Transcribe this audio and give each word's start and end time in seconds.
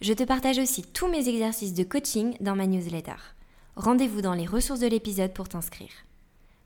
Je 0.00 0.12
te 0.12 0.22
partage 0.22 0.58
aussi 0.58 0.82
tous 0.82 1.08
mes 1.08 1.28
exercices 1.28 1.74
de 1.74 1.82
coaching 1.82 2.36
dans 2.38 2.54
ma 2.54 2.68
newsletter. 2.68 3.16
Rendez-vous 3.74 4.20
dans 4.20 4.34
les 4.34 4.46
ressources 4.46 4.78
de 4.78 4.86
l'épisode 4.86 5.32
pour 5.32 5.48
t'inscrire. 5.48 5.90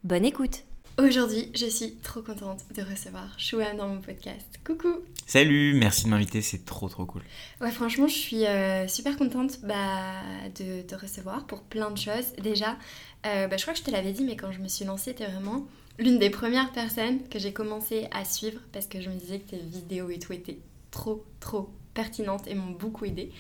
Bonne 0.05 0.27
écoute 0.27 0.65
Aujourd'hui, 0.99 1.51
je 1.55 1.65
suis 1.65 1.95
trop 1.95 2.21
contente 2.21 2.61
de 2.77 2.83
recevoir 2.83 3.35
Chouane 3.39 3.79
dans 3.79 3.89
mon 3.89 4.03
podcast. 4.03 4.61
Coucou 4.67 4.97
Salut, 5.27 5.73
merci 5.73 6.05
de 6.05 6.11
m'inviter, 6.11 6.43
c'est 6.43 6.67
trop 6.67 6.91
trop 6.91 7.07
cool. 7.07 7.23
Ouais, 7.63 7.71
franchement, 7.71 8.07
je 8.07 8.13
suis 8.13 8.45
euh, 8.45 8.87
super 8.87 9.17
contente 9.17 9.61
bah, 9.63 10.21
de 10.59 10.83
te 10.83 10.95
recevoir 10.95 11.47
pour 11.47 11.63
plein 11.63 11.91
de 11.91 11.97
choses. 11.97 12.35
Déjà, 12.43 12.77
euh, 13.25 13.47
bah, 13.47 13.57
je 13.57 13.63
crois 13.63 13.73
que 13.73 13.81
je 13.81 13.85
te 13.85 13.91
l'avais 13.91 14.13
dit, 14.13 14.25
mais 14.25 14.37
quand 14.37 14.53
je 14.53 14.61
me 14.61 14.69
suis 14.69 14.85
lancée, 14.85 15.15
t'es 15.15 15.25
vraiment 15.25 15.67
l'une 15.99 16.19
des 16.19 16.29
premières 16.29 16.71
personnes 16.73 17.27
que 17.31 17.39
j'ai 17.39 17.55
commencé 17.55 18.09
à 18.11 18.27
suivre 18.27 18.61
parce 18.73 18.87
que 18.87 19.01
je 19.01 19.09
me 19.09 19.15
disais 19.15 19.39
que 19.39 19.53
tes 19.53 19.57
vidéos 19.57 20.11
et 20.11 20.19
tout 20.19 20.35
étaient 20.35 20.59
trop 20.91 21.25
trop 21.41 21.71
pertinentes 21.95 22.47
et 22.47 22.55
m'ont 22.55 22.73
beaucoup 22.73 23.05
aidé. 23.05 23.31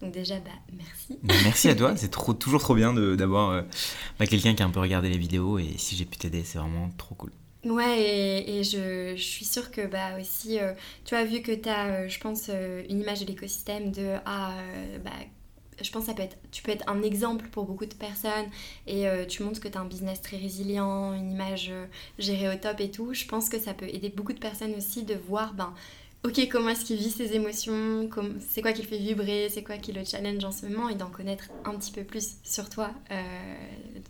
Donc 0.00 0.12
déjà, 0.12 0.36
bah, 0.40 0.50
merci. 0.72 1.18
Bah, 1.22 1.34
merci 1.44 1.68
à 1.68 1.74
toi, 1.74 1.92
c'est 1.96 2.10
trop, 2.10 2.34
toujours 2.34 2.60
trop 2.60 2.74
bien 2.74 2.92
d'avoir 2.92 3.50
euh, 3.50 3.62
bah, 4.18 4.26
quelqu'un 4.26 4.54
qui 4.54 4.62
a 4.62 4.66
un 4.66 4.70
peu 4.70 4.80
regardé 4.80 5.08
les 5.08 5.18
vidéos 5.18 5.58
et 5.58 5.74
si 5.76 5.96
j'ai 5.96 6.04
pu 6.04 6.18
t'aider, 6.18 6.42
c'est 6.44 6.58
vraiment 6.58 6.90
trop 6.98 7.14
cool. 7.14 7.30
Ouais, 7.64 8.44
et, 8.48 8.64
je, 8.64 9.14
je, 9.14 9.22
suis 9.22 9.44
sûre 9.44 9.70
que 9.70 9.86
bah 9.86 10.18
aussi, 10.20 10.58
euh, 10.58 10.72
tu 11.04 11.14
as 11.14 11.24
vu 11.24 11.42
que 11.42 11.52
tu 11.52 11.68
as, 11.68 11.86
euh, 11.86 12.08
je 12.08 12.18
pense, 12.18 12.48
une 12.48 13.00
image 13.00 13.20
de 13.20 13.26
l'écosystème 13.26 13.92
de 13.92 14.16
ah, 14.26 14.52
bah, 15.04 15.12
je 15.80 15.88
pense 15.92 16.02
que 16.02 16.08
ça 16.08 16.14
peut 16.14 16.22
être, 16.22 16.36
tu 16.50 16.64
peux 16.64 16.72
être 16.72 16.88
un 16.88 17.02
exemple 17.02 17.46
pour 17.52 17.64
beaucoup 17.64 17.86
de 17.86 17.94
personnes 17.94 18.46
et 18.88 19.06
tu 19.28 19.44
montres 19.44 19.60
que 19.60 19.68
tu 19.68 19.78
as 19.78 19.80
un 19.80 19.86
business 19.86 20.20
très 20.20 20.36
résilient, 20.36 21.12
une 21.14 21.30
image 21.30 21.72
gérée 22.18 22.52
au 22.52 22.58
top 22.58 22.80
et 22.80 22.90
tout. 22.90 23.14
Je 23.14 23.26
pense 23.26 23.48
que 23.48 23.58
ça 23.60 23.74
peut 23.74 23.88
aider 23.88 24.08
beaucoup 24.10 24.32
de 24.32 24.40
personnes 24.40 24.74
aussi 24.74 25.04
de 25.04 25.14
voir 25.14 25.54
ben, 25.54 25.72
ok, 26.24 26.48
comment 26.50 26.70
est-ce 26.70 26.84
qu'il 26.84 26.96
vit 26.96 27.10
ses 27.10 27.34
émotions, 27.34 28.08
c'est 28.48 28.62
quoi 28.62 28.72
qui 28.72 28.82
le 28.82 28.88
fait 28.88 28.98
vibrer, 28.98 29.48
c'est 29.50 29.62
quoi 29.62 29.76
qui 29.76 29.92
le 29.92 30.04
challenge 30.04 30.44
en 30.44 30.52
ce 30.52 30.66
moment, 30.66 30.88
et 30.88 30.94
d'en 30.94 31.08
connaître 31.08 31.44
un 31.64 31.74
petit 31.74 31.92
peu 31.92 32.04
plus 32.04 32.36
sur 32.44 32.68
toi, 32.68 32.90
euh, 33.10 33.22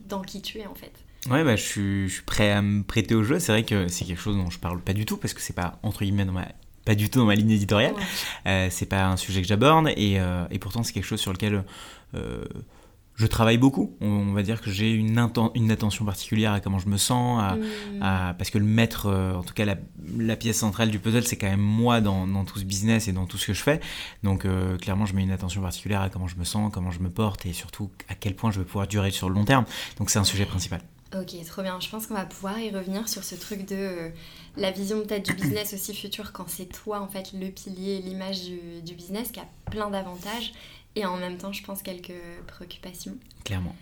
dans 0.08 0.22
qui 0.22 0.42
tu 0.42 0.58
es 0.58 0.66
en 0.66 0.74
fait. 0.74 0.92
Ouais, 1.30 1.44
bah, 1.44 1.56
je, 1.56 1.62
suis, 1.62 2.08
je 2.08 2.14
suis 2.14 2.22
prêt 2.22 2.50
à 2.50 2.62
me 2.62 2.82
prêter 2.82 3.14
au 3.14 3.22
jeu. 3.22 3.38
C'est 3.38 3.52
vrai 3.52 3.64
que 3.64 3.86
c'est 3.86 4.04
quelque 4.04 4.20
chose 4.20 4.36
dont 4.36 4.50
je 4.50 4.58
parle 4.58 4.80
pas 4.80 4.92
du 4.92 5.06
tout 5.06 5.16
parce 5.16 5.34
que 5.34 5.40
c'est 5.40 5.52
pas 5.52 5.78
entre 5.84 6.02
guillemets 6.02 6.24
dans 6.24 6.32
ma, 6.32 6.48
pas 6.84 6.96
du 6.96 7.10
tout 7.10 7.20
dans 7.20 7.26
ma 7.26 7.36
ligne 7.36 7.52
éditoriale. 7.52 7.94
Euh, 8.46 8.66
c'est 8.70 8.86
pas 8.86 9.06
un 9.06 9.16
sujet 9.16 9.40
que 9.40 9.46
j'aborde 9.46 9.88
et, 9.96 10.18
euh, 10.18 10.44
et, 10.50 10.58
pourtant 10.58 10.82
c'est 10.82 10.92
quelque 10.92 11.04
chose 11.04 11.20
sur 11.20 11.32
lequel 11.32 11.62
je 13.14 13.26
travaille 13.26 13.58
beaucoup. 13.58 13.96
On, 14.00 14.32
va 14.32 14.42
dire 14.42 14.60
que 14.60 14.70
j'ai 14.70 14.90
une, 14.92 15.28
une, 15.54 15.70
attention 15.70 16.04
particulière 16.04 16.52
à 16.52 16.60
comment 16.60 16.78
je 16.78 16.88
me 16.88 16.96
sens, 16.96 17.42
mm. 17.42 18.00
parce 18.00 18.50
que 18.50 18.58
le 18.58 18.64
maître, 18.64 19.06
euh, 19.06 19.34
en 19.34 19.42
tout 19.42 19.54
cas 19.54 19.64
la, 19.64 20.36
pièce 20.36 20.58
centrale 20.58 20.90
du 20.90 20.98
puzzle, 20.98 21.24
c'est 21.24 21.36
quand 21.36 21.48
même 21.48 21.60
moi 21.60 22.00
dans, 22.00 22.44
tout 22.44 22.58
ce 22.58 22.64
business 22.64 23.08
et 23.08 23.12
dans 23.12 23.26
tout 23.26 23.38
ce 23.38 23.46
que 23.46 23.52
je 23.52 23.62
fais. 23.62 23.80
Donc 24.22 24.44
euh, 24.44 24.78
clairement, 24.78 25.06
je 25.06 25.14
mets 25.14 25.22
une 25.22 25.30
attention 25.30 25.60
particulière 25.60 26.00
à 26.00 26.08
comment 26.08 26.28
je 26.28 26.36
me 26.36 26.44
sens, 26.44 26.72
comment 26.72 26.90
je 26.90 27.00
me 27.00 27.10
porte 27.10 27.46
et 27.46 27.52
surtout 27.52 27.90
à 28.08 28.14
quel 28.14 28.34
point 28.34 28.50
je 28.50 28.60
vais 28.60 28.64
pouvoir 28.66 28.86
durer 28.86 29.10
sur 29.10 29.28
le 29.28 29.34
long 29.34 29.44
terme. 29.44 29.64
Donc 29.98 30.10
c'est 30.10 30.18
un 30.18 30.24
sujet 30.24 30.46
principal. 30.46 30.80
Ok, 31.14 31.34
trop 31.44 31.60
bien. 31.60 31.78
Je 31.78 31.90
pense 31.90 32.06
qu'on 32.06 32.14
va 32.14 32.24
pouvoir 32.24 32.58
y 32.58 32.70
revenir 32.70 33.06
sur 33.06 33.22
ce 33.22 33.34
truc 33.34 33.66
de 33.66 33.76
euh, 33.76 34.08
la 34.56 34.70
vision 34.70 35.02
peut-être 35.02 35.26
du 35.26 35.34
business 35.34 35.74
aussi 35.74 35.94
futur 35.94 36.32
quand 36.32 36.48
c'est 36.48 36.64
toi 36.64 37.00
en 37.00 37.08
fait 37.08 37.34
le 37.34 37.50
pilier, 37.50 38.00
l'image 38.00 38.44
du, 38.44 38.80
du 38.82 38.94
business 38.94 39.30
qui 39.30 39.40
a 39.40 39.46
plein 39.70 39.90
d'avantages 39.90 40.54
et 40.96 41.06
en 41.06 41.16
même 41.16 41.38
temps, 41.38 41.52
je 41.52 41.62
pense, 41.62 41.82
quelques 41.82 42.12
préoccupations. 42.46 43.16
Clairement. 43.44 43.74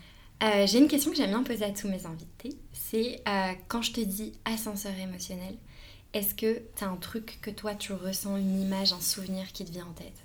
Euh, 0.43 0.67
j'ai 0.67 0.79
une 0.79 0.89
question 0.89 1.11
que 1.11 1.17
j'aime 1.17 1.31
bien 1.31 1.43
poser 1.43 1.65
à 1.65 1.71
tous 1.71 1.89
mes 1.89 2.07
invités. 2.07 2.57
C'est 2.73 3.21
euh, 3.29 3.53
quand 3.69 3.83
je 3.83 3.93
te 3.93 4.01
dis 4.01 4.33
ascenseur 4.45 4.93
émotionnel, 4.99 5.55
est-ce 6.15 6.35
que 6.35 6.63
tu 6.77 6.85
as 6.85 6.89
un 6.89 6.97
truc 6.97 7.39
que 7.43 7.51
toi 7.51 7.75
tu 7.75 7.93
ressens, 7.93 8.37
une 8.37 8.61
image, 8.61 8.93
un 8.93 9.01
souvenir 9.01 9.53
qui 9.53 9.65
te 9.65 9.71
vient 9.71 9.87
en 9.87 9.93
tête? 9.93 10.25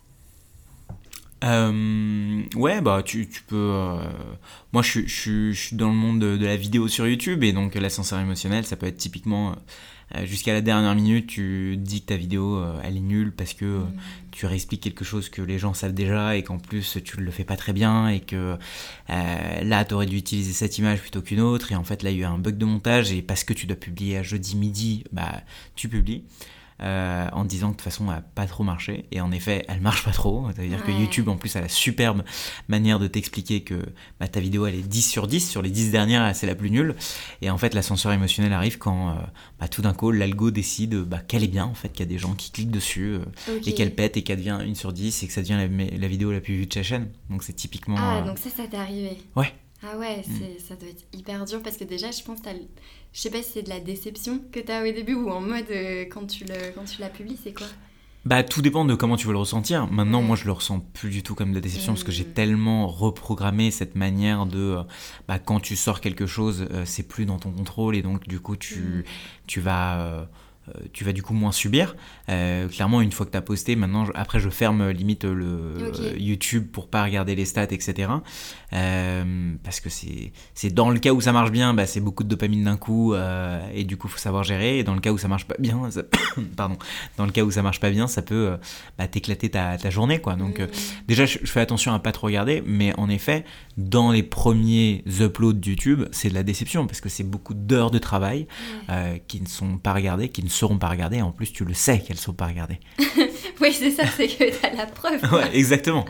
Euh, 1.44 2.44
ouais, 2.56 2.82
bah 2.82 3.04
tu, 3.04 3.28
tu 3.30 3.44
peux. 3.44 3.74
moi, 4.72 4.82
je, 4.82 5.02
je, 5.02 5.52
je, 5.52 5.60
suis 5.60 5.76
dans 5.76 5.90
le 5.90 5.96
monde 5.96 6.20
de, 6.20 6.38
de, 6.38 6.46
la 6.46 6.56
vidéo 6.56 6.88
sur 6.88 7.06
YouTube 7.08 7.44
et 7.44 7.52
donc 7.52 7.76
l'ascenseur 7.76 8.20
émotionnel, 8.20 8.66
ça 8.66 8.78
peut 8.78 8.88
être 8.88 8.98
typiquement 8.98 9.56
jusqu'à 10.24 10.54
la 10.54 10.62
dernière 10.62 10.96
minute, 10.96 11.28
tu 11.28 11.78
dis 11.78 12.02
que 12.02 12.08
ta 12.08 12.16
vidéo 12.16 12.58
euh, 12.58 12.80
elle 12.84 12.98
est 12.98 13.02
nulle 13.02 13.32
parce 13.32 13.54
que 13.54 13.66
euh, 13.66 13.80
mm. 13.80 13.94
tu 14.32 14.46
réexpliques 14.46 14.82
quelque 14.82 15.04
chose 15.04 15.30
que 15.30 15.42
les 15.42 15.60
gens 15.60 15.74
savent 15.74 15.94
déjà 15.94 16.36
et 16.36 16.44
qu'en 16.44 16.58
plus 16.58 16.98
tu 17.04 17.18
le 17.18 17.32
fais 17.32 17.44
pas 17.44 17.58
très 17.58 17.74
bien 17.74 18.08
et 18.08 18.20
que 18.20 18.58
là 19.10 19.86
tu 19.86 19.94
aurais 19.94 20.06
dû 20.06 20.18
utiliser 20.18 20.54
cette 20.54 20.78
image 20.78 21.02
plutôt 21.02 21.22
qu'une 21.22 21.42
autre 21.42 21.72
et 21.72 21.76
en 21.76 21.84
fait 21.84 22.04
là 22.04 22.12
il 22.12 22.18
y 22.18 22.20
a 22.20 22.24
eu 22.24 22.32
un 22.32 22.38
bug 22.38 22.58
de 22.58 22.66
montage 22.66 23.12
et 23.12 23.22
parce 23.22 23.44
que 23.44 23.54
tu 23.54 23.66
dois 23.66 23.76
publier 23.78 24.18
à 24.18 24.24
jeudi 24.24 24.56
midi, 24.56 25.04
bah 25.12 25.42
tu 25.76 25.90
publies. 25.90 26.24
Euh, 26.82 27.30
en 27.32 27.46
disant 27.46 27.68
que 27.68 27.72
de 27.72 27.78
toute 27.78 27.84
façon 27.86 28.04
elle 28.10 28.18
n'a 28.18 28.22
pas 28.22 28.48
trop 28.48 28.66
marché. 28.66 29.06
Et 29.14 29.22
en 29.22 29.32
effet, 29.32 29.64
elle 29.70 29.80
marche 29.80 30.04
pas 30.04 30.12
trop. 30.12 30.46
C'est-à-dire 30.54 30.84
que 30.84 30.92
YouTube 30.92 31.30
en 31.30 31.38
plus 31.38 31.56
a 31.56 31.62
la 31.62 31.70
superbe 31.70 32.24
manière 32.68 33.00
de 33.00 33.08
t'expliquer 33.08 33.62
que 33.62 33.82
bah, 34.20 34.28
ta 34.28 34.42
vidéo 34.42 34.66
elle 34.66 34.76
est 34.76 34.82
10 34.82 35.02
sur 35.10 35.28
10, 35.28 35.50
sur 35.50 35.62
les 35.62 35.70
10 35.70 35.92
dernières 35.92 36.36
c'est 36.36 36.48
la 36.48 36.56
plus 36.56 36.70
nulle. 36.72 36.96
Et 37.42 37.50
en 37.50 37.58
fait 37.58 37.74
l'ascenseur 37.74 38.12
émotionnel 38.12 38.52
arrive 38.52 38.78
quand 38.78 39.12
euh, 39.12 39.14
bah, 39.58 39.70
tout 39.70 39.82
d'un 39.82 39.94
coup 39.94 40.12
l'algo 40.12 40.52
décide 40.52 40.96
bah, 40.96 41.20
qu'elle 41.20 41.46
est 41.46 41.50
bien, 41.50 41.64
en 41.64 41.76
fait, 41.76 41.90
qu'il 41.90 42.02
y 42.02 42.04
a 42.04 42.12
des 42.12 42.18
gens 42.18 42.34
qui 42.34 42.52
cliquent 42.52 42.72
dessus 42.72 43.14
euh, 43.14 43.60
et 43.66 43.74
qu'elle 43.74 43.96
pète 43.96 44.18
et 44.18 44.24
qu'elle 44.24 44.40
devient 44.40 44.60
1 44.60 44.74
sur 44.76 44.92
10 44.92 45.24
et 45.24 45.28
que 45.28 45.34
ça 45.34 45.42
devient 45.42 45.70
la, 45.98 46.08
vidéo 46.10 46.34
la 46.34 46.42
plus 46.42 46.56
vue 46.56 46.66
de 46.66 46.74
ta 46.74 46.84
chaîne. 46.84 47.10
Donc 47.30 47.44
c'est 47.44 47.54
typiquement... 47.54 47.96
Ah 47.98 48.22
donc 48.22 48.38
ça, 48.38 48.50
ça 48.50 48.68
t'est 48.68 48.76
arrivé 48.76 49.18
Ouais. 49.38 49.54
Ah 49.82 49.98
ouais, 49.98 50.24
mm. 50.28 50.60
ça 50.68 50.76
doit 50.76 50.90
être 50.90 51.06
hyper 51.14 51.46
dur 51.46 51.62
parce 51.62 51.78
que 51.78 51.84
déjà, 51.84 52.12
je 52.12 52.22
pense 52.24 52.42
que 52.42 52.50
je 53.16 53.22
sais 53.22 53.32
pas 53.32 53.42
si 53.42 53.54
c'est 53.54 53.64
de 53.64 53.70
la 53.70 53.80
déception 53.80 54.42
que 54.52 54.60
tu 54.60 54.72
as 54.72 54.82
au 54.82 54.92
début 54.92 55.14
ou 55.14 55.30
en 55.30 55.40
mode 55.40 55.72
euh, 55.72 56.04
quand 56.04 56.28
tu 56.28 56.44
le 56.44 56.74
quand 56.76 56.84
tu 56.84 57.00
la 57.00 57.10
publies, 57.10 57.40
c'est 57.42 57.54
quoi 57.54 57.68
bah, 58.26 58.42
tout 58.42 58.64
dépend 58.64 58.86
de 58.86 58.96
comment 58.96 59.18
tu 59.18 59.28
veux 59.28 59.34
le 59.34 59.40
ressentir. 59.40 59.86
Maintenant, 59.92 60.24
moi, 60.24 60.36
je 60.36 60.46
le 60.46 60.52
ressens 60.52 60.80
plus 60.80 61.12
du 61.12 61.22
tout 61.22 61.36
comme 61.36 61.52
de 61.52 61.56
la 61.56 61.62
déception 61.62 61.94
parce 61.94 62.04
que 62.04 62.12
j'ai 62.12 62.24
mm. 62.24 62.34
tellement 62.34 62.88
reprogrammé 62.88 63.70
cette 63.70 63.96
manière 63.96 64.48
de, 64.48 64.58
euh, 64.58 64.84
bah, 65.28 65.38
quand 65.38 65.60
tu 65.60 65.76
sors 65.76 66.02
quelque 66.02 66.26
chose, 66.26 66.66
euh, 66.72 66.86
c'est 66.86 67.08
plus 67.08 67.28
dans 67.28 67.38
ton 67.38 67.52
contrôle 67.52 67.96
et 67.96 68.02
donc, 68.02 68.28
du 68.28 68.40
coup, 68.40 68.56
tu, 68.56 68.80
mm. 68.80 69.04
tu 69.46 69.62
vas 69.62 70.00
euh, 70.00 70.26
tu 70.94 71.04
vas 71.04 71.12
du 71.12 71.22
coup 71.22 71.34
moins 71.34 71.52
subir. 71.52 71.96
Euh, 72.30 72.68
clairement, 72.68 73.02
une 73.02 73.12
fois 73.12 73.26
que 73.26 73.32
tu 73.32 73.38
as 73.38 73.42
posté, 73.42 73.76
maintenant, 73.76 74.06
après, 74.16 74.40
je 74.40 74.50
ferme 74.50 74.82
euh, 74.82 74.94
limite 74.94 75.24
le 75.24 75.92
YouTube 76.18 76.68
pour 76.72 76.88
pas 76.88 77.04
regarder 77.04 77.36
les 77.36 77.46
stats, 77.46 77.64
etc. 77.64 78.10
parce 78.72 79.80
que 79.80 79.90
c'est 79.90 80.74
dans 80.74 80.90
le 80.90 81.00
cas 81.00 81.12
où 81.12 81.22
ça 81.22 81.32
marche 81.32 81.52
bien, 81.52 81.74
bah, 81.74 81.86
c'est 81.86 82.00
beaucoup 82.00 82.24
de 82.24 82.30
dopamine 82.30 82.64
d'un 82.64 82.78
coup, 82.78 83.14
et 83.74 83.84
du 83.84 83.98
coup, 83.98 84.08
faut 84.08 84.18
savoir 84.18 84.44
gérer. 84.44 84.80
Et 84.80 84.84
dans 84.84 84.94
le 84.94 85.02
cas 85.02 85.12
où 85.12 85.18
ça 85.18 85.28
marche 85.28 85.46
pas 85.46 85.56
bien, 85.60 85.80
pardon, 86.56 86.78
dans 87.18 87.26
le 87.26 87.32
cas 87.32 87.44
où 87.44 87.52
ça 87.52 87.62
marche 87.62 87.80
pas 87.80 87.90
bien, 87.90 88.08
ça 88.08 88.22
peut 88.22 88.58
bah, 88.98 89.08
t'éclater 89.08 89.50
ta, 89.50 89.78
ta, 89.78 89.90
journée, 89.90 90.20
quoi. 90.20 90.36
Donc, 90.36 90.60
mmh. 90.60 90.68
déjà, 91.08 91.26
je, 91.26 91.40
fais 91.46 91.62
attention 91.62 91.94
à 91.94 92.00
pas 92.00 92.12
trop 92.12 92.28
regarder, 92.28 92.64
mais 92.66 92.94
en 92.98 93.10
effet, 93.10 93.46
dans 93.78 94.12
les 94.12 94.24
premiers 94.24 95.04
uploads 95.08 95.62
YouTube, 95.66 96.06
c'est 96.12 96.30
de 96.30 96.34
la 96.34 96.44
déception 96.44 96.88
parce 96.88 97.02
que 97.02 97.10
c'est 97.10 97.24
beaucoup 97.24 97.54
d'heures 97.54 97.92
de 97.92 98.00
travail 98.00 98.48
qui 99.28 99.42
ne 99.42 99.48
sont 99.48 99.78
pas 99.78 99.94
regardées, 99.94 100.30
qui 100.30 100.44
ne 100.44 100.50
seront 100.56 100.78
pas 100.78 100.90
regardées. 100.90 101.22
En 101.22 101.32
plus, 101.32 101.52
tu 101.52 101.66
le 101.66 101.74
sais 101.74 102.00
qu'elles 102.00 102.18
ne 102.18 102.22
sont 102.22 102.34
pas 102.34 102.48
regardées. 102.48 102.80
oui, 103.62 103.74
c'est 103.74 103.92
ça, 103.92 104.04
c'est 104.08 104.28
que 104.28 104.58
tu 104.58 104.66
as 104.66 104.74
la 104.74 104.86
preuve. 104.86 105.22
ouais, 105.32 105.56
exactement. 105.56 106.06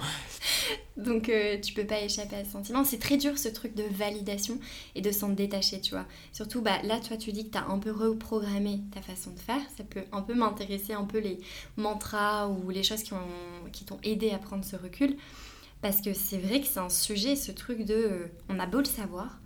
Donc 0.97 1.27
euh, 1.27 1.59
tu 1.59 1.73
peux 1.73 1.85
pas 1.85 2.01
échapper 2.01 2.37
à 2.37 2.45
ce 2.45 2.51
sentiment. 2.51 2.83
C'est 2.83 2.99
très 2.99 3.17
dur 3.17 3.37
ce 3.37 3.49
truc 3.49 3.75
de 3.75 3.83
validation 3.83 4.59
et 4.95 5.01
de 5.01 5.11
s'en 5.11 5.29
détacher, 5.29 5.81
tu 5.81 5.91
vois. 5.91 6.05
Surtout 6.31 6.61
bah, 6.61 6.81
là, 6.83 6.99
toi, 6.99 7.17
tu 7.17 7.31
dis 7.31 7.47
que 7.47 7.51
tu 7.51 7.57
as 7.57 7.67
un 7.67 7.79
peu 7.79 7.91
reprogrammé 7.91 8.81
ta 8.91 9.01
façon 9.01 9.31
de 9.31 9.39
faire. 9.39 9.61
Ça 9.77 9.83
peut 9.83 10.03
un 10.11 10.21
peu 10.21 10.33
m'intéresser, 10.33 10.93
un 10.93 11.05
peu 11.05 11.19
les 11.19 11.39
mantras 11.75 12.47
ou 12.47 12.69
les 12.69 12.83
choses 12.83 13.03
qui, 13.03 13.13
ont, 13.13 13.69
qui 13.71 13.85
t'ont 13.85 13.99
aidé 14.03 14.31
à 14.31 14.37
prendre 14.37 14.63
ce 14.63 14.75
recul. 14.75 15.17
Parce 15.81 16.01
que 16.01 16.13
c'est 16.13 16.37
vrai 16.37 16.61
que 16.61 16.67
c'est 16.67 16.79
un 16.79 16.89
sujet, 16.89 17.35
ce 17.35 17.51
truc 17.51 17.85
de... 17.85 17.93
Euh, 17.93 18.27
on 18.49 18.59
a 18.59 18.65
beau 18.65 18.79
le 18.79 18.85
savoir, 18.85 19.39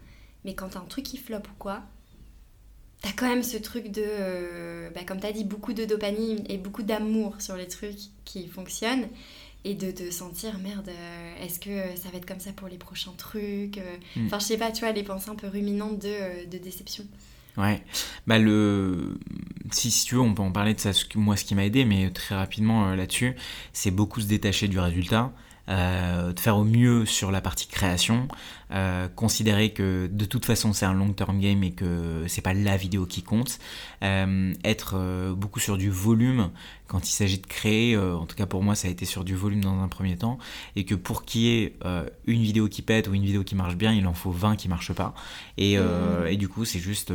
mais 0.45 0.53
quand 0.53 0.69
t'as 0.69 0.79
un 0.79 0.85
truc 0.85 1.03
qui 1.03 1.17
floppe 1.17 1.47
ou 1.47 1.55
quoi, 1.57 1.81
t'as 3.01 3.11
quand 3.15 3.27
même 3.27 3.43
ce 3.43 3.57
truc 3.57 3.91
de, 3.91 4.03
euh, 4.05 4.89
bah, 4.93 5.01
comme 5.05 5.19
t'as 5.19 5.31
dit, 5.31 5.43
beaucoup 5.43 5.73
de 5.73 5.85
dopamine 5.85 6.43
et 6.49 6.57
beaucoup 6.57 6.83
d'amour 6.83 7.35
sur 7.39 7.55
les 7.55 7.67
trucs 7.67 7.97
qui 8.25 8.47
fonctionnent. 8.47 9.07
Et 9.65 9.75
de 9.75 9.91
te 9.91 10.09
sentir, 10.09 10.57
merde, 10.59 10.87
euh, 10.87 11.45
est-ce 11.45 11.59
que 11.59 11.69
ça 12.01 12.09
va 12.09 12.17
être 12.17 12.25
comme 12.25 12.39
ça 12.39 12.53
pour 12.53 12.69
les 12.69 12.77
prochains 12.77 13.11
trucs 13.17 13.77
euh, 13.77 13.97
mm. 14.15 14.27
Enfin, 14.27 14.39
je 14.39 14.45
sais 14.45 14.57
pas, 14.57 14.71
tu 14.71 14.85
vois, 14.85 14.93
les 14.93 15.03
pensées 15.03 15.29
un 15.29 15.35
peu 15.35 15.47
ruminantes 15.47 15.99
de, 15.99 16.49
de 16.49 16.57
déception. 16.57 17.03
Ouais, 17.57 17.83
bah 18.25 18.39
le... 18.39 19.17
Si, 19.71 19.91
si, 19.91 20.05
tu 20.05 20.15
veux, 20.15 20.21
on 20.21 20.33
peut 20.33 20.41
en 20.41 20.53
parler 20.53 20.73
de 20.73 20.79
ça, 20.79 20.91
moi 21.15 21.35
ce 21.35 21.43
qui 21.43 21.55
m'a 21.55 21.65
aidé, 21.65 21.83
mais 21.83 22.09
très 22.09 22.35
rapidement 22.35 22.95
là-dessus, 22.95 23.35
c'est 23.73 23.91
beaucoup 23.91 24.21
se 24.21 24.27
détacher 24.27 24.69
du 24.69 24.79
résultat. 24.79 25.33
De 25.69 26.39
faire 26.39 26.57
au 26.57 26.63
mieux 26.63 27.05
sur 27.05 27.31
la 27.31 27.41
partie 27.41 27.67
création, 27.67 28.27
considérer 29.15 29.71
que 29.71 30.09
de 30.11 30.25
toute 30.25 30.45
façon 30.45 30.73
c'est 30.73 30.85
un 30.85 30.93
long 30.93 31.13
term 31.13 31.39
game 31.39 31.63
et 31.63 31.71
que 31.71 32.23
c'est 32.27 32.41
pas 32.41 32.53
la 32.53 32.75
vidéo 32.75 33.05
qui 33.05 33.21
compte, 33.21 33.59
être 34.01 35.33
beaucoup 35.35 35.59
sur 35.59 35.77
du 35.77 35.89
volume 35.89 36.49
quand 36.87 37.07
il 37.07 37.11
s'agit 37.11 37.37
de 37.37 37.45
créer, 37.45 37.95
en 37.95 38.25
tout 38.25 38.35
cas 38.35 38.47
pour 38.47 38.63
moi 38.63 38.73
ça 38.73 38.87
a 38.87 38.91
été 38.91 39.05
sur 39.05 39.23
du 39.23 39.35
volume 39.35 39.61
dans 39.61 39.79
un 39.79 39.87
premier 39.87 40.17
temps, 40.17 40.39
et 40.75 40.85
que 40.85 40.95
pour 40.95 41.23
qu'il 41.23 41.41
y 41.41 41.49
ait 41.49 41.75
une 42.25 42.41
vidéo 42.41 42.67
qui 42.67 42.81
pète 42.81 43.07
ou 43.07 43.13
une 43.13 43.25
vidéo 43.25 43.43
qui 43.43 43.55
marche 43.55 43.75
bien, 43.75 43.93
il 43.93 44.07
en 44.07 44.13
faut 44.13 44.31
20 44.31 44.55
qui 44.55 44.69
marchent 44.69 44.93
pas. 44.93 45.13
Et, 45.57 45.77
mmh. 45.77 46.27
et 46.29 46.37
du 46.37 46.49
coup 46.49 46.65
c'est 46.65 46.79
juste 46.79 47.13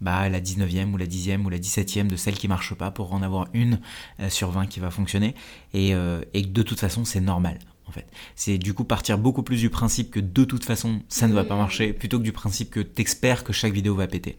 bah, 0.00 0.28
la 0.28 0.40
19e 0.40 0.92
ou 0.92 0.96
la 0.96 1.06
10e 1.06 1.44
ou 1.44 1.50
la 1.50 1.58
17e 1.58 2.06
de 2.06 2.16
celle 2.16 2.34
qui 2.34 2.48
marche 2.48 2.74
pas 2.74 2.90
pour 2.90 3.12
en 3.12 3.22
avoir 3.22 3.48
une 3.52 3.80
euh, 4.20 4.30
sur 4.30 4.50
20 4.50 4.66
qui 4.66 4.80
va 4.80 4.90
fonctionner. 4.90 5.34
Et, 5.74 5.94
euh, 5.94 6.22
et 6.32 6.42
de 6.42 6.62
toute 6.62 6.80
façon, 6.80 7.04
c'est 7.04 7.20
normal. 7.20 7.58
En 7.90 7.92
fait. 7.92 8.06
C'est 8.36 8.56
du 8.56 8.72
coup 8.72 8.84
partir 8.84 9.18
beaucoup 9.18 9.42
plus 9.42 9.58
du 9.58 9.68
principe 9.68 10.12
que 10.12 10.20
de 10.20 10.44
toute 10.44 10.64
façon 10.64 11.00
ça 11.08 11.26
ne 11.26 11.34
va 11.34 11.42
pas 11.42 11.56
marcher 11.56 11.92
plutôt 11.92 12.18
que 12.18 12.22
du 12.22 12.30
principe 12.30 12.70
que 12.70 12.78
t'espères 12.78 13.42
que 13.42 13.52
chaque 13.52 13.72
vidéo 13.72 13.96
va 13.96 14.06
péter. 14.06 14.38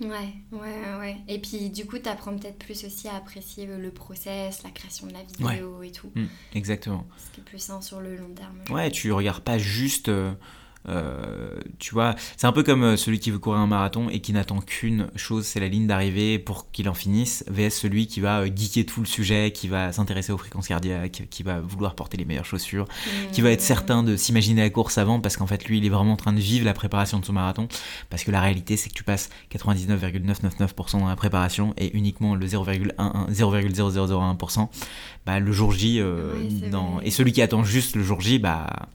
Ouais, 0.00 0.34
ouais, 0.50 0.98
ouais. 0.98 1.16
Et 1.28 1.38
puis 1.38 1.70
du 1.70 1.86
coup, 1.86 1.98
t'apprends 1.98 2.36
peut-être 2.36 2.58
plus 2.58 2.84
aussi 2.84 3.08
à 3.08 3.14
apprécier 3.14 3.66
le 3.66 3.90
process, 3.90 4.64
la 4.64 4.70
création 4.70 5.06
de 5.06 5.12
la 5.12 5.22
vidéo 5.22 5.82
et 5.82 5.92
tout. 5.92 6.10
Mmh, 6.14 6.24
exactement. 6.54 7.06
Ce 7.16 7.34
qui 7.34 7.40
est 7.40 7.44
plus 7.44 7.60
sain 7.60 7.80
sur 7.80 8.00
le 8.00 8.16
long 8.16 8.28
terme. 8.34 8.58
Ouais, 8.68 8.90
tu 8.90 9.12
regardes 9.12 9.44
pas 9.44 9.58
juste. 9.58 10.08
Euh, 10.08 10.34
tu 11.78 11.92
vois, 11.92 12.14
c'est 12.36 12.46
un 12.46 12.52
peu 12.52 12.62
comme 12.62 12.84
euh, 12.84 12.96
celui 12.96 13.18
qui 13.18 13.30
veut 13.30 13.38
courir 13.38 13.60
un 13.60 13.66
marathon 13.66 14.08
et 14.08 14.20
qui 14.20 14.32
n'attend 14.32 14.60
qu'une 14.60 15.08
chose, 15.16 15.44
c'est 15.44 15.60
la 15.60 15.68
ligne 15.68 15.86
d'arrivée 15.86 16.38
pour 16.38 16.70
qu'il 16.70 16.88
en 16.88 16.94
finisse, 16.94 17.44
vs 17.48 17.70
celui 17.70 18.06
qui 18.06 18.20
va 18.20 18.40
euh, 18.40 18.50
geeker 18.54 18.86
tout 18.86 19.00
le 19.00 19.06
sujet, 19.06 19.52
qui 19.52 19.68
va 19.68 19.92
s'intéresser 19.92 20.32
aux 20.32 20.38
fréquences 20.38 20.68
cardiaques, 20.68 21.24
qui 21.30 21.42
va 21.42 21.60
vouloir 21.60 21.94
porter 21.94 22.16
les 22.16 22.24
meilleures 22.24 22.44
chaussures, 22.44 22.86
qui 23.32 23.40
va 23.40 23.50
être 23.50 23.60
mmh. 23.60 23.64
certain 23.64 24.02
de 24.02 24.16
s'imaginer 24.16 24.62
la 24.62 24.70
course 24.70 24.98
avant 24.98 25.20
parce 25.20 25.36
qu'en 25.36 25.46
fait 25.46 25.64
lui 25.66 25.78
il 25.78 25.86
est 25.86 25.90
vraiment 25.90 26.12
en 26.12 26.16
train 26.16 26.32
de 26.32 26.40
vivre 26.40 26.64
la 26.64 26.74
préparation 26.74 27.18
de 27.18 27.24
son 27.24 27.32
marathon. 27.32 27.68
Parce 28.10 28.24
que 28.24 28.30
la 28.30 28.40
réalité 28.40 28.76
c'est 28.76 28.88
que 28.88 28.94
tu 28.94 29.04
passes 29.04 29.30
99,999% 29.52 31.00
dans 31.00 31.08
la 31.08 31.16
préparation 31.16 31.74
et 31.76 31.96
uniquement 31.96 32.34
le 32.34 32.46
0,0001% 32.46 34.68
bah, 35.26 35.40
le 35.40 35.52
jour 35.52 35.72
J 35.72 36.00
dans... 36.70 37.00
et 37.00 37.10
celui 37.10 37.32
qui 37.32 37.42
attend 37.42 37.64
juste 37.64 37.96
le 37.96 38.02
jour 38.02 38.20
J 38.20 38.38
bah 38.38 38.88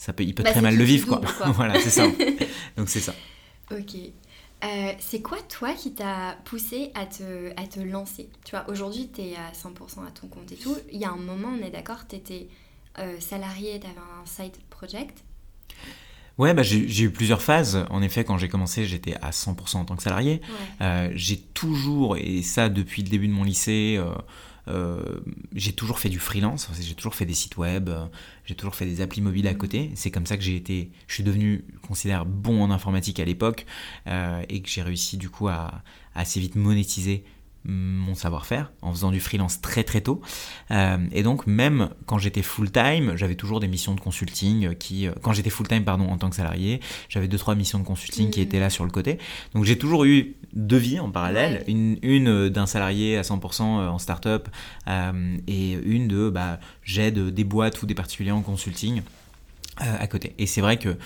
ça 0.00 0.14
peut, 0.14 0.24
il 0.24 0.34
peut 0.34 0.42
bah, 0.42 0.52
très 0.52 0.62
mal 0.62 0.76
le 0.76 0.82
vivre, 0.82 1.06
quoi. 1.06 1.20
voilà, 1.52 1.78
c'est 1.78 1.90
ça. 1.90 2.06
Donc 2.78 2.88
c'est 2.88 3.00
ça. 3.00 3.14
Ok. 3.70 3.96
Euh, 4.64 4.92
c'est 4.98 5.20
quoi, 5.20 5.36
toi, 5.42 5.74
qui 5.74 5.92
t'a 5.92 6.38
poussé 6.46 6.90
à 6.94 7.04
te, 7.04 7.50
à 7.60 7.66
te 7.66 7.80
lancer? 7.80 8.30
Tu 8.46 8.52
vois, 8.52 8.64
aujourd'hui, 8.70 9.10
tu 9.14 9.20
es 9.20 9.36
à 9.36 9.52
100% 9.52 10.06
à 10.06 10.10
ton 10.10 10.28
compte 10.28 10.50
et 10.52 10.56
tout. 10.56 10.74
Il 10.90 10.98
y 10.98 11.04
a 11.04 11.10
un 11.10 11.16
moment, 11.16 11.48
on 11.48 11.62
est 11.62 11.70
d'accord, 11.70 12.08
tu 12.08 12.16
étais 12.16 12.48
euh, 12.98 13.20
salarié, 13.20 13.78
tu 13.78 13.86
avais 13.88 13.96
un 13.98 14.24
side 14.24 14.56
project. 14.70 15.22
Ouais, 16.38 16.54
bah, 16.54 16.62
j'ai 16.62 17.02
eu 17.02 17.10
plusieurs 17.10 17.42
phases. 17.42 17.84
En 17.90 18.00
effet, 18.00 18.24
quand 18.24 18.38
j'ai 18.38 18.48
commencé, 18.48 18.86
j'étais 18.86 19.16
à 19.20 19.32
100% 19.32 19.76
en 19.76 19.84
tant 19.84 19.96
que 19.96 20.02
salarié. 20.02 20.40
Euh, 20.80 21.10
j'ai 21.14 21.36
toujours, 21.36 22.16
et 22.16 22.40
ça 22.40 22.70
depuis 22.70 23.02
le 23.02 23.10
début 23.10 23.28
de 23.28 23.34
mon 23.34 23.44
lycée, 23.44 24.00
j'ai 25.54 25.72
toujours 25.72 25.98
fait 25.98 26.08
du 26.08 26.18
freelance, 26.18 26.68
j'ai 26.80 26.94
toujours 26.94 27.14
fait 27.14 27.26
des 27.26 27.34
sites 27.34 27.56
web, 27.56 27.88
euh, 27.88 28.06
j'ai 28.44 28.54
toujours 28.54 28.74
fait 28.74 28.86
des 28.86 29.00
applis 29.00 29.20
mobiles 29.20 29.48
à 29.48 29.54
côté. 29.54 29.90
C'est 29.94 30.10
comme 30.10 30.26
ça 30.26 30.36
que 30.36 30.42
j'ai 30.42 30.56
été, 30.56 30.90
je 31.06 31.14
suis 31.14 31.24
devenu, 31.24 31.64
considère 31.86 32.26
bon 32.26 32.62
en 32.62 32.70
informatique 32.70 33.20
à 33.20 33.24
l'époque 33.24 33.66
euh, 34.06 34.42
et 34.48 34.62
que 34.62 34.68
j'ai 34.68 34.82
réussi 34.82 35.16
du 35.16 35.30
coup 35.30 35.48
à 35.48 35.82
assez 36.14 36.40
vite 36.40 36.56
monétiser 36.56 37.24
mon 37.64 38.14
savoir-faire 38.14 38.72
en 38.80 38.90
faisant 38.92 39.10
du 39.10 39.20
freelance 39.20 39.60
très 39.60 39.84
très 39.84 40.00
tôt. 40.00 40.20
Euh, 40.70 40.98
et 41.12 41.22
donc 41.22 41.46
même 41.46 41.90
quand 42.06 42.18
j'étais 42.18 42.42
full-time, 42.42 43.16
j'avais 43.16 43.34
toujours 43.34 43.60
des 43.60 43.68
missions 43.68 43.94
de 43.94 44.00
consulting 44.00 44.74
qui... 44.76 45.06
Euh, 45.06 45.12
quand 45.22 45.32
j'étais 45.32 45.50
full-time, 45.50 45.84
pardon, 45.84 46.08
en 46.08 46.16
tant 46.16 46.30
que 46.30 46.36
salarié, 46.36 46.80
j'avais 47.08 47.28
deux 47.28 47.38
trois 47.38 47.54
missions 47.54 47.78
de 47.78 47.84
consulting 47.84 48.30
qui 48.30 48.40
mmh. 48.40 48.44
étaient 48.44 48.60
là 48.60 48.70
sur 48.70 48.84
le 48.84 48.90
côté. 48.90 49.18
Donc 49.54 49.64
j'ai 49.64 49.78
toujours 49.78 50.04
eu 50.04 50.36
deux 50.54 50.78
vies 50.78 51.00
en 51.00 51.10
parallèle. 51.10 51.64
Une, 51.68 51.98
une 52.02 52.28
euh, 52.28 52.50
d'un 52.50 52.66
salarié 52.66 53.18
à 53.18 53.22
100% 53.22 53.62
en 53.62 53.98
start-up 53.98 54.48
et 55.46 55.72
une 55.72 56.08
de 56.08 56.30
bah, 56.30 56.58
j'aide 56.82 57.28
des 57.28 57.44
boîtes 57.44 57.82
ou 57.82 57.86
des 57.86 57.94
particuliers 57.94 58.30
en 58.30 58.42
consulting. 58.42 59.02
Euh, 59.82 59.96
à 59.98 60.06
côté. 60.06 60.34
Et 60.36 60.44
c'est 60.44 60.60
vrai 60.60 60.76
que 60.76 60.96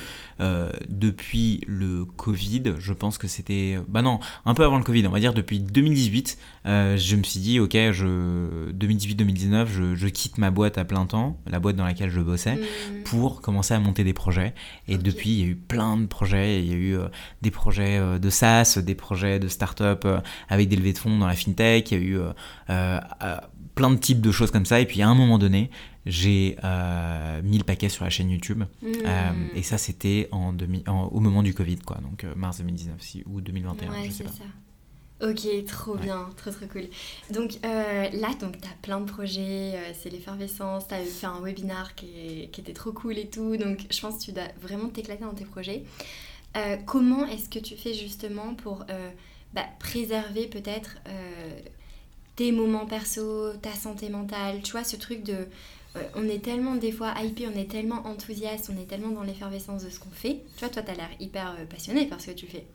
euh, 0.41 0.69
depuis 0.89 1.61
le 1.69 2.05
Covid, 2.05 2.75
je 2.79 2.93
pense 2.93 3.19
que 3.19 3.29
c'était... 3.29 3.79
Bah 3.87 4.03
non, 4.03 4.19
un 4.47 4.55
peu 4.55 4.65
avant 4.65 4.79
le 4.79 4.83
Covid, 4.83 5.07
on 5.07 5.11
va 5.11 5.21
dire 5.21 5.33
depuis 5.33 5.61
2018, 5.61 6.39
euh, 6.67 6.97
je 6.97 7.15
me 7.15 7.23
suis 7.23 7.39
dit, 7.39 7.61
ok, 7.61 7.73
je 7.93 8.73
2018-2019, 8.73 9.67
je, 9.67 9.95
je, 9.95 10.09
quitte 10.09 10.39
ma 10.39 10.51
boîte 10.51 10.77
à 10.77 10.85
plein 10.85 11.07
temps, 11.07 11.39
la 11.47 11.61
boîte 11.61 11.77
dans 11.77 11.85
laquelle 11.85 12.11
je 12.11 12.21
bossais, 12.21 12.57
mmh. 12.57 13.05
pour 13.05 13.43
commencer 13.43 13.75
à 13.75 13.79
monter 13.79 14.03
des 14.03 14.13
projets. 14.13 14.55
Et 14.89 14.99
depuis, 14.99 15.31
il 15.31 15.39
y 15.39 15.43
a 15.45 15.47
eu 15.47 15.57
plein 15.57 15.97
de 15.97 16.07
projets. 16.07 16.61
Il 16.61 16.69
y 16.69 16.73
a 16.73 16.77
eu 16.77 16.99
des 17.43 17.53
projets 17.53 18.01
de 18.19 18.31
SaaS, 18.31 18.79
des 18.79 18.97
projets 18.97 19.39
de 19.39 19.47
start-up 19.47 20.05
avec 20.49 20.69
des 20.69 20.75
levées 20.75 20.95
de 20.95 20.99
fonds 20.99 21.17
dans 21.17 21.29
la 21.29 21.35
fintech, 21.35 21.93
il 21.93 21.99
y 21.99 22.01
a 22.01 22.05
eu 22.05 22.19
plein 23.75 23.91
de 23.91 23.97
types 23.97 24.21
de 24.21 24.31
choses 24.31 24.51
comme 24.51 24.67
ça. 24.67 24.81
Et 24.81 24.87
puis 24.87 25.03
à 25.03 25.09
un 25.09 25.15
moment 25.15 25.39
donné, 25.39 25.71
j'ai 26.07 26.57
euh, 26.65 27.43
mis 27.43 27.59
le 27.59 27.65
paquet 27.65 27.89
sur 27.89 28.05
la 28.05 28.11
chaîne 28.11 28.31
YouTube. 28.31 28.65
Mmh. 28.83 28.87
Euh, 29.05 29.31
et 29.55 29.63
ça, 29.63 29.79
c'était 29.79 30.29
en, 30.33 30.57
au 31.11 31.21
moment 31.21 31.43
du 31.43 31.55
Covid, 31.55 31.79
quoi. 31.79 31.99
Donc 31.99 32.25
euh, 32.25 32.35
mars 32.37 32.59
2019 32.59 33.25
ou 33.27 33.41
2021, 33.41 34.05
je 34.05 34.11
sais 34.11 34.25
pas. 34.25 34.31
Ça. 34.31 34.45
Ok, 35.23 35.65
trop 35.67 35.97
bien, 35.97 36.29
trop 36.37 36.51
trop 36.51 36.67
cool. 36.67 36.89
Donc 37.33 37.53
là, 37.63 38.35
donc 38.41 38.61
tu 38.61 38.69
as 38.69 38.77
plein 38.83 39.01
de 39.01 39.07
projets, 39.07 39.95
c'est 39.99 40.11
l'effervescence, 40.11 40.89
tu 40.89 40.95
as 40.95 41.05
fait 41.05 41.27
un 41.27 41.41
webinar 41.41 41.95
qui, 41.95 42.49
qui, 42.53 42.61
était 42.61 42.73
trop 42.73 42.93
cool 42.93 43.17
et 43.17 43.29
tout, 43.29 43.57
donc 43.57 43.87
je 43.91 44.01
pense 44.01 44.19
que 44.19 44.25
tu 44.25 44.33
dois 44.33 44.49
vraiment 44.61 44.89
t'éclater 44.89 45.23
dans 45.23 45.33
tes 45.33 45.45
projets. 45.45 45.85
comment 46.85 47.27
est-ce 47.27 47.49
que 47.49 47.61
tu 47.61 47.77
fais 47.77 47.95
justement 47.95 48.55
pour 48.55 48.85
bah, 49.55 49.67
préserver 49.79 50.49
peut-être 50.49 50.97
tes 52.37 52.53
moments 52.53 52.87
perso, 52.87 53.53
ta 53.63 53.73
santé 53.73 54.09
mentale, 54.09 54.61
tu 54.63 54.73
vois, 54.73 54.85
ce 54.85 54.97
truc 54.97 55.23
de 55.23 55.47
euh, 55.97 56.03
on 56.17 56.29
est 56.29 56.43
tellement 56.43 56.75
des 56.75 56.91
fois 56.91 57.15
hypé, 57.23 57.47
on 57.47 57.57
est 57.57 57.71
tellement 57.71 58.07
enthousiaste, 58.07 58.71
on 58.75 58.81
est 58.81 58.87
tellement 58.87 59.11
dans 59.11 59.23
l'effervescence 59.23 59.85
de 59.85 59.91
ce 59.91 60.01
qu'on 60.01 60.11
fait. 60.11 60.41
Tu 60.57 60.61
vois, 60.61 60.69
toi, 60.69 60.83
tu 60.83 60.91
as 60.91 60.95
l'air 60.95 61.11
hyper 61.21 61.55
euh, 61.59 61.65
passionné 61.67 62.07
parce 62.07 62.27
que 62.27 62.33
tu 62.33 62.47
fais. 62.47 62.67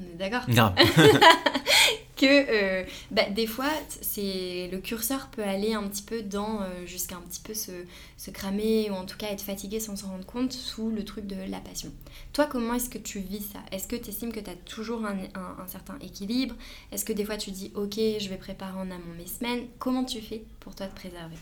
On 0.00 0.02
est 0.02 0.18
d'accord 0.18 0.42
que 2.16 2.26
euh, 2.26 2.84
bah, 3.10 3.28
des 3.30 3.46
fois, 3.46 3.70
c'est 4.00 4.68
le 4.72 4.78
curseur 4.78 5.28
peut 5.28 5.42
aller 5.42 5.74
un 5.74 5.82
petit 5.84 6.02
peu 6.02 6.22
dans 6.22 6.60
jusqu'à 6.86 7.16
un 7.16 7.20
petit 7.20 7.40
peu 7.40 7.54
se, 7.54 7.72
se, 8.16 8.30
cramer 8.30 8.90
ou 8.90 8.94
en 8.94 9.04
tout 9.04 9.16
cas 9.16 9.28
être 9.28 9.42
fatigué 9.42 9.80
sans 9.80 9.96
s'en 9.96 10.08
rendre 10.08 10.26
compte 10.26 10.52
sous 10.52 10.90
le 10.90 11.04
truc 11.04 11.26
de 11.26 11.36
la 11.50 11.60
passion. 11.60 11.92
Toi, 12.32 12.46
comment 12.46 12.74
est-ce 12.74 12.90
que 12.90 12.98
tu 12.98 13.20
vis 13.20 13.42
ça? 13.52 13.60
Est-ce 13.70 13.86
que 13.86 13.96
tu 13.96 14.10
estimes 14.10 14.32
que 14.32 14.40
tu 14.40 14.50
as 14.50 14.54
toujours 14.54 15.04
un, 15.04 15.16
un 15.34 15.66
certain 15.66 15.98
équilibre? 16.00 16.54
Est-ce 16.92 17.04
que 17.04 17.12
des 17.12 17.24
fois 17.24 17.36
tu 17.36 17.50
dis 17.50 17.70
ok, 17.74 17.94
je 17.94 18.28
vais 18.28 18.38
préparer 18.38 18.78
en 18.78 18.90
amont 18.90 19.14
mes 19.16 19.26
semaines? 19.26 19.66
Comment 19.78 20.04
tu 20.04 20.20
fais 20.20 20.42
pour 20.60 20.74
toi 20.74 20.86
te 20.86 20.94
préserver? 20.94 21.36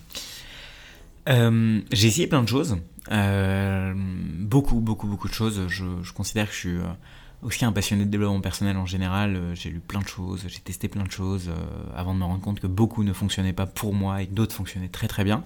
Euh, 1.29 1.81
j'ai 1.91 2.09
essayé 2.09 2.27
plein 2.27 2.43
de 2.43 2.49
choses, 2.49 2.77
euh, 3.11 3.95
beaucoup, 3.97 4.81
beaucoup, 4.81 5.07
beaucoup 5.07 5.29
de 5.29 5.33
choses. 5.33 5.69
Je, 5.69 5.85
je, 6.03 6.13
considère 6.13 6.47
que 6.49 6.53
je 6.53 6.59
suis 6.59 6.77
euh, 6.77 6.83
aussi 7.45 7.65
un 7.65 7.73
passionné 7.73 8.05
de 8.05 8.11
développement 8.11 8.41
personnel 8.41 8.77
en 8.77 8.87
général. 8.87 9.37
Euh, 9.37 9.55
j'ai 9.55 9.71
lu 9.71 9.81
plein 9.81 10.01
de 10.01 10.09
choses, 10.09 10.45
j'ai 10.49 10.61
testé 10.61 10.89
plein 10.89 11.05
de 11.05 11.11
choses 11.11 11.51
avant 11.95 12.15
de 12.15 12.19
me 12.19 12.25
rendre 12.25 12.41
compte 12.41 12.61
que 12.61 12.67
beaucoup 12.67 13.05
ne 13.05 13.13
fonctionnaient 13.13 13.53
pas 13.53 13.67
pour 13.67 13.95
moi 13.95 14.23
et 14.23 14.27
que 14.27 14.33
d'autres 14.33 14.55
fonctionnaient 14.55 14.89
très 14.89 15.09
très 15.09 15.25
bien. 15.25 15.45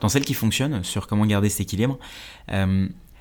Dans 0.00 0.08
celles 0.08 0.24
qui 0.24 0.34
fonctionnent, 0.34 0.82
sur 0.84 1.06
comment 1.06 1.26
garder 1.26 1.48
cet 1.48 1.60
équilibre, 1.60 1.98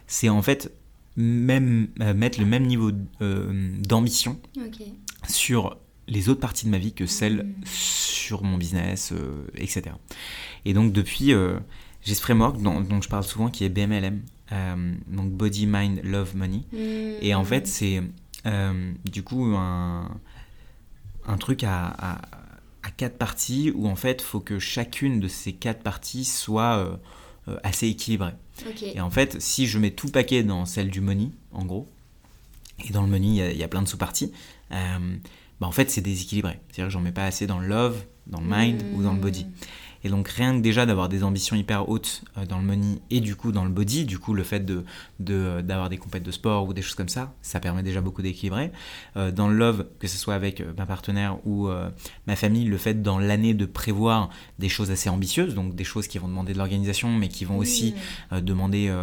c'est 0.08 0.30
en 0.30 0.42
fait 0.42 0.72
même 1.16 1.90
mettre 1.98 2.40
le 2.40 2.46
même 2.46 2.66
niveau 2.66 2.92
d'ambition 3.20 4.40
sur 5.28 5.78
les 6.08 6.30
autres 6.30 6.40
parties 6.40 6.66
de 6.66 6.72
ma 6.72 6.78
vie 6.78 6.94
que 6.94 7.06
celles 7.06 7.44
mmh. 7.44 7.66
sur 7.66 8.44
mon 8.44 8.58
business, 8.58 9.14
etc. 9.56 9.96
Et 10.66 10.74
donc 10.74 10.94
depuis 10.94 11.34
j'ai 12.04 12.16
ce 12.16 12.22
framework 12.22 12.62
dont, 12.62 13.02
je 13.02 13.10
parle 13.10 13.24
souvent 13.24 13.50
qui 13.50 13.66
est 13.66 13.70
BMLM, 13.70 14.22
euh, 14.52 14.94
donc 15.08 15.32
Body, 15.32 15.68
Mind, 15.68 16.02
Love, 16.04 16.36
Money. 16.36 16.64
Hmm. 16.72 17.18
Et 17.22 17.36
en 17.36 17.44
fait, 17.44 17.68
c'est 17.68 18.02
euh, 18.46 18.94
du 19.06 19.24
coup 19.24 19.56
un, 19.56 20.10
un 21.26 21.38
truc 21.38 21.64
à, 21.64 21.88
à, 21.88 22.22
quatre 22.98 23.18
parties 23.18 23.72
où 23.76 23.88
en 23.88 23.96
fait, 23.96 24.22
il 24.22 24.26
faut 24.26 24.40
que 24.40 24.58
chacune 24.58 25.20
de 25.20 25.28
ces 25.28 25.54
quatre 25.54 25.84
parties 25.84 26.26
soit 26.26 27.00
euh, 27.48 27.58
assez 27.64 27.88
équilibrée. 27.88 28.34
Et 28.82 29.00
en 29.00 29.10
fait, 29.10 29.40
si 29.40 29.68
je 29.68 29.78
mets 29.80 29.92
tout 29.92 30.08
le 30.08 30.12
paquet 30.12 30.44
dans 30.44 30.66
celle 30.66 30.90
du 30.90 31.00
money, 31.00 31.30
en 31.52 31.66
gros, 31.66 31.88
et 32.84 32.92
dans 32.92 33.04
le 33.04 33.08
money, 33.08 33.52
il 33.52 33.58
y, 33.58 33.64
a 33.64 33.68
plein 33.68 33.82
de 33.82 33.88
sous-parties, 33.88 34.34
bah 34.70 35.68
en 35.68 35.72
fait, 35.72 35.92
c'est 35.92 36.02
déséquilibré. 36.02 36.60
C'est-à-dire 36.68 36.86
que 36.86 36.92
j'en 36.92 37.00
mets 37.00 37.12
pas 37.12 37.26
assez 37.26 37.48
dans 37.48 37.60
le 37.60 37.68
love, 37.68 38.04
dans 38.28 38.42
le 38.42 38.48
mind 38.50 38.84
ou 38.96 39.04
dans 39.04 39.14
le 39.14 39.20
body. 39.20 39.46
Et 40.04 40.10
donc 40.10 40.28
rien 40.30 40.56
que 40.58 40.62
déjà 40.62 40.86
d'avoir 40.86 41.10
des 41.10 41.24
ambitions 41.24 41.56
hyper 41.56 41.90
hautes 41.90 42.24
euh, 42.38 42.46
dans 42.46 42.58
le 42.58 42.64
money 42.64 43.00
et 43.10 43.20
du 43.20 43.36
coup 43.36 43.52
dans 43.52 43.66
le 43.66 43.70
body, 43.70 44.06
du 44.06 44.18
coup 44.20 44.34
le 44.34 44.44
fait 44.44 44.66
de 44.66 44.84
d'avoir 45.20 45.90
des 45.90 45.98
compètes 45.98 46.24
de 46.24 46.32
sport 46.32 46.68
ou 46.68 46.74
des 46.74 46.82
choses 46.82 46.96
comme 46.96 47.10
ça, 47.10 47.34
ça 47.42 47.60
permet 47.60 47.84
déjà 47.84 48.02
beaucoup 48.02 48.22
d'équilibrer. 48.22 48.72
Euh, 49.18 49.32
dans 49.32 49.50
le 49.50 49.56
love, 49.56 49.86
que 50.00 50.08
ce 50.08 50.18
soit 50.18 50.34
avec 50.34 50.64
ma 50.78 50.86
partenaire 50.86 51.38
ou 51.46 51.70
ma 52.28 52.36
famille, 52.36 52.66
le 52.66 52.78
fait 52.78 53.02
dans 53.02 53.20
l'année 53.20 53.54
de 53.54 53.66
prévoir 53.66 54.30
des 54.60 54.70
choses 54.70 54.92
assez 54.92 55.10
ambitieuses, 55.10 55.56
donc 55.56 55.76
des 55.76 55.84
choses 55.84 56.08
qui 56.08 56.18
vont 56.18 56.28
demander 56.28 56.54
de 56.54 56.58
l'organisation, 56.58 57.10
mais 57.10 57.28
qui 57.28 57.46
vont 57.46 57.58
aussi 57.58 57.94
demander, 58.32 58.94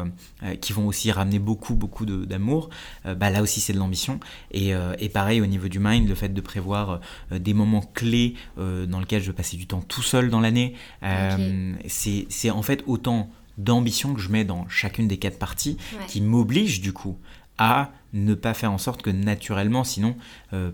qui 0.60 0.72
vont 0.72 0.86
aussi 0.86 1.12
ramener 1.12 1.38
beaucoup 1.38 1.74
beaucoup 1.74 2.06
d'amour, 2.06 2.70
bah 3.04 3.30
là 3.30 3.42
aussi 3.42 3.60
c'est 3.60 3.72
de 3.72 3.78
l'ambition. 3.78 4.20
Et, 4.52 4.72
et, 4.98 5.08
pareil 5.08 5.40
au 5.40 5.46
niveau 5.46 5.68
du 5.68 5.78
mind, 5.78 6.08
le 6.08 6.14
fait 6.14 6.30
de 6.30 6.40
prévoir 6.40 7.00
des 7.30 7.54
moments 7.54 7.84
clés 7.94 8.34
dans 8.56 9.00
lesquels 9.00 9.22
je 9.22 9.28
vais 9.28 9.36
passer 9.36 9.56
du 9.56 9.66
temps 9.66 9.82
tout 9.82 10.02
seul 10.02 10.30
dans 10.30 10.40
l'année. 10.40 10.74
Euh, 11.02 11.72
c'est 11.86 12.50
en 12.50 12.62
fait 12.62 12.82
autant 12.86 13.30
d'ambition 13.58 14.14
que 14.14 14.20
je 14.20 14.28
mets 14.28 14.44
dans 14.44 14.68
chacune 14.68 15.08
des 15.08 15.16
quatre 15.16 15.38
parties 15.38 15.78
qui 16.08 16.20
m'oblige 16.20 16.80
du 16.80 16.92
coup 16.92 17.16
à 17.58 17.90
ne 18.12 18.34
pas 18.34 18.52
faire 18.52 18.70
en 18.70 18.78
sorte 18.78 19.00
que 19.00 19.08
naturellement, 19.08 19.82
sinon, 19.82 20.14
euh, 20.52 20.72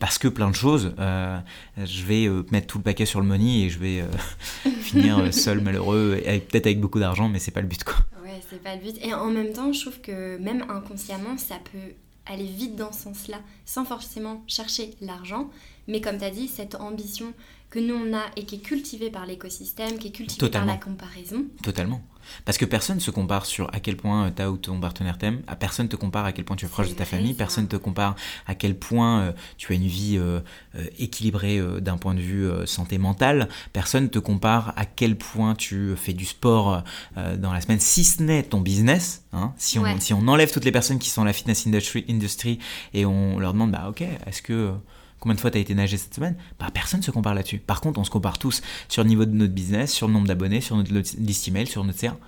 parce 0.00 0.18
que 0.18 0.26
plein 0.26 0.50
de 0.50 0.54
choses, 0.54 0.94
euh, 0.98 1.38
je 1.78 2.02
vais 2.02 2.28
mettre 2.50 2.66
tout 2.66 2.78
le 2.78 2.84
paquet 2.84 3.06
sur 3.06 3.20
le 3.20 3.26
money 3.26 3.60
et 3.62 3.70
je 3.70 3.78
vais 3.78 4.04
finir 4.80 5.32
seul, 5.32 5.60
malheureux, 5.60 6.20
peut-être 6.48 6.66
avec 6.66 6.80
beaucoup 6.80 6.98
d'argent, 6.98 7.28
mais 7.28 7.38
c'est 7.38 7.52
pas 7.52 7.60
le 7.60 7.68
but 7.68 7.84
quoi. 7.84 7.94
Ouais, 8.22 8.40
c'est 8.50 8.62
pas 8.62 8.74
le 8.74 8.82
but. 8.82 8.98
Et 9.04 9.14
en 9.14 9.30
même 9.30 9.52
temps, 9.52 9.72
je 9.72 9.80
trouve 9.80 10.00
que 10.00 10.36
même 10.38 10.64
inconsciemment, 10.68 11.38
ça 11.38 11.56
peut 11.72 11.94
aller 12.26 12.46
vite 12.46 12.76
dans 12.76 12.92
ce 12.92 13.02
sens-là, 13.02 13.40
sans 13.64 13.84
forcément 13.84 14.42
chercher 14.46 14.94
l'argent, 15.00 15.50
mais 15.88 16.00
comme 16.00 16.18
tu 16.18 16.24
as 16.24 16.30
dit, 16.30 16.48
cette 16.48 16.74
ambition 16.74 17.32
que 17.74 17.80
nous 17.80 17.96
on 17.96 18.14
a 18.16 18.22
et 18.36 18.44
qui 18.44 18.54
est 18.54 18.58
cultivé 18.58 19.10
par 19.10 19.26
l'écosystème, 19.26 19.98
qui 19.98 20.08
est 20.08 20.12
cultivé 20.12 20.48
par 20.48 20.64
la 20.64 20.76
comparaison. 20.76 21.44
Totalement. 21.60 22.00
Parce 22.44 22.56
que 22.56 22.64
personne 22.64 23.00
se 23.00 23.10
compare 23.10 23.46
sur 23.46 23.68
à 23.74 23.80
quel 23.80 23.96
point 23.96 24.30
ta 24.30 24.48
ou 24.50 24.56
ton 24.56 24.78
partenaire 24.78 25.18
t'aime, 25.18 25.42
à 25.48 25.56
personne 25.56 25.88
te 25.88 25.96
compare 25.96 26.24
à 26.24 26.32
quel 26.32 26.44
point 26.44 26.54
tu 26.54 26.66
es 26.66 26.68
proche 26.68 26.88
de 26.88 26.94
ta 26.94 27.04
famille, 27.04 27.34
personne 27.34 27.66
te 27.66 27.74
compare 27.74 28.14
à 28.46 28.54
quel 28.54 28.78
point 28.78 29.20
euh, 29.20 29.32
tu 29.58 29.72
as 29.72 29.74
une 29.74 29.88
vie 29.88 30.16
euh, 30.16 30.40
euh, 30.76 30.86
équilibrée 31.00 31.60
d'un 31.80 31.96
point 31.96 32.14
de 32.14 32.20
vue 32.20 32.48
santé 32.64 32.96
mentale, 32.96 33.48
personne 33.72 34.08
te 34.08 34.20
compare 34.20 34.72
à 34.76 34.86
quel 34.86 35.16
point 35.18 35.56
tu 35.56 35.94
fais 35.96 36.12
du 36.12 36.24
sport 36.24 36.84
dans 37.16 37.52
la 37.52 37.60
semaine, 37.60 37.80
si 37.80 38.04
ce 38.04 38.22
n'est 38.22 38.44
ton 38.44 38.60
business. 38.60 39.24
Hein, 39.32 39.52
si, 39.58 39.80
on, 39.80 40.00
si 40.00 40.14
on 40.14 40.28
enlève 40.28 40.52
toutes 40.52 40.64
les 40.64 40.70
personnes 40.70 41.00
qui 41.00 41.10
sont 41.10 41.22
dans 41.22 41.26
la 41.26 41.32
fitness 41.32 41.66
industry, 41.66 42.04
industry 42.08 42.60
et 42.92 43.04
on 43.04 43.40
leur 43.40 43.52
demande, 43.52 43.72
bah 43.72 43.86
ok, 43.88 44.02
est-ce 44.26 44.42
que 44.42 44.72
Combien 45.24 45.36
de 45.36 45.40
fois 45.40 45.50
tu 45.50 45.58
été 45.58 45.74
nager 45.74 45.96
cette 45.96 46.12
semaine 46.12 46.36
bah, 46.60 46.66
Personne 46.74 47.00
ne 47.00 47.04
se 47.04 47.10
compare 47.10 47.34
là-dessus. 47.34 47.56
Par 47.56 47.80
contre, 47.80 47.98
on 47.98 48.04
se 48.04 48.10
compare 48.10 48.38
tous 48.38 48.60
sur 48.90 49.02
le 49.02 49.08
niveau 49.08 49.24
de 49.24 49.30
notre 49.30 49.54
business, 49.54 49.90
sur 49.90 50.06
le 50.06 50.12
nombre 50.12 50.26
d'abonnés, 50.26 50.60
sur 50.60 50.76
notre 50.76 50.92
liste 50.92 51.48
email, 51.48 51.66
sur 51.66 51.82
notre 51.82 51.98
CA. 51.98 52.18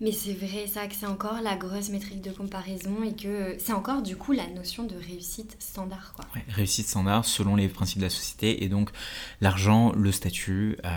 Mais 0.00 0.12
c'est 0.12 0.32
vrai 0.32 0.66
ça 0.66 0.86
que 0.86 0.94
c'est 0.94 1.06
encore 1.06 1.40
la 1.42 1.56
grosse 1.56 1.88
métrique 1.88 2.20
de 2.20 2.30
comparaison 2.30 3.02
et 3.04 3.14
que 3.14 3.56
c'est 3.58 3.72
encore 3.72 4.02
du 4.02 4.16
coup 4.16 4.32
la 4.32 4.46
notion 4.48 4.84
de 4.84 4.94
réussite 4.94 5.56
standard. 5.58 6.14
Quoi. 6.14 6.24
réussite 6.48 6.88
standard 6.88 7.24
selon 7.24 7.56
les 7.56 7.68
principes 7.68 7.98
de 7.98 8.04
la 8.04 8.10
société 8.10 8.64
et 8.64 8.68
donc 8.68 8.90
l'argent, 9.40 9.92
le 9.92 10.12
statut 10.12 10.76
euh, 10.84 10.90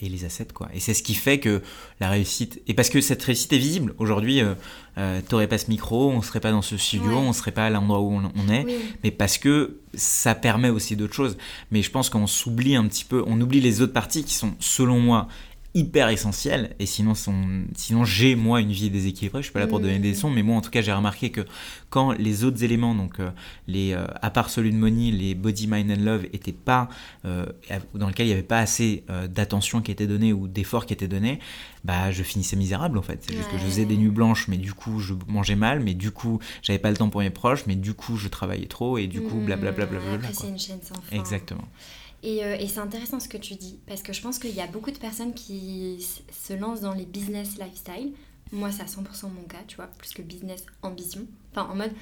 et 0.00 0.08
les 0.08 0.24
assets. 0.24 0.48
Quoi. 0.54 0.68
Et 0.74 0.80
c'est 0.80 0.94
ce 0.94 1.02
qui 1.02 1.14
fait 1.14 1.38
que 1.38 1.62
la 2.00 2.10
réussite, 2.10 2.62
et 2.66 2.74
parce 2.74 2.90
que 2.90 3.00
cette 3.00 3.22
réussite 3.22 3.52
est 3.52 3.58
visible, 3.58 3.94
aujourd'hui 3.98 4.40
euh, 4.40 4.54
euh 4.98 5.20
t'aurais 5.26 5.46
pas 5.46 5.58
ce 5.58 5.68
micro, 5.68 6.10
on 6.10 6.22
serait 6.22 6.40
pas 6.40 6.50
dans 6.50 6.62
ce 6.62 6.76
studio, 6.76 7.12
on 7.12 7.32
serait 7.32 7.52
pas 7.52 7.66
à 7.66 7.70
l'endroit 7.70 8.00
où 8.00 8.12
on, 8.12 8.48
est, 8.48 8.66
mais 9.02 9.10
parce 9.10 9.38
que 9.38 9.78
ça 9.94 10.34
permet 10.34 10.70
aussi 10.70 10.96
d'autres 10.96 11.14
choses. 11.14 11.36
Mais 11.70 11.82
je 11.82 11.90
pense 11.90 12.10
qu'on 12.10 12.26
s'oublie 12.26 12.76
un 12.76 12.86
petit 12.86 13.04
peu, 13.04 13.22
on 13.26 13.40
oublie 13.40 13.60
les 13.60 13.80
autres 13.80 13.92
parties 13.92 14.24
qui 14.24 14.34
sont 14.34 14.54
selon 14.58 15.00
moi 15.00 15.28
hyper 15.72 16.08
essentiel 16.08 16.74
et 16.80 16.86
sinon 16.86 17.14
sinon 17.14 18.04
j'ai 18.04 18.34
moi 18.34 18.60
une 18.60 18.72
vie 18.72 18.90
déséquilibrée 18.90 19.40
je 19.40 19.44
suis 19.44 19.52
pas 19.52 19.60
là 19.60 19.68
pour 19.68 19.78
donner 19.78 20.00
des 20.00 20.12
mmh. 20.12 20.16
sons 20.16 20.30
mais 20.30 20.42
moi 20.42 20.56
en 20.56 20.60
tout 20.60 20.70
cas 20.70 20.80
j'ai 20.80 20.92
remarqué 20.92 21.30
que 21.30 21.42
quand 21.90 22.10
les 22.10 22.42
autres 22.42 22.64
éléments 22.64 22.94
donc 22.96 23.20
euh, 23.20 23.30
les 23.68 23.92
euh, 23.92 24.04
à 24.20 24.30
part 24.30 24.50
celui 24.50 24.72
de 24.72 24.76
money 24.76 25.12
les 25.12 25.36
body 25.36 25.68
mind 25.68 25.92
and 25.92 26.02
love 26.02 26.24
étaient 26.32 26.52
pas 26.52 26.88
euh, 27.24 27.46
dans 27.94 28.08
lequel 28.08 28.26
il 28.26 28.30
y 28.30 28.32
avait 28.32 28.42
pas 28.42 28.58
assez 28.58 29.04
d'attention 29.28 29.80
qui 29.80 29.92
était 29.92 30.08
donnée 30.08 30.32
ou 30.32 30.48
d'effort 30.48 30.86
qui 30.86 30.92
était 30.92 31.08
donné 31.08 31.38
bah 31.84 32.10
je 32.10 32.22
finissais 32.22 32.56
misérable 32.56 32.98
en 32.98 33.02
fait. 33.02 33.24
C'est 33.26 33.34
juste 33.34 33.50
que 33.50 33.56
je 33.56 33.64
faisais 33.64 33.84
des 33.84 33.96
nuits 33.96 34.10
blanches 34.10 34.48
mais 34.48 34.56
du 34.56 34.74
coup 34.74 34.98
je 34.98 35.14
mangeais 35.28 35.54
mal 35.54 35.80
mais 35.80 35.94
du 35.94 36.10
coup 36.10 36.40
j'avais 36.62 36.80
pas 36.80 36.90
le 36.90 36.96
temps 36.96 37.10
pour 37.10 37.20
mes 37.20 37.30
proches 37.30 37.64
mais 37.66 37.76
du 37.76 37.94
coup 37.94 38.16
je 38.16 38.28
travaillais 38.28 38.66
trop 38.66 38.98
et 38.98 39.06
du 39.06 39.20
coup 39.22 39.36
blablabla 39.36 39.86
bla, 39.86 40.00
bla, 40.00 40.18
bla, 40.18 40.28
c'est 40.32 40.48
une 40.48 40.58
chaîne 40.58 40.80
sans 40.82 40.94
fin. 40.94 41.16
Exactement 41.16 41.64
euh, 42.24 42.56
et, 42.58 42.68
c'est 42.68 42.80
intéressant 42.80 43.20
ce 43.20 43.28
que 43.28 43.38
tu 43.38 43.54
dis, 43.54 43.78
parce 43.86 44.02
que 44.02 44.12
je 44.12 44.20
pense 44.20 44.38
qu'il 44.38 44.54
y 44.54 44.60
a 44.60 44.66
beaucoup 44.66 44.90
de 44.90 44.98
personnes 44.98 45.32
qui 45.34 46.06
se 46.30 46.52
lancent 46.52 46.82
dans 46.82 46.92
les 46.92 47.06
business 47.06 47.56
lifestyle. 47.58 48.12
Moi, 48.52 48.70
c'est 48.72 48.82
à 48.82 48.86
100% 48.86 49.30
mon 49.32 49.42
cas, 49.44 49.62
tu 49.66 49.76
vois, 49.76 49.86
plus 49.86 50.12
que 50.12 50.22
business 50.22 50.66
ambition. 50.82 51.26
Enfin, 51.52 51.70
en 51.70 51.76
mode, 51.76 51.92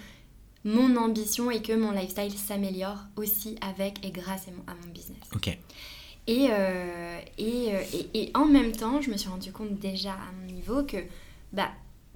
mon 0.64 0.96
ambition 0.96 1.50
est 1.50 1.62
que 1.62 1.72
mon 1.72 1.92
lifestyle 1.92 2.36
s'améliore 2.36 3.04
aussi 3.16 3.56
avec 3.60 4.04
et 4.04 4.10
grâce 4.10 4.48
à 4.66 4.74
mon, 4.74 4.92
business. 4.92 5.22
Ok. 5.34 5.56
Et, 6.26 6.48
euh, 6.50 7.18
et, 7.38 7.74
euh, 7.74 7.82
et, 7.92 8.22
et, 8.22 8.30
en 8.34 8.44
même 8.44 8.72
temps, 8.72 9.00
je 9.00 9.10
me 9.10 9.16
suis 9.16 9.28
rendu 9.28 9.52
compte 9.52 9.78
déjà 9.78 10.12
à 10.12 10.32
mon 10.40 10.52
niveau 10.52 10.82
que 10.82 10.98
bah, 11.52 11.70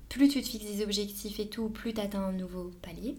plus 0.09 0.29
tu 0.29 0.43
te 0.43 0.49
fixes 0.49 0.67
des 0.67 0.83
objectifs 0.83 1.39
et 1.39 1.49
tout, 1.49 1.69
plus 1.69 1.95
tu 1.95 2.01
atteins 2.01 2.23
un 2.23 2.33
nouveau 2.33 2.73
palier 2.83 3.17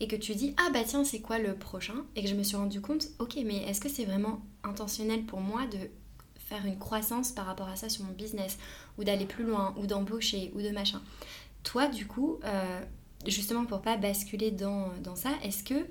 et 0.00 0.08
que 0.08 0.16
tu 0.16 0.34
dis 0.34 0.54
ah 0.58 0.70
bah 0.72 0.80
tiens 0.86 1.04
c'est 1.04 1.20
quoi 1.20 1.38
le 1.38 1.54
prochain? 1.54 2.04
Et 2.14 2.22
que 2.22 2.28
je 2.28 2.34
me 2.34 2.42
suis 2.42 2.56
rendu 2.56 2.80
compte 2.80 3.08
ok 3.18 3.38
mais 3.44 3.56
est-ce 3.68 3.80
que 3.80 3.88
c'est 3.88 4.04
vraiment 4.04 4.42
intentionnel 4.62 5.24
pour 5.24 5.40
moi 5.40 5.66
de 5.66 5.78
faire 6.36 6.64
une 6.66 6.78
croissance 6.78 7.32
par 7.32 7.46
rapport 7.46 7.68
à 7.68 7.76
ça 7.76 7.88
sur 7.88 8.04
mon 8.04 8.12
business? 8.12 8.58
Ou 8.98 9.04
d'aller 9.04 9.26
plus 9.26 9.44
loin 9.44 9.74
ou 9.78 9.86
d'embaucher 9.86 10.52
ou 10.54 10.62
de 10.62 10.70
machin. 10.70 11.02
Toi 11.62 11.88
du 11.88 12.06
coup 12.06 12.38
euh, 12.44 12.80
justement 13.26 13.64
pour 13.64 13.80
pas 13.80 13.96
basculer 13.96 14.50
dans, 14.50 14.92
ça 15.14 15.30
est-ce 15.42 15.64
que 15.64 15.86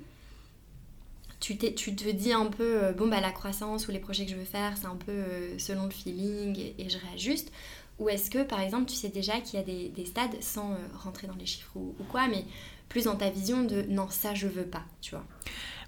tu, 1.40 1.58
tu 1.58 1.94
te 1.94 2.08
dis 2.08 2.32
un 2.32 2.46
peu 2.46 2.84
euh, 2.84 2.92
bon 2.92 3.08
bah 3.08 3.20
la 3.20 3.30
croissance 3.32 3.88
ou 3.88 3.90
les 3.90 3.98
projets 3.98 4.24
que 4.24 4.30
je 4.30 4.36
veux 4.36 4.44
faire 4.44 4.76
c'est 4.76 4.86
un 4.86 4.96
peu 4.96 5.12
euh, 5.12 5.58
selon 5.58 5.84
le 5.84 5.90
feeling 5.90 6.58
et, 6.78 6.88
je 6.88 6.98
réajuste? 6.98 7.50
Ou 7.98 8.10
est-ce 8.10 8.30
que 8.30 8.42
par 8.42 8.60
exemple 8.60 8.86
tu 8.86 8.94
sais 8.94 9.08
déjà 9.08 9.40
qu'il 9.40 9.58
y 9.58 9.62
a 9.62 9.64
des, 9.64 9.88
des 9.88 10.04
stades 10.04 10.40
sans 10.42 10.76
rentrer 11.02 11.26
dans 11.26 11.34
les 11.34 11.46
chiffres 11.46 11.74
ou, 11.76 11.94
ou 11.98 12.04
quoi 12.04 12.28
mais 12.28 12.44
plus 12.88 13.04
dans 13.04 13.16
ta 13.16 13.30
vision 13.30 13.64
de 13.64 13.82
non, 13.88 14.08
ça 14.08 14.34
je 14.34 14.46
veux 14.46 14.66
pas, 14.66 14.84
tu 15.00 15.10
vois. 15.12 15.24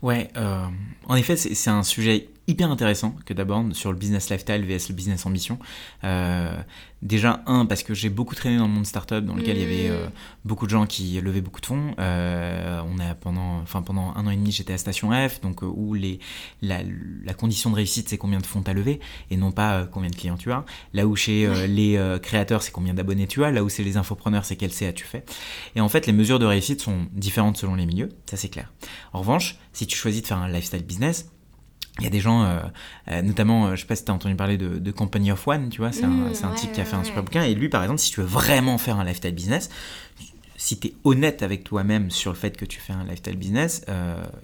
Ouais, 0.02 0.30
euh, 0.36 0.66
en 1.06 1.16
effet, 1.16 1.36
c'est 1.36 1.70
un 1.70 1.82
sujet 1.82 2.28
hyper 2.48 2.70
intéressant 2.70 3.14
que 3.26 3.34
d'aborder 3.34 3.74
sur 3.74 3.92
le 3.92 3.98
business 3.98 4.30
lifestyle 4.30 4.64
vs 4.64 4.88
le 4.88 4.94
business 4.94 5.26
ambition. 5.26 5.58
Euh, 6.02 6.56
déjà, 7.02 7.42
un, 7.46 7.66
parce 7.66 7.82
que 7.82 7.92
j'ai 7.92 8.08
beaucoup 8.08 8.34
traîné 8.34 8.56
dans 8.56 8.66
le 8.66 8.72
monde 8.72 8.86
startup 8.86 9.24
dans 9.24 9.34
lequel 9.34 9.58
il 9.58 9.62
y 9.62 9.66
avait 9.66 9.90
euh, 9.90 10.06
mm. 10.06 10.10
beaucoup 10.46 10.64
de 10.64 10.70
gens 10.70 10.86
qui 10.86 11.20
levaient 11.20 11.42
beaucoup 11.42 11.60
de 11.60 11.66
fonds. 11.66 11.94
Euh, 11.98 12.82
on 12.90 12.98
a 12.98 13.14
pendant, 13.14 13.60
enfin, 13.60 13.82
pendant 13.82 14.14
un 14.16 14.26
an 14.26 14.30
et 14.30 14.36
demi, 14.36 14.50
j'étais 14.50 14.72
à 14.72 14.78
Station 14.78 15.10
F, 15.12 15.40
donc 15.42 15.60
où 15.62 15.92
les, 15.92 16.20
la, 16.62 16.80
la 17.24 17.34
condition 17.34 17.70
de 17.70 17.76
réussite, 17.76 18.08
c'est 18.08 18.18
combien 18.18 18.38
de 18.38 18.46
fonds 18.46 18.62
tu 18.62 18.70
as 18.70 18.74
levé 18.74 18.98
et 19.30 19.36
non 19.36 19.52
pas 19.52 19.84
combien 19.84 20.10
de 20.10 20.16
clients 20.16 20.38
tu 20.38 20.50
as. 20.50 20.64
Là 20.94 21.06
où 21.06 21.16
chez 21.16 21.46
les 21.68 22.18
créateurs, 22.22 22.62
c'est 22.62 22.72
combien 22.72 22.94
d'abonnés 22.94 23.26
tu 23.26 23.44
as. 23.44 23.50
Là 23.50 23.62
où 23.62 23.68
c'est 23.68 23.84
les 23.84 23.98
infopreneurs, 23.98 24.46
c'est 24.46 24.56
quel 24.56 24.72
CA 24.72 24.92
tu 24.92 25.04
fais. 25.04 25.24
Et 25.76 25.82
en 25.82 25.88
fait, 25.90 26.06
les 26.06 26.14
mesures 26.14 26.38
de 26.38 26.46
réussite 26.46 26.80
sont 26.80 27.06
différentes 27.12 27.58
selon 27.58 27.74
les 27.74 27.84
milieux, 27.84 28.08
ça 28.26 28.38
c'est 28.38 28.48
clair. 28.48 28.72
En 29.12 29.20
revanche, 29.20 29.56
si 29.72 29.86
tu 29.86 29.96
choisis 29.96 30.22
de 30.22 30.26
faire 30.26 30.38
un 30.38 30.48
lifestyle 30.48 30.84
business, 30.84 31.30
il 31.98 32.04
y 32.04 32.06
a 32.06 32.10
des 32.10 32.20
gens, 32.20 32.44
euh, 32.44 32.60
euh, 33.10 33.22
notamment, 33.22 33.66
euh, 33.66 33.76
je 33.76 33.80
sais 33.80 33.86
pas 33.86 33.96
si 33.96 34.04
tu 34.04 34.10
as 34.10 34.14
entendu 34.14 34.34
parler 34.36 34.56
de, 34.56 34.90
Company 34.90 35.32
of 35.32 35.46
One, 35.46 35.68
tu 35.68 35.80
vois, 35.80 35.92
c'est 35.92 36.04
un, 36.04 36.08
mmh, 36.08 36.54
type 36.56 36.72
qui 36.72 36.80
a 36.80 36.84
fait 36.84 36.96
un 36.96 37.04
super 37.04 37.22
bouquin. 37.22 37.42
Et 37.42 37.54
lui, 37.54 37.68
par 37.68 37.82
exemple, 37.82 38.00
si 38.00 38.10
tu 38.10 38.20
veux 38.20 38.26
vraiment 38.26 38.78
faire 38.78 38.98
un 38.98 39.04
lifestyle 39.04 39.34
business, 39.34 39.68
si 40.56 40.78
tu 40.78 40.88
es 40.88 40.94
honnête 41.04 41.42
avec 41.42 41.62
toi-même 41.62 42.10
sur 42.10 42.32
le 42.32 42.36
fait 42.36 42.56
que 42.56 42.64
tu 42.64 42.80
fais 42.80 42.92
un 42.92 43.04
lifestyle 43.04 43.36
business, 43.36 43.84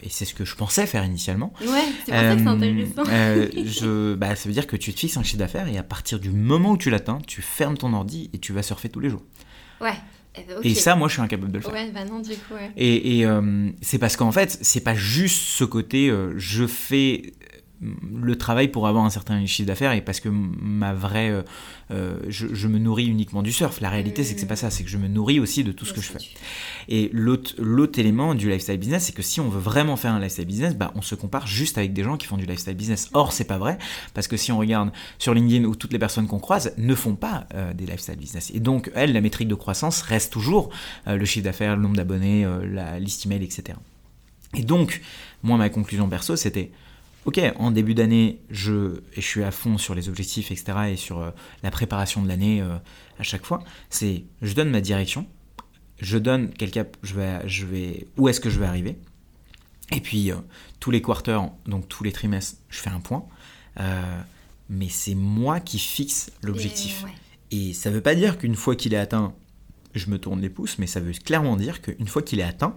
et 0.03 0.09
c'est 0.11 0.25
ce 0.25 0.35
que 0.35 0.45
je 0.45 0.55
pensais 0.55 0.87
faire 0.87 1.05
initialement. 1.05 1.53
Ouais, 1.61 1.67
c'est 2.05 2.13
pour 2.13 2.21
ça 2.21 2.35
que 2.35 2.43
c'est 2.43 2.49
intéressant. 2.49 3.05
je, 3.05 4.15
bah, 4.15 4.35
ça 4.35 4.49
veut 4.49 4.53
dire 4.53 4.67
que 4.67 4.77
tu 4.77 4.93
te 4.93 5.01
fixes 5.01 5.17
un 5.17 5.23
chiffre 5.23 5.39
d'affaires 5.39 5.69
et 5.69 5.79
à 5.79 5.83
partir 5.83 6.21
du 6.21 6.31
moment 6.31 6.73
où 6.73 6.77
tu 6.77 6.91
l'atteins, 6.91 7.19
tu 7.27 7.43
fermes 7.43 7.77
ton 7.77 7.93
ordi 7.93 8.31
et 8.33 8.39
tu 8.39 8.53
vas 8.53 8.63
surfer 8.63 8.89
tous 8.89 9.01
les 9.01 9.11
jours. 9.11 9.23
Ouais. 9.81 9.95
Et 10.63 10.75
ça, 10.75 10.97
moi, 10.97 11.09
je 11.09 11.15
suis 11.15 11.23
incapable 11.23 11.53
de 11.53 11.59
le 11.59 11.63
faire. 11.63 11.73
Ouais, 11.73 11.91
bah 11.93 12.05
non, 12.05 12.21
du 12.21 12.31
coup, 12.31 12.55
ouais. 12.55 12.71
Et, 12.77 13.21
et 13.21 13.27
c'est 13.83 13.99
parce 13.99 14.17
qu'en 14.17 14.33
fait, 14.33 14.59
c'est 14.63 14.83
pas 14.83 14.95
juste 14.95 15.43
ce 15.43 15.65
côté 15.65 16.13
je 16.37 16.67
fais 16.67 17.33
le 18.13 18.37
travail 18.37 18.69
pour 18.69 18.87
avoir 18.87 19.05
un 19.05 19.11
certain 19.11 19.45
chiffre 19.47 19.67
d'affaires 19.67 19.93
et 19.93 20.01
parce 20.01 20.21
que 20.21 20.29
ma 20.29 20.95
vraie 20.95 21.31
euh, 21.31 21.43
euh, 21.91 22.19
je, 22.29 22.69
me 22.69 22.79
nourris 22.79 23.07
uniquement 23.07 23.43
du 23.43 23.53
surf. 23.53 23.81
La 23.81 23.91
réalité 23.91 24.25
c'est 24.25 24.35
que 24.35 24.41
c'est 24.41 24.47
pas 24.47 24.57
ça 24.57 24.71
c'est 24.71 24.85
que 24.85 24.91
je 24.91 24.99
me 24.99 25.09
nourris 25.09 25.41
aussi 25.41 25.65
de 25.65 25.73
tout 25.73 25.85
ce 25.85 25.93
que 25.93 26.01
je 26.01 26.09
fais. 26.09 26.19
et 26.89 27.11
l'autre 27.13 27.55
l'autre 27.59 27.99
élément 27.99 28.35
du 28.35 28.49
lifestyle 28.49 28.79
business 28.79 29.05
c'est 29.05 29.13
que 29.13 29.23
si 29.23 29.41
on 29.41 29.49
veut 29.49 29.61
vraiment 29.61 29.97
faire 29.97 30.13
un 30.13 30.19
lifestyle 30.19 30.47
business 30.47 30.75
bah 30.75 30.93
on 30.95 31.03
se 31.03 31.15
compare 31.15 31.47
juste 31.47 31.79
avec 31.79 31.93
des 31.93 32.03
gens 32.03 32.17
qui 32.17 32.27
font 32.27 32.37
du 32.37 32.47
lifestyle 32.47 32.75
business. 32.75 33.11
Or 33.13 33.33
c'est 33.33 33.45
pas 33.45 33.59
vrai 33.59 33.79
parce 34.15 34.29
que 34.29 34.37
si 34.37 34.53
on 34.53 34.59
regarde 34.59 34.91
sur 35.19 35.35
LinkedIn 35.35 35.65
où 35.65 35.75
toutes 35.75 35.93
les 35.93 35.99
personnes 35.99 36.27
qu'on 36.27 36.41
croise 36.41 36.73
ne 36.79 36.95
font 36.95 37.15
pas 37.15 37.47
euh, 37.55 37.73
des 37.75 37.87
lifestyle 37.87 38.17
business. 38.17 38.51
Et 38.55 38.61
donc 38.61 38.91
elle 38.95 39.13
la 39.13 39.21
métrique 39.21 39.49
de 39.49 39.55
croissance 39.55 40.03
reste 40.03 40.33
toujours 40.33 40.71
le 41.07 41.25
chiffre 41.25 41.45
d'affaires 41.45 41.77
le 41.77 41.83
nombre 41.83 41.97
d'abonnés 41.97 42.47
la 42.65 42.99
liste 42.99 43.27
email 43.27 43.45
etc 43.45 43.79
et 44.55 44.63
donc 44.63 45.01
moi 45.43 45.57
ma 45.57 45.69
conclusion 45.69 46.09
perso 46.09 46.37
c'était 46.37 46.71
ok, 47.25 47.41
en 47.57 47.71
début 47.71 47.95
d'année, 47.95 48.41
je, 48.51 48.99
et 49.15 49.21
je 49.21 49.27
suis 49.27 49.43
à 49.43 49.51
fond 49.51 49.79
sur 49.79 49.95
les 49.95 50.09
objectifs, 50.09 50.51
etc., 50.51 50.79
et 50.91 50.97
sur 50.97 51.21
euh, 51.21 51.31
la 51.63 51.71
préparation 51.71 52.23
de 52.23 52.29
l'année 52.29 52.61
euh, 52.61 52.77
à 53.19 53.23
chaque 53.23 53.45
fois. 53.45 53.63
C'est, 53.91 54.25
je 54.43 54.55
donne 54.55 54.71
ma 54.71 54.81
direction, 54.81 55.27
je 56.01 56.19
donne 56.19 56.51
quel 56.51 56.71
cap 56.71 56.97
je 57.03 57.15
vais, 57.15 57.49
je 57.49 57.67
vais, 57.67 58.07
où 58.17 58.29
est-ce 58.29 58.41
que 58.41 58.51
je 58.51 58.59
vais 58.59 58.67
arriver. 58.67 58.99
Et 59.93 60.01
puis, 60.01 60.31
euh, 60.31 60.37
tous 60.81 60.91
les 60.91 61.01
quarters, 61.03 61.51
donc 61.67 61.89
tous 61.89 62.05
les 62.05 62.13
trimestres, 62.13 62.59
je 62.69 62.79
fais 62.79 62.91
un 62.91 63.01
point. 63.01 63.25
mais 64.69 64.89
c'est 64.89 65.15
moi 65.15 65.61
qui 65.61 65.79
fixe 65.79 66.31
l'objectif. 66.43 67.05
Et, 67.51 67.73
ça 67.73 67.91
ne 67.91 67.95
veut 67.95 68.01
pas 68.01 68.15
dire 68.15 68.39
qu'une 68.39 68.57
fois 68.57 68.77
qu'il 68.77 68.95
est 68.95 68.99
atteint, 68.99 69.35
je 69.95 70.11
me 70.11 70.19
tourne 70.19 70.41
les 70.41 70.51
pouces, 70.51 70.79
mais 70.79 70.87
ça 70.87 71.01
veut 71.01 71.13
clairement 71.13 71.57
dire 71.57 71.81
qu'une 71.81 72.09
fois 72.09 72.23
qu'il 72.23 72.41
est 72.41 72.45
atteint, 72.45 72.77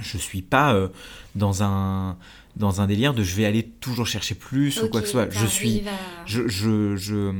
je 0.00 0.18
suis 0.18 0.42
pas 0.42 0.88
dans 1.34 1.62
un 1.64 2.16
dans 2.56 2.80
un 2.80 2.86
délire 2.86 3.14
de 3.14 3.22
je 3.22 3.34
vais 3.36 3.44
aller 3.44 3.62
toujours 3.62 4.06
chercher 4.06 4.34
plus 4.34 4.82
ou 4.82 4.88
quoi 4.88 5.00
que 5.00 5.06
ce 5.06 5.12
soit. 5.12 5.30
Je 5.30 5.46
suis, 5.46 5.82
je, 6.26 6.48
je, 6.48 6.96
je, 6.96 7.32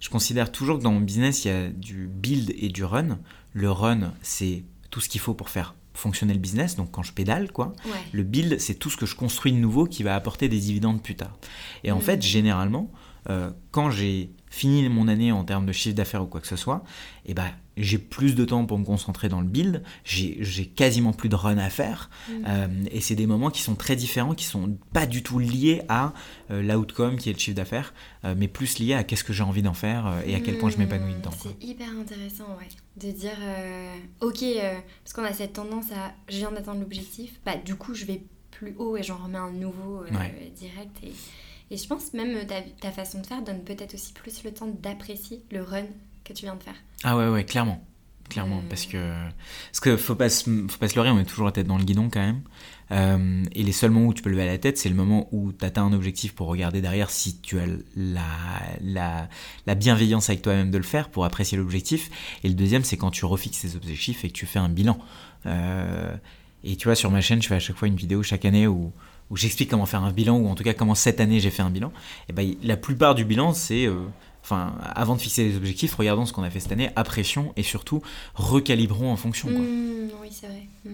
je, 0.00 0.08
considère 0.10 0.50
toujours 0.50 0.78
que 0.78 0.82
dans 0.82 0.92
mon 0.92 1.00
business, 1.00 1.44
il 1.44 1.48
y 1.48 1.50
a 1.50 1.68
du 1.68 2.08
build 2.08 2.52
et 2.56 2.68
du 2.68 2.84
run. 2.84 3.18
Le 3.52 3.70
run, 3.70 4.12
c'est 4.22 4.64
tout 4.90 5.00
ce 5.00 5.08
qu'il 5.08 5.20
faut 5.20 5.34
pour 5.34 5.50
faire 5.50 5.74
fonctionner 5.94 6.34
le 6.34 6.38
business, 6.38 6.76
donc 6.76 6.90
quand 6.90 7.02
je 7.02 7.12
pédale, 7.12 7.50
quoi. 7.52 7.72
Le 8.12 8.22
build, 8.22 8.60
c'est 8.60 8.74
tout 8.74 8.90
ce 8.90 8.96
que 8.96 9.06
je 9.06 9.14
construis 9.14 9.52
de 9.52 9.58
nouveau 9.58 9.86
qui 9.86 10.02
va 10.02 10.14
apporter 10.14 10.48
des 10.48 10.58
dividendes 10.58 11.02
plus 11.02 11.16
tard. 11.16 11.38
Et 11.84 11.90
en 11.90 11.98
mm. 11.98 12.02
fait, 12.02 12.22
généralement, 12.22 12.90
euh, 13.30 13.50
quand 13.70 13.90
j'ai 13.90 14.30
fini 14.50 14.88
mon 14.88 15.08
année 15.08 15.32
en 15.32 15.44
termes 15.44 15.66
de 15.66 15.72
chiffre 15.72 15.94
d'affaires 15.94 16.22
ou 16.22 16.26
quoi 16.26 16.40
que 16.40 16.46
ce 16.46 16.56
soit, 16.56 16.84
et 17.24 17.30
eh 17.30 17.34
ben, 17.34 17.50
j'ai 17.76 17.98
plus 17.98 18.34
de 18.34 18.44
temps 18.44 18.64
pour 18.64 18.78
me 18.78 18.84
concentrer 18.84 19.28
dans 19.28 19.40
le 19.40 19.46
build, 19.46 19.82
j'ai 20.04 20.66
quasiment 20.66 21.12
plus 21.12 21.28
de 21.28 21.34
run 21.34 21.58
à 21.58 21.70
faire, 21.70 22.10
mm. 22.28 22.32
euh, 22.46 22.68
et 22.90 23.00
c'est 23.00 23.14
des 23.14 23.26
moments 23.26 23.50
qui 23.50 23.62
sont 23.62 23.74
très 23.74 23.96
différents, 23.96 24.34
qui 24.34 24.44
sont 24.44 24.78
pas 24.92 25.06
du 25.06 25.22
tout 25.22 25.38
liés 25.38 25.82
à 25.88 26.12
euh, 26.50 26.62
l'outcome 26.62 27.16
qui 27.16 27.30
est 27.30 27.32
le 27.32 27.38
chiffre 27.38 27.56
d'affaires, 27.56 27.94
mais 28.36 28.48
plus 28.48 28.80
liés 28.80 28.94
à 28.94 29.04
qu'est-ce 29.04 29.22
que 29.22 29.32
j'ai 29.32 29.44
envie 29.44 29.62
d'en 29.62 29.72
faire 29.72 30.12
et 30.26 30.34
à 30.34 30.40
quel 30.40 30.58
point 30.58 30.68
je 30.68 30.78
m'épanouis 30.78 31.14
dedans. 31.14 31.30
C'est 31.38 31.64
hyper 31.64 31.88
intéressant, 31.90 32.44
ouais, 32.58 32.68
de 32.96 33.12
dire, 33.12 33.38
ok, 34.20 34.44
parce 35.04 35.12
qu'on 35.14 35.22
a 35.22 35.32
cette 35.32 35.52
tendance 35.52 35.92
à, 35.92 36.12
je 36.28 36.38
viens 36.38 36.50
d'atteindre 36.50 36.80
l'objectif, 36.80 37.40
bah 37.44 37.56
du 37.56 37.76
coup 37.76 37.94
je 37.94 38.04
vais 38.04 38.22
plus 38.50 38.74
haut 38.78 38.96
et 38.96 39.04
j'en 39.04 39.16
remets 39.16 39.38
un 39.38 39.52
nouveau 39.52 40.04
direct 40.56 40.96
et 41.04 41.12
et 41.70 41.76
je 41.76 41.86
pense 41.86 42.12
même 42.12 42.46
ta, 42.46 42.62
ta 42.80 42.92
façon 42.92 43.20
de 43.20 43.26
faire 43.26 43.42
donne 43.42 43.64
peut-être 43.64 43.94
aussi 43.94 44.12
plus 44.12 44.44
le 44.44 44.52
temps 44.52 44.68
d'apprécier 44.68 45.42
le 45.50 45.62
run 45.62 45.86
que 46.26 46.32
tu 46.32 46.44
viens 46.44 46.56
de 46.56 46.62
faire. 46.62 46.74
Ah 47.04 47.16
ouais, 47.16 47.28
ouais, 47.28 47.44
clairement. 47.44 47.82
Clairement, 48.28 48.58
euh. 48.58 48.68
parce 48.68 48.86
que 48.86 48.98
parce 49.70 49.80
que 49.80 49.96
faut 49.96 50.16
pas 50.16 50.28
se, 50.28 50.50
faut 50.68 50.78
pas 50.78 50.88
se 50.88 50.96
leurrer, 50.96 51.10
on 51.10 51.20
est 51.20 51.24
toujours 51.24 51.46
la 51.46 51.52
tête 51.52 51.68
dans 51.68 51.78
le 51.78 51.84
guidon 51.84 52.10
quand 52.12 52.20
même. 52.20 52.42
Euh, 52.90 53.44
et 53.52 53.62
les 53.62 53.72
seuls 53.72 53.90
moments 53.90 54.08
où 54.08 54.14
tu 54.14 54.22
peux 54.22 54.30
lever 54.30 54.46
la 54.46 54.58
tête, 54.58 54.78
c'est 54.78 54.88
le 54.88 54.96
moment 54.96 55.28
où 55.30 55.52
tu 55.52 55.64
atteins 55.64 55.84
un 55.84 55.92
objectif 55.92 56.34
pour 56.34 56.48
regarder 56.48 56.80
derrière 56.80 57.10
si 57.10 57.40
tu 57.40 57.58
as 57.60 57.66
la, 57.94 58.22
la, 58.82 59.28
la 59.66 59.74
bienveillance 59.76 60.28
avec 60.28 60.42
toi-même 60.42 60.72
de 60.72 60.76
le 60.76 60.84
faire 60.84 61.08
pour 61.08 61.24
apprécier 61.24 61.56
l'objectif. 61.56 62.10
Et 62.42 62.48
le 62.48 62.54
deuxième, 62.54 62.82
c'est 62.82 62.96
quand 62.96 63.12
tu 63.12 63.24
refixes 63.24 63.60
tes 63.60 63.76
objectifs 63.76 64.24
et 64.24 64.28
que 64.28 64.34
tu 64.34 64.46
fais 64.46 64.58
un 64.58 64.68
bilan. 64.68 64.98
Euh, 65.46 66.16
et 66.64 66.74
tu 66.74 66.88
vois, 66.88 66.96
sur 66.96 67.12
ma 67.12 67.20
chaîne, 67.20 67.40
je 67.40 67.46
fais 67.46 67.54
à 67.54 67.60
chaque 67.60 67.76
fois 67.76 67.86
une 67.86 67.96
vidéo 67.96 68.24
chaque 68.24 68.44
année 68.44 68.66
où 68.66 68.92
où 69.30 69.36
j'explique 69.36 69.70
comment 69.70 69.86
faire 69.86 70.02
un 70.02 70.12
bilan, 70.12 70.36
ou 70.36 70.48
en 70.48 70.54
tout 70.54 70.64
cas 70.64 70.74
comment 70.74 70.94
cette 70.94 71.20
année 71.20 71.40
j'ai 71.40 71.50
fait 71.50 71.62
un 71.62 71.70
bilan, 71.70 71.92
et 72.28 72.32
ben, 72.32 72.54
la 72.62 72.76
plupart 72.76 73.14
du 73.14 73.24
bilan, 73.24 73.52
c'est, 73.54 73.86
euh, 73.86 74.06
enfin, 74.46 74.78
avant 74.94 75.16
de 75.16 75.20
fixer 75.20 75.44
les 75.44 75.56
objectifs, 75.56 75.94
regardons 75.94 76.24
ce 76.24 76.32
qu'on 76.32 76.44
a 76.44 76.50
fait 76.50 76.60
cette 76.60 76.72
année, 76.72 76.90
apprécions 76.94 77.52
et 77.56 77.64
surtout 77.64 78.00
recalibrons 78.34 79.10
en 79.12 79.16
fonction. 79.16 79.48
Mmh, 79.48 80.10
oui, 80.22 80.28
c'est 80.30 80.46
vrai. 80.46 80.68
Mmh. 80.84 80.90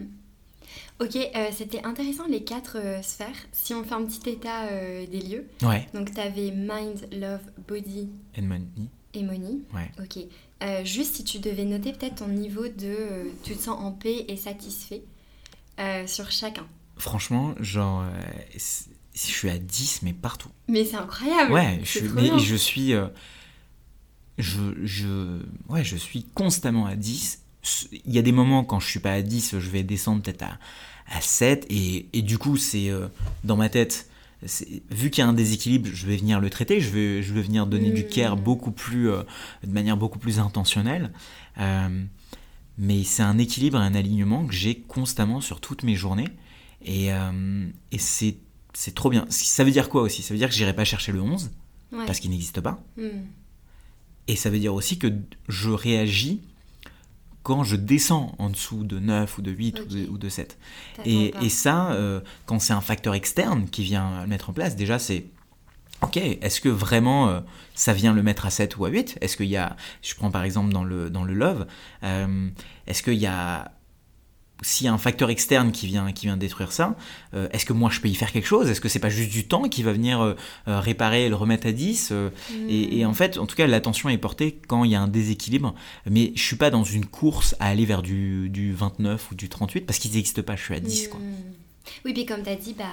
Ok, 1.00 1.16
euh, 1.16 1.48
c'était 1.52 1.84
intéressant 1.84 2.26
les 2.28 2.44
quatre 2.44 2.78
euh, 2.78 3.02
sphères. 3.02 3.36
Si 3.52 3.74
on 3.74 3.84
fait 3.84 3.94
un 3.94 4.04
petit 4.04 4.30
état 4.30 4.68
des 5.06 5.20
lieux. 5.20 5.46
Ouais. 5.62 5.86
Donc 5.92 6.14
tu 6.14 6.20
avais 6.20 6.50
mind, 6.50 7.08
love, 7.12 7.42
body. 7.68 8.08
And 8.38 8.42
money. 8.42 8.64
Et 9.14 9.22
money. 9.22 9.58
Ouais. 9.74 9.90
Ok. 10.00 10.24
juste 10.84 11.16
si 11.16 11.24
tu 11.24 11.38
devais 11.38 11.64
noter 11.64 11.92
peut-être 11.92 12.16
ton 12.16 12.28
niveau 12.28 12.66
de 12.68 13.30
tu 13.42 13.54
te 13.54 13.62
sens 13.62 13.78
en 13.78 13.92
paix 13.92 14.24
et 14.28 14.36
satisfait 14.36 15.02
sur 16.06 16.30
chacun. 16.30 16.66
Franchement, 16.96 17.54
genre, 17.58 18.02
euh, 18.02 18.58
je 19.14 19.20
suis 19.20 19.50
à 19.50 19.58
10, 19.58 20.02
mais 20.02 20.12
partout. 20.12 20.50
Mais 20.68 20.84
c'est 20.84 20.96
incroyable. 20.96 21.52
Ouais, 21.52 21.80
je, 21.82 22.00
mais 22.14 22.38
je 22.38 22.54
suis. 22.54 22.94
Euh, 24.42 24.72
je, 24.82 24.86
je, 24.86 25.38
ouais, 25.68 25.84
je 25.84 25.96
suis 25.96 26.24
constamment 26.34 26.86
à 26.86 26.96
10. 26.96 27.40
Il 27.92 28.12
y 28.12 28.18
a 28.18 28.22
des 28.22 28.32
moments 28.32 28.64
quand 28.64 28.80
je 28.80 28.88
suis 28.88 29.00
pas 29.00 29.12
à 29.12 29.22
10, 29.22 29.58
je 29.58 29.70
vais 29.70 29.82
descendre 29.82 30.22
peut-être 30.22 30.42
à, 30.42 30.58
à 31.10 31.20
7. 31.20 31.66
Et, 31.70 32.08
et 32.12 32.22
du 32.22 32.38
coup, 32.38 32.56
c'est 32.56 32.90
euh, 32.90 33.08
dans 33.44 33.56
ma 33.56 33.68
tête, 33.68 34.08
vu 34.90 35.10
qu'il 35.10 35.22
y 35.22 35.24
a 35.24 35.28
un 35.28 35.32
déséquilibre, 35.34 35.88
je 35.92 36.06
vais 36.06 36.16
venir 36.16 36.40
le 36.40 36.50
traiter, 36.50 36.80
je 36.80 36.90
vais, 36.90 37.22
je 37.22 37.32
vais 37.32 37.42
venir 37.42 37.66
donner 37.66 37.90
du 37.90 38.06
care 38.06 38.36
beaucoup 38.36 38.72
plus, 38.72 39.04
de 39.06 39.72
manière 39.72 39.96
beaucoup 39.96 40.18
plus 40.18 40.40
intentionnelle. 40.40 41.12
mais 42.76 43.04
c'est 43.04 43.22
un 43.22 43.38
équilibre 43.38 43.78
et 43.80 43.84
un 43.84 43.94
alignement 43.94 44.44
que 44.44 44.52
j'ai 44.52 44.80
constamment 44.80 45.40
sur 45.40 45.60
toutes 45.60 45.84
mes 45.84 45.94
journées. 45.94 46.28
Et, 46.84 47.12
euh, 47.12 47.66
et 47.90 47.98
c'est, 47.98 48.36
trop 48.94 49.10
bien. 49.10 49.26
Ça 49.28 49.64
veut 49.64 49.70
dire 49.70 49.88
quoi 49.88 50.02
aussi? 50.02 50.22
Ça 50.22 50.34
veut 50.34 50.38
dire 50.38 50.48
que 50.48 50.54
j'irai 50.54 50.74
pas 50.74 50.84
chercher 50.84 51.12
le 51.12 51.20
11, 51.20 51.50
parce 52.06 52.20
qu'il 52.20 52.30
n'existe 52.30 52.60
pas. 52.60 52.82
Hmm. 52.96 53.26
Et 54.28 54.36
ça 54.36 54.50
veut 54.50 54.58
dire 54.58 54.74
aussi 54.74 54.98
que 54.98 55.08
je 55.48 55.70
réagis 55.70 56.42
quand 57.42 57.64
je 57.64 57.76
descends 57.76 58.34
en 58.38 58.50
dessous 58.50 58.84
de 58.84 58.98
9 58.98 59.38
ou 59.38 59.42
de 59.42 59.50
8 59.50 59.80
ou, 60.10 60.18
de, 60.18 60.28
7. 60.28 60.58
Et, 61.04 61.34
et, 61.42 61.48
ça, 61.48 61.92
euh, 61.92 62.20
quand 62.46 62.60
c'est 62.60 62.72
un 62.72 62.80
facteur 62.80 63.14
externe 63.14 63.68
qui 63.68 63.82
vient 63.82 64.22
le 64.22 64.28
mettre 64.28 64.50
en 64.50 64.52
place, 64.52 64.76
déjà 64.76 64.98
c'est... 64.98 65.26
Ok, 66.02 66.16
est-ce 66.16 66.60
que 66.60 66.68
vraiment 66.68 67.28
euh, 67.28 67.40
ça 67.74 67.92
vient 67.92 68.12
le 68.12 68.22
mettre 68.24 68.46
à 68.46 68.50
7 68.50 68.76
ou 68.76 68.84
à 68.84 68.88
8 68.88 69.18
Est-ce 69.20 69.36
qu'il 69.36 69.46
y 69.46 69.56
a, 69.56 69.76
je 70.02 70.14
prends 70.14 70.30
par 70.32 70.42
exemple 70.42 70.72
dans 70.72 70.82
le, 70.82 71.10
dans 71.10 71.22
le 71.22 71.32
love, 71.34 71.66
est-ce 72.86 73.02
qu'il 73.04 73.14
y 73.14 73.26
a 73.26 73.72
s'il 74.62 74.86
y 74.86 74.88
a 74.88 74.92
un 74.92 74.98
facteur 74.98 75.30
externe 75.30 75.72
qui 75.72 75.86
vient, 75.86 76.12
qui 76.12 76.26
vient 76.26 76.36
détruire 76.36 76.72
ça, 76.72 76.96
euh, 77.34 77.48
est-ce 77.52 77.66
que 77.66 77.72
moi 77.72 77.90
je 77.90 78.00
peux 78.00 78.08
y 78.08 78.14
faire 78.14 78.32
quelque 78.32 78.46
chose? 78.46 78.70
Est-ce 78.70 78.80
que 78.80 78.88
c'est 78.88 78.98
pas 78.98 79.10
juste 79.10 79.30
du 79.30 79.46
temps 79.46 79.68
qui 79.68 79.82
va 79.82 79.92
venir 79.92 80.20
euh, 80.20 80.34
euh, 80.68 80.80
réparer 80.80 81.26
et 81.26 81.28
le 81.28 81.34
remettre 81.34 81.66
à 81.66 81.72
10 81.72 82.12
et, 82.68 83.04
en 83.04 83.14
fait, 83.14 83.38
en 83.38 83.46
tout 83.46 83.56
cas, 83.56 83.66
l'attention 83.66 84.08
est 84.08 84.18
portée 84.18 84.58
quand 84.68 84.84
il 84.84 84.92
y 84.92 84.94
a 84.94 85.00
un 85.00 85.08
déséquilibre. 85.08 85.74
Mais 86.08 86.32
je 86.34 86.42
suis 86.42 86.56
pas 86.56 86.70
dans 86.70 86.84
une 86.84 87.06
course 87.06 87.54
à 87.60 87.66
aller 87.66 87.84
vers 87.84 88.02
du, 88.02 88.48
du 88.48 88.72
29 88.72 89.30
ou 89.30 89.34
du 89.34 89.48
38 89.48 89.82
parce 89.82 89.98
qu'ils 89.98 90.12
n'existent 90.12 90.42
pas, 90.42 90.56
je 90.56 90.62
suis 90.62 90.74
à 90.74 90.80
10. 90.80 91.08
Quoi. 91.08 91.20
Hmm. 91.20 91.52
Oui, 92.04 92.12
puis 92.12 92.26
comme 92.26 92.42
tu 92.42 92.50
as 92.50 92.56
dit, 92.56 92.74
bah, 92.74 92.84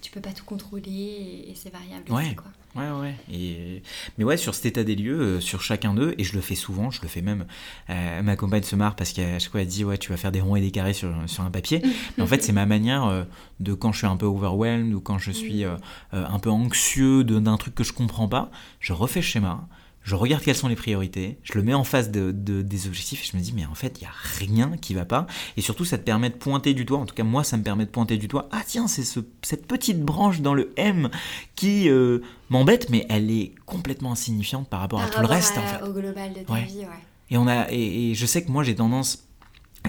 tu 0.00 0.10
peux 0.10 0.20
pas 0.20 0.32
tout 0.32 0.44
contrôler 0.44 1.44
et, 1.48 1.54
c'est 1.54 1.72
variable. 1.72 2.10
Ouais. 2.10 2.34
quoi. 2.34 2.46
Ouais, 2.74 2.90
ouais. 3.00 3.14
Et... 3.32 3.82
Mais 4.18 4.24
ouais, 4.24 4.36
sur 4.36 4.54
cet 4.54 4.66
état 4.66 4.84
des 4.84 4.96
lieux, 4.96 5.20
euh, 5.20 5.40
sur 5.40 5.62
chacun 5.62 5.94
d'eux, 5.94 6.14
et 6.18 6.24
je 6.24 6.34
le 6.34 6.40
fais 6.40 6.56
souvent, 6.56 6.90
je 6.90 7.02
le 7.02 7.08
fais 7.08 7.22
même. 7.22 7.46
Euh, 7.88 8.22
ma 8.22 8.34
compagne 8.36 8.64
se 8.64 8.74
marre 8.74 8.96
parce 8.96 9.12
qu'à 9.12 9.38
chaque 9.38 9.52
fois 9.52 9.62
elle 9.62 9.68
dit 9.68 9.84
Ouais, 9.84 9.96
tu 9.96 10.10
vas 10.10 10.16
faire 10.16 10.32
des 10.32 10.40
ronds 10.40 10.56
et 10.56 10.60
des 10.60 10.72
carrés 10.72 10.92
sur, 10.92 11.12
sur 11.26 11.44
un 11.44 11.50
papier. 11.50 11.82
Mais 12.16 12.24
en 12.24 12.26
fait, 12.26 12.42
c'est 12.42 12.52
ma 12.52 12.66
manière 12.66 13.04
euh, 13.04 13.24
de 13.60 13.74
quand 13.74 13.92
je 13.92 13.98
suis 13.98 14.06
un 14.06 14.16
peu 14.16 14.26
overwhelmed 14.26 14.92
ou 14.92 15.00
quand 15.00 15.18
je 15.18 15.30
suis 15.30 15.64
un 16.12 16.38
peu 16.38 16.50
anxieux 16.50 17.24
d'un 17.24 17.56
truc 17.56 17.74
que 17.74 17.84
je 17.84 17.92
comprends 17.92 18.28
pas, 18.28 18.50
je 18.80 18.92
refais 18.92 19.20
le 19.20 19.26
schéma 19.26 19.66
je 20.04 20.14
regarde 20.14 20.42
quelles 20.42 20.54
sont 20.54 20.68
les 20.68 20.76
priorités, 20.76 21.38
je 21.42 21.54
le 21.54 21.62
mets 21.62 21.72
en 21.72 21.82
face 21.82 22.10
de, 22.10 22.30
des 22.30 22.86
objectifs 22.86 23.22
et 23.22 23.26
je 23.32 23.36
me 23.36 23.42
dis 23.42 23.54
mais 23.54 23.64
en 23.64 23.74
fait 23.74 23.98
il 23.98 24.02
n'y 24.02 24.06
a 24.06 24.12
rien 24.38 24.76
qui 24.76 24.92
va 24.92 25.06
pas 25.06 25.26
et 25.56 25.62
surtout 25.62 25.86
ça 25.86 25.96
te 25.96 26.04
permet 26.04 26.28
de 26.28 26.34
pointer 26.34 26.74
du 26.74 26.84
doigt, 26.84 26.98
en 26.98 27.06
tout 27.06 27.14
cas 27.14 27.24
moi 27.24 27.42
ça 27.42 27.56
me 27.56 27.62
permet 27.62 27.86
de 27.86 27.90
pointer 27.90 28.18
du 28.18 28.28
doigt, 28.28 28.48
ah 28.52 28.60
tiens 28.66 28.86
c'est 28.86 29.02
ce, 29.02 29.20
cette 29.42 29.66
petite 29.66 30.02
branche 30.02 30.40
dans 30.40 30.52
le 30.52 30.72
M 30.76 31.08
qui 31.56 31.88
euh, 31.88 32.20
m'embête 32.50 32.90
mais 32.90 33.06
elle 33.08 33.30
est 33.30 33.54
complètement 33.64 34.12
insignifiante 34.12 34.68
par 34.68 34.80
rapport 34.80 35.00
à 35.00 35.08
tout 35.08 35.20
le 35.20 35.26
reste 35.26 35.56
en 35.56 35.62
fait. 35.62 35.82
Au 35.82 35.92
global 35.92 36.34
de 36.34 36.40
ta 36.40 36.54
vie, 36.60 36.80
ouais. 36.80 36.86
Et, 37.30 37.38
on 37.38 37.48
a, 37.48 37.70
et, 37.72 38.14
je 38.14 38.26
sais 38.26 38.44
que 38.44 38.52
moi 38.52 38.62
j'ai 38.62 38.74
tendance 38.74 39.26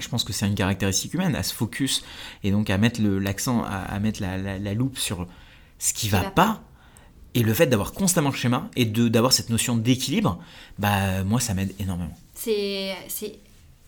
je 0.00 0.08
pense 0.08 0.24
que 0.24 0.32
c'est 0.32 0.46
une 0.46 0.54
caractéristique 0.54 1.14
humaine, 1.14 1.34
à 1.34 1.42
se 1.42 1.54
focus 1.54 2.04
et 2.42 2.50
donc 2.50 2.68
à 2.68 2.76
mettre 2.76 3.00
l'accent, 3.00 3.64
à, 3.64 3.98
mettre 3.98 4.20
la, 4.20 4.36
la, 4.36 4.74
loupe 4.74 4.98
sur 4.98 5.26
ce 5.78 5.94
qui, 5.94 6.10
va, 6.10 6.24
pas 6.24 6.62
et 7.36 7.42
le 7.42 7.52
fait 7.52 7.66
d'avoir 7.66 7.92
constamment 7.92 8.30
le 8.30 8.34
schéma 8.34 8.70
et 8.76 8.86
d'avoir 8.86 9.32
cette 9.32 9.50
notion 9.50 9.76
d'équilibre, 9.76 10.40
bah 10.78 11.22
moi 11.22 11.38
ça 11.38 11.52
m'aide 11.52 11.74
énormément. 11.78 12.16
C'est 12.34 12.96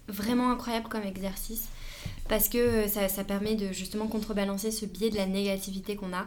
vraiment 0.06 0.50
incroyable 0.50 0.88
comme 0.88 1.02
exercice 1.02 1.64
parce 2.28 2.50
que 2.50 2.86
ça, 2.88 3.08
ça, 3.08 3.24
permet 3.24 3.54
de 3.54 3.72
justement 3.72 4.06
contrebalancer 4.06 4.70
ce 4.70 4.84
biais 4.84 5.08
de 5.08 5.16
la 5.16 5.26
négativité 5.26 5.96
qu'on 5.96 6.12
a. 6.12 6.26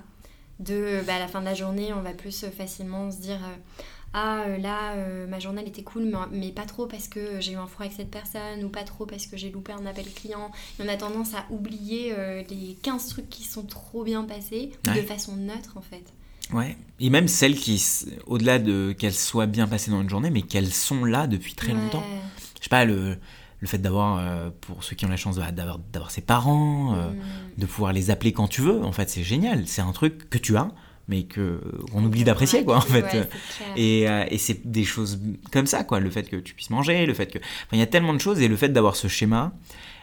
De 0.60 1.02
bah, 1.06 1.16
à 1.16 1.20
la 1.20 1.28
fin 1.28 1.40
de 1.40 1.46
la 1.46 1.54
journée, 1.54 1.94
on 1.94 2.02
va 2.02 2.14
plus 2.14 2.46
facilement 2.46 3.12
se 3.12 3.18
dire 3.18 3.38
euh, 3.38 3.78
ah 4.14 4.44
euh, 4.48 4.58
là 4.58 4.94
euh, 4.94 5.26
ma 5.26 5.40
journée 5.40 5.62
elle 5.62 5.70
était 5.70 5.84
cool 5.84 6.12
mais, 6.32 6.50
pas 6.50 6.66
trop 6.66 6.86
parce 6.86 7.08
que 7.08 7.40
j'ai 7.40 7.54
eu 7.54 7.56
un 7.56 7.66
froid 7.66 7.86
avec 7.86 7.96
cette 7.96 8.12
personne 8.12 8.64
ou 8.64 8.70
pas 8.70 8.84
trop 8.84 9.06
parce 9.06 9.26
que 9.26 9.38
j'ai 9.38 9.50
loupé 9.50 9.72
un 9.72 9.86
appel 9.86 10.06
client 10.14 10.52
et 10.80 10.84
on 10.84 10.88
a 10.88 10.98
tendance 10.98 11.34
à 11.34 11.46
oublier 11.50 12.14
les 12.50 12.78
15 12.84 13.08
trucs 13.08 13.30
qui 13.30 13.44
sont 13.46 13.64
trop 13.64 14.04
bien 14.04 14.24
passés 14.24 14.72
de 14.84 15.02
façon 15.02 15.36
neutre 15.38 15.78
en 15.78 15.82
fait 15.82 16.04
Ouais, 16.54 16.76
et 17.00 17.10
même 17.10 17.28
celles 17.28 17.56
qui, 17.56 17.84
au-delà 18.28 18.60
de 18.60 18.94
qu'elles 18.98 19.14
soient 19.14 19.46
bien 19.46 19.68
passées 19.68 19.92
dans 19.92 20.02
une 20.02 20.10
journée, 20.10 20.30
mais 20.30 20.42
qu'elles 20.42 20.74
sont 20.74 21.06
là 21.06 21.28
depuis 21.28 21.54
très 21.54 21.74
longtemps. 21.74 22.04
Je 22.58 22.64
sais 22.64 22.70
pas, 22.70 22.86
le, 22.86 23.18
le 23.60 23.68
fait 23.68 23.78
d'avoir, 23.78 24.20
euh, 24.20 24.50
pour 24.62 24.84
ceux 24.84 24.96
qui 24.96 25.06
ont 25.06 25.10
la 25.10 25.18
chance 25.18 25.38
d'avoir, 25.38 25.80
d'avoir 25.80 26.12
ses 26.12 26.22
parents, 26.22 26.96
euh, 26.96 27.10
mm. 27.10 27.16
de 27.60 27.66
pouvoir 27.66 27.94
les 27.94 28.12
appeler 28.12 28.34
quand 28.34 28.48
tu 28.48 28.62
veux, 28.62 28.84
en 28.84 28.92
fait, 28.92 29.10
c'est 29.10 29.24
génial. 29.24 29.66
C'est 29.66 29.82
un 29.82 29.92
truc 29.94 30.30
que 30.30 30.38
tu 30.38 30.58
as, 30.58 30.72
mais 31.08 31.24
que 31.24 31.62
on 31.94 32.04
oublie 32.06 32.24
d'apprécier 32.24 32.64
quoi 32.64 32.78
en 32.78 32.82
fait 32.82 33.28
et, 33.76 34.04
et 34.04 34.38
c'est 34.38 34.70
des 34.70 34.84
choses 34.84 35.20
comme 35.52 35.66
ça 35.66 35.84
quoi 35.84 36.00
le 36.00 36.12
fait 36.12 36.30
que 36.30 36.36
tu 36.38 36.54
puisses 36.54 36.70
manger 36.70 37.08
le 37.08 37.14
fait 37.16 37.26
que 37.26 37.40
il 37.74 37.80
y 37.80 37.82
a 37.82 37.88
tellement 37.88 38.14
de 38.14 38.20
choses 38.20 38.40
et 38.40 38.48
le 38.48 38.56
fait 38.56 38.70
d'avoir 38.70 38.96
ce 38.96 39.08
schéma 39.08 39.52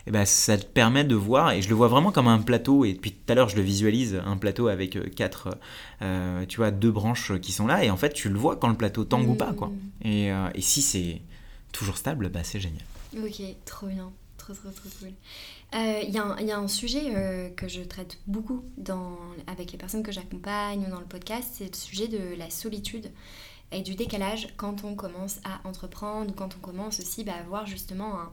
eh 0.09 0.11
ben, 0.11 0.25
ça 0.25 0.57
te 0.57 0.65
permet 0.65 1.05
de 1.05 1.15
voir, 1.15 1.53
et 1.53 1.61
je 1.61 1.69
le 1.69 1.75
vois 1.75 1.89
vraiment 1.89 2.11
comme 2.13 2.29
un 2.29 2.41
plateau, 2.41 2.87
et 2.87 2.95
depuis 2.95 3.13
tout 3.13 3.31
à 3.31 3.35
l'heure 3.35 3.51
je 3.51 3.57
le 3.57 3.63
visualise, 3.63 4.19
un 4.25 4.39
plateau 4.39 4.69
avec 4.69 4.97
euh, 4.97 5.07
quatre, 5.15 5.59
euh, 6.01 6.47
tu 6.47 6.57
vois, 6.57 6.71
deux 6.71 6.91
branches 6.91 7.39
qui 7.41 7.53
sont 7.53 7.67
là, 7.67 7.85
et 7.85 7.91
en 7.91 7.99
fait 7.99 8.15
tu 8.15 8.31
le 8.31 8.39
vois 8.39 8.57
quand 8.57 8.71
le 8.71 8.75
plateau 8.75 9.05
tangue 9.05 9.29
ou 9.29 9.35
pas, 9.35 9.53
quoi. 9.53 9.69
Mm. 9.69 10.07
Et, 10.09 10.33
euh, 10.33 10.49
et 10.55 10.63
si 10.63 10.81
c'est 10.81 11.21
toujours 11.73 11.99
stable, 11.99 12.31
bah, 12.31 12.41
c'est 12.43 12.59
génial. 12.59 12.81
Ok, 13.23 13.43
trop 13.67 13.89
bien, 13.89 14.11
trop 14.39 14.55
trop 14.55 14.71
trop 14.71 14.89
cool. 14.99 15.11
Il 15.75 16.09
y, 16.09 16.45
y, 16.47 16.51
a 16.53 16.59
un 16.59 16.69
sujet 16.69 17.53
que 17.55 17.69
je 17.69 17.83
traite 17.83 18.17
beaucoup 18.27 18.65
dans, 18.79 19.19
avec 19.47 19.73
les 19.73 19.77
personnes 19.77 20.03
que 20.03 20.13
j'accompagne 20.13 20.87
ou 20.87 20.91
dans 20.91 21.01
le 21.01 21.07
podcast, 21.07 21.51
c'est 21.53 21.67
le 21.67 21.77
sujet 21.77 22.09
de 22.09 22.35
la 22.39 22.49
solitude 22.49 23.11
et 23.73 23.83
du 23.83 23.95
décalage 23.95 24.49
quand 24.57 24.85
on 24.85 24.95
commence 24.95 25.41
à 25.45 25.69
entreprendre 25.69 26.35
quand 26.35 26.57
on 26.57 26.61
commence 26.61 27.01
aussi 27.01 27.25
bah, 27.25 27.33
à 27.37 27.41
avoir 27.41 27.67
justement 27.67 28.19
un, 28.19 28.33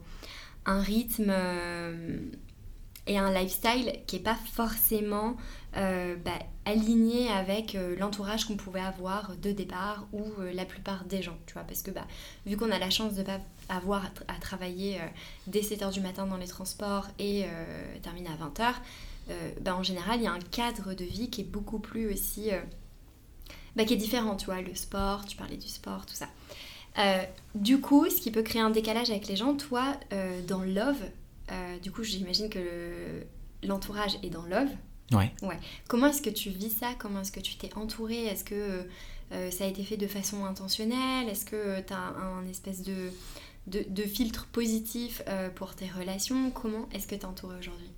un 0.65 0.81
rythme 0.81 1.29
euh, 1.29 2.17
et 3.07 3.17
un 3.17 3.31
lifestyle 3.31 3.99
qui 4.07 4.17
n'est 4.17 4.23
pas 4.23 4.37
forcément 4.53 5.35
euh, 5.77 6.15
bah, 6.15 6.39
aligné 6.65 7.29
avec 7.29 7.75
euh, 7.75 7.95
l'entourage 7.97 8.45
qu'on 8.45 8.55
pouvait 8.55 8.79
avoir 8.79 9.35
de 9.35 9.51
départ 9.51 10.07
ou 10.11 10.23
la 10.53 10.65
plupart 10.65 11.05
des 11.05 11.21
gens, 11.21 11.37
tu 11.45 11.53
vois, 11.53 11.63
parce 11.63 11.81
que 11.81 11.91
bah, 11.91 12.07
vu 12.45 12.57
qu'on 12.57 12.71
a 12.71 12.79
la 12.79 12.89
chance 12.89 13.13
de 13.13 13.23
pas 13.23 13.39
avoir 13.69 14.05
à, 14.27 14.39
travailler 14.39 14.99
dès 15.47 15.61
7h 15.61 15.91
du 15.91 16.01
matin 16.01 16.25
dans 16.25 16.37
les 16.37 16.47
transports 16.47 17.07
et 17.19 17.45
terminer 18.01 18.29
à 18.29 18.45
20h, 18.45 18.73
bah, 19.61 19.75
en 19.75 19.83
général, 19.83 20.19
il 20.19 20.23
y 20.23 20.27
a 20.27 20.31
un 20.31 20.39
cadre 20.39 20.93
de 20.93 21.03
vie 21.03 21.29
qui 21.29 21.41
est 21.41 21.45
beaucoup 21.45 21.79
plus 21.79 22.11
aussi... 22.11 22.49
Bah, 23.75 23.83
qui 23.83 23.93
est 23.93 23.97
différent, 23.97 24.37
tu 24.37 24.45
vois, 24.45 24.61
le 24.61 24.73
sport, 24.73 25.25
tu 25.25 25.35
parlais 25.35 25.57
du 25.57 25.67
sport, 25.67 26.05
tout 26.05 26.13
ça. 26.13 26.27
Euh, 26.97 27.23
du 27.53 27.79
coup, 27.81 28.09
ce 28.09 28.21
qui 28.21 28.31
peut 28.31 28.41
créer 28.41 28.61
un 28.61 28.69
décalage 28.69 29.09
avec 29.09 29.27
les 29.27 29.35
gens, 29.35 29.55
toi, 29.55 29.97
euh, 30.13 30.41
dans 30.47 30.61
Love, 30.61 31.01
euh, 31.51 31.79
du 31.79 31.91
coup, 31.91 32.03
j'imagine 32.03 32.49
que 32.49 32.59
l'entourage 33.63 34.17
est 34.23 34.29
dans 34.29 34.43
Love. 34.43 34.69
Ouais. 35.11 35.31
ouais. 35.43 35.59
Comment 35.87 36.07
est-ce 36.07 36.21
que 36.21 36.29
tu 36.29 36.49
vis 36.49 36.71
ça? 36.71 36.89
Comment 36.97 37.21
est-ce 37.21 37.31
que 37.31 37.39
tu 37.39 37.55
t'es 37.55 37.75
entouré 37.75 38.25
Est-ce 38.25 38.43
que 38.43 38.87
ça 39.51 39.65
a 39.65 39.67
été 39.67 39.83
fait 39.83 39.97
de 39.97 40.07
façon 40.07 40.45
intentionnelle? 40.45 41.29
Est-ce 41.29 41.45
que 41.45 41.81
tu 41.81 41.93
as 41.93 41.97
un, 41.97 42.47
espèce 42.47 42.81
de, 42.81 43.11
de, 43.67 44.03
filtre 44.03 44.47
positif 44.51 45.21
pour 45.53 45.75
tes 45.75 45.87
relations? 45.87 46.49
Comment 46.49 46.87
est-ce 46.91 47.05
que 47.05 47.13
tu 47.13 47.21
es 47.21 47.25
entouré 47.25 47.55
aujourd'hui 47.59 47.89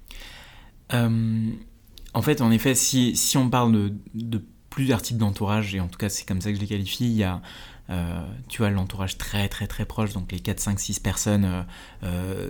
En 0.91 2.21
fait, 2.21 2.41
en 2.41 2.51
effet, 2.51 2.75
si, 2.75 3.15
si 3.15 3.37
on 3.37 3.49
parle 3.49 3.71
de, 3.71 3.93
de 4.13 4.43
plusieurs 4.69 5.01
types 5.01 5.17
d'entourage, 5.17 5.73
et 5.75 5.79
en 5.79 5.87
tout 5.87 5.97
cas 5.97 6.09
c'est 6.09 6.25
comme 6.27 6.41
ça 6.41 6.49
que 6.49 6.55
je 6.57 6.61
les 6.61 6.67
qualifie, 6.67 7.05
il 7.05 7.15
y 7.15 7.23
a 7.23 7.41
euh, 7.89 8.21
tu 8.49 8.59
vois, 8.59 8.69
l'entourage 8.69 9.17
très 9.17 9.47
très 9.47 9.65
très 9.65 9.85
proche, 9.85 10.11
donc 10.13 10.31
les 10.31 10.39
4, 10.39 10.59
5, 10.59 10.79
6 10.79 10.99
personnes, 10.99 11.45
euh, 11.45 11.61
euh, 12.03 12.49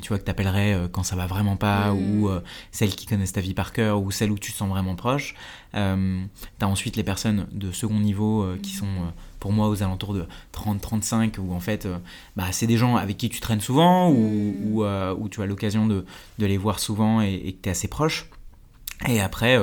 tu 0.00 0.08
vois, 0.08 0.18
que 0.18 0.24
t'appellerais 0.24 0.88
quand 0.92 1.02
ça 1.02 1.14
va 1.16 1.26
vraiment 1.26 1.56
pas, 1.56 1.92
mm. 1.92 2.22
ou 2.22 2.30
celles 2.70 2.94
qui 2.94 3.06
connaissent 3.06 3.32
ta 3.32 3.40
vie 3.40 3.54
par 3.54 3.72
cœur, 3.72 4.02
ou 4.02 4.10
celles 4.10 4.30
où 4.30 4.38
tu 4.38 4.52
te 4.52 4.56
sens 4.56 4.68
vraiment 4.68 4.96
proche. 4.96 5.34
T'as 5.72 6.66
ensuite 6.66 6.96
les 6.96 7.04
personnes 7.04 7.46
de 7.52 7.70
second 7.72 7.98
niveau 7.98 8.46
qui 8.62 8.70
sont 8.72 9.12
pour 9.40 9.52
moi 9.52 9.68
aux 9.68 9.82
alentours 9.82 10.14
de 10.14 10.26
30-35, 10.54 11.38
où 11.38 11.52
en 11.52 11.60
fait, 11.60 11.88
bah, 12.36 12.44
c'est 12.52 12.66
des 12.66 12.76
gens 12.76 12.96
avec 12.96 13.16
qui 13.16 13.28
tu 13.28 13.40
traînes 13.40 13.60
souvent, 13.60 14.10
ou, 14.10 14.84
mm. 14.84 15.16
où, 15.18 15.28
tu 15.28 15.42
as 15.42 15.46
l'occasion 15.46 15.86
de, 15.86 16.04
de, 16.38 16.46
les 16.46 16.56
voir 16.56 16.78
souvent 16.78 17.20
et, 17.20 17.34
et 17.34 17.52
que 17.52 17.62
tu 17.62 17.68
es 17.68 17.72
assez 17.72 17.88
proche. 17.88 18.28
Et 19.08 19.20
après, 19.20 19.58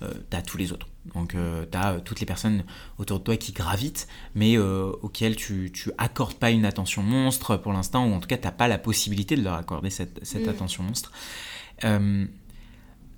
tu 0.00 0.36
as 0.36 0.42
tous 0.42 0.58
les 0.58 0.72
autres. 0.72 0.86
Donc 1.14 1.34
euh, 1.34 1.66
tu 1.70 1.76
as 1.76 1.92
euh, 1.92 2.00
toutes 2.00 2.20
les 2.20 2.26
personnes 2.26 2.64
autour 2.98 3.18
de 3.18 3.24
toi 3.24 3.36
qui 3.36 3.52
gravitent, 3.52 4.06
mais 4.34 4.56
euh, 4.56 4.92
auxquelles 5.02 5.36
tu, 5.36 5.70
tu 5.72 5.90
accordes 5.98 6.34
pas 6.34 6.50
une 6.50 6.64
attention 6.64 7.02
monstre 7.02 7.56
pour 7.56 7.72
l'instant, 7.72 8.06
ou 8.06 8.14
en 8.14 8.20
tout 8.20 8.28
cas 8.28 8.36
tu 8.36 8.44
n'as 8.44 8.52
pas 8.52 8.68
la 8.68 8.78
possibilité 8.78 9.36
de 9.36 9.42
leur 9.42 9.54
accorder 9.54 9.90
cette, 9.90 10.24
cette 10.24 10.46
mm. 10.46 10.50
attention 10.50 10.82
monstre. 10.84 11.12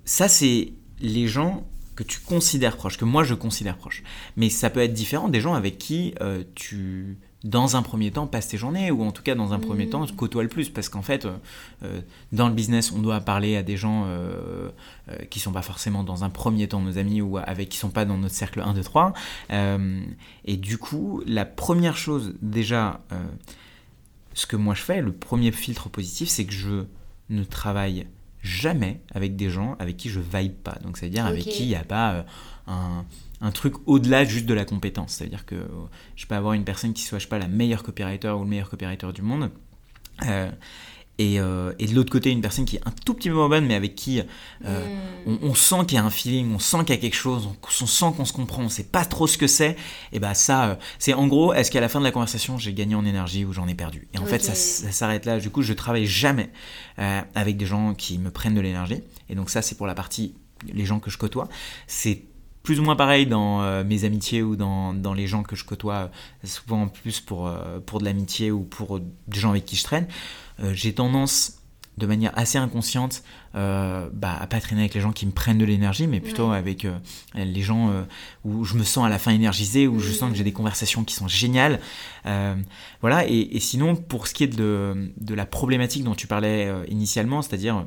ça 0.05 0.27
c'est 0.27 0.73
les 0.99 1.27
gens 1.27 1.67
que 1.95 2.03
tu 2.03 2.19
considères 2.19 2.75
proches, 2.75 2.97
que 2.97 3.05
moi 3.05 3.23
je 3.23 3.35
considère 3.35 3.77
proches. 3.77 4.03
Mais 4.35 4.49
ça 4.49 4.69
peut 4.69 4.81
être 4.81 4.93
différent 4.93 5.29
des 5.29 5.39
gens 5.39 5.53
avec 5.53 5.77
qui 5.77 6.13
tu 6.55 7.17
dans 7.45 7.75
un 7.75 7.83
premier 7.83 8.09
temps, 8.09 8.25
passe 8.25 8.47
tes 8.47 8.57
journées, 8.57 8.89
ou 8.89 9.03
en 9.03 9.11
tout 9.11 9.21
cas 9.21 9.35
dans 9.35 9.53
un 9.53 9.59
premier 9.59 9.87
temps, 9.87 10.03
mmh. 10.03 10.15
côtoie 10.15 10.41
le 10.41 10.49
plus, 10.49 10.69
parce 10.69 10.89
qu'en 10.89 11.03
fait, 11.03 11.25
euh, 11.25 11.37
euh, 11.83 12.01
dans 12.31 12.47
le 12.47 12.55
business, 12.55 12.91
on 12.91 12.97
doit 12.97 13.21
parler 13.21 13.55
à 13.55 13.61
des 13.61 13.77
gens 13.77 14.05
euh, 14.07 14.71
qui 15.29 15.39
sont 15.39 15.51
pas 15.51 15.61
forcément 15.61 16.03
dans 16.03 16.23
un 16.23 16.31
premier 16.31 16.67
temps 16.67 16.81
nos 16.81 16.97
amis, 16.97 17.21
ou 17.21 17.37
avec 17.37 17.69
qui 17.69 17.77
sont 17.77 17.91
pas 17.91 18.03
dans 18.03 18.17
notre 18.17 18.33
cercle 18.33 18.61
1, 18.61 18.73
2, 18.73 18.81
3. 18.81 19.13
et 20.45 20.57
du 20.57 20.79
coup, 20.79 21.21
la 21.27 21.45
première 21.45 21.97
chose, 21.97 22.33
déjà, 22.41 23.01
ce 24.33 24.47
que 24.47 24.55
moi 24.55 24.73
je 24.73 24.81
fais, 24.81 25.01
le 25.01 25.13
premier 25.13 25.51
filtre 25.51 25.87
positif, 25.87 26.29
c'est 26.29 26.45
que 26.45 26.53
je 26.53 26.85
ne 27.29 27.43
travaille 27.43 28.07
jamais 28.41 29.01
avec 29.13 29.35
des 29.35 29.51
gens 29.51 29.75
avec 29.77 29.97
qui 29.97 30.09
je 30.09 30.19
vibe 30.19 30.53
pas. 30.53 30.77
Donc, 30.83 30.97
c'est-à-dire 30.97 31.27
avec 31.27 31.43
qui 31.43 31.63
il 31.63 31.67
n'y 31.67 31.75
a 31.75 31.83
pas 31.83 32.25
un 32.65 33.05
un 33.45 33.51
truc 33.51 33.75
au-delà 33.85 34.25
juste 34.25 34.45
de 34.45 34.53
la 34.53 34.65
compétence. 34.65 35.13
C'est-à-dire 35.13 35.45
que 35.45 35.67
je 36.15 36.25
peux 36.25 36.35
avoir 36.35 36.53
une 36.53 36.63
personne 36.63 36.93
qui 36.93 37.03
soit, 37.03 37.19
je 37.19 37.23
sais 37.23 37.29
pas, 37.29 37.39
la 37.39 37.47
meilleure 37.47 37.83
copywriter 37.83 38.29
ou 38.29 38.43
le 38.43 38.49
meilleur 38.49 38.69
copywriter 38.69 39.11
du 39.13 39.21
monde. 39.21 39.51
Euh, 40.25 40.49
euh, 41.21 41.73
et, 41.79 41.87
de 41.87 41.95
l'autre 41.95 42.11
côté, 42.11 42.31
une 42.31 42.41
personne 42.41 42.65
qui 42.65 42.75
est 42.75 42.85
un 42.85 42.93
tout 43.05 43.13
petit 43.13 43.29
peu 43.29 43.35
moins 43.35 43.47
bonne, 43.47 43.65
mais 43.65 43.75
avec 43.75 43.95
qui 43.95 44.19
euh, 44.65 44.97
hmm. 45.25 45.37
on, 45.43 45.53
sent 45.53 45.85
qu'il 45.87 45.95
y 45.95 45.97
a 45.97 46.03
un 46.03 46.09
feeling, 46.09 46.53
on 46.53 46.59
sent 46.59 46.79
qu'il 46.79 46.89
y 46.89 46.97
a 46.97 47.01
quelque 47.01 47.15
chose, 47.15 47.47
on, 47.47 47.85
sent 47.85 48.05
qu'on 48.17 48.25
se 48.25 48.33
comprend, 48.33 48.63
on 48.63 48.69
sait 48.69 48.83
pas 48.83 49.05
trop 49.05 49.27
ce 49.27 49.37
que 49.37 49.47
c'est. 49.47 49.77
Et 50.11 50.19
bah 50.19 50.33
ça, 50.33 50.77
c'est 50.99 51.13
en 51.13 51.27
gros, 51.27 51.53
est-ce 51.53 51.71
qu'à 51.71 51.79
la 51.79 51.87
fin 51.87 51.99
de 51.99 52.05
la 52.05 52.11
conversation, 52.11 52.57
j'ai 52.57 52.73
gagné 52.73 52.95
en 52.95 53.05
énergie 53.05 53.45
ou 53.45 53.53
j'en 53.53 53.67
ai 53.67 53.75
perdu? 53.75 54.07
Et 54.13 54.17
en 54.17 54.25
fait, 54.25 54.43
ça, 54.43 54.55
ça 54.55 54.91
s'arrête 54.91 55.25
là. 55.25 55.39
Du 55.39 55.51
coup, 55.51 55.61
je 55.61 55.71
travaille 55.71 56.05
jamais 56.05 56.49
avec 56.97 57.55
des 57.55 57.65
gens 57.65 57.93
qui 57.93 58.17
me 58.17 58.31
prennent 58.31 58.55
de 58.55 58.61
l'énergie. 58.61 59.01
Et 59.29 59.35
donc 59.35 59.49
ça, 59.49 59.61
c'est 59.61 59.75
pour 59.75 59.87
la 59.87 59.95
partie 59.95 60.35
les 60.73 60.85
gens 60.85 60.99
que 60.99 61.09
je 61.09 61.17
côtoie. 61.17 61.47
C'est 61.87 62.23
plus 62.65 62.79
ou 62.79 62.83
moins 62.83 62.95
pareil 62.95 63.27
dans 63.27 63.61
euh, 63.61 63.83
mes 63.85 64.03
amitiés 64.03 64.41
ou 64.41 64.55
dans, 64.55 64.93
dans, 64.93 65.13
les 65.13 65.27
gens 65.27 65.43
que 65.43 65.55
je 65.55 65.63
côtoie, 65.63 66.09
euh, 66.43 66.47
souvent 66.47 66.87
plus 66.87 67.21
pour, 67.21 67.47
euh, 67.47 67.79
pour 67.79 67.99
de 67.99 68.05
l'amitié 68.05 68.51
ou 68.51 68.61
pour 68.61 68.99
des 68.99 69.39
gens 69.39 69.51
avec 69.51 69.65
qui 69.65 69.77
je 69.77 69.83
traîne. 69.83 70.07
J'ai 70.73 70.93
tendance, 70.93 71.59
de 71.97 72.07
manière 72.07 72.31
assez 72.37 72.57
inconsciente, 72.57 73.23
bah, 73.53 74.37
à 74.39 74.47
pas 74.47 74.61
traîner 74.61 74.81
avec 74.81 74.93
les 74.93 75.01
gens 75.01 75.11
qui 75.11 75.25
me 75.25 75.33
prennent 75.33 75.57
de 75.57 75.65
l'énergie, 75.65 76.07
mais 76.07 76.21
plutôt 76.21 76.49
avec 76.51 76.87
les 77.35 77.61
gens 77.61 77.91
où 78.45 78.63
je 78.63 78.75
me 78.75 78.85
sens 78.85 79.05
à 79.05 79.09
la 79.09 79.19
fin 79.19 79.31
énergisé, 79.31 79.85
où 79.85 79.99
je 79.99 80.13
sens 80.13 80.31
que 80.31 80.37
j'ai 80.37 80.45
des 80.45 80.53
conversations 80.53 81.03
qui 81.03 81.13
sont 81.13 81.27
géniales. 81.27 81.81
voilà, 83.01 83.27
et, 83.27 83.57
et, 83.57 83.59
sinon, 83.59 83.97
pour 83.97 84.27
ce 84.27 84.33
qui 84.33 84.45
est 84.45 84.55
de, 84.55 85.11
de 85.17 85.33
la 85.33 85.45
problématique 85.45 86.05
dont 86.05 86.15
tu 86.15 86.25
parlais 86.25 86.71
initialement, 86.87 87.41
c'est-à-dire 87.41 87.85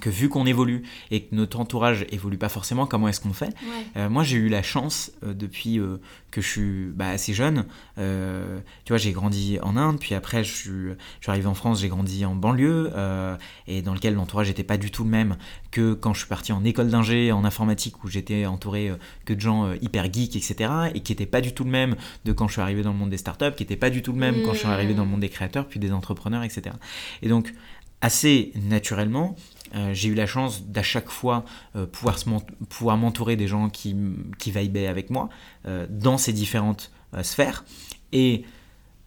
que 0.00 0.10
vu 0.10 0.28
qu'on 0.28 0.46
évolue 0.46 0.82
et 1.10 1.22
que 1.22 1.34
notre 1.34 1.60
entourage 1.60 2.06
évolue 2.10 2.38
pas 2.38 2.48
forcément, 2.48 2.86
comment 2.86 3.08
est-ce 3.08 3.20
qu'on 3.20 3.32
fait? 3.32 3.54
Euh, 3.96 4.08
Moi, 4.08 4.22
j'ai 4.24 4.36
eu 4.36 4.48
la 4.48 4.62
chance 4.62 5.12
euh, 5.22 5.34
depuis 5.34 5.78
euh, 5.78 5.98
que 6.30 6.40
je 6.40 6.48
suis 6.48 6.86
bah, 6.94 7.08
assez 7.08 7.34
jeune. 7.34 7.66
tu 7.96 8.02
vois, 8.88 8.98
j'ai 8.98 9.12
grandi 9.12 9.58
en 9.62 9.76
Inde, 9.76 9.98
puis 9.98 10.14
après, 10.14 10.44
je 10.44 10.52
suis, 10.52 10.70
je 10.70 10.94
suis 11.22 11.30
arrivé 11.30 11.46
en 11.46 11.54
France, 11.54 11.80
j'ai 11.80 11.88
grandi 11.88 12.24
en 12.24 12.34
banlieue, 12.34 12.90
et 13.66 13.82
dans 13.82 13.94
lequel 13.94 14.14
l'entourage 14.14 14.48
n'était 14.48 14.64
pas 14.64 14.76
du 14.76 14.90
tout 14.90 15.04
le 15.04 15.10
même 15.10 15.36
que 15.70 15.92
quand 15.92 16.14
je 16.14 16.20
suis 16.20 16.28
parti 16.28 16.52
en 16.52 16.64
école 16.64 16.88
d'ingé, 16.88 17.32
en 17.32 17.44
informatique, 17.44 18.04
où 18.04 18.08
j'étais 18.08 18.46
entouré 18.46 18.92
que 19.24 19.34
de 19.34 19.40
gens 19.40 19.72
hyper 19.82 20.12
geeks, 20.12 20.36
etc., 20.36 20.70
et 20.94 21.00
qui 21.00 21.12
n'était 21.12 21.26
pas 21.26 21.40
du 21.40 21.52
tout 21.52 21.64
le 21.64 21.70
même 21.70 21.96
de 22.24 22.32
quand 22.32 22.46
je 22.46 22.52
suis 22.52 22.62
arrivé 22.62 22.82
dans 22.82 22.92
le 22.92 22.98
monde 22.98 23.10
des 23.10 23.18
startups, 23.18 23.52
qui 23.56 23.64
n'était 23.64 23.76
pas 23.76 23.90
du 23.90 24.02
tout 24.02 24.12
le 24.12 24.18
même 24.18 24.42
quand 24.44 24.52
je 24.52 24.58
suis 24.58 24.68
arrivé 24.68 24.94
dans 24.94 25.04
le 25.04 25.10
monde 25.10 25.20
des 25.20 25.28
créateurs, 25.28 25.66
puis 25.66 25.80
des 25.80 25.92
entrepreneurs, 25.92 26.44
etc. 26.44 26.76
Et 27.22 27.28
donc, 27.28 27.52
assez 28.00 28.52
naturellement, 28.54 29.36
euh, 29.74 29.90
j'ai 29.92 30.08
eu 30.08 30.14
la 30.14 30.26
chance 30.26 30.64
d'à 30.66 30.82
chaque 30.82 31.10
fois 31.10 31.44
euh, 31.76 31.86
pouvoir, 31.86 32.16
pouvoir 32.68 32.96
m'entourer 32.96 33.36
des 33.36 33.48
gens 33.48 33.68
qui, 33.68 33.96
qui 34.38 34.50
vibaient 34.50 34.86
avec 34.86 35.10
moi 35.10 35.28
euh, 35.66 35.86
dans 35.88 36.18
ces 36.18 36.32
différentes 36.32 36.90
sphères. 37.22 37.64
Et 38.12 38.44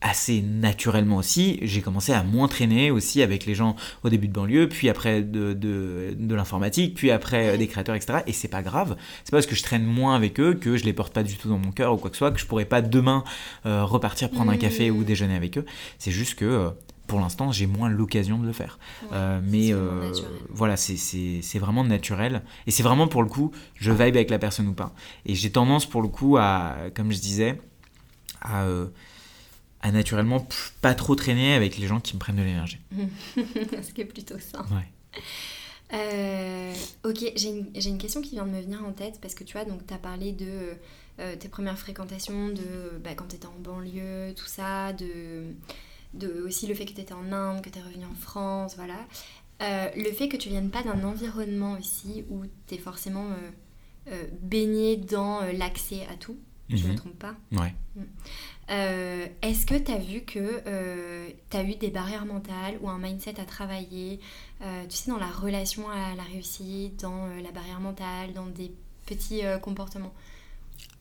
assez 0.01 0.41
naturellement 0.41 1.15
aussi, 1.15 1.59
j'ai 1.61 1.81
commencé 1.81 2.11
à 2.11 2.23
m'entraîner 2.23 2.91
aussi 2.91 3.21
avec 3.21 3.45
les 3.45 3.55
gens 3.55 3.77
au 4.03 4.09
début 4.09 4.27
de 4.27 4.33
banlieue, 4.33 4.67
puis 4.67 4.89
après 4.89 5.21
de, 5.21 5.53
de, 5.53 6.13
de 6.17 6.35
l'informatique, 6.35 6.95
puis 6.95 7.09
après 7.09 7.57
des 7.57 7.67
créateurs, 7.67 7.95
etc. 7.95 8.19
Et 8.27 8.33
c'est 8.33 8.49
pas 8.49 8.61
grave. 8.61 8.97
C'est 9.23 9.31
pas 9.31 9.37
parce 9.37 9.45
que 9.45 9.55
je 9.55 9.63
traîne 9.63 9.85
moins 9.85 10.13
avec 10.15 10.41
eux 10.41 10.55
que 10.55 10.75
je 10.75 10.83
les 10.83 10.91
porte 10.91 11.13
pas 11.13 11.23
du 11.23 11.37
tout 11.37 11.47
dans 11.47 11.57
mon 11.57 11.71
cœur 11.71 11.93
ou 11.93 11.97
quoi 11.97 12.09
que 12.09 12.17
ce 12.17 12.19
soit, 12.19 12.31
que 12.31 12.39
je 12.39 12.45
pourrais 12.45 12.65
pas 12.65 12.81
demain 12.81 13.23
repartir 13.63 14.29
prendre 14.29 14.51
un 14.51 14.57
café 14.57 14.91
ou 14.91 14.99
mmh. 14.99 15.05
déjeuner 15.05 15.35
avec 15.35 15.57
eux. 15.57 15.65
C'est 15.99 16.11
juste 16.11 16.35
que 16.35 16.73
pour 17.13 17.21
l'instant, 17.21 17.51
j'ai 17.51 17.67
moins 17.67 17.89
l'occasion 17.89 18.39
de 18.39 18.47
le 18.47 18.53
faire. 18.53 18.79
Euh, 19.11 19.39
mais 19.43 19.71
euh, 19.71 20.11
voilà, 20.49 20.75
c'est 20.77 21.59
vraiment 21.59 21.83
naturel. 21.83 22.41
Et 22.65 22.71
c'est 22.71 22.81
vraiment 22.81 23.07
pour 23.07 23.21
le 23.21 23.29
coup, 23.29 23.51
je 23.75 23.91
vibe 23.91 24.15
avec 24.15 24.31
la 24.31 24.39
personne 24.39 24.67
ou 24.67 24.73
pas. 24.73 24.95
Et 25.27 25.35
j'ai 25.35 25.51
tendance 25.51 25.85
pour 25.85 26.01
le 26.01 26.07
coup 26.07 26.37
à, 26.37 26.75
comme 26.95 27.11
je 27.11 27.19
disais, 27.19 27.61
à, 28.41 28.63
euh, 28.63 28.87
à 29.81 29.91
naturellement 29.91 30.47
pas 30.81 30.95
trop 30.95 31.13
traîner 31.13 31.53
avec 31.53 31.77
les 31.77 31.85
gens 31.85 31.99
qui 31.99 32.15
me 32.15 32.19
prennent 32.19 32.37
de 32.37 32.41
l'énergie. 32.41 32.79
Ce 33.35 33.93
qui 33.93 34.01
est 34.01 34.05
plutôt 34.05 34.39
ça. 34.39 34.65
Euh, 35.93 36.73
ok, 37.05 37.31
j'ai 37.35 37.49
une, 37.49 37.67
une, 37.75 37.99
question 37.99 38.21
qui 38.21 38.31
vient 38.31 38.47
de 38.47 38.51
me 38.51 38.59
venir 38.59 38.83
en 38.83 38.91
tête 38.91 39.19
parce 39.21 39.35
que 39.35 39.43
tu 39.43 39.53
vois, 39.53 39.65
donc 39.65 39.85
tu 39.85 39.93
as 39.93 39.99
parlé 39.99 40.31
de 40.31 40.73
euh, 41.19 41.35
tes 41.35 41.47
premières 41.47 41.77
fréquentations, 41.77 42.47
de 42.47 42.97
bah, 43.03 43.11
quand 43.15 43.27
tu 43.27 43.35
étais 43.35 43.45
en 43.45 43.59
banlieue, 43.59 44.33
tout 44.35 44.47
ça, 44.47 44.93
de, 44.93 45.43
de 46.13 46.43
aussi 46.45 46.67
le 46.67 46.75
fait 46.75 46.85
que 46.85 46.93
tu 46.93 47.01
étais 47.01 47.13
en 47.13 47.31
Inde, 47.31 47.61
que 47.61 47.69
tu 47.69 47.79
es 47.79 47.81
revenu 47.81 48.05
en 48.05 48.15
France, 48.15 48.75
voilà. 48.75 48.99
Euh, 49.61 49.89
le 49.95 50.11
fait 50.11 50.27
que 50.27 50.37
tu 50.37 50.49
viennes 50.49 50.69
pas 50.69 50.83
d'un 50.83 51.03
environnement 51.03 51.77
aussi 51.79 52.25
où 52.29 52.43
tu 52.67 52.75
es 52.75 52.77
forcément 52.77 53.27
baigné 54.41 54.97
dans 54.97 55.41
l'accès 55.53 56.05
à 56.11 56.15
tout, 56.15 56.37
je 56.69 56.75
ne 56.75 56.83
me 56.83 56.87
mhm. 56.89 56.95
trompe 56.95 57.19
pas 57.19 57.35
Ouais. 57.51 57.73
Mm. 57.95 58.01
Euh, 58.69 59.27
est-ce 59.41 59.65
que 59.65 59.75
tu 59.75 59.91
as 59.91 59.97
vu 59.97 60.21
que 60.21 60.61
euh, 60.65 61.29
tu 61.49 61.57
as 61.57 61.63
eu 61.63 61.75
des 61.75 61.89
barrières 61.89 62.25
mentales 62.25 62.77
ou 62.81 62.89
un 62.89 62.97
mindset 62.97 63.39
à 63.39 63.45
travailler, 63.45 64.19
euh, 64.61 64.83
tu 64.87 64.95
sais, 64.95 65.11
dans 65.11 65.17
la 65.17 65.27
relation 65.27 65.89
à 65.89 66.15
la 66.15 66.23
réussite, 66.23 67.01
dans 67.01 67.27
la 67.27 67.51
barrière 67.51 67.81
mentale, 67.81 68.33
dans 68.33 68.45
des 68.45 68.71
petits 69.05 69.41
comportements? 69.61 70.13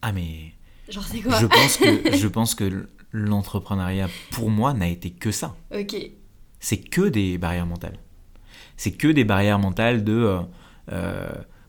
Ah 0.03 0.12
mais... 0.12 0.53
Genre 0.88 1.05
c'est 1.05 1.20
quoi? 1.20 1.38
je 1.38 1.46
pense 1.46 1.77
que, 1.77 2.16
je 2.16 2.29
pense 2.29 2.55
que 2.57 2.88
l'entrepreneuriat, 3.12 4.09
pour 4.31 4.51
moi, 4.51 4.75
n'a 4.75 4.88
été 4.88 5.11
que 5.11 5.31
ça. 5.31 5.57
Ok. 5.75 5.96
C'est 6.61 6.79
que 6.79 7.09
des 7.09 7.38
barrières 7.38 7.66
mentales. 7.66 7.98
C'est 8.77 8.92
que 8.92 9.09
des 9.09 9.25
barrières 9.25 9.59
mentales 9.59 10.05
de... 10.05 10.38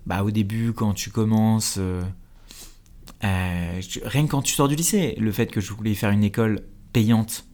bah, 0.05 0.23
au 0.23 0.31
début, 0.31 0.73
quand 0.73 0.93
tu 0.93 1.09
commences 1.09 1.79
euh, 3.23 3.81
rien 4.03 4.25
que 4.25 4.31
quand 4.31 4.41
tu 4.41 4.53
sors 4.53 4.67
du 4.67 4.75
lycée, 4.75 5.15
le 5.17 5.31
fait 5.31 5.47
que 5.47 5.61
je 5.61 5.73
voulais 5.73 5.93
faire 5.93 6.09
une 6.09 6.23
école 6.23 6.63
payante, 6.91 7.45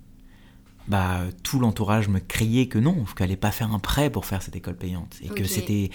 bah 0.88 1.21
tout 1.43 1.60
l'entourage 1.60 2.08
me 2.08 2.19
criait 2.19 2.67
que 2.67 2.80
non, 2.80 2.93
qu'il 2.93 3.17
fallait 3.17 3.36
pas 3.36 3.52
faire 3.52 3.71
un 3.71 3.80
prêt 3.80 4.10
pour 4.10 4.25
faire 4.25 4.41
cette 4.41 4.56
école 4.56 4.75
payante 4.75 5.17
et 5.21 5.28
que 5.28 5.43
c'était 5.43 5.91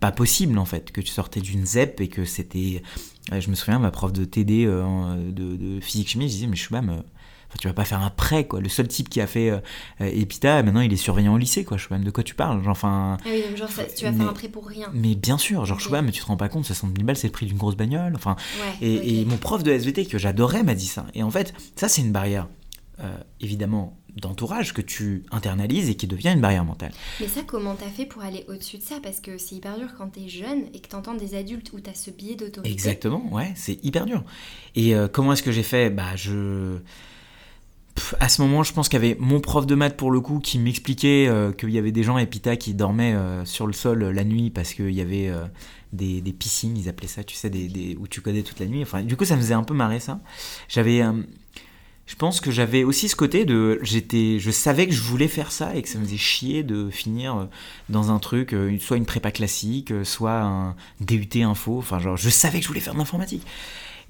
pas 0.00 0.12
possible 0.12 0.58
en 0.58 0.64
fait, 0.64 0.92
que 0.92 1.02
tu 1.02 1.12
sortais 1.12 1.40
d'une 1.40 1.66
ZEP 1.66 2.00
et 2.00 2.08
que 2.08 2.24
c'était. 2.24 2.82
Euh, 3.32 3.40
je 3.40 3.50
me 3.50 3.54
souviens, 3.54 3.78
ma 3.78 3.90
prof 3.90 4.12
de 4.12 4.24
TD 4.24 4.64
euh, 4.66 5.30
de, 5.30 5.80
physique 5.80 6.08
chimie, 6.08 6.28
je 6.28 6.34
disais 6.34 6.46
mais 6.46 6.56
je 6.56 6.62
même 7.50 7.58
tu 7.58 7.68
vas 7.68 7.74
pas 7.74 7.84
faire 7.84 8.00
un 8.00 8.10
prêt, 8.10 8.46
quoi. 8.46 8.60
Le 8.60 8.68
seul 8.68 8.88
type 8.88 9.08
qui 9.08 9.20
a 9.20 9.26
fait 9.26 9.50
euh, 9.50 9.60
EPITA, 10.00 10.62
maintenant 10.62 10.80
il 10.80 10.92
est 10.92 10.96
surveillant 10.96 11.34
au 11.34 11.38
lycée, 11.38 11.64
quoi. 11.64 11.76
Je 11.76 11.88
sais 11.88 11.94
même 11.94 12.04
de 12.04 12.10
quoi 12.10 12.24
tu 12.24 12.34
parles. 12.34 12.62
Genre, 12.62 12.72
enfin. 12.72 13.16
Ah 13.24 13.28
oui, 13.28 13.56
genre, 13.56 13.68
tu 13.68 14.04
vas 14.04 14.12
faire 14.12 14.28
un 14.28 14.32
prêt 14.32 14.48
pour 14.48 14.66
rien. 14.66 14.88
Mais 14.94 15.14
bien 15.14 15.38
sûr, 15.38 15.64
genre, 15.64 15.78
je 15.78 15.84
sais 15.84 15.90
pas, 15.90 16.02
mais 16.02 16.12
tu 16.12 16.20
te 16.20 16.26
rends 16.26 16.36
pas 16.36 16.48
compte, 16.48 16.64
60 16.64 16.94
000 16.94 17.06
balles, 17.06 17.16
c'est 17.16 17.28
le 17.28 17.32
prix 17.32 17.46
d'une 17.46 17.58
grosse 17.58 17.76
bagnole. 17.76 18.14
Enfin. 18.14 18.36
et, 18.80 19.24
mon 19.24 19.36
prof 19.36 19.62
de 19.62 19.70
SVT 19.70 20.06
que 20.06 20.18
j'adorais 20.18 20.62
m'a 20.62 20.74
dit 20.74 20.86
ça. 20.86 21.06
Et 21.14 21.22
en 21.22 21.30
fait, 21.30 21.54
ça, 21.76 21.88
c'est 21.88 22.02
une 22.02 22.12
barrière, 22.12 22.48
euh, 23.00 23.16
évidemment, 23.40 23.96
d'entourage 24.16 24.72
que 24.72 24.80
tu 24.80 25.24
internalises 25.30 25.88
et 25.88 25.94
qui 25.94 26.06
devient 26.06 26.30
une 26.30 26.40
barrière 26.40 26.64
mentale. 26.64 26.92
Mais 27.20 27.28
ça, 27.28 27.42
comment 27.46 27.74
t'as 27.74 27.88
fait 27.88 28.06
pour 28.06 28.22
aller 28.22 28.44
au-dessus 28.48 28.78
de 28.78 28.82
ça? 28.82 28.96
Parce 29.02 29.20
que 29.20 29.38
c'est 29.38 29.56
hyper 29.56 29.78
dur 29.78 29.88
quand 29.96 30.08
t'es 30.08 30.28
jeune 30.28 30.64
et 30.74 30.80
que 30.80 30.88
t'entends 30.88 31.14
des 31.14 31.34
adultes 31.34 31.72
où 31.72 31.80
t'as 31.80 31.94
ce 31.94 32.10
biais 32.10 32.34
d'autorité. 32.34 32.72
Exactement, 32.72 33.32
ouais, 33.32 33.52
c'est 33.54 33.82
hyper 33.84 34.06
dur. 34.06 34.24
Et 34.74 34.94
euh, 34.94 35.08
comment 35.08 35.32
est-ce 35.32 35.42
que 35.42 35.52
j'ai 35.52 35.62
fait? 35.62 35.90
Bah, 35.90 36.16
je 36.16 36.78
à 38.20 38.28
ce 38.28 38.42
moment, 38.42 38.62
je 38.62 38.72
pense 38.72 38.88
qu'il 38.88 39.02
y 39.02 39.04
avait 39.04 39.16
mon 39.18 39.40
prof 39.40 39.66
de 39.66 39.74
maths 39.74 39.96
pour 39.96 40.10
le 40.10 40.20
coup 40.20 40.38
qui 40.40 40.58
m'expliquait 40.58 41.26
euh, 41.28 41.52
qu'il 41.52 41.70
y 41.70 41.78
avait 41.78 41.92
des 41.92 42.02
gens 42.02 42.16
à 42.16 42.22
Epita 42.22 42.56
qui 42.56 42.74
dormaient 42.74 43.14
euh, 43.14 43.44
sur 43.44 43.66
le 43.66 43.72
sol 43.72 44.02
euh, 44.02 44.12
la 44.12 44.24
nuit 44.24 44.50
parce 44.50 44.74
qu'il 44.74 44.90
y 44.90 45.00
avait 45.00 45.32
des, 45.92 46.22
piscines, 46.32 46.76
ils 46.76 46.88
appelaient 46.88 47.08
ça, 47.08 47.24
tu 47.24 47.34
sais, 47.34 47.50
des, 47.50 47.96
où 47.98 48.06
tu 48.06 48.20
codais 48.20 48.42
toute 48.42 48.60
la 48.60 48.66
nuit. 48.66 48.82
Enfin, 48.82 49.02
du 49.02 49.16
coup, 49.16 49.24
ça 49.24 49.36
me 49.36 49.40
faisait 49.40 49.54
un 49.54 49.62
peu 49.62 49.74
marrer 49.74 50.00
ça. 50.00 50.20
J'avais, 50.68 51.02
je 52.06 52.16
pense 52.16 52.40
que 52.40 52.50
j'avais 52.50 52.84
aussi 52.84 53.08
ce 53.08 53.16
côté 53.16 53.44
de, 53.44 53.78
j'étais, 53.82 54.38
je 54.38 54.50
savais 54.50 54.86
que 54.86 54.92
je 54.92 55.02
voulais 55.02 55.28
faire 55.28 55.52
ça 55.52 55.74
et 55.74 55.82
que 55.82 55.88
ça 55.88 55.98
me 55.98 56.04
faisait 56.04 56.16
chier 56.16 56.62
de 56.62 56.90
finir 56.90 57.48
dans 57.88 58.10
un 58.10 58.18
truc, 58.18 58.54
soit 58.80 58.96
une 58.96 59.06
prépa 59.06 59.30
classique, 59.30 59.92
soit 60.04 60.40
un 60.40 60.76
DUT 61.00 61.42
info. 61.42 61.78
Enfin, 61.78 61.98
genre, 61.98 62.16
je 62.16 62.30
savais 62.30 62.58
que 62.58 62.64
je 62.64 62.68
voulais 62.68 62.80
faire 62.80 62.94
de 62.94 62.98
l'informatique. 62.98 63.44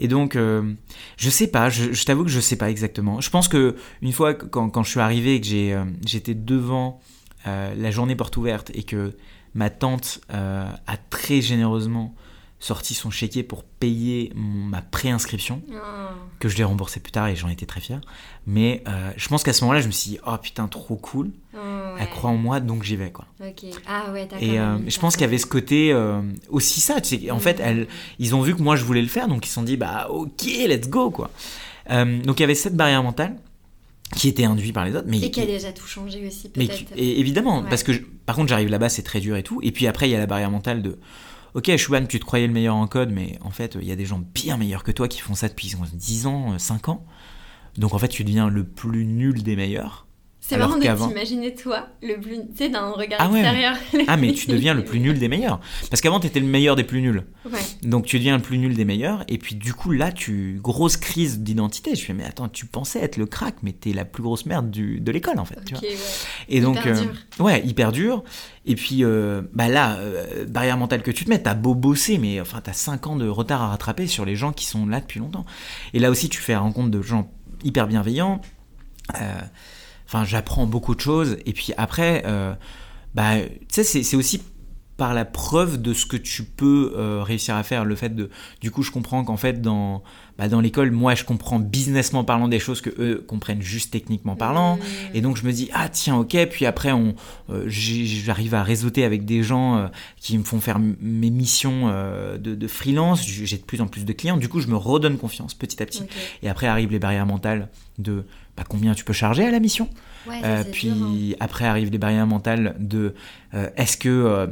Et 0.00 0.08
donc, 0.08 0.34
euh, 0.34 0.72
je 1.18 1.28
sais 1.28 1.46
pas, 1.46 1.68
je, 1.68 2.04
t'avoue 2.04 2.24
que 2.24 2.30
je 2.30 2.40
sais 2.40 2.56
pas 2.56 2.70
exactement. 2.70 3.20
Je 3.20 3.28
pense 3.28 3.48
que 3.48 3.76
une 4.00 4.12
fois, 4.12 4.32
quand, 4.32 4.82
je 4.82 4.90
suis 4.90 4.98
arrivé 4.98 5.34
et 5.34 5.40
que 5.42 5.72
euh, 5.72 5.84
j'étais 6.06 6.34
devant 6.34 7.00
euh, 7.46 7.74
la 7.76 7.90
journée 7.90 8.16
porte 8.16 8.38
ouverte 8.38 8.70
et 8.74 8.82
que 8.82 9.14
ma 9.52 9.68
tante 9.68 10.20
a 10.30 10.96
très 11.10 11.42
généreusement 11.42 12.14
sorti 12.60 12.92
son 12.92 13.10
chéquier 13.10 13.42
pour 13.42 13.64
payer 13.64 14.32
ma 14.36 14.82
préinscription, 14.82 15.62
oh. 15.72 15.76
que 16.38 16.48
je 16.48 16.58
l'ai 16.58 16.64
remboursé 16.64 17.00
plus 17.00 17.10
tard 17.10 17.26
et 17.26 17.34
j'en 17.34 17.48
étais 17.48 17.64
très 17.64 17.80
fier. 17.80 18.00
Mais 18.46 18.84
euh, 18.86 19.10
je 19.16 19.28
pense 19.28 19.42
qu'à 19.42 19.54
ce 19.54 19.64
moment-là, 19.64 19.80
je 19.80 19.86
me 19.86 19.92
suis 19.92 20.10
dit, 20.10 20.18
oh 20.26 20.36
putain, 20.40 20.68
trop 20.68 20.96
cool. 20.96 21.30
Oh, 21.54 21.58
Elle 21.98 22.08
croit 22.10 22.30
en 22.30 22.36
moi, 22.36 22.60
donc 22.60 22.82
j'y 22.82 22.96
vais. 22.96 23.10
Quoi. 23.10 23.24
Ah 23.88 24.12
ouais, 24.12 24.28
Et 24.40 24.60
euh, 24.60 24.78
je 24.86 24.98
pense 24.98 25.14
qu'il 25.14 25.22
y 25.22 25.24
avait 25.24 25.38
ce 25.38 25.46
côté 25.46 25.90
euh, 25.92 26.20
aussi 26.50 26.80
ça. 26.80 27.00
Tu 27.00 27.18
sais, 27.18 27.30
en 27.30 27.40
fait, 27.40 27.60
elle, 27.60 27.88
ils 28.18 28.34
ont 28.34 28.42
vu 28.42 28.54
que 28.54 28.62
moi 28.62 28.76
je 28.76 28.84
voulais 28.84 29.02
le 29.02 29.08
faire, 29.08 29.26
donc 29.26 29.46
ils 29.46 29.48
se 29.48 29.54
sont 29.54 29.62
dit, 29.62 29.78
bah 29.78 30.08
ok, 30.10 30.44
let's 30.44 30.88
go. 30.88 31.10
quoi. 31.10 31.30
donc 31.88 32.38
il 32.38 32.40
y 32.40 32.44
avait 32.44 32.54
cette 32.54 32.76
barrière 32.76 33.02
mentale 33.02 33.36
qui 34.16 34.28
était 34.28 34.44
induite 34.44 34.74
par 34.74 34.84
les 34.84 34.94
autres. 34.94 35.06
Mais, 35.08 35.18
et 35.20 35.30
qui 35.30 35.40
a 35.40 35.46
déjà 35.46 35.72
tout 35.72 35.86
changé 35.86 36.26
aussi, 36.26 36.50
peut-être. 36.50 36.84
évidemment, 36.96 37.62
parce 37.62 37.82
que 37.82 37.92
par 38.26 38.36
contre, 38.36 38.48
j'arrive 38.48 38.68
là-bas, 38.68 38.90
c'est 38.90 39.02
très 39.02 39.20
dur 39.20 39.36
et 39.36 39.42
tout. 39.42 39.60
Et 39.62 39.72
puis 39.72 39.86
après, 39.86 40.08
il 40.08 40.12
y 40.12 40.14
a 40.14 40.18
la 40.18 40.26
barrière 40.26 40.50
mentale 40.50 40.82
de 40.82 40.98
Ok, 41.54 41.74
Shuban, 41.76 42.06
tu 42.06 42.20
te 42.20 42.24
croyais 42.24 42.46
le 42.46 42.52
meilleur 42.52 42.76
en 42.76 42.86
code, 42.86 43.10
mais 43.10 43.38
en 43.42 43.50
fait, 43.50 43.76
il 43.80 43.86
y 43.86 43.92
a 43.92 43.96
des 43.96 44.06
gens 44.06 44.22
bien 44.34 44.56
meilleurs 44.56 44.84
que 44.84 44.92
toi 44.92 45.08
qui 45.08 45.20
font 45.20 45.34
ça 45.34 45.48
depuis 45.48 45.74
10 45.92 46.26
ans, 46.26 46.58
5 46.58 46.88
ans. 46.88 47.04
Donc 47.76 47.92
en 47.94 47.98
fait, 47.98 48.08
tu 48.08 48.24
deviens 48.24 48.48
le 48.48 48.64
plus 48.64 49.04
nul 49.04 49.42
des 49.42 49.56
meilleurs. 49.56 50.06
C'est 50.40 50.56
marrant 50.56 50.76
de 50.76 51.06
t'imaginer 51.08 51.54
toi, 51.54 51.88
le 52.02 52.18
plus, 52.18 52.36
tu 52.38 52.56
sais, 52.56 52.68
d'un 52.70 52.90
regard 52.90 53.20
ah 53.20 53.30
extérieur. 53.30 53.76
ah 54.08 54.16
mais 54.16 54.32
tu 54.32 54.46
deviens 54.48 54.74
le 54.74 54.84
plus 54.90 54.98
nul 54.98 55.18
des 55.18 55.28
meilleurs. 55.28 55.60
Parce 55.90 56.00
qu'avant, 56.00 56.18
tu 56.18 56.26
étais 56.26 56.40
le 56.40 56.46
meilleur 56.46 56.76
des 56.76 56.82
plus 56.84 57.02
nuls. 57.02 57.24
Donc 57.82 58.06
tu 58.06 58.18
deviens 58.18 58.36
le 58.36 58.42
plus 58.42 58.58
nul 58.58 58.74
des 58.74 58.84
meilleurs. 58.84 59.24
Et 59.28 59.38
puis 59.38 59.54
du 59.54 59.74
coup, 59.74 59.92
là, 59.92 60.10
tu 60.12 60.58
grosse 60.62 60.96
crise 60.96 61.40
d'identité. 61.40 61.94
Je 61.94 62.04
fais, 62.04 62.14
mais 62.14 62.24
attends, 62.24 62.48
tu 62.48 62.66
pensais 62.66 63.00
être 63.00 63.16
le 63.16 63.26
crack, 63.26 63.56
mais 63.62 63.72
t'es 63.72 63.92
la 63.92 64.04
plus 64.04 64.22
grosse 64.22 64.46
merde 64.46 64.70
du, 64.70 65.00
de 65.00 65.12
l'école, 65.12 65.38
en 65.38 65.44
fait. 65.44 65.62
tu 65.64 65.74
vois 65.74 65.82
Et 66.48 66.60
donc, 66.60 66.78
hyper 66.78 66.96
euh, 66.96 67.00
dur. 67.02 67.14
ouais, 67.38 67.66
hyper 67.66 67.92
dur. 67.92 68.24
Et 68.66 68.74
puis, 68.74 69.04
euh, 69.04 69.42
bah 69.54 69.68
là, 69.68 69.96
euh, 69.98 70.44
barrière 70.46 70.76
mentale 70.76 71.02
que 71.02 71.10
tu 71.10 71.24
te 71.24 71.30
mets, 71.30 71.42
t'as 71.42 71.54
beau 71.54 71.74
bosser, 71.74 72.18
mais 72.18 72.40
enfin, 72.40 72.60
t'as 72.62 72.72
5 72.72 73.06
ans 73.06 73.16
de 73.16 73.28
retard 73.28 73.62
à 73.62 73.68
rattraper 73.68 74.06
sur 74.06 74.24
les 74.24 74.36
gens 74.36 74.52
qui 74.52 74.66
sont 74.66 74.86
là 74.86 75.00
depuis 75.00 75.20
longtemps. 75.20 75.44
Et 75.94 75.98
là 75.98 76.10
aussi, 76.10 76.28
tu 76.28 76.40
fais 76.40 76.52
la 76.52 76.60
rencontre 76.60 76.90
de 76.90 77.02
gens 77.02 77.30
hyper 77.64 77.86
bienveillants. 77.86 78.40
Euh, 79.20 79.40
Enfin, 80.12 80.24
j'apprends 80.24 80.66
beaucoup 80.66 80.96
de 80.96 81.00
choses. 81.00 81.36
Et 81.46 81.52
puis 81.52 81.72
après, 81.76 82.24
euh, 82.26 82.52
bah, 83.14 83.36
tu 83.68 83.84
sais, 83.84 84.02
c'est 84.02 84.16
aussi 84.16 84.42
par 84.96 85.14
la 85.14 85.24
preuve 85.24 85.80
de 85.80 85.94
ce 85.94 86.04
que 86.04 86.16
tu 86.16 86.42
peux 86.42 86.94
euh, 86.96 87.22
réussir 87.22 87.54
à 87.54 87.62
faire. 87.62 87.84
Le 87.84 87.94
fait 87.94 88.16
de, 88.16 88.28
du 88.60 88.72
coup, 88.72 88.82
je 88.82 88.90
comprends 88.90 89.22
qu'en 89.22 89.36
fait, 89.36 89.62
dans, 89.62 90.02
bah, 90.36 90.48
dans 90.48 90.60
l'école, 90.60 90.90
moi, 90.90 91.14
je 91.14 91.22
comprends 91.22 91.60
businessment 91.60 92.24
parlant 92.24 92.48
des 92.48 92.58
choses 92.58 92.80
que 92.80 92.90
eux 92.98 93.24
comprennent 93.24 93.62
juste 93.62 93.92
techniquement 93.92 94.34
parlant. 94.34 94.78
Mmh. 94.78 94.80
Et 95.14 95.20
donc, 95.20 95.36
je 95.36 95.46
me 95.46 95.52
dis, 95.52 95.70
ah 95.74 95.88
tiens, 95.88 96.16
ok. 96.16 96.36
Puis 96.50 96.66
après, 96.66 96.90
on, 96.90 97.14
euh, 97.48 97.66
j'arrive 97.68 98.54
à 98.54 98.64
réseauter 98.64 99.04
avec 99.04 99.24
des 99.24 99.44
gens 99.44 99.88
qui 100.16 100.36
me 100.36 100.42
font 100.42 100.58
faire 100.58 100.80
mes 100.80 101.30
missions 101.30 101.86
de, 101.86 102.56
de, 102.56 102.66
freelance. 102.66 103.24
J'ai 103.24 103.58
de 103.58 103.62
plus 103.62 103.80
en 103.80 103.86
plus 103.86 104.04
de 104.04 104.12
clients. 104.12 104.38
Du 104.38 104.48
coup, 104.48 104.58
je 104.58 104.66
me 104.66 104.76
redonne 104.76 105.18
confiance 105.18 105.54
petit 105.54 105.80
à 105.80 105.86
petit. 105.86 106.02
Et 106.42 106.48
après 106.48 106.66
arrivent 106.66 106.90
les 106.90 106.98
barrières 106.98 107.26
mentales 107.26 107.68
de 108.00 108.24
bah, 108.56 108.64
combien 108.68 108.94
tu 108.94 109.04
peux 109.04 109.12
charger 109.12 109.46
à 109.46 109.50
la 109.50 109.60
mission. 109.60 109.88
Euh, 110.28 110.64
puis 110.70 110.90
hein. 110.90 111.36
après 111.40 111.64
arrivent 111.64 111.90
les 111.90 111.98
barrières 111.98 112.26
mentales 112.26 112.76
de 112.78 113.14
euh, 113.54 113.68
est-ce 113.76 113.96
que 113.96 114.08
euh, 114.08 114.46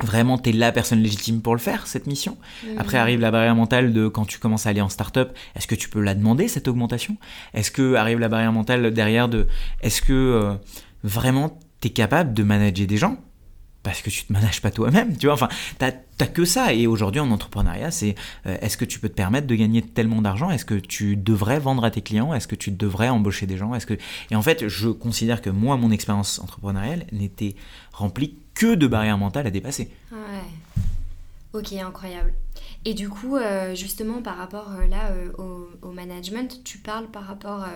vraiment 0.00 0.38
tu 0.38 0.50
es 0.50 0.52
la 0.52 0.70
personne 0.72 1.00
légitime 1.00 1.42
pour 1.42 1.54
le 1.54 1.60
faire, 1.60 1.86
cette 1.86 2.06
mission? 2.06 2.36
Mmh. 2.62 2.78
Après 2.78 2.98
arrive 2.98 3.20
la 3.20 3.30
barrière 3.30 3.54
mentale 3.54 3.92
de 3.92 4.08
quand 4.08 4.24
tu 4.24 4.38
commences 4.38 4.66
à 4.66 4.70
aller 4.70 4.80
en 4.80 4.88
start-up, 4.88 5.36
est-ce 5.56 5.66
que 5.66 5.74
tu 5.74 5.88
peux 5.88 6.00
la 6.00 6.14
demander, 6.14 6.48
cette 6.48 6.68
augmentation? 6.68 7.16
Est-ce 7.54 7.70
que 7.70 7.94
arrive 7.94 8.18
la 8.18 8.28
barrière 8.28 8.52
mentale 8.52 8.92
derrière 8.92 9.28
de 9.28 9.46
est-ce 9.80 10.02
que 10.02 10.56
vraiment 11.02 11.58
tu 11.80 11.88
es 11.88 11.90
capable 11.90 12.32
de 12.34 12.42
manager 12.42 12.86
des 12.86 12.96
gens? 12.96 13.18
Parce 13.82 14.00
que 14.00 14.10
tu 14.10 14.24
te 14.24 14.32
manages 14.32 14.60
pas 14.60 14.70
toi-même, 14.70 15.16
tu 15.16 15.26
vois. 15.26 15.34
Enfin, 15.34 15.48
t'as 15.78 15.92
que 16.26 16.44
ça. 16.44 16.72
Et 16.72 16.86
aujourd'hui, 16.86 17.20
en 17.20 17.30
entrepreneuriat, 17.30 17.90
c'est 17.90 18.14
euh, 18.46 18.56
est-ce 18.60 18.76
que 18.76 18.84
tu 18.84 19.00
peux 19.00 19.08
te 19.08 19.14
permettre 19.14 19.46
de 19.46 19.54
gagner 19.54 19.82
tellement 19.82 20.22
d'argent? 20.22 20.50
Est-ce 20.50 20.64
que 20.64 20.74
tu 20.74 21.16
devrais 21.16 21.58
vendre 21.58 21.84
à 21.84 21.90
tes 21.90 22.00
clients? 22.00 22.32
Est-ce 22.32 22.46
que 22.46 22.54
tu 22.54 22.70
devrais 22.70 23.08
embaucher 23.08 23.46
des 23.46 23.56
gens? 23.56 23.74
Est-ce 23.74 23.86
que 23.86 23.94
et 24.30 24.36
en 24.36 24.42
fait, 24.42 24.68
je 24.68 24.88
considère 24.88 25.42
que 25.42 25.50
moi, 25.50 25.76
mon 25.76 25.90
expérience 25.90 26.38
entrepreneuriale 26.38 27.06
n'était 27.10 27.56
remplie 27.92 28.36
que 28.54 28.74
de 28.74 28.86
barrières 28.86 29.18
mentales 29.18 29.46
à 29.46 29.50
dépasser. 29.50 29.90
Ouais. 30.12 31.58
Ok, 31.58 31.72
incroyable. 31.72 32.32
Et 32.84 32.94
du 32.94 33.08
coup, 33.08 33.36
euh, 33.36 33.74
justement, 33.74 34.22
par 34.22 34.36
rapport 34.36 34.70
euh, 34.72 34.86
là 34.86 35.12
au, 35.38 35.92
management, 35.92 36.62
tu 36.64 36.78
parles 36.78 37.08
par 37.08 37.24
rapport 37.24 37.66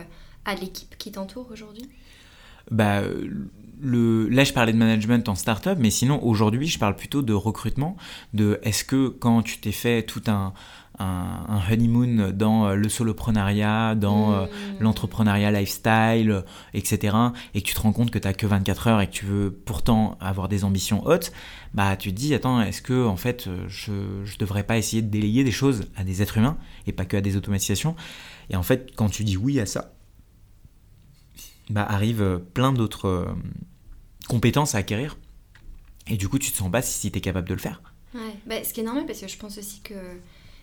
à 0.44 0.54
l'équipe 0.54 0.96
qui 0.96 1.12
t'entoure 1.12 1.48
aujourd'hui? 1.50 1.88
Bah, 2.70 3.02
le, 3.80 4.28
là, 4.28 4.44
je 4.44 4.52
parlais 4.52 4.72
de 4.72 4.78
management 4.78 5.28
en 5.28 5.34
startup, 5.34 5.76
mais 5.78 5.90
sinon, 5.90 6.22
aujourd'hui, 6.22 6.66
je 6.66 6.78
parle 6.78 6.96
plutôt 6.96 7.22
de 7.22 7.32
recrutement. 7.32 7.96
De 8.34 8.58
est-ce 8.62 8.84
que 8.84 9.08
quand 9.08 9.42
tu 9.42 9.58
t'es 9.58 9.72
fait 9.72 10.02
tout 10.02 10.22
un, 10.28 10.54
un, 10.98 11.60
honeymoon 11.70 12.32
dans 12.32 12.74
le 12.74 12.88
soloprenariat, 12.88 13.94
dans 13.94 14.32
euh, 14.32 14.46
Mmh. 14.46 14.82
l'entrepreneuriat 14.82 15.50
lifestyle, 15.50 16.44
etc., 16.74 17.16
et 17.54 17.62
que 17.62 17.66
tu 17.66 17.74
te 17.74 17.80
rends 17.80 17.92
compte 17.92 18.10
que 18.10 18.18
tu 18.18 18.32
que 18.32 18.46
24 18.46 18.88
heures 18.88 19.00
et 19.00 19.06
que 19.06 19.12
tu 19.12 19.24
veux 19.24 19.50
pourtant 19.50 20.18
avoir 20.20 20.48
des 20.48 20.64
ambitions 20.64 21.06
hautes, 21.06 21.32
bah 21.74 21.96
tu 21.96 22.10
te 22.10 22.16
dis, 22.16 22.34
attends, 22.34 22.60
est-ce 22.60 22.82
que 22.82 23.06
en 23.06 23.16
fait, 23.16 23.46
euh, 23.46 23.64
je, 23.68 23.92
je 24.24 24.38
devrais 24.38 24.64
pas 24.64 24.76
essayer 24.76 25.02
de 25.02 25.08
déléguer 25.08 25.44
des 25.44 25.52
choses 25.52 25.86
à 25.96 26.04
des 26.04 26.22
êtres 26.22 26.38
humains 26.38 26.58
et 26.86 26.92
pas 26.92 27.04
que 27.04 27.16
à 27.16 27.20
des 27.20 27.36
automatisations? 27.36 27.94
Et 28.50 28.56
en 28.56 28.62
fait, 28.62 28.92
quand 28.96 29.08
tu 29.08 29.24
dis 29.24 29.36
oui 29.36 29.60
à 29.60 29.66
ça, 29.66 29.92
bah 31.70 31.84
arrivent 31.88 32.22
euh, 32.22 32.38
plein 32.38 32.72
d'autres 32.72 33.08
euh, 33.08 33.34
compétences 34.28 34.74
à 34.74 34.78
acquérir. 34.78 35.16
Et 36.06 36.16
du 36.16 36.28
coup, 36.28 36.38
tu 36.38 36.50
te 36.52 36.56
sens 36.56 36.70
pas 36.70 36.82
si, 36.82 36.98
si 36.98 37.10
tu 37.10 37.18
es 37.18 37.20
capable 37.20 37.48
de 37.48 37.54
le 37.54 37.60
faire. 37.60 37.82
Ouais, 38.14 38.34
bah, 38.46 38.62
ce 38.62 38.72
qui 38.72 38.80
est 38.80 38.84
normal 38.84 39.06
parce 39.06 39.20
que 39.20 39.28
je 39.28 39.36
pense 39.36 39.58
aussi 39.58 39.80
que, 39.80 39.94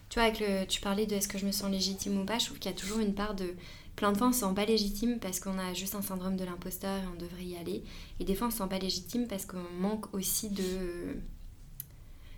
tu 0.09 0.15
vois, 0.15 0.23
avec 0.23 0.39
le, 0.39 0.65
tu 0.65 0.81
parlais 0.81 1.05
de 1.05 1.15
est-ce 1.15 1.27
que 1.27 1.37
je 1.37 1.45
me 1.45 1.51
sens 1.51 1.69
légitime 1.69 2.19
ou 2.21 2.25
pas, 2.25 2.39
je 2.39 2.45
trouve 2.45 2.59
qu'il 2.59 2.71
y 2.71 2.73
a 2.73 2.77
toujours 2.77 2.99
une 2.99 3.13
part 3.13 3.35
de. 3.35 3.53
Plein 3.95 4.11
de 4.11 4.17
fois, 4.17 4.29
on 4.29 4.31
se 4.31 4.39
sent 4.39 4.53
pas 4.55 4.65
légitime 4.65 5.19
parce 5.19 5.39
qu'on 5.39 5.59
a 5.59 5.75
juste 5.75 5.93
un 5.93 6.01
syndrome 6.01 6.35
de 6.35 6.43
l'imposteur 6.43 7.03
et 7.03 7.05
on 7.13 7.21
devrait 7.21 7.43
y 7.43 7.55
aller. 7.57 7.83
Et 8.19 8.25
des 8.25 8.33
fois, 8.33 8.47
on 8.47 8.49
se 8.49 8.57
sent 8.57 8.67
pas 8.67 8.79
légitime 8.79 9.27
parce 9.27 9.45
qu'on 9.45 9.61
manque 9.79 10.11
aussi 10.15 10.49
de. 10.49 10.63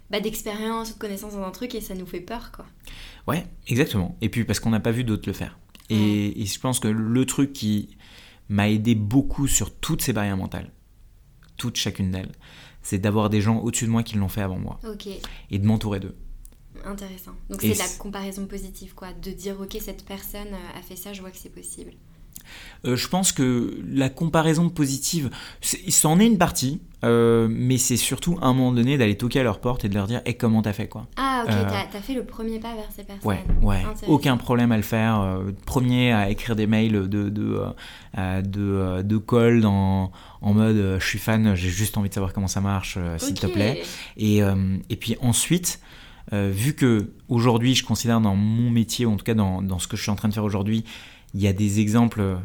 Bah, 0.09 0.19
d'expérience 0.19 0.91
ou 0.91 0.93
de 0.95 0.99
connaissance 0.99 1.33
dans 1.33 1.43
un 1.43 1.51
truc 1.51 1.73
et 1.73 1.81
ça 1.81 1.95
nous 1.95 2.05
fait 2.05 2.19
peur, 2.19 2.51
quoi. 2.51 2.65
Ouais, 3.25 3.47
exactement. 3.67 4.17
Et 4.21 4.29
puis 4.29 4.43
parce 4.43 4.59
qu'on 4.59 4.69
n'a 4.69 4.81
pas 4.81 4.91
vu 4.91 5.03
d'autres 5.03 5.27
le 5.27 5.33
faire. 5.33 5.57
Et, 5.89 6.41
et 6.41 6.45
je 6.45 6.59
pense 6.59 6.79
que 6.79 6.87
le 6.87 7.25
truc 7.25 7.53
qui 7.53 7.95
m'a 8.49 8.69
aidé 8.69 8.95
beaucoup 8.95 9.47
sur 9.47 9.73
toutes 9.73 10.01
ces 10.01 10.13
barrières 10.13 10.37
mentales, 10.37 10.71
toutes 11.57 11.77
chacune 11.77 12.11
d'elles, 12.11 12.31
c'est 12.81 12.99
d'avoir 12.99 13.29
des 13.29 13.41
gens 13.41 13.57
au-dessus 13.59 13.85
de 13.85 13.91
moi 13.91 14.03
qui 14.03 14.15
l'ont 14.15 14.29
fait 14.29 14.41
avant 14.41 14.59
moi 14.59 14.79
et 15.49 15.59
de 15.59 15.65
m'entourer 15.65 15.99
d'eux. 15.99 16.15
intéressant. 16.85 17.31
Donc 17.49 17.61
c'est 17.61 17.73
la 17.73 17.87
comparaison 17.97 18.45
positive, 18.45 18.93
quoi. 18.93 19.11
De 19.13 19.31
dire, 19.31 19.59
ok, 19.59 19.77
cette 19.81 20.05
personne 20.05 20.53
euh, 20.53 20.79
a 20.79 20.81
fait 20.81 20.95
ça, 20.95 21.13
je 21.13 21.21
vois 21.21 21.31
que 21.31 21.37
c'est 21.37 21.49
possible. 21.49 21.93
Euh, 22.85 22.95
je 22.95 23.07
pense 23.07 23.31
que 23.31 23.77
la 23.89 24.09
comparaison 24.09 24.69
positive, 24.69 25.29
c'en 25.61 26.19
est 26.19 26.25
une 26.27 26.37
partie, 26.37 26.81
euh, 27.03 27.47
mais 27.49 27.77
c'est 27.77 27.97
surtout 27.97 28.37
à 28.41 28.45
un 28.47 28.53
moment 28.53 28.71
donné 28.71 28.97
d'aller 28.97 29.15
toquer 29.17 29.39
à 29.41 29.43
leur 29.43 29.59
porte 29.59 29.85
et 29.85 29.89
de 29.89 29.93
leur 29.93 30.07
dire 30.07 30.21
Eh, 30.25 30.33
comment 30.35 30.61
t'as 30.61 30.73
fait 30.73 30.87
quoi 30.87 31.07
Ah, 31.17 31.43
ok, 31.45 31.51
Euh, 31.53 31.69
t'as, 31.91 31.99
fait 31.99 32.13
le 32.13 32.23
premier 32.25 32.59
pas 32.59 32.73
vers 32.75 32.89
ces 32.95 33.03
personnes. 33.03 33.27
Ouais, 33.27 33.43
ouais, 33.61 33.83
aucun 34.07 34.37
problème 34.37 34.71
à 34.71 34.77
le 34.77 34.83
faire. 34.83 35.19
euh, 35.21 35.51
premier 35.65 36.11
à 36.13 36.29
écrire 36.29 36.55
des 36.55 36.67
mails 36.67 36.91
de, 36.93 37.29
de, 37.29 37.29
de, 38.43 39.01
de 39.01 39.17
call 39.17 39.65
en, 39.65 40.11
en 40.41 40.53
mode 40.53 40.97
je 40.99 41.05
suis 41.05 41.19
fan, 41.19 41.55
j'ai 41.55 41.69
juste 41.69 41.97
envie 41.97 42.09
de 42.09 42.13
savoir 42.13 42.33
comment 42.33 42.47
ça 42.47 42.61
marche, 42.61 42.97
s'il 43.17 43.35
te 43.35 43.47
plaît. 43.47 43.83
Et, 44.17 44.39
et 44.89 44.95
puis 44.95 45.17
ensuite, 45.21 45.79
vu 46.31 46.73
que 46.73 47.11
aujourd'hui, 47.29 47.75
je 47.75 47.83
considère 47.83 48.19
dans 48.21 48.35
mon 48.35 48.69
métier, 48.71 49.05
ou 49.05 49.13
en 49.13 49.17
tout 49.17 49.25
cas 49.25 49.33
dans, 49.35 49.61
dans 49.61 49.79
ce 49.79 49.87
que 49.87 49.95
je 49.97 50.01
suis 50.01 50.11
en 50.11 50.15
train 50.15 50.27
de 50.29 50.33
faire 50.33 50.43
aujourd'hui, 50.43 50.83
il 51.35 51.41
y 51.41 51.47
a 51.47 51.53
des 51.53 51.79
exemples. 51.79 52.21
euh, 52.21 52.37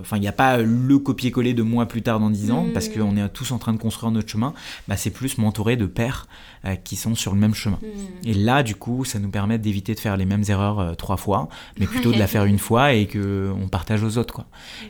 Enfin, 0.00 0.18
il 0.18 0.20
n'y 0.20 0.28
a 0.28 0.32
pas 0.32 0.58
le 0.58 0.98
copier-coller 0.98 1.54
de 1.54 1.62
moi 1.62 1.86
plus 1.86 2.02
tard 2.02 2.20
dans 2.20 2.28
10 2.28 2.50
ans, 2.50 2.64
Mm. 2.64 2.72
parce 2.74 2.88
qu'on 2.90 3.16
est 3.16 3.26
tous 3.30 3.50
en 3.52 3.58
train 3.58 3.72
de 3.72 3.78
construire 3.78 4.10
notre 4.12 4.28
chemin. 4.28 4.52
Bah, 4.88 4.96
c'est 4.98 5.10
plus 5.10 5.38
m'entourer 5.38 5.76
de 5.76 5.86
pairs 5.86 6.26
euh, 6.66 6.74
qui 6.76 6.96
sont 6.96 7.14
sur 7.14 7.32
le 7.32 7.40
même 7.40 7.54
chemin. 7.54 7.78
Hmm. 7.82 8.28
Et 8.28 8.34
là, 8.34 8.62
du 8.62 8.74
coup, 8.74 9.04
ça 9.06 9.18
nous 9.18 9.30
permet 9.30 9.58
d'éviter 9.58 9.94
de 9.94 10.00
faire 10.00 10.16
les 10.18 10.26
mêmes 10.26 10.44
erreurs 10.48 10.80
euh, 10.80 10.94
trois 10.94 11.16
fois, 11.16 11.48
mais 11.80 11.86
plutôt 11.86 12.12
de 12.12 12.18
la 12.18 12.26
faire 12.34 12.44
une 12.44 12.58
fois 12.58 12.92
et 12.92 13.06
que 13.06 13.50
on 13.58 13.68
partage 13.68 14.02
aux 14.04 14.18
autres, 14.18 14.34
quoi. 14.34 14.46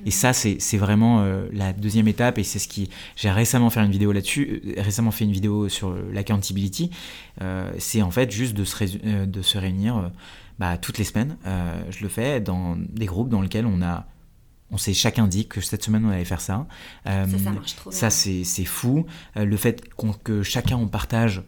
Et 0.06 0.10
ça, 0.10 0.32
c'est 0.32 0.76
vraiment 0.76 1.24
la 1.52 1.72
deuxième 1.72 2.08
étape, 2.08 2.36
et 2.38 2.42
c'est 2.44 2.58
ce 2.58 2.66
qui. 2.68 2.90
J'ai 3.16 3.30
récemment 3.30 3.70
fait 3.70 3.80
une 3.84 3.92
vidéo 3.92 4.10
là-dessus, 4.12 4.74
récemment 4.76 5.12
fait 5.12 5.24
une 5.24 5.32
vidéo 5.32 5.68
sur 5.68 5.94
l'accountability. 6.12 6.90
C'est 7.78 8.02
en 8.02 8.10
fait 8.10 8.30
juste 8.30 8.54
de 8.54 8.64
se, 8.64 9.24
de 9.24 9.42
se 9.42 9.56
réunir 9.58 10.10
bah, 10.62 10.78
toutes 10.78 10.98
les 10.98 11.04
semaines. 11.04 11.36
Euh, 11.44 11.82
je 11.90 12.04
le 12.04 12.08
fais 12.08 12.40
dans 12.40 12.76
des 12.76 13.06
groupes 13.06 13.28
dans 13.28 13.42
lesquels 13.42 13.66
on 13.66 13.82
a. 13.82 14.06
On 14.70 14.76
s'est 14.78 14.94
chacun 14.94 15.26
dit 15.26 15.48
que 15.48 15.60
cette 15.60 15.82
semaine 15.82 16.04
on 16.04 16.10
allait 16.10 16.24
faire 16.24 16.40
ça. 16.40 16.68
Euh, 17.08 17.26
Ça, 17.26 17.38
ça 17.38 17.50
marche 17.50 17.74
trop 17.74 17.90
bien. 17.90 17.98
ça, 17.98 18.10
c'est 18.10 18.64
fou. 18.64 19.04
Euh, 19.36 19.44
le 19.44 19.56
fait 19.56 19.82
que 20.22 20.44
chacun 20.44 20.76
on 20.76 20.86
partage 20.86 21.38
euh, 21.38 21.42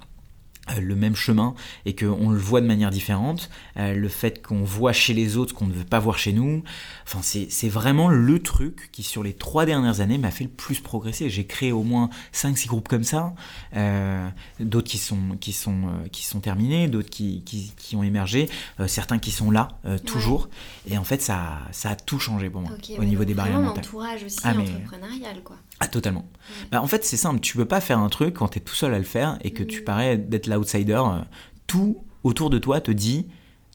le 0.80 0.94
même 0.96 1.14
chemin 1.14 1.54
et 1.84 1.94
qu'on 1.94 2.30
le 2.30 2.38
voit 2.38 2.60
de 2.60 2.66
manière 2.66 2.90
différente, 2.90 3.50
euh, 3.76 3.94
le 3.94 4.08
fait 4.08 4.44
qu'on 4.44 4.62
voit 4.64 4.92
chez 4.92 5.12
les 5.12 5.36
autres 5.36 5.54
qu'on 5.54 5.66
ne 5.66 5.72
veut 5.74 5.84
pas 5.84 5.98
voir 5.98 6.16
chez 6.18 6.32
nous, 6.32 6.62
enfin 7.06 7.20
c'est 7.22 7.48
c'est 7.50 7.68
vraiment 7.68 8.08
le 8.08 8.38
truc 8.42 8.88
qui 8.90 9.02
sur 9.02 9.22
les 9.22 9.34
trois 9.34 9.66
dernières 9.66 10.00
années 10.00 10.16
m'a 10.18 10.30
fait 10.30 10.44
le 10.44 10.50
plus 10.50 10.80
progresser. 10.80 11.28
J'ai 11.28 11.44
créé 11.46 11.70
au 11.72 11.82
moins 11.82 12.08
5-6 12.32 12.66
groupes 12.66 12.88
comme 12.88 13.04
ça, 13.04 13.34
euh, 13.76 14.26
d'autres 14.60 14.88
qui 14.88 14.98
sont, 14.98 15.36
qui, 15.40 15.52
sont, 15.52 15.88
euh, 15.88 16.08
qui 16.10 16.24
sont 16.24 16.40
terminés, 16.40 16.88
d'autres 16.88 17.10
qui, 17.10 17.42
qui, 17.44 17.72
qui 17.76 17.96
ont 17.96 18.02
émergé, 18.02 18.48
euh, 18.80 18.88
certains 18.88 19.18
qui 19.18 19.30
sont 19.32 19.50
là 19.50 19.68
euh, 19.84 19.98
toujours, 19.98 20.48
et 20.88 20.96
en 20.98 21.04
fait 21.04 21.20
ça, 21.20 21.58
ça 21.72 21.90
a 21.90 21.96
tout 21.96 22.18
changé 22.18 22.48
pour 22.48 22.62
moi 22.62 22.70
au 22.98 23.04
niveau 23.04 23.24
des 23.24 23.34
barrières 23.34 23.60
mentales. 23.60 23.84
l'entourage 23.84 24.24
aussi 24.24 24.38
Ah, 24.44 24.54
mais- 24.54 24.62
entrepreneurial, 24.62 25.42
quoi. 25.44 25.56
Ah, 25.80 25.88
totalement. 25.88 26.24
Bah, 26.70 26.80
en 26.82 26.86
fait, 26.86 27.04
c'est 27.04 27.16
simple. 27.16 27.40
Tu 27.40 27.56
peux 27.56 27.64
pas 27.66 27.80
faire 27.80 27.98
un 27.98 28.08
truc 28.08 28.34
quand 28.34 28.48
tu 28.48 28.58
es 28.58 28.62
tout 28.62 28.74
seul 28.74 28.94
à 28.94 28.98
le 28.98 29.04
faire 29.04 29.38
et 29.42 29.50
que 29.50 29.62
tu 29.64 29.80
Mm. 29.80 29.84
parais 29.84 30.16
d'être 30.18 30.46
l'outsider. 30.46 30.92
euh, 31.04 31.20
Tout 31.66 32.04
autour 32.22 32.48
de 32.50 32.58
toi 32.58 32.80
te 32.80 32.90
dit 32.90 33.26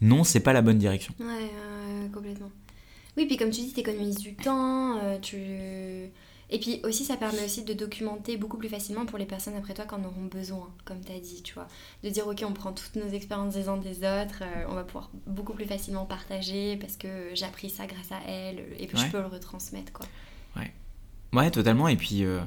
non, 0.02 0.24
c'est 0.24 0.40
pas 0.40 0.54
la 0.54 0.62
bonne 0.62 0.78
direction. 0.78 1.14
Ouais, 1.20 2.10
complètement. 2.14 2.50
Oui, 3.18 3.26
puis 3.26 3.36
comme 3.36 3.50
tu 3.50 3.62
dis, 3.62 3.74
t'économises 3.74 4.18
du 4.20 4.36
temps, 4.36 4.98
euh, 4.98 5.18
tu... 5.20 5.38
Et 6.52 6.58
puis 6.60 6.80
aussi, 6.84 7.04
ça 7.06 7.16
permet 7.18 7.44
aussi 7.44 7.64
de 7.64 7.74
documenter 7.74 8.38
beaucoup 8.38 8.58
plus 8.58 8.70
facilement 8.70 9.06
pour 9.06 9.18
les 9.20 9.26
personnes 9.26 9.56
après 9.56 9.74
toi 9.76 9.86
qui 9.86 9.94
en 9.94 10.04
auront 10.06 10.26
besoin, 10.26 10.70
comme 10.86 11.02
tu 11.04 11.12
as 11.12 11.20
dit, 11.20 11.44
tu 11.44 11.54
vois. 11.54 11.68
De 12.04 12.10
dire, 12.10 12.26
ok, 12.28 12.44
on 12.48 12.54
prend 12.54 12.72
toutes 12.72 12.96
nos 12.96 13.10
expériences 13.10 13.54
des 13.54 13.68
uns 13.68 13.78
des 13.78 13.98
autres, 13.98 14.42
euh, 14.42 14.66
on 14.70 14.74
va 14.74 14.84
pouvoir 14.84 15.12
beaucoup 15.28 15.54
plus 15.54 15.66
facilement 15.66 16.06
partager 16.06 16.78
parce 16.78 16.96
que 16.96 17.08
j'ai 17.36 17.46
appris 17.46 17.70
ça 17.70 17.86
grâce 17.86 18.12
à 18.12 18.20
elle, 18.28 18.64
et 18.80 18.88
puis 18.88 18.98
je 18.98 19.12
peux 19.12 19.20
le 19.20 19.28
retransmettre, 19.28 19.92
quoi. 19.92 20.08
Ouais, 20.56 20.72
totalement. 21.52 21.88
Et 21.88 21.96
puis, 21.96 22.24
euh, 22.24 22.40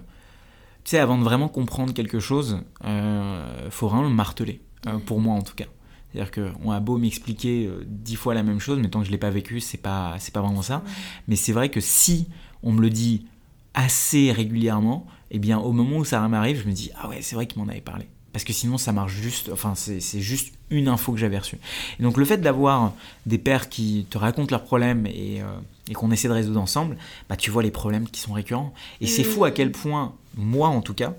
tu 0.84 0.90
sais, 0.90 0.98
avant 0.98 1.18
de 1.18 1.24
vraiment 1.24 1.48
comprendre 1.48 1.92
quelque 1.94 2.20
chose, 2.20 2.58
euh, 2.84 3.70
faut 3.70 3.88
vraiment 3.88 4.02
le 4.02 4.10
marteler. 4.10 4.60
euh, 4.86 4.98
pour 4.98 5.20
moi, 5.20 5.34
en 5.34 5.42
tout 5.42 5.54
cas. 5.54 5.66
C'est-à-dire 6.12 6.30
qu'on 6.30 6.70
a 6.70 6.80
beau 6.80 6.98
m'expliquer 6.98 7.66
euh, 7.66 7.84
dix 7.86 8.16
fois 8.16 8.34
la 8.34 8.42
même 8.42 8.58
chose, 8.60 8.78
mais 8.80 8.88
tant 8.90 9.00
que 9.00 9.06
je 9.06 9.10
l'ai 9.10 9.18
pas 9.18 9.30
vécu, 9.30 9.60
c'est 9.60 9.78
pas, 9.78 10.16
c'est 10.18 10.34
pas 10.34 10.40
vraiment 10.40 10.62
ça. 10.62 10.82
Mais 11.28 11.36
c'est 11.36 11.52
vrai 11.52 11.68
que 11.70 11.80
si 11.80 12.28
on 12.62 12.72
me 12.72 12.82
le 12.82 12.90
dit 12.90 13.26
assez 13.74 14.30
régulièrement, 14.32 15.06
eh 15.30 15.38
bien 15.38 15.58
au 15.58 15.72
moment 15.72 15.98
où 15.98 16.04
ça 16.04 16.26
m'arrive, 16.28 16.60
je 16.62 16.68
me 16.68 16.72
dis 16.72 16.90
ah 17.00 17.08
ouais 17.08 17.22
c'est 17.22 17.34
vrai 17.34 17.46
qu'il 17.46 17.62
m'en 17.62 17.68
avait 17.68 17.80
parlé. 17.80 18.06
Parce 18.32 18.44
que 18.44 18.52
sinon 18.52 18.76
ça 18.76 18.92
marche 18.92 19.14
juste, 19.14 19.50
enfin 19.52 19.74
c'est 19.74 20.00
c'est 20.00 20.20
juste 20.20 20.54
une 20.68 20.88
info 20.88 21.12
que 21.12 21.18
j'avais 21.18 21.38
reçue. 21.38 21.58
Et 21.98 22.02
donc 22.02 22.18
le 22.18 22.24
fait 22.24 22.38
d'avoir 22.38 22.92
des 23.24 23.38
pères 23.38 23.68
qui 23.70 24.06
te 24.10 24.18
racontent 24.18 24.50
leurs 24.50 24.64
problèmes 24.64 25.06
et, 25.06 25.40
et 25.88 25.94
qu'on 25.94 26.10
essaie 26.10 26.28
de 26.28 26.32
résoudre 26.32 26.60
ensemble, 26.60 26.96
bah 27.28 27.36
tu 27.36 27.50
vois 27.50 27.62
les 27.62 27.70
problèmes 27.70 28.08
qui 28.08 28.20
sont 28.20 28.32
récurrents. 28.32 28.72
Et 29.00 29.06
c'est 29.06 29.24
fou 29.24 29.44
à 29.44 29.50
quel 29.50 29.72
point, 29.72 30.14
moi 30.36 30.68
en 30.68 30.80
tout 30.80 30.94
cas, 30.94 31.14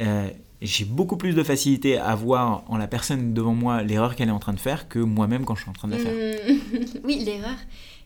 euh, 0.00 0.28
j'ai 0.62 0.84
beaucoup 0.84 1.16
plus 1.16 1.34
de 1.34 1.42
facilité 1.42 1.98
à 1.98 2.14
voir 2.14 2.64
en 2.68 2.76
la 2.78 2.86
personne 2.88 3.32
devant 3.34 3.54
moi 3.54 3.82
l'erreur 3.82 4.16
qu'elle 4.16 4.28
est 4.28 4.32
en 4.32 4.38
train 4.40 4.54
de 4.54 4.60
faire 4.60 4.88
que 4.88 4.98
moi-même 4.98 5.44
quand 5.44 5.54
je 5.54 5.62
suis 5.62 5.70
en 5.70 5.74
train 5.74 5.88
de 5.88 5.92
la 5.94 5.98
faire. 6.00 6.12
Mm. 6.14 6.84
oui, 7.04 7.22
l'erreur. 7.24 7.56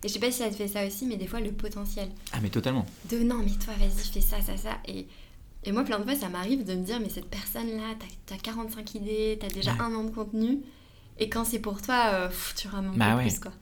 Et 0.04 0.08
je 0.08 0.12
sais 0.14 0.18
pas 0.18 0.30
si 0.32 0.38
ça 0.38 0.50
te 0.50 0.54
fait 0.56 0.66
ça 0.68 0.84
aussi, 0.84 1.06
mais 1.06 1.16
des 1.16 1.28
fois, 1.28 1.38
le 1.40 1.52
potentiel. 1.52 2.08
Ah 2.32 2.38
mais 2.42 2.48
totalement. 2.48 2.84
de 3.10 3.18
non 3.18 3.36
mais 3.38 3.52
toi 3.64 3.72
vas-y 3.78 4.12
fais 4.12 4.20
ça 4.20 4.40
ça 4.40 4.56
ça 4.56 4.70
et, 4.88 5.06
et 5.64 5.70
moi 5.72 5.84
plein 5.84 6.00
de 6.00 6.04
fois 6.04 6.16
ça 6.16 6.28
m'arrive 6.28 6.64
de 6.64 6.74
me 6.74 6.82
dire 6.84 6.98
mais 7.00 7.08
cette 7.08 7.26
personne 7.30 7.68
là 7.76 7.94
t'as 8.26 8.34
as 8.34 8.38
45 8.38 8.96
idées 8.96 9.38
t'as 9.40 9.48
déjà 9.48 9.72
Ouais. 9.72 9.80
un 9.80 9.94
an 9.94 10.02
de 10.04 10.10
contenu 10.10 10.58
et 11.18 11.28
quand 11.28 11.44
c'est 11.44 11.58
pour 11.58 11.80
toi 11.82 12.06
euh, 12.12 12.28
pff, 12.28 12.54
tu 12.56 12.68
rames 12.68 12.92
Bah 12.96 13.16
ouais. 13.16 13.22
plus 13.28 13.38
quoi 13.38 13.52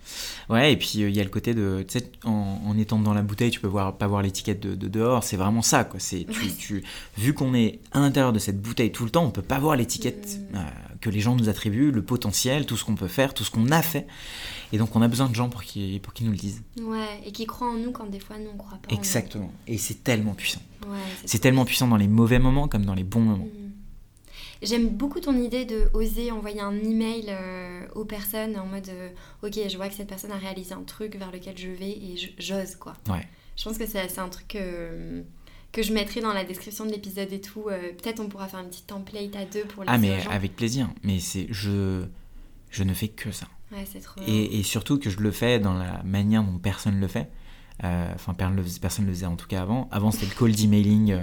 Ouais, 0.48 0.72
et 0.72 0.76
puis 0.76 1.02
euh, 1.02 1.08
il 1.10 1.16
y 1.16 1.20
a 1.20 1.24
le 1.24 1.30
côté 1.30 1.52
de, 1.54 1.84
tu 1.86 1.98
sais, 1.98 2.10
en, 2.24 2.60
en 2.66 2.78
étant 2.78 2.98
dans 2.98 3.12
la 3.14 3.22
bouteille, 3.22 3.50
tu 3.50 3.60
peux 3.60 3.66
voir, 3.68 3.96
pas 3.96 4.06
voir 4.06 4.22
l'étiquette 4.22 4.60
de, 4.60 4.74
de 4.74 4.88
dehors, 4.88 5.22
c'est 5.24 5.36
vraiment 5.36 5.62
ça, 5.62 5.84
quoi. 5.84 6.00
C'est, 6.00 6.24
tu, 6.30 6.40
Ouais. 6.40 6.52
tu, 6.58 6.84
vu 7.18 7.34
qu'on 7.34 7.52
est 7.54 7.80
à 7.92 8.00
l'intérieur 8.00 8.32
de 8.32 8.38
cette 8.38 8.60
bouteille 8.60 8.92
tout 8.92 9.04
le 9.04 9.10
temps, 9.10 9.24
on 9.24 9.30
peut 9.30 9.42
pas 9.42 9.58
voir 9.58 9.76
l'étiquette 9.76 10.38
Mm. 10.52 10.56
euh, 10.56 10.60
que 11.00 11.08
les 11.10 11.20
gens 11.20 11.34
nous 11.36 11.48
attribuent, 11.48 11.90
le 11.92 12.02
potentiel, 12.02 12.66
tout 12.66 12.76
ce 12.76 12.84
qu'on 12.84 12.94
peut 12.94 13.08
faire, 13.08 13.32
tout 13.34 13.42
ce 13.44 13.50
qu'on 13.50 13.70
a 13.70 13.80
fait. 13.82 14.06
Et 14.72 14.78
donc 14.78 14.94
on 14.94 15.02
a 15.02 15.08
besoin 15.08 15.28
de 15.28 15.34
gens 15.34 15.48
pour 15.48 15.62
qu'ils, 15.62 16.00
pour 16.00 16.12
nous 16.20 16.30
le 16.30 16.36
disent. 16.36 16.62
ouais 16.80 17.20
et 17.26 17.32
qui 17.32 17.46
croient 17.46 17.70
en 17.70 17.74
nous 17.78 17.90
quand 17.90 18.06
des 18.06 18.20
fois 18.20 18.36
nous 18.38 18.50
on 18.54 18.56
croit 18.56 18.78
pas 18.82 18.88
en 18.88 18.92
nous. 18.92 18.98
Exactement. 18.98 19.52
Et 19.66 19.78
c'est 19.78 20.04
tellement 20.04 20.34
puissant. 20.34 20.60
ouais, 20.86 20.96
C'est 21.26 21.38
tellement 21.38 21.64
puissant 21.64 21.88
dans 21.88 21.96
les 21.96 22.06
mauvais 22.08 22.38
moments 22.38 22.68
comme 22.68 22.84
dans 22.84 22.94
les 22.94 23.02
bons 23.04 23.20
moments. 23.20 23.44
Mm. 23.46 23.59
J'aime 24.62 24.88
beaucoup 24.90 25.20
ton 25.20 25.36
idée 25.36 25.64
de 25.64 25.88
oser 25.94 26.30
envoyer 26.30 26.60
un 26.60 26.76
email 26.76 27.26
euh, 27.28 27.86
aux 27.94 28.04
personnes 28.04 28.58
en 28.58 28.66
mode 28.66 28.88
euh, 28.90 29.08
ok 29.42 29.58
je 29.70 29.76
vois 29.76 29.88
que 29.88 29.94
cette 29.94 30.08
personne 30.08 30.32
a 30.32 30.36
réalisé 30.36 30.74
un 30.74 30.82
truc 30.82 31.16
vers 31.16 31.32
lequel 31.32 31.56
je 31.56 31.68
vais 31.68 31.90
et 31.90 32.16
j'ose 32.38 32.76
quoi. 32.76 32.94
Ouais. 33.08 33.26
Je 33.56 33.64
pense 33.64 33.78
que 33.78 33.86
c'est 33.86 34.18
un 34.18 34.28
truc 34.28 34.48
que, 34.48 35.22
que 35.72 35.82
je 35.82 35.92
mettrai 35.92 36.20
dans 36.20 36.32
la 36.32 36.44
description 36.44 36.84
de 36.86 36.90
l'épisode 36.90 37.32
et 37.32 37.40
tout. 37.40 37.64
Euh, 37.68 37.92
Peut-être 37.92 38.20
on 38.20 38.28
pourra 38.28 38.48
faire 38.48 38.60
une 38.60 38.68
petite 38.68 38.86
template 38.86 39.34
à 39.36 39.44
deux 39.44 39.64
pour 39.64 39.82
les 39.84 39.88
Ah 39.90 39.98
mais 39.98 40.20
gens. 40.20 40.30
avec 40.30 40.56
plaisir. 40.56 40.88
Mais 41.02 41.20
c'est, 41.20 41.46
je, 41.50 42.04
je 42.70 42.82
ne 42.84 42.92
fais 42.94 43.08
que 43.08 43.30
ça. 43.32 43.46
Ouais, 43.72 43.84
c'est 43.90 44.00
trop. 44.00 44.20
Et, 44.26 44.58
et 44.58 44.62
surtout 44.62 44.98
que 44.98 45.10
je 45.10 45.18
le 45.20 45.30
fais 45.30 45.58
dans 45.58 45.74
la 45.74 46.02
manière 46.02 46.42
dont 46.42 46.58
personne 46.58 47.00
le 47.00 47.06
fait. 47.08 47.30
Enfin, 47.82 48.34
personne 48.34 49.04
ne 49.04 49.10
le 49.10 49.14
faisait 49.14 49.26
en 49.26 49.36
tout 49.36 49.46
cas 49.46 49.62
avant. 49.62 49.88
Avant, 49.90 50.10
c'était 50.10 50.26
le 50.26 50.34
cold 50.34 50.58
emailing 50.60 51.16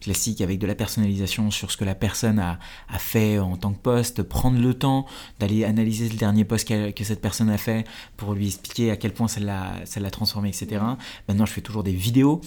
classique 0.00 0.40
avec 0.40 0.58
de 0.58 0.66
la 0.66 0.74
personnalisation 0.74 1.50
sur 1.50 1.70
ce 1.70 1.76
que 1.76 1.84
la 1.84 1.94
personne 1.94 2.38
a, 2.38 2.58
a 2.88 2.98
fait 2.98 3.38
en 3.38 3.56
tant 3.56 3.72
que 3.72 3.78
poste, 3.78 4.22
prendre 4.22 4.60
le 4.60 4.74
temps 4.74 5.06
d'aller 5.38 5.64
analyser 5.64 6.08
le 6.08 6.16
dernier 6.16 6.44
post 6.44 6.66
que 6.66 7.04
cette 7.04 7.20
personne 7.20 7.50
a 7.50 7.58
fait 7.58 7.86
pour 8.16 8.34
lui 8.34 8.48
expliquer 8.48 8.90
à 8.90 8.96
quel 8.96 9.12
point 9.12 9.28
ça 9.28 9.40
l'a 9.40 10.10
transformé, 10.10 10.48
etc. 10.48 10.82
Maintenant, 11.28 11.46
je 11.46 11.52
fais 11.52 11.60
toujours 11.60 11.84
des 11.84 11.92
vidéos 11.92 12.40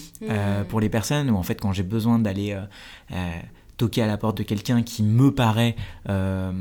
pour 0.68 0.80
les 0.80 0.88
personnes 0.88 1.30
où 1.30 1.36
en 1.36 1.42
fait, 1.42 1.60
quand 1.60 1.72
j'ai 1.72 1.82
besoin 1.82 2.18
d'aller 2.18 2.58
toquer 3.76 4.02
à 4.02 4.06
la 4.06 4.16
porte 4.16 4.38
de 4.38 4.42
quelqu'un 4.42 4.82
qui 4.82 5.02
me 5.02 5.32
paraît 5.32 5.76
euh, 6.08 6.52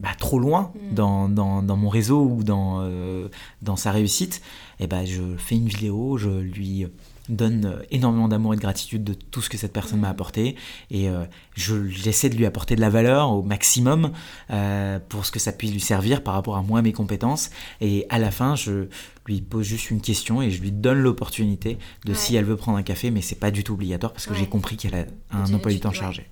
bah, 0.00 0.10
trop 0.18 0.38
loin 0.38 0.72
mm. 0.74 0.94
dans, 0.94 1.28
dans, 1.28 1.76
mon 1.76 1.88
réseau 1.88 2.22
ou 2.22 2.42
dans, 2.42 2.80
euh, 2.80 3.28
dans 3.62 3.76
sa 3.76 3.90
réussite, 3.92 4.42
et 4.78 4.84
eh 4.84 4.86
ben 4.86 5.04
je 5.04 5.36
fais 5.36 5.56
une 5.56 5.68
vidéo, 5.68 6.16
je 6.16 6.30
lui 6.30 6.86
donne 7.30 7.82
énormément 7.90 8.28
d'amour 8.28 8.54
et 8.54 8.56
de 8.56 8.60
gratitude 8.60 9.04
de 9.04 9.14
tout 9.14 9.40
ce 9.40 9.48
que 9.48 9.56
cette 9.56 9.72
personne 9.72 10.00
m'a 10.00 10.08
mm. 10.08 10.12
apporté. 10.12 10.56
Et 10.90 11.08
euh, 11.08 11.24
je 11.54 11.88
j'essaie 11.88 12.28
de 12.28 12.36
lui 12.36 12.46
apporter 12.46 12.76
de 12.76 12.80
la 12.80 12.90
valeur 12.90 13.30
au 13.30 13.42
maximum 13.42 14.12
euh, 14.50 14.98
pour 15.08 15.24
ce 15.24 15.32
que 15.32 15.38
ça 15.38 15.52
puisse 15.52 15.72
lui 15.72 15.80
servir 15.80 16.22
par 16.22 16.34
rapport 16.34 16.56
à 16.56 16.62
moi 16.62 16.82
mes 16.82 16.92
compétences. 16.92 17.50
Et 17.80 18.06
à 18.08 18.18
la 18.18 18.30
fin 18.30 18.56
je 18.56 18.88
lui 19.26 19.40
pose 19.40 19.66
juste 19.66 19.90
une 19.90 20.00
question 20.00 20.42
et 20.42 20.50
je 20.50 20.60
lui 20.60 20.72
donne 20.72 20.98
l'opportunité 20.98 21.78
de 22.04 22.14
si 22.14 22.34
elle 22.34 22.44
veut 22.44 22.56
prendre 22.56 22.78
un 22.78 22.82
café 22.82 23.10
mais 23.10 23.20
c'est 23.20 23.36
pas 23.36 23.50
du 23.50 23.62
tout 23.62 23.74
obligatoire 23.74 24.12
parce 24.12 24.26
que 24.26 24.34
j'ai 24.34 24.46
compris 24.46 24.76
qu'elle 24.76 24.94
a 24.94 25.04
un 25.30 25.52
emploi 25.52 25.72
du 25.72 25.80
temps 25.80 25.92
chargé. 25.92 26.28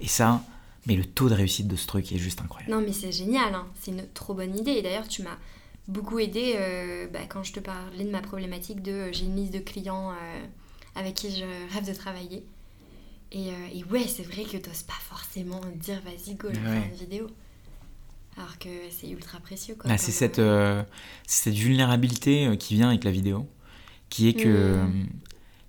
Et 0.00 0.08
ça 0.08 0.42
mais 0.86 0.96
le 0.96 1.04
taux 1.04 1.28
de 1.28 1.34
réussite 1.34 1.68
de 1.68 1.76
ce 1.76 1.86
truc 1.86 2.10
est 2.12 2.18
juste 2.18 2.40
incroyable. 2.40 2.72
Non 2.72 2.80
mais 2.80 2.92
c'est 2.92 3.12
génial 3.12 3.54
hein. 3.54 3.66
c'est 3.80 3.90
une 3.90 4.06
trop 4.14 4.34
bonne 4.34 4.56
idée. 4.56 4.72
Et 4.72 4.82
d'ailleurs 4.82 5.08
tu 5.08 5.22
m'as 5.22 5.36
beaucoup 5.88 6.18
aidé 6.18 6.54
euh, 6.56 7.08
bah, 7.08 7.20
quand 7.28 7.42
je 7.42 7.52
te 7.54 7.60
parlais 7.60 8.04
de 8.04 8.10
ma 8.10 8.20
problématique 8.20 8.82
de 8.82 8.92
euh, 8.92 9.12
j'ai 9.12 9.24
une 9.24 9.36
liste 9.36 9.54
de 9.54 9.58
clients 9.58 10.10
euh, 10.10 10.46
avec 10.94 11.14
qui 11.14 11.30
je 11.30 11.44
rêve 11.74 11.86
de 11.86 11.94
travailler. 11.94 12.44
Et, 13.30 13.52
ouais, 13.90 14.06
c'est 14.06 14.22
vrai 14.22 14.44
que 14.44 14.56
t'oses 14.56 14.84
pas 14.84 14.94
forcément 15.00 15.60
dire 15.76 16.00
vas-y, 16.02 16.34
go, 16.34 16.48
je 16.50 16.60
ouais. 16.60 16.88
une 16.90 16.96
vidéo. 16.96 17.26
Alors 18.38 18.58
que 18.58 18.70
c'est 18.90 19.10
ultra 19.10 19.38
précieux. 19.38 19.76
Bah, 19.84 19.98
c'est 19.98 20.12
cette, 20.12 20.40
cette 21.26 21.54
vulnérabilité 21.54 22.56
qui 22.58 22.76
vient 22.76 22.88
avec 22.88 23.04
la 23.04 23.10
vidéo, 23.10 23.46
qui 24.08 24.30
est 24.30 24.32
que, 24.32 24.82
mmh. 24.82 25.08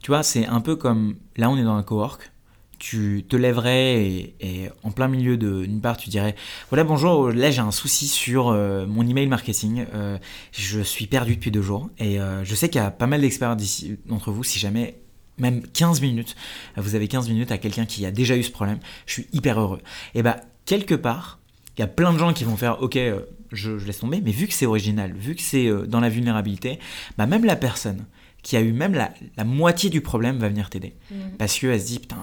tu 0.02 0.12
vois, 0.12 0.24
c'est 0.24 0.46
un 0.46 0.62
peu 0.62 0.78
comme, 0.78 1.18
là 1.36 1.50
on 1.50 1.58
est 1.58 1.64
dans 1.64 1.76
un 1.76 1.84
cowork, 1.84 2.32
tu 2.80 3.26
te 3.28 3.36
lèverais 3.36 4.34
et, 4.40 4.70
en 4.84 4.92
plein 4.92 5.08
milieu 5.08 5.38
d'une 5.38 5.82
part 5.82 5.98
tu 5.98 6.10
dirais 6.10 6.36
voilà 6.70 6.84
bonjour 6.84 7.30
là 7.30 7.52
j'ai 7.52 7.60
un 7.60 7.72
souci 7.72 8.08
sur 8.08 8.48
euh, 8.48 8.88
mon 8.88 9.06
email 9.06 9.28
marketing 9.28 9.86
euh, 9.94 10.18
je 10.54 10.80
suis 10.80 11.06
perdu 11.06 11.36
depuis 11.36 11.52
deux 11.52 11.62
jours 11.62 11.90
et 12.00 12.20
euh, 12.20 12.44
je 12.46 12.56
sais 12.56 12.70
qu'il 12.70 12.82
y 12.82 12.84
a 12.84 12.90
pas 12.90 13.06
mal 13.06 13.22
d'experts 13.22 13.58
d'entre 14.06 14.32
vous 14.32 14.44
si 14.44 14.58
jamais 14.58 14.96
même 15.38 15.62
15 15.62 16.02
minutes 16.02 16.36
vous 16.78 16.96
avez 16.96 17.08
15 17.08 17.30
minutes 17.30 17.52
à 17.52 17.58
quelqu'un 17.58 17.86
qui 17.86 18.06
a 18.06 18.12
déjà 18.12 18.36
eu 18.38 18.44
ce 18.44 18.52
problème 18.52 18.80
je 19.06 19.14
suis 19.14 19.28
hyper 19.34 19.60
heureux 19.60 19.82
et 20.16 20.24
bah 20.24 20.38
quelque 20.66 20.96
part 20.96 21.40
il 21.78 21.82
y 21.82 21.84
a 21.84 21.88
plein 21.88 22.14
de 22.14 22.18
gens 22.18 22.34
qui 22.34 22.46
vont 22.46 22.58
faire 22.58 22.82
ok 22.82 22.98
je, 23.52 23.72
laisse 23.72 24.00
tomber 24.00 24.22
mais 24.22 24.32
vu 24.32 24.48
que 24.48 24.54
c'est 24.54 24.66
original 24.66 25.14
vu 25.14 25.36
que 25.36 25.42
c'est 25.42 25.70
dans 25.88 26.00
la 26.00 26.10
vulnérabilité 26.10 26.80
bah 27.18 27.26
même 27.26 27.46
la 27.46 27.56
personne 27.56 28.06
qui 28.42 28.56
a 28.56 28.62
eu 28.62 28.72
même 28.72 28.94
la, 28.94 29.44
moitié 29.44 29.90
du 29.90 30.00
problème 30.02 30.38
va 30.38 30.48
venir 30.48 30.70
t'aider. 30.70 30.96
Mmh. 31.12 31.16
Parce 31.38 31.60
qu'elle 31.60 31.80
se 31.80 31.86
dit, 31.86 32.00
putain, 32.00 32.16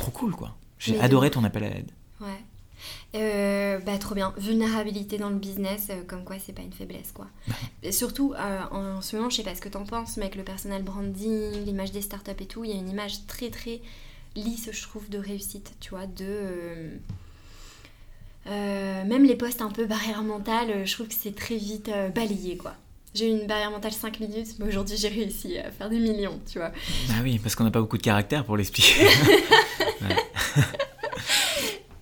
trop 0.00 0.10
cool, 0.10 0.34
quoi. 0.34 0.56
J'ai 0.78 0.98
adoré 0.98 1.30
ton 1.30 1.44
appel 1.44 1.64
à 1.64 1.68
l'aide. 1.68 1.90
Ouais. 2.20 2.42
Euh, 3.14 3.78
bah, 3.80 3.98
trop 3.98 4.14
bien. 4.14 4.32
Vulnérabilité 4.38 5.18
dans 5.18 5.28
le 5.28 5.36
business, 5.36 5.88
euh, 5.90 6.02
comme 6.06 6.24
quoi 6.24 6.36
c'est 6.38 6.52
pas 6.52 6.62
une 6.62 6.72
faiblesse, 6.72 7.12
quoi. 7.12 7.26
Et 7.82 7.92
surtout, 7.92 8.32
euh, 8.34 8.60
en, 8.70 9.02
ce 9.02 9.16
moment, 9.16 9.28
je 9.28 9.36
sais 9.36 9.42
pas 9.42 9.54
ce 9.54 9.60
que 9.60 9.68
t'en 9.68 9.84
penses, 9.84 10.16
mais 10.16 10.24
avec 10.24 10.36
le 10.36 10.44
personal 10.44 10.82
branding, 10.82 11.64
l'image 11.64 11.92
des 11.92 12.00
startups 12.00 12.30
et 12.40 12.46
tout, 12.46 12.64
il 12.64 12.70
y 12.70 12.72
a 12.72 12.76
une 12.76 12.88
image 12.88 13.26
très 13.26 13.50
très 13.50 13.80
lisse, 14.36 14.70
je 14.72 14.82
trouve, 14.82 15.08
de 15.10 15.18
réussite, 15.18 15.74
tu 15.80 15.90
vois, 15.90 16.06
de... 16.06 16.98
même 18.46 19.24
les 19.24 19.36
postes 19.36 19.60
un 19.60 19.70
peu 19.70 19.86
barrière 19.86 20.22
mentale, 20.22 20.86
je 20.86 20.94
trouve 20.94 21.08
que 21.08 21.14
c'est 21.14 21.34
très 21.34 21.56
vite 21.56 21.90
balayé, 22.14 22.56
quoi. 22.56 22.74
J'ai 23.14 23.26
eu 23.26 23.40
une 23.40 23.46
barrière 23.46 23.70
mentale 23.70 23.92
5 23.92 24.20
minutes, 24.20 24.58
mais 24.58 24.66
aujourd'hui 24.66 24.96
j'ai 24.96 25.08
réussi 25.08 25.58
à 25.58 25.70
faire 25.70 25.90
des 25.90 25.98
millions, 25.98 26.40
tu 26.50 26.58
vois. 26.58 26.70
Bah 27.08 27.14
oui, 27.22 27.38
parce 27.38 27.56
qu'on 27.56 27.64
n'a 27.64 27.70
pas 27.70 27.80
beaucoup 27.80 27.98
de 27.98 28.02
caractère 28.02 28.44
pour 28.44 28.56
l'expliquer. 28.56 29.06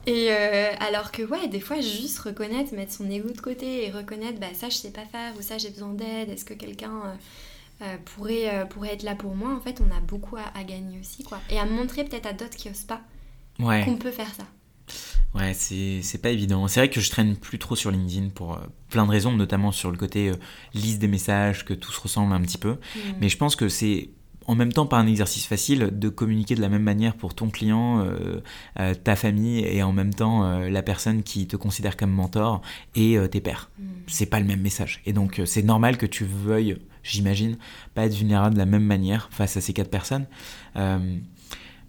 Et 0.08 0.28
euh, 0.30 0.70
alors 0.80 1.12
que 1.12 1.22
ouais, 1.22 1.48
des 1.48 1.60
fois 1.60 1.82
juste 1.82 2.18
reconnaître, 2.20 2.74
mettre 2.74 2.94
son 2.94 3.10
ego 3.10 3.28
de 3.28 3.40
côté 3.42 3.84
et 3.84 3.90
reconnaître, 3.90 4.40
bah 4.40 4.46
ça 4.54 4.70
je 4.70 4.76
sais 4.76 4.90
pas 4.90 5.04
faire 5.04 5.34
ou 5.38 5.42
ça 5.42 5.58
j'ai 5.58 5.68
besoin 5.68 5.92
d'aide, 5.92 6.30
est-ce 6.30 6.46
que 6.46 6.54
quelqu'un 6.54 6.92
euh, 7.04 7.14
euh, 7.82 7.96
pourrait, 8.06 8.66
pourrait 8.70 8.94
être 8.94 9.02
là 9.02 9.14
pour 9.14 9.34
moi, 9.34 9.54
en 9.54 9.60
fait 9.60 9.82
on 9.82 9.94
a 9.94 10.00
beaucoup 10.00 10.36
à, 10.36 10.64
gagner 10.64 10.98
aussi 10.98 11.24
quoi. 11.24 11.40
Et 11.50 11.58
à 11.58 11.66
montrer 11.66 12.04
peut-être 12.04 12.24
à 12.24 12.32
d'autres 12.32 12.56
qui 12.56 12.70
osent 12.70 12.84
pas 12.84 13.02
qu'on 13.58 13.96
peut 13.96 14.10
faire 14.10 14.32
ça. 14.34 14.44
Ouais, 15.34 15.52
c'est 15.54 16.22
pas 16.22 16.30
évident. 16.30 16.66
C'est 16.68 16.80
vrai 16.80 16.88
que 16.88 17.00
je 17.00 17.10
traîne 17.10 17.36
plus 17.36 17.58
trop 17.58 17.76
sur 17.76 17.90
LinkedIn 17.90 18.30
pour 18.30 18.54
euh, 18.54 18.60
plein 18.88 19.04
de 19.04 19.10
raisons, 19.10 19.32
notamment 19.32 19.72
sur 19.72 19.90
le 19.90 19.96
côté 19.96 20.30
euh, 20.30 20.34
liste 20.74 21.00
des 21.00 21.08
messages, 21.08 21.64
que 21.64 21.74
tout 21.74 21.92
se 21.92 22.00
ressemble 22.00 22.32
un 22.32 22.40
petit 22.40 22.58
peu. 22.58 22.72
Mm. 22.72 22.98
Mais 23.20 23.28
je 23.28 23.36
pense 23.36 23.54
que 23.54 23.68
c'est 23.68 24.10
en 24.46 24.54
même 24.54 24.72
temps 24.72 24.86
pas 24.86 24.96
un 24.96 25.06
exercice 25.06 25.46
facile 25.46 25.90
de 25.92 26.08
communiquer 26.08 26.54
de 26.54 26.62
la 26.62 26.70
même 26.70 26.82
manière 26.82 27.14
pour 27.14 27.34
ton 27.34 27.50
client, 27.50 28.00
euh, 28.78 28.94
ta 28.94 29.14
famille 29.14 29.58
et 29.58 29.82
en 29.82 29.92
même 29.92 30.14
temps 30.14 30.60
la 30.60 30.82
personne 30.82 31.22
qui 31.22 31.46
te 31.46 31.54
considère 31.56 31.98
comme 31.98 32.12
mentor 32.12 32.62
et 32.94 33.18
tes 33.30 33.42
pairs. 33.42 33.70
Mm. 33.78 33.84
C'est 34.06 34.24
pas 34.24 34.40
le 34.40 34.46
même 34.46 34.62
message. 34.62 35.02
Et 35.04 35.12
donc 35.12 35.42
c'est 35.44 35.62
normal 35.62 35.98
que 35.98 36.06
tu 36.06 36.24
veuilles, 36.24 36.78
j'imagine, 37.02 37.58
pas 37.94 38.06
être 38.06 38.14
vulnérable 38.14 38.54
de 38.54 38.58
la 38.58 38.64
même 38.64 38.84
manière 38.84 39.28
face 39.30 39.58
à 39.58 39.60
ces 39.60 39.74
quatre 39.74 39.90
personnes. 39.90 40.24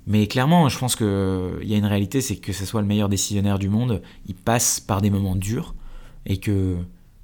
Mais 0.10 0.26
clairement, 0.26 0.68
je 0.70 0.80
pense 0.80 0.96
qu'il 0.96 1.06
y 1.70 1.74
a 1.76 1.78
une 1.78 1.86
réalité, 1.86 2.20
c'est 2.20 2.36
que 2.36 2.52
ce 2.52 2.66
soit 2.66 2.82
le 2.82 2.88
meilleur 2.88 3.10
décisionnaire 3.10 3.60
du 3.60 3.70
monde, 3.70 4.02
il 4.26 4.34
passe 4.34 4.80
par 4.80 5.02
des 5.02 5.12
moments 5.12 5.36
durs 5.36 5.76
et 6.26 6.38
que 6.38 6.78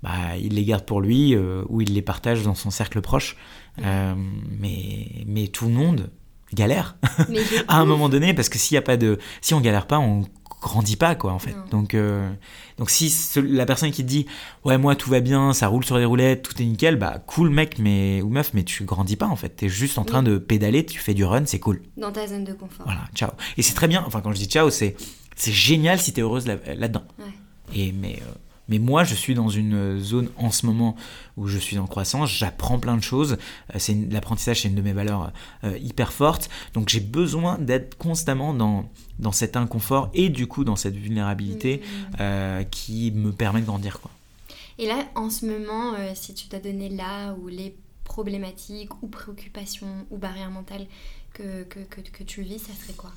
bah, 0.03 0.38
il 0.39 0.53
les 0.53 0.63
garde 0.63 0.86
pour 0.86 1.01
lui 1.01 1.36
euh, 1.36 1.63
ou 1.67 1.81
il 1.81 1.95
les 1.95 2.03
partage 2.03 2.43
dans 2.43 2.53
son 2.53 2.69
cercle 2.69 3.01
proche. 3.01 3.38
Euh, 3.83 4.13
mais, 4.59 5.07
mais 5.25 5.47
tout 5.47 5.65
le 5.65 5.73
monde 5.73 6.11
galère 6.53 6.95
à 7.67 7.79
un 7.79 7.86
moment 7.86 8.07
donné 8.07 8.36
parce 8.36 8.49
que 8.49 8.59
s'il 8.59 8.75
y 8.75 8.77
a 8.77 8.83
pas 8.83 8.97
de, 8.97 9.17
si 9.41 9.55
on 9.55 9.61
galère 9.61 9.88
pas, 9.88 9.97
on 9.97 10.23
grandit 10.66 10.95
pas 10.95 11.13
quoi 11.13 11.32
en 11.32 11.38
fait. 11.39 11.55
Donc 11.70 11.93
euh, 11.93 12.28
donc 12.80 12.89
si 12.89 13.13
la 13.38 13.68
personne 13.68 13.91
qui 13.91 14.01
te 14.03 14.07
dit 14.07 14.26
ouais 14.63 14.80
moi 14.80 14.95
tout 14.95 15.11
va 15.11 15.20
bien, 15.20 15.53
ça 15.53 15.68
roule 15.68 15.86
sur 15.86 15.97
les 15.99 16.05
roulettes, 16.05 16.41
tout 16.41 16.59
est 16.59 16.66
nickel, 16.66 16.95
bah 16.95 17.22
cool 17.28 17.51
mec 17.51 17.78
mais 17.78 18.24
ou 18.24 18.30
meuf 18.30 18.51
mais 18.55 18.63
tu 18.63 18.84
grandis 18.84 19.16
pas 19.16 19.28
en 19.28 19.36
fait. 19.36 19.49
T'es 19.49 19.70
juste 19.70 19.99
en 19.99 20.05
train 20.05 20.24
de 20.24 20.39
pédaler, 20.39 20.84
tu 20.84 20.99
fais 20.99 21.13
du 21.13 21.24
run, 21.24 21.45
c'est 21.45 21.59
cool. 21.59 21.84
Dans 21.97 22.11
ta 22.11 22.26
zone 22.26 22.43
de 22.43 22.53
confort. 22.53 22.86
Voilà, 22.86 23.01
ciao. 23.13 23.30
Et 23.57 23.61
c'est 23.61 23.76
très 23.76 23.88
bien. 23.88 24.03
Enfin 24.07 24.22
quand 24.22 24.32
je 24.32 24.39
dis 24.39 24.47
ciao 24.47 24.72
c'est 24.72 24.95
c'est 25.36 25.51
génial 25.51 25.99
si 25.99 26.13
t'es 26.13 26.22
heureuse 26.22 26.47
là-dedans. 26.47 27.03
Et 27.74 27.91
mais 27.91 28.20
euh, 28.22 28.34
mais 28.68 28.80
moi, 28.80 29.03
je 29.03 29.13
suis 29.13 29.36
dans 29.36 29.49
une 29.49 29.99
zone 29.99 30.30
en 30.38 30.51
ce 30.51 30.66
moment 30.66 30.95
où 31.38 31.47
je 31.47 31.57
suis 31.57 31.78
en 31.78 31.86
croissance, 31.86 32.32
j'apprends 32.32 32.80
plein 32.80 32.97
de 32.97 33.03
choses. 33.03 33.38
Euh, 33.74 33.78
c'est 33.78 33.95
l'apprentissage, 34.09 34.61
c'est 34.61 34.70
une 34.70 34.76
de 34.76 34.82
mes 34.82 34.93
valeurs 34.93 35.32
euh, 35.63 35.78
hyper 35.78 36.13
fortes. 36.13 36.49
Donc 36.74 36.89
j'ai 36.89 36.99
besoin 36.99 37.57
d'être 37.57 37.97
constamment 37.97 38.53
dans, 38.53 38.89
dans 39.20 39.32
cet 39.32 39.55
inconfort 39.55 40.09
et 40.13 40.30
du 40.30 40.47
coup 40.47 40.63
dans 40.63 40.76
cette 40.76 40.95
vulnérabilité 40.95 41.78
mmh. 41.78 42.16
euh, 42.20 42.63
qui 42.63 43.11
me 43.11 43.32
permet 43.32 43.61
de 43.61 43.66
grandir. 43.66 43.99
Quoi. 43.99 44.11
Et 44.78 44.88
là, 44.88 45.05
en 45.16 45.30
ce 45.30 45.45
moment, 45.45 45.93
si 46.16 46.34
tu 46.34 46.47
t'as 46.47 46.59
donné 46.59 46.89
là 46.89 47.34
ou 47.34 47.47
les 47.47 47.76
problématiques 48.03 49.01
ou 49.01 49.07
préoccupations 49.07 50.05
ou 50.11 50.18
barrières 50.18 50.51
mentales 50.51 50.86
que, 51.34 51.63
que, 51.63 51.80
que, 51.80 52.24
tu 52.24 52.41
vis, 52.41 52.59
ça 52.59 52.74
serait 52.74 52.93
quoi? 52.93 53.11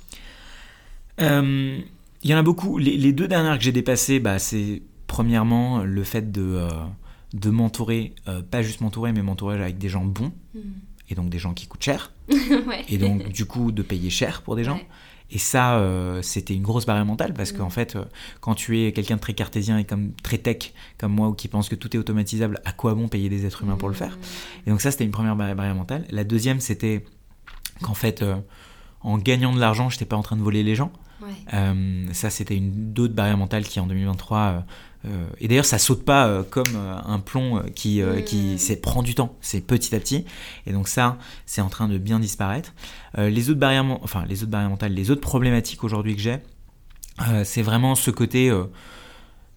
Il 2.21 2.29
y 2.29 2.33
en 2.33 2.37
a 2.37 2.43
beaucoup. 2.43 2.77
Les, 2.77 2.97
les 2.97 3.11
deux 3.11 3.27
dernières 3.27 3.57
que 3.57 3.63
j'ai 3.63 3.73
dépassées, 3.73 4.19
bah, 4.19 4.39
c'est 4.39 4.81
Premièrement, 5.09 5.79
le 5.79 6.03
fait 6.03 6.31
de, 6.31 6.43
euh, 6.43 6.69
de 7.33 7.49
m'entourer, 7.49 8.13
euh, 8.27 8.43
pas 8.43 8.61
juste 8.61 8.79
m'entourer, 8.81 9.11
mais 9.11 9.23
m'entourer 9.23 9.59
avec 9.59 9.79
des 9.79 9.89
gens 9.89 10.05
bons, 10.05 10.31
hmm. 10.53 10.59
et 11.09 11.15
donc 11.15 11.29
des 11.29 11.39
gens 11.39 11.55
qui 11.55 11.65
coûtent 11.65 11.83
cher, 11.83 12.13
et 12.87 12.99
donc 12.99 13.29
du 13.29 13.45
coup 13.45 13.71
de 13.71 13.81
payer 13.81 14.11
cher 14.11 14.43
pour 14.43 14.55
des 14.55 14.63
gens. 14.63 14.79
Et 15.31 15.39
ça, 15.39 15.77
euh, 15.77 16.21
c'était 16.21 16.53
une 16.53 16.61
grosse 16.61 16.85
barrière 16.85 17.05
mentale 17.05 17.33
parce 17.33 17.51
qu'en 17.51 17.67
hmm. 17.67 17.71
fait, 17.71 17.97
quand 18.39 18.53
tu 18.53 18.79
es 18.81 18.91
quelqu'un 18.93 19.15
de 19.15 19.21
très 19.21 19.33
cartésien 19.33 19.79
et 19.79 19.83
comme 19.83 20.13
très 20.13 20.37
tech 20.37 20.73
comme 20.99 21.13
moi 21.13 21.29
ou 21.29 21.33
qui 21.33 21.47
pense 21.47 21.69
que 21.69 21.75
tout 21.75 21.95
est 21.95 21.99
automatisable, 21.99 22.61
à 22.63 22.71
quoi 22.71 22.93
bon 22.93 23.07
payer 23.07 23.29
des 23.29 23.47
êtres 23.47 23.63
humains 23.63 23.77
pour 23.77 23.89
le 23.89 23.95
faire? 23.95 24.15
Hmm. 24.15 24.67
Et 24.67 24.69
donc 24.69 24.81
ça, 24.81 24.91
c'était 24.91 25.05
une 25.05 25.11
première 25.11 25.35
barrière 25.35 25.75
mentale. 25.75 26.05
La 26.11 26.23
deuxième, 26.23 26.59
c'était 26.59 27.03
qu'en 27.81 27.95
fait, 27.95 28.23
en 29.01 29.17
gagnant 29.17 29.53
de 29.53 29.59
l'argent, 29.59 29.89
je 29.89 29.95
n'étais 29.95 30.05
pas 30.05 30.17
en 30.17 30.23
train 30.23 30.37
de 30.37 30.43
voler 30.43 30.61
les 30.61 30.75
gens. 30.75 30.91
ça, 32.13 32.29
c'était 32.29 32.55
une 32.55 32.93
d'autres 32.93 33.15
barrière 33.15 33.37
mentale 33.37 33.63
qui 33.63 33.79
en 33.79 33.87
2023 33.87 34.37
euh, 34.39 34.59
et 35.39 35.47
d'ailleurs, 35.47 35.65
ça 35.65 35.79
saute 35.79 36.03
pas 36.03 36.27
euh, 36.27 36.43
comme 36.43 36.75
euh, 36.75 36.97
un 37.05 37.19
plomb 37.19 37.63
qui, 37.73 38.01
qui 38.25 38.55
mm. 38.55 38.75
prend 38.81 39.01
du 39.01 39.15
temps, 39.15 39.37
c'est 39.41 39.61
petit 39.61 39.95
à 39.95 39.99
petit. 39.99 40.25
Et 40.65 40.73
donc 40.73 40.87
ça, 40.87 41.17
c'est 41.45 41.61
en 41.61 41.69
train 41.69 41.87
de 41.87 41.97
bien 41.97 42.19
disparaître. 42.19 42.73
les 43.17 43.49
autres 43.49 43.59
barrières, 43.59 43.85
enfin 44.01 44.25
les 44.27 44.43
autres 44.43 44.51
barrières 44.51 44.69
mentales, 44.69 44.93
les 44.93 45.11
autres 45.11 45.21
problématiques 45.21 45.83
aujourd'hui 45.83 46.15
que 46.15 46.21
j'ai, 46.21 46.39
c'est 47.43 47.61
vraiment 47.61 47.95
ce 47.95 48.11
côté 48.11 48.51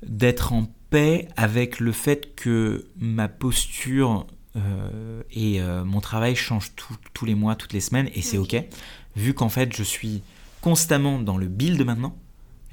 d'être 0.05 0.53
en 0.53 0.66
paix 0.90 1.28
avec 1.36 1.78
le 1.78 1.93
fait 1.93 2.34
que 2.34 2.88
ma 2.99 3.28
posture 3.28 4.26
et 5.30 5.61
mon 5.84 6.01
travail 6.01 6.34
change 6.34 6.72
tous 7.14 7.24
les 7.24 7.34
mois, 7.34 7.55
toutes 7.55 7.72
les 7.72 7.80
semaines, 7.80 8.09
et 8.14 8.22
c'est 8.22 8.38
ok. 8.38 8.57
Vu 9.14 9.34
qu'en 9.34 9.49
fait, 9.49 9.74
je 9.76 9.82
suis 9.82 10.22
constamment 10.61 11.18
dans 11.18 11.36
le 11.36 11.47
build 11.47 11.84
maintenant, 11.84 12.16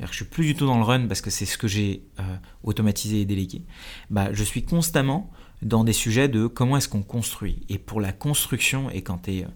je 0.08 0.16
suis 0.16 0.26
plus 0.26 0.46
du 0.46 0.56
tout 0.56 0.66
dans 0.66 0.78
le 0.78 0.84
run 0.84 1.08
parce 1.08 1.22
que 1.22 1.30
c'est 1.30 1.46
ce 1.46 1.58
que 1.58 1.68
j'ai 1.68 2.04
automatisé 2.64 3.22
et 3.22 3.26
délégué. 3.26 3.64
Bah, 4.10 4.30
je 4.34 4.44
suis 4.44 4.64
constamment 4.64 5.32
dans 5.62 5.84
des 5.84 5.94
sujets 5.94 6.30
de 6.30 6.48
comment 6.48 6.78
est-ce 6.78 6.88
qu'on 6.88 7.04
construit. 7.04 7.66
Et 7.70 7.78
pour 7.78 8.00
la 8.00 8.14
construction, 8.14 8.90
et 8.90 9.02
quand 9.02 9.24
tu 9.24 9.32
es 9.32 9.48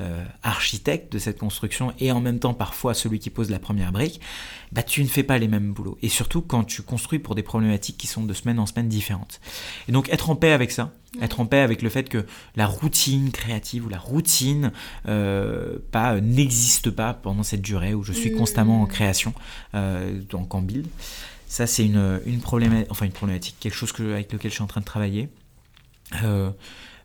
euh, 0.00 0.24
architecte 0.42 1.12
de 1.12 1.18
cette 1.18 1.38
construction 1.38 1.92
et 1.98 2.10
en 2.10 2.20
même 2.20 2.38
temps 2.38 2.54
parfois 2.54 2.94
celui 2.94 3.18
qui 3.18 3.28
pose 3.28 3.50
la 3.50 3.58
première 3.58 3.92
brique, 3.92 4.18
bah, 4.72 4.82
tu 4.82 5.02
ne 5.02 5.08
fais 5.08 5.22
pas 5.22 5.36
les 5.36 5.46
mêmes 5.46 5.72
boulots. 5.72 5.98
Et 6.00 6.08
surtout 6.08 6.40
quand 6.40 6.64
tu 6.64 6.80
construis 6.80 7.18
pour 7.18 7.34
des 7.34 7.42
problématiques 7.42 7.98
qui 7.98 8.06
sont 8.06 8.24
de 8.24 8.32
semaine 8.32 8.58
en 8.58 8.64
semaine 8.64 8.88
différentes. 8.88 9.40
Et 9.88 9.92
donc 9.92 10.08
être 10.08 10.30
en 10.30 10.36
paix 10.36 10.52
avec 10.52 10.70
ça, 10.70 10.92
être 11.20 11.40
en 11.40 11.46
paix 11.46 11.58
avec 11.58 11.82
le 11.82 11.90
fait 11.90 12.08
que 12.08 12.24
la 12.56 12.66
routine 12.66 13.30
créative 13.30 13.84
ou 13.84 13.88
la 13.90 13.98
routine 13.98 14.72
euh, 15.06 15.76
pas 15.90 16.14
euh, 16.14 16.20
n'existe 16.20 16.90
pas 16.90 17.12
pendant 17.12 17.42
cette 17.42 17.62
durée 17.62 17.92
où 17.92 18.02
je 18.02 18.12
suis 18.12 18.32
constamment 18.32 18.80
en 18.80 18.86
mmh. 18.86 18.88
création, 18.88 19.34
donc 20.30 20.54
en 20.54 20.62
build. 20.62 20.86
Ça, 21.46 21.66
c'est 21.66 21.84
une, 21.84 22.20
une, 22.24 22.40
problématique, 22.40 22.90
enfin 22.90 23.04
une 23.04 23.12
problématique, 23.12 23.56
quelque 23.60 23.74
chose 23.74 23.92
que, 23.92 24.14
avec 24.14 24.32
lequel 24.32 24.50
je 24.50 24.54
suis 24.54 24.64
en 24.64 24.68
train 24.68 24.80
de 24.80 24.86
travailler. 24.86 25.28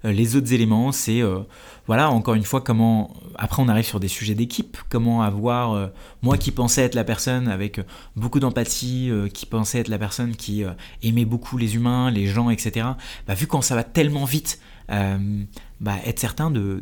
Les 0.03 0.35
autres 0.35 0.53
éléments, 0.53 0.91
c'est 0.91 1.23
voilà 1.87 2.09
encore 2.09 2.33
une 2.33 2.43
fois 2.43 2.61
comment 2.61 3.13
après 3.35 3.61
on 3.61 3.67
arrive 3.67 3.85
sur 3.85 3.99
des 3.99 4.07
sujets 4.07 4.35
d'équipe, 4.35 4.77
comment 4.89 5.21
avoir 5.21 5.73
euh, 5.73 5.87
moi 6.21 6.37
qui 6.37 6.51
pensais 6.51 6.83
être 6.83 6.95
la 6.95 7.03
personne 7.03 7.47
avec 7.47 7.79
beaucoup 8.15 8.39
d'empathie, 8.39 9.11
qui 9.33 9.45
pensait 9.45 9.79
être 9.79 9.87
la 9.87 9.99
personne 9.99 10.35
qui 10.35 10.63
aimait 11.03 11.25
beaucoup 11.25 11.57
les 11.57 11.75
humains, 11.75 12.09
les 12.09 12.27
gens, 12.27 12.49
etc. 12.49 12.87
Bah, 13.27 13.33
vu 13.33 13.47
quand 13.47 13.61
ça 13.61 13.75
va 13.75 13.83
tellement 13.83 14.25
vite, 14.25 14.59
bah, 14.87 15.95
être 16.05 16.19
certain 16.19 16.49
de 16.51 16.81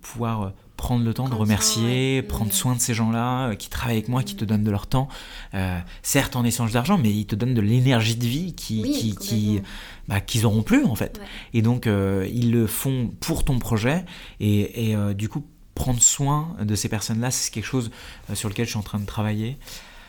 pouvoir 0.00 0.52
prendre 0.78 1.04
le 1.04 1.12
temps 1.12 1.28
de 1.28 1.34
remercier, 1.34 2.22
prendre 2.22 2.52
soin 2.52 2.76
de 2.76 2.80
ces 2.80 2.94
gens-là 2.94 3.48
euh, 3.48 3.54
qui 3.56 3.68
travaillent 3.68 3.96
avec 3.96 4.08
moi, 4.08 4.22
qui 4.22 4.36
te 4.36 4.44
donnent 4.44 4.62
de 4.62 4.70
leur 4.70 4.86
temps, 4.86 5.08
euh, 5.54 5.76
certes 6.02 6.36
en 6.36 6.44
échange 6.44 6.72
d'argent, 6.72 6.96
mais 6.96 7.10
ils 7.10 7.26
te 7.26 7.34
donnent 7.34 7.52
de 7.52 7.60
l'énergie 7.60 8.14
de 8.14 8.24
vie 8.24 8.54
qui, 8.54 8.82
qui, 8.92 9.16
qui 9.16 9.60
bah, 10.06 10.20
qu'ils 10.20 10.46
auront 10.46 10.62
plus 10.62 10.84
en 10.84 10.94
fait. 10.94 11.20
Et 11.52 11.62
donc 11.62 11.86
euh, 11.86 12.26
ils 12.32 12.52
le 12.52 12.68
font 12.68 13.10
pour 13.18 13.44
ton 13.44 13.58
projet. 13.58 14.04
Et, 14.38 14.92
et 14.92 15.14
du 15.14 15.28
coup 15.28 15.44
prendre 15.74 16.00
soin 16.00 16.56
de 16.62 16.74
ces 16.74 16.88
personnes-là, 16.88 17.30
c'est 17.32 17.52
quelque 17.52 17.66
chose 17.66 17.90
sur 18.34 18.48
lequel 18.48 18.64
je 18.64 18.70
suis 18.70 18.78
en 18.78 18.82
train 18.82 19.00
de 19.00 19.06
travailler. 19.06 19.58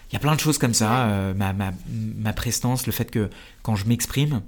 Il 0.09 0.13
y 0.13 0.15
a 0.15 0.19
plein 0.19 0.35
de 0.35 0.39
choses 0.39 0.59
comme 0.59 0.73
ça, 0.73 1.33
ma, 1.35 1.53
ma, 1.53 1.71
ma, 2.15 2.33
prestance, 2.33 2.87
le 2.87 2.91
fait 2.91 3.11
que 3.11 3.29
quand 3.61 3.75
je 3.75 3.85
m'exprime, 3.85 4.41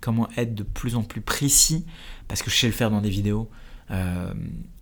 comment 0.00 0.28
être 0.36 0.54
de 0.54 0.62
plus 0.62 0.96
en 0.96 1.02
plus 1.02 1.22
précis, 1.22 1.86
parce 2.28 2.42
que 2.42 2.50
je 2.50 2.56
sais 2.56 2.66
le 2.66 2.74
faire 2.74 2.90
dans 2.90 3.00
des 3.00 3.10
vidéos 3.10 3.50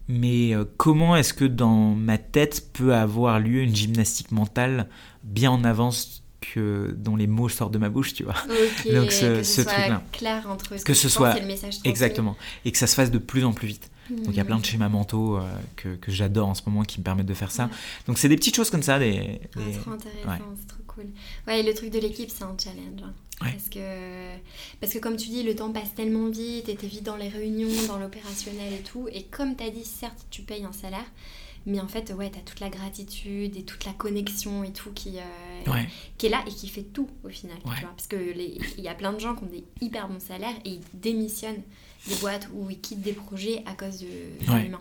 mais 0.09 0.55
euh, 0.55 0.65
comment 0.77 1.17
est-ce 1.17 1.35
que 1.35 1.45
dans 1.45 1.95
ma 1.95 2.19
tête 2.19 2.73
peut 2.73 2.95
avoir 2.95 3.41
lieu 3.41 3.63
une 3.63 3.75
gymnastique 3.75 4.31
mentale 4.31 4.89
bien 5.25 5.51
en 5.51 5.65
avance 5.65 6.23
que 6.41 6.95
dont 6.97 7.17
les 7.17 7.27
mots 7.27 7.49
sortent 7.49 7.73
de 7.73 7.79
ma 7.79 7.89
bouche, 7.89 8.15
tu 8.15 8.25
vois? 8.25 8.37
Donc 8.93 9.11
ce, 9.11 9.43
ce, 9.43 9.63
truc-là. 9.63 10.03
clair 10.13 10.49
entre 10.49 10.79
ce 10.79 10.85
que, 10.85 10.95
ce 10.95 11.09
soit 11.09 11.37
et 11.37 11.41
le 11.41 11.47
message 11.47 11.79
exactement 11.85 12.37
et 12.65 12.73
que 12.73 12.79
ça 12.79 12.87
se 12.87 12.95
fasse 12.95 13.11
de 13.11 13.19
plus 13.19 13.45
en 13.45 13.53
plus 13.53 13.69
vite. 13.69 13.91
Donc 14.09 14.29
il 14.29 14.37
y 14.37 14.41
a 14.41 14.45
plein 14.45 14.59
de 14.59 14.65
schémas 14.65 14.89
mentaux 14.89 15.37
euh, 15.37 15.43
que, 15.75 15.97
que 15.97 16.13
j'adore 16.13 16.49
en 16.49 16.55
ce 16.55 16.63
moment 16.67 16.85
qui 16.85 17.01
me 17.01 17.05
permettent 17.05 17.27
de 17.27 17.35
faire 17.35 17.51
ça. 17.51 17.69
Donc 18.07 18.19
c'est 18.19 18.29
des 18.29 18.37
petites 18.37 18.55
choses 18.55 18.71
comme 18.71 18.85
ça. 18.85 19.01
Des, 19.01 19.41
ah, 19.57 19.61
trop 19.81 19.91
intéressant, 19.91 20.55
c'est 20.61 20.69
trop 20.69 20.83
cool. 20.87 21.07
Ouais, 21.49 21.63
le 21.65 21.75
truc 21.75 21.91
de 21.91 21.99
l'équipe, 21.99 22.31
c'est 22.31 22.45
un 22.45 22.55
challenge. 22.57 23.01
Hein. 23.03 23.13
Parce, 23.39 23.68
que, 23.68 24.37
parce 24.80 24.93
que 24.93 24.99
comme 24.99 25.16
tu 25.16 25.28
dis, 25.28 25.43
le 25.43 25.55
temps 25.55 25.70
passe 25.70 25.95
tellement 25.95 26.28
vite, 26.28 26.68
et 26.68 26.76
t'es 26.76 26.87
vite 26.87 27.03
dans 27.03 27.16
les 27.16 27.28
réunions, 27.28 27.68
dans 27.87 27.99
l'opérationnel 27.99 28.72
et 28.72 28.82
tout. 28.82 29.09
Et 29.12 29.24
comme 29.24 29.57
tu 29.57 29.64
as 29.64 29.70
dit, 29.70 29.84
certes, 29.84 30.26
tu 30.30 30.43
payes 30.43 30.64
un 30.64 30.72
salaire, 30.72 31.05
mais 31.66 31.80
en 31.80 31.89
fait, 31.89 32.12
ouais, 32.12 32.30
tu 32.30 32.39
as 32.39 32.43
toute 32.43 32.61
la 32.61 32.70
gratitude 32.70 33.57
et 33.57 33.64
toute 33.64 33.84
la 33.84 33.93
connexion 33.93 34.62
et 34.62 34.72
tout 34.72 34.93
qui, 34.93 35.18
euh, 35.18 35.82
qui 36.16 36.26
est 36.26 36.30
là 36.30 36.43
et 36.47 36.51
qui 36.51 36.68
fait 36.68 36.84
tout 36.84 37.09
au 37.24 37.28
final. 37.28 37.57
Tu 37.59 37.80
vois 37.80 37.91
parce 37.91 38.07
qu'il 38.07 38.80
y 38.80 38.89
a 38.89 38.95
plein 38.95 39.12
de 39.12 39.18
gens 39.18 39.34
qui 39.34 39.45
ont 39.45 39.49
des 39.49 39.64
hyper 39.80 40.09
bons 40.09 40.20
salaires 40.20 40.55
et 40.64 40.70
ils 40.70 40.84
démissionnent 40.95 41.62
des 42.07 42.14
boîtes 42.16 42.49
ou 42.55 42.70
ils 42.70 42.80
quittent 42.80 43.03
des 43.03 43.12
projets 43.12 43.62
à 43.66 43.74
cause 43.74 44.01
de, 44.01 44.07
l'humain. 44.62 44.80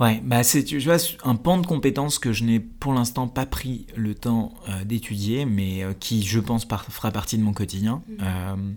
Ouais, 0.00 0.20
bah 0.24 0.42
c'est 0.42 0.64
tu 0.64 0.78
vois 0.80 0.96
un 1.22 1.36
pan 1.36 1.58
de 1.58 1.66
compétences 1.66 2.18
que 2.18 2.32
je 2.32 2.44
n'ai 2.44 2.58
pour 2.58 2.92
l'instant 2.92 3.28
pas 3.28 3.46
pris 3.46 3.86
le 3.94 4.14
temps 4.14 4.54
euh, 4.68 4.84
d'étudier, 4.84 5.44
mais 5.44 5.84
euh, 5.84 5.92
qui 5.92 6.22
je 6.22 6.40
pense 6.40 6.64
fera 6.64 7.10
partie 7.10 7.38
de 7.38 7.42
mon 7.42 7.52
quotidien. 7.52 8.02
Mhm. 8.08 8.16
Euh, 8.20 8.72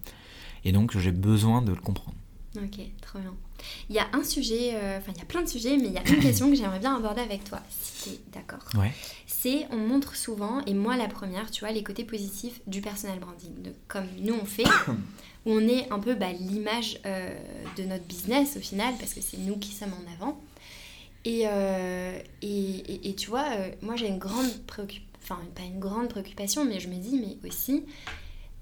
et 0.63 0.72
donc 0.72 0.97
j'ai 0.97 1.11
besoin 1.11 1.61
de 1.61 1.72
le 1.72 1.82
comprendre. 1.82 2.18
Ok, 2.55 2.80
trop 3.01 3.20
bien. 3.20 3.34
Il 3.89 3.95
y 3.95 3.99
a 3.99 4.07
un 4.13 4.24
sujet, 4.24 4.76
enfin 4.97 5.11
il 5.15 5.18
y 5.18 5.22
a 5.22 5.26
plein 5.26 5.41
de 5.41 5.47
sujets, 5.47 5.78
mais 5.78 5.88
il 5.88 5.93
y 5.93 5.97
a 5.97 6.07
une 6.07 6.20
question 6.20 6.49
que 6.49 6.55
j'aimerais 6.55 6.80
bien 6.80 6.95
aborder 6.95 7.22
avec 7.22 7.43
toi, 7.43 7.59
si 7.70 8.03
tu 8.03 8.15
es 8.15 8.20
d'accord. 8.34 8.63
Ouais. 8.76 8.93
C'est, 9.26 9.68
on 9.72 9.78
montre 9.78 10.15
souvent, 10.15 10.63
et 10.65 10.74
moi 10.74 10.95
la 10.95 11.07
première, 11.07 11.49
tu 11.49 11.61
vois, 11.61 11.72
les 11.72 11.84
côtés 11.84 12.03
positifs 12.03 12.61
du 12.68 12.82
personal 12.82 13.20
branding, 13.20 13.61
de 13.63 13.74
comme 13.88 14.05
nous 14.22 14.36
on 14.39 14.45
fait, 14.45 14.63
où 15.45 15.51
on 15.51 15.68
est 15.68 15.91
un 15.91 15.99
peu 15.99 16.13
bah, 16.13 16.32
l'image 16.32 16.99
de 17.03 17.84
notre 17.84 18.05
business 18.05 18.57
au 18.57 18.61
final, 18.61 18.93
parce 18.99 19.13
que 19.13 19.22
c'est 19.22 19.38
nous 19.38 19.57
qui 19.57 19.72
sommes 19.72 19.93
en 19.93 20.13
avant. 20.13 20.39
Euh, 21.26 22.20
et, 22.41 23.09
et, 23.09 23.15
tu 23.15 23.30
vois, 23.30 23.45
euh, 23.51 23.72
moi 23.82 23.95
j'ai 23.95 24.07
une 24.07 24.20
grande 24.20 24.51
préoccupation, 24.65 25.07
enfin 25.22 25.39
pas 25.55 25.63
une 25.63 25.80
grande 25.80 26.09
préoccupation, 26.09 26.63
mais 26.63 26.80
je 26.80 26.88
me 26.88 26.95
dis, 26.95 27.20
mais 27.20 27.49
aussi, 27.49 27.86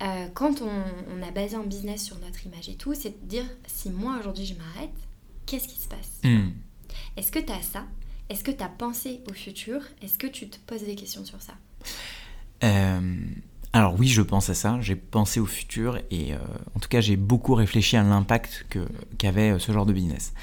euh, 0.02 0.28
quand 0.34 0.62
on, 0.62 1.22
a 1.22 1.32
basé 1.32 1.56
un 1.56 1.64
business 1.64 2.04
sur 2.04 2.18
notre 2.20 2.46
image 2.46 2.70
et 2.70 2.76
tout, 2.76 2.94
c'est 2.96 3.22
de 3.22 3.28
dire, 3.28 3.46
si 3.68 3.90
moi 3.90 4.18
aujourd'hui 4.20 4.46
je 4.46 4.56
m'arrête, 4.56 4.96
qu'est-ce 5.46 5.68
qui 5.68 5.80
se 5.80 5.88
passe? 5.88 6.20
Hmm. 6.24 6.50
Est-ce 7.18 7.32
que 7.32 7.40
tu 7.40 7.52
as 7.52 7.62
ça? 7.62 7.86
Est-ce 8.30 8.44
que 8.44 8.52
tu 8.52 8.64
as 8.64 8.70
pensé 8.70 9.22
au 9.30 9.34
futur? 9.34 9.82
Est-ce 10.02 10.18
que 10.18 10.28
tu 10.28 10.50
te 10.50 10.58
poses 10.66 10.84
des 10.84 10.96
questions 10.96 11.24
sur 11.24 11.42
ça? 11.42 11.54
Alors 13.76 13.94
oui, 14.00 14.08
je 14.08 14.22
pense 14.22 14.50
à 14.50 14.54
ça, 14.54 14.78
j'ai 14.80 14.96
pensé 14.96 15.42
au 15.42 15.46
futur 15.46 15.98
et 16.10 16.34
euh, 16.34 16.38
en 16.76 16.80
tout 16.80 16.88
cas 16.88 17.02
j'ai 17.02 17.18
beaucoup 17.18 17.56
réfléchi 17.56 17.98
à 17.98 18.04
l'impact 18.04 18.66
qu'avait 19.18 19.52
euh, 19.52 19.60
ce 19.60 19.74
genre 19.74 19.86
de 19.86 19.92
business. 19.92 20.34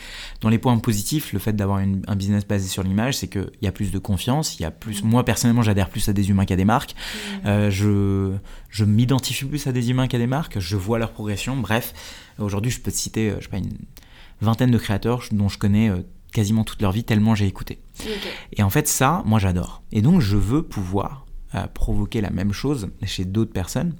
Dans 0.42 0.50
les 0.50 0.58
points 0.58 0.76
positifs, 0.76 1.32
le 1.32 1.38
fait 1.38 1.54
d'avoir 1.54 1.78
un 1.78 2.14
business 2.14 2.46
basé 2.46 2.68
sur 2.68 2.82
l'image, 2.82 3.16
c'est 3.16 3.28
qu'il 3.28 3.50
y 3.62 3.66
a 3.66 3.72
plus 3.72 3.90
de 3.90 3.98
confiance, 3.98 4.60
il 4.60 4.64
y 4.64 4.66
a 4.66 4.70
plus... 4.70 5.02
Mm. 5.02 5.08
Moi 5.08 5.24
personnellement 5.24 5.62
j'adhère 5.62 5.88
plus 5.88 6.10
à 6.10 6.12
des 6.12 6.28
humains 6.28 6.44
qu'à 6.44 6.56
des 6.56 6.66
marques, 6.66 6.94
mm. 6.94 7.46
euh, 7.46 7.70
je, 7.70 8.36
je 8.68 8.84
m'identifie 8.84 9.46
plus 9.46 9.66
à 9.66 9.72
des 9.72 9.88
humains 9.88 10.08
qu'à 10.08 10.18
des 10.18 10.26
marques, 10.26 10.58
je 10.58 10.76
vois 10.76 10.98
leur 10.98 11.12
progression, 11.12 11.56
bref, 11.56 11.94
aujourd'hui 12.38 12.70
je 12.70 12.80
peux 12.80 12.90
te 12.90 12.96
citer, 12.98 13.32
je 13.38 13.44
sais 13.44 13.50
pas, 13.50 13.56
une 13.56 13.78
vingtaine 14.42 14.70
de 14.70 14.78
créateurs 14.78 15.24
dont 15.32 15.48
je 15.48 15.56
connais 15.56 15.90
quasiment 16.34 16.64
toute 16.64 16.82
leur 16.82 16.92
vie 16.92 17.04
tellement 17.04 17.34
j'ai 17.34 17.46
écouté. 17.46 17.80
Et 18.52 18.62
en 18.62 18.68
fait 18.68 18.88
ça, 18.88 19.22
moi 19.24 19.38
j'adore. 19.38 19.82
Et 19.90 20.02
donc 20.02 20.20
je 20.20 20.36
veux 20.36 20.62
pouvoir 20.62 21.24
provoquer 21.74 22.20
la 22.20 22.30
même 22.30 22.52
chose 22.52 22.88
chez 23.04 23.24
d'autres 23.24 23.52
personnes. 23.52 23.94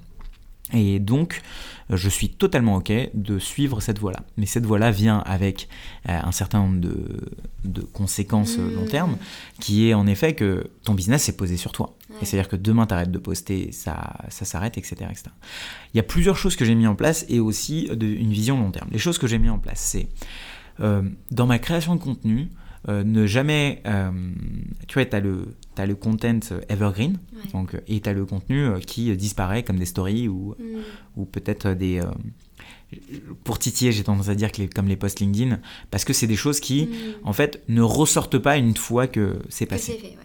Et 0.73 0.99
donc, 1.01 1.43
je 1.91 2.09
suis 2.09 2.31
totalement 2.31 2.77
OK 2.77 2.93
de 3.13 3.39
suivre 3.39 3.81
cette 3.81 3.99
voie-là. 3.99 4.21
Mais 4.37 4.47
cette 4.47 4.65
voie-là 4.65 4.91
vient 4.91 5.19
avec 5.19 5.69
euh, 6.09 6.19
un 6.23 6.33
certain 6.33 6.61
nombre 6.61 6.81
de, 6.81 7.83
conséquences 7.93 8.57
euh, 8.59 8.75
long 8.75 8.87
terme, 8.87 9.17
qui 9.61 9.89
est 9.89 9.95
en 9.95 10.07
effet 10.07 10.35
que 10.35 10.71
ton 10.85 10.95
business 10.95 11.29
est 11.29 11.37
posé 11.37 11.57
sur 11.57 11.73
toi. 11.73 11.95
Et 12.21 12.25
c'est-à-dire 12.25 12.49
que 12.49 12.57
demain, 12.57 12.87
tu 12.87 12.95
arrêtes 12.95 13.11
de 13.11 13.19
poster, 13.19 13.71
ça, 13.73 14.15
ça 14.29 14.45
s'arrête, 14.45 14.79
etc., 14.79 14.97
etc. 15.11 15.25
Il 15.93 15.99
y 15.99 16.01
a 16.01 16.05
plusieurs 16.05 16.37
choses 16.37 16.57
que 16.57 16.65
j'ai 16.65 16.75
mis 16.75 16.87
en 16.87 16.95
place 16.95 17.27
et 17.29 17.41
aussi 17.41 17.89
de, 17.89 18.07
une 18.07 18.33
vision 18.33 18.59
long 18.59 18.71
terme. 18.71 18.89
Les 18.91 18.99
choses 18.99 19.19
que 19.19 19.27
j'ai 19.27 19.39
mis 19.39 19.51
en 19.51 19.59
place, 19.59 19.81
c'est 19.81 20.09
euh, 20.81 21.03
dans 21.31 21.47
ma 21.47 21.59
création 21.59 21.97
de 21.97 22.01
contenu, 22.01 22.51
ne 22.89 23.27
jamais... 23.27 23.81
tu 24.89 24.95
vois, 24.95 25.05
tu 25.05 25.15
as 25.15 25.21
le 25.21 25.55
tu 25.75 25.83
as 25.83 25.87
le 25.87 25.95
content 25.95 26.41
evergreen, 26.69 27.19
donc, 27.53 27.77
et 27.89 28.01
tu 28.01 28.09
as 28.09 28.13
le 28.13 28.25
contenu 28.25 28.65
euh, 28.65 28.79
qui 28.79 29.15
disparaît 29.17 29.63
comme 29.63 29.79
des 29.79 29.87
stories 29.87 30.29
ou, 30.29 30.55
mm. 30.59 30.81
ou 31.17 31.25
peut-être 31.25 31.71
des... 31.71 32.01
Euh, 32.01 32.07
pour 33.45 33.59
titiller, 33.59 33.91
j'ai 33.91 34.05
tendance 34.05 34.29
à 34.29 34.35
dire 34.35 34.53
que 34.53 34.59
les, 34.59 34.69
comme 34.69 34.87
les 34.87 34.97
posts 34.97 35.21
LinkedIn, 35.21 35.61
parce 35.91 36.05
que 36.05 36.13
c'est 36.13 36.27
des 36.27 36.37
choses 36.37 36.61
qui, 36.61 36.87
mm. 36.87 36.91
en 37.25 37.33
fait, 37.33 37.63
ne 37.69 37.83
ressortent 37.83 38.39
pas 38.39 38.57
une 38.57 38.77
fois 38.77 39.07
que 39.07 39.39
c'est 39.49 39.67
passé. 39.67 40.17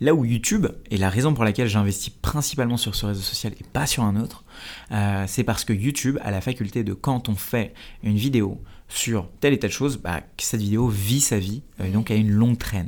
Là 0.00 0.14
où 0.14 0.24
YouTube, 0.24 0.66
et 0.90 0.96
la 0.96 1.08
raison 1.08 1.34
pour 1.34 1.44
laquelle 1.44 1.68
j'investis 1.68 2.10
principalement 2.10 2.76
sur 2.76 2.94
ce 2.94 3.06
réseau 3.06 3.22
social 3.22 3.52
et 3.58 3.64
pas 3.72 3.86
sur 3.86 4.02
un 4.02 4.20
autre, 4.20 4.44
euh, 4.90 5.24
c'est 5.26 5.44
parce 5.44 5.64
que 5.64 5.72
YouTube 5.72 6.18
a 6.22 6.30
la 6.30 6.40
faculté 6.40 6.84
de, 6.84 6.92
quand 6.94 7.28
on 7.28 7.34
fait 7.34 7.72
une 8.02 8.16
vidéo 8.16 8.60
sur 8.88 9.30
telle 9.40 9.54
et 9.54 9.58
telle 9.58 9.72
chose, 9.72 9.98
bah, 9.98 10.20
que 10.20 10.44
cette 10.44 10.60
vidéo 10.60 10.88
vit 10.88 11.20
sa 11.20 11.38
vie, 11.38 11.62
et 11.82 11.88
donc 11.88 12.10
a 12.10 12.14
une 12.14 12.30
longue 12.30 12.58
trend. 12.58 12.84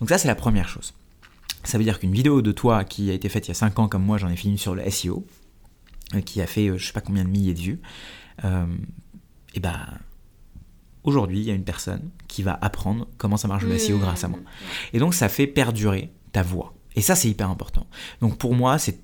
Donc 0.00 0.08
ça, 0.08 0.18
c'est 0.18 0.28
la 0.28 0.34
première 0.34 0.68
chose. 0.68 0.94
Ça 1.64 1.78
veut 1.78 1.84
dire 1.84 1.98
qu'une 1.98 2.12
vidéo 2.12 2.42
de 2.42 2.52
toi 2.52 2.84
qui 2.84 3.10
a 3.10 3.14
été 3.14 3.28
faite 3.28 3.46
il 3.46 3.50
y 3.50 3.52
a 3.52 3.54
5 3.54 3.78
ans, 3.78 3.88
comme 3.88 4.04
moi, 4.04 4.18
j'en 4.18 4.28
ai 4.28 4.36
fini 4.36 4.58
sur 4.58 4.74
le 4.74 4.88
SEO, 4.90 5.26
euh, 6.14 6.20
qui 6.20 6.40
a 6.40 6.46
fait 6.46 6.68
euh, 6.68 6.78
je 6.78 6.86
sais 6.86 6.92
pas 6.92 7.00
combien 7.00 7.24
de 7.24 7.28
milliers 7.28 7.54
de 7.54 7.60
vues, 7.60 7.80
euh, 8.44 8.66
et 9.54 9.60
ben 9.60 9.78
aujourd'hui, 11.04 11.40
il 11.40 11.44
y 11.44 11.50
a 11.50 11.54
une 11.54 11.64
personne 11.64 12.10
qui 12.28 12.42
va 12.42 12.58
apprendre 12.60 13.08
comment 13.16 13.36
ça 13.36 13.48
marche 13.48 13.64
le 13.64 13.78
SEO 13.78 13.96
mmh. 13.96 14.00
grâce 14.00 14.24
à 14.24 14.28
moi. 14.28 14.40
Et 14.92 14.98
donc, 14.98 15.14
ça 15.14 15.28
fait 15.28 15.46
perdurer 15.46 16.10
ta 16.32 16.42
voix. 16.42 16.74
Et 16.96 17.00
ça, 17.00 17.14
c'est 17.14 17.28
hyper 17.28 17.48
important. 17.48 17.86
Donc, 18.20 18.38
pour 18.38 18.54
moi, 18.54 18.78
c'est 18.78 19.00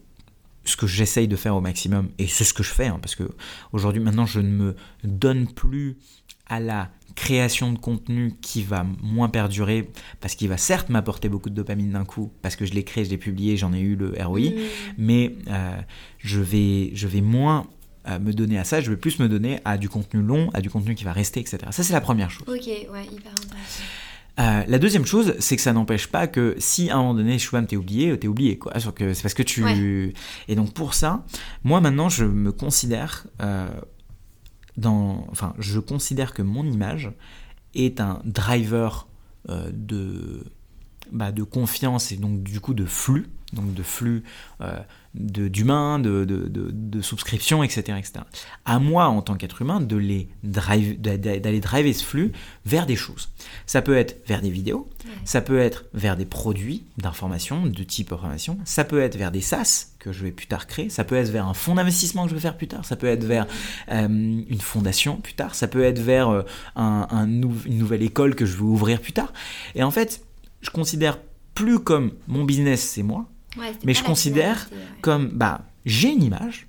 ce 0.64 0.76
que 0.76 0.86
j'essaye 0.86 1.28
de 1.28 1.36
faire 1.36 1.56
au 1.56 1.60
maximum, 1.60 2.10
et 2.18 2.26
c'est 2.26 2.44
ce 2.44 2.52
que 2.52 2.62
je 2.62 2.72
fais, 2.72 2.86
hein, 2.86 2.98
parce 3.00 3.14
que 3.14 3.24
aujourd'hui, 3.72 4.02
maintenant, 4.02 4.26
je 4.26 4.40
ne 4.40 4.48
me 4.48 4.76
donne 5.04 5.46
plus 5.46 5.96
à 6.48 6.60
la 6.60 6.90
création 7.16 7.72
de 7.72 7.78
contenu 7.78 8.34
qui 8.40 8.62
va 8.62 8.86
moins 9.02 9.28
perdurer, 9.28 9.90
parce 10.20 10.34
qu'il 10.34 10.48
va 10.48 10.58
certes 10.58 10.90
m'apporter 10.90 11.28
beaucoup 11.28 11.50
de 11.50 11.54
dopamine 11.54 11.90
d'un 11.90 12.04
coup, 12.04 12.30
parce 12.42 12.54
que 12.54 12.66
je 12.66 12.74
l'ai 12.74 12.84
créé, 12.84 13.04
je 13.04 13.10
l'ai 13.10 13.18
publié, 13.18 13.56
j'en 13.56 13.72
ai 13.72 13.80
eu 13.80 13.96
le 13.96 14.14
ROI, 14.20 14.40
mm. 14.40 14.54
mais 14.98 15.34
euh, 15.48 15.76
je, 16.18 16.40
vais, 16.40 16.90
je 16.94 17.08
vais 17.08 17.22
moins 17.22 17.66
euh, 18.06 18.20
me 18.20 18.32
donner 18.32 18.58
à 18.58 18.64
ça, 18.64 18.80
je 18.80 18.90
vais 18.90 18.98
plus 18.98 19.18
me 19.18 19.28
donner 19.28 19.60
à 19.64 19.78
du 19.78 19.88
contenu 19.88 20.22
long, 20.22 20.50
à 20.52 20.60
du 20.60 20.70
contenu 20.70 20.94
qui 20.94 21.04
va 21.04 21.12
rester, 21.12 21.40
etc. 21.40 21.58
Ça, 21.70 21.82
c'est 21.82 21.94
la 21.94 22.02
première 22.02 22.30
chose. 22.30 22.46
Ok, 22.46 22.66
ouais, 22.66 23.04
hyper 23.10 23.32
intéressant. 23.32 23.82
Euh, 24.38 24.64
la 24.68 24.78
deuxième 24.78 25.06
chose, 25.06 25.34
c'est 25.38 25.56
que 25.56 25.62
ça 25.62 25.72
n'empêche 25.72 26.08
pas 26.08 26.26
que 26.26 26.56
si 26.58 26.90
à 26.90 26.96
un 26.96 26.98
moment 26.98 27.14
donné, 27.14 27.38
Shubham 27.38 27.66
t'es 27.66 27.76
oublié, 27.76 28.18
t'es 28.18 28.28
oublié, 28.28 28.58
quoi. 28.58 28.74
que 28.94 29.14
c'est 29.14 29.22
parce 29.22 29.32
que 29.32 29.42
tu. 29.42 30.12
Et 30.46 30.54
donc 30.54 30.74
pour 30.74 30.92
ça, 30.92 31.24
moi 31.64 31.80
maintenant, 31.80 32.10
je 32.10 32.26
me 32.26 32.52
considère 32.52 33.26
Enfin, 34.84 35.54
je 35.58 35.80
considère 35.80 36.34
que 36.34 36.42
mon 36.42 36.64
image 36.64 37.12
est 37.74 38.00
un 38.00 38.20
driver 38.24 39.08
euh, 39.48 39.70
de. 39.72 40.44
Bah, 41.12 41.30
de 41.30 41.44
confiance 41.44 42.10
et 42.10 42.16
donc 42.16 42.42
du 42.42 42.58
coup 42.58 42.74
de 42.74 42.84
flux, 42.84 43.28
flux 43.84 44.24
d'humains, 45.16 45.98
de, 45.98 46.24
de, 46.24 46.48
de, 46.48 46.70
de, 46.72 47.00
souscriptions, 47.00 47.62
etc., 47.62 47.98
etc. 47.98 48.12
À 48.64 48.78
moi, 48.78 49.06
en 49.06 49.22
tant 49.22 49.36
qu'être 49.36 49.62
humain, 49.62 49.80
de 49.80 49.96
les 49.96 50.28
drive, 50.42 51.00
d'aller 51.00 51.60
driver 51.60 51.92
ce 51.92 52.04
flux 52.04 52.32
vers 52.64 52.86
des 52.86 52.96
choses. 52.96 53.30
Ça 53.66 53.82
peut 53.82 53.96
être 53.96 54.22
vers 54.26 54.42
des 54.42 54.50
vidéos, 54.50 54.88
ça 55.24 55.40
peut 55.40 55.58
être 55.58 55.84
vers 55.94 56.16
des 56.16 56.26
produits 56.26 56.84
d'information, 56.98 57.66
de 57.66 57.82
type 57.82 58.12
information, 58.12 58.58
ça 58.64 58.84
peut 58.84 59.00
être 59.00 59.16
vers 59.16 59.30
des 59.30 59.40
SaaS 59.40 59.92
que 59.98 60.12
je 60.12 60.22
vais 60.22 60.32
plus 60.32 60.46
tard 60.46 60.66
créer, 60.66 60.88
ça 60.88 61.04
peut 61.04 61.16
être 61.16 61.30
vers 61.30 61.46
un 61.46 61.54
fonds 61.54 61.74
d'investissement 61.74 62.24
que 62.24 62.30
je 62.30 62.34
vais 62.34 62.40
faire 62.40 62.56
plus 62.56 62.68
tard, 62.68 62.84
ça 62.84 62.96
peut 62.96 63.08
être 63.08 63.24
vers 63.24 63.46
euh, 63.90 64.06
une 64.06 64.60
fondation 64.60 65.16
plus 65.16 65.34
tard, 65.34 65.54
ça 65.54 65.68
peut 65.68 65.82
être 65.82 65.98
vers 65.98 66.28
euh, 66.28 66.42
un, 66.76 67.06
un 67.10 67.26
une 67.26 67.78
nouvelle 67.78 68.02
école 68.02 68.34
que 68.34 68.46
je 68.46 68.56
vais 68.56 68.62
ouvrir 68.62 69.00
plus 69.00 69.12
tard. 69.12 69.32
Et 69.74 69.82
en 69.82 69.90
fait, 69.90 70.22
je 70.60 70.70
considère 70.70 71.18
plus 71.54 71.80
comme 71.80 72.12
mon 72.28 72.44
business, 72.44 72.82
c'est 72.82 73.02
moi, 73.02 73.26
mais 73.84 73.94
je 73.94 74.02
considère 74.02 74.68
comme, 75.00 75.28
bah, 75.28 75.66
j'ai 75.84 76.10
une 76.10 76.22
image 76.22 76.66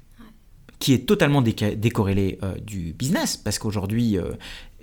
qui 0.80 0.94
est 0.94 1.08
totalement 1.08 1.42
décorrélée 1.42 2.38
euh, 2.44 2.56
du 2.60 2.94
business, 2.94 3.38
parce 3.38 3.58
qu'aujourd'hui, 3.60 4.18
euh, 4.18 4.32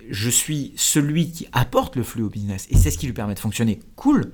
je 0.09 0.29
suis 0.29 0.73
celui 0.75 1.31
qui 1.31 1.47
apporte 1.51 1.95
le 1.95 2.03
flux 2.03 2.23
au 2.23 2.29
business, 2.29 2.67
et 2.69 2.77
c'est 2.77 2.91
ce 2.91 2.97
qui 2.97 3.05
lui 3.05 3.13
permet 3.13 3.33
de 3.33 3.39
fonctionner. 3.39 3.79
Cool. 3.95 4.31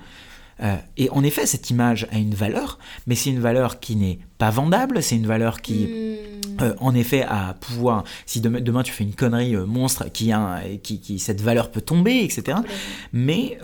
Euh, 0.62 0.76
et 0.98 1.10
en 1.12 1.24
effet, 1.24 1.46
cette 1.46 1.70
image 1.70 2.08
a 2.12 2.18
une 2.18 2.34
valeur, 2.34 2.78
mais 3.08 3.16
c'est 3.16 3.30
une 3.30 3.40
valeur 3.40 3.80
qui 3.80 3.96
n'est 3.96 4.20
pas 4.38 4.50
vendable, 4.50 5.02
c'est 5.02 5.16
une 5.16 5.26
valeur 5.26 5.62
qui, 5.62 5.88
hmm. 6.60 6.74
en 6.80 6.94
effet, 6.94 7.24
a 7.24 7.56
pouvoir, 7.56 8.04
si 8.26 8.42
demain, 8.42 8.60
demain, 8.60 8.84
tu 8.84 8.92
fais 8.92 9.04
une 9.04 9.16
connerie 9.16 9.56
monstre, 9.56 10.12
qui, 10.12 10.32
a, 10.32 10.62
qui, 10.84 11.00
qui, 11.00 11.20
cette 11.20 11.42
valeur 11.42 11.72
peut 11.72 11.82
tomber, 11.82 12.24
etc. 12.24 12.58
Mais 13.14 13.58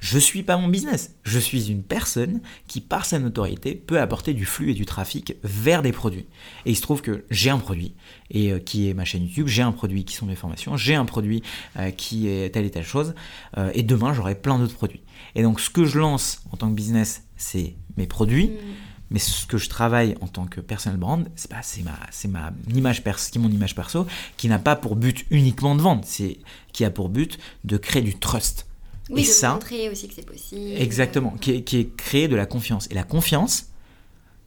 je 0.00 0.18
suis 0.18 0.42
pas 0.42 0.56
mon 0.56 0.68
business. 0.68 1.14
Je 1.22 1.38
suis 1.38 1.70
une 1.70 1.82
personne 1.82 2.40
qui, 2.66 2.80
par 2.80 3.04
sa 3.04 3.18
notoriété, 3.18 3.74
peut 3.74 4.00
apporter 4.00 4.32
du 4.32 4.46
flux 4.46 4.70
et 4.70 4.74
du 4.74 4.86
trafic 4.86 5.34
vers 5.44 5.82
des 5.82 5.92
produits. 5.92 6.26
Et 6.64 6.70
il 6.70 6.76
se 6.76 6.80
trouve 6.80 7.02
que 7.02 7.24
j'ai 7.30 7.50
un 7.50 7.58
produit, 7.58 7.94
et 8.30 8.50
euh, 8.50 8.58
qui 8.58 8.88
est 8.88 8.94
ma 8.94 9.04
chaîne 9.04 9.24
YouTube, 9.24 9.46
j'ai 9.46 9.62
un 9.62 9.72
produit 9.72 10.04
qui 10.04 10.14
sont 10.14 10.26
mes 10.26 10.34
formations, 10.34 10.76
j'ai 10.76 10.94
un 10.94 11.04
produit 11.04 11.42
euh, 11.78 11.90
qui 11.90 12.28
est 12.28 12.50
telle 12.50 12.64
et 12.64 12.70
telle 12.70 12.84
chose, 12.84 13.14
euh, 13.58 13.70
et 13.74 13.82
demain 13.82 14.14
j'aurai 14.14 14.34
plein 14.34 14.58
d'autres 14.58 14.74
produits. 14.74 15.02
Et 15.34 15.42
donc 15.42 15.60
ce 15.60 15.68
que 15.68 15.84
je 15.84 15.98
lance 15.98 16.42
en 16.50 16.56
tant 16.56 16.68
que 16.68 16.74
business, 16.74 17.24
c'est 17.36 17.76
mes 17.96 18.06
produits. 18.06 18.48
Mm. 18.48 18.56
Mais 19.12 19.18
ce 19.18 19.44
que 19.44 19.58
je 19.58 19.68
travaille 19.68 20.14
en 20.20 20.28
tant 20.28 20.46
que 20.46 20.60
personal 20.60 20.96
brand, 20.96 21.28
c'est 21.34 21.82
ma, 21.82 21.98
c'est 22.12 22.28
ma 22.28 22.52
image 22.72 23.02
perso, 23.02 23.32
qui 23.32 23.38
est 23.38 23.40
mon 23.40 23.50
image 23.50 23.74
perso, 23.74 24.06
qui 24.36 24.48
n'a 24.48 24.60
pas 24.60 24.76
pour 24.76 24.94
but 24.94 25.26
uniquement 25.30 25.74
de 25.74 25.82
vendre, 25.82 26.02
c'est 26.04 26.38
qui 26.72 26.84
a 26.84 26.92
pour 26.92 27.08
but 27.08 27.36
de 27.64 27.76
créer 27.76 28.02
du 28.02 28.16
trust 28.16 28.69
oui, 29.10 29.22
et 29.22 29.24
de 29.24 29.28
ça, 29.28 29.54
montrer 29.54 29.90
aussi 29.90 30.08
que 30.08 30.14
c'est 30.14 30.26
possible. 30.26 30.80
Exactement, 30.80 31.30
qui 31.40 31.52
est, 31.52 31.62
qui 31.62 31.90
créé 31.96 32.28
de 32.28 32.36
la 32.36 32.46
confiance. 32.46 32.86
Et 32.90 32.94
la 32.94 33.02
confiance, 33.02 33.70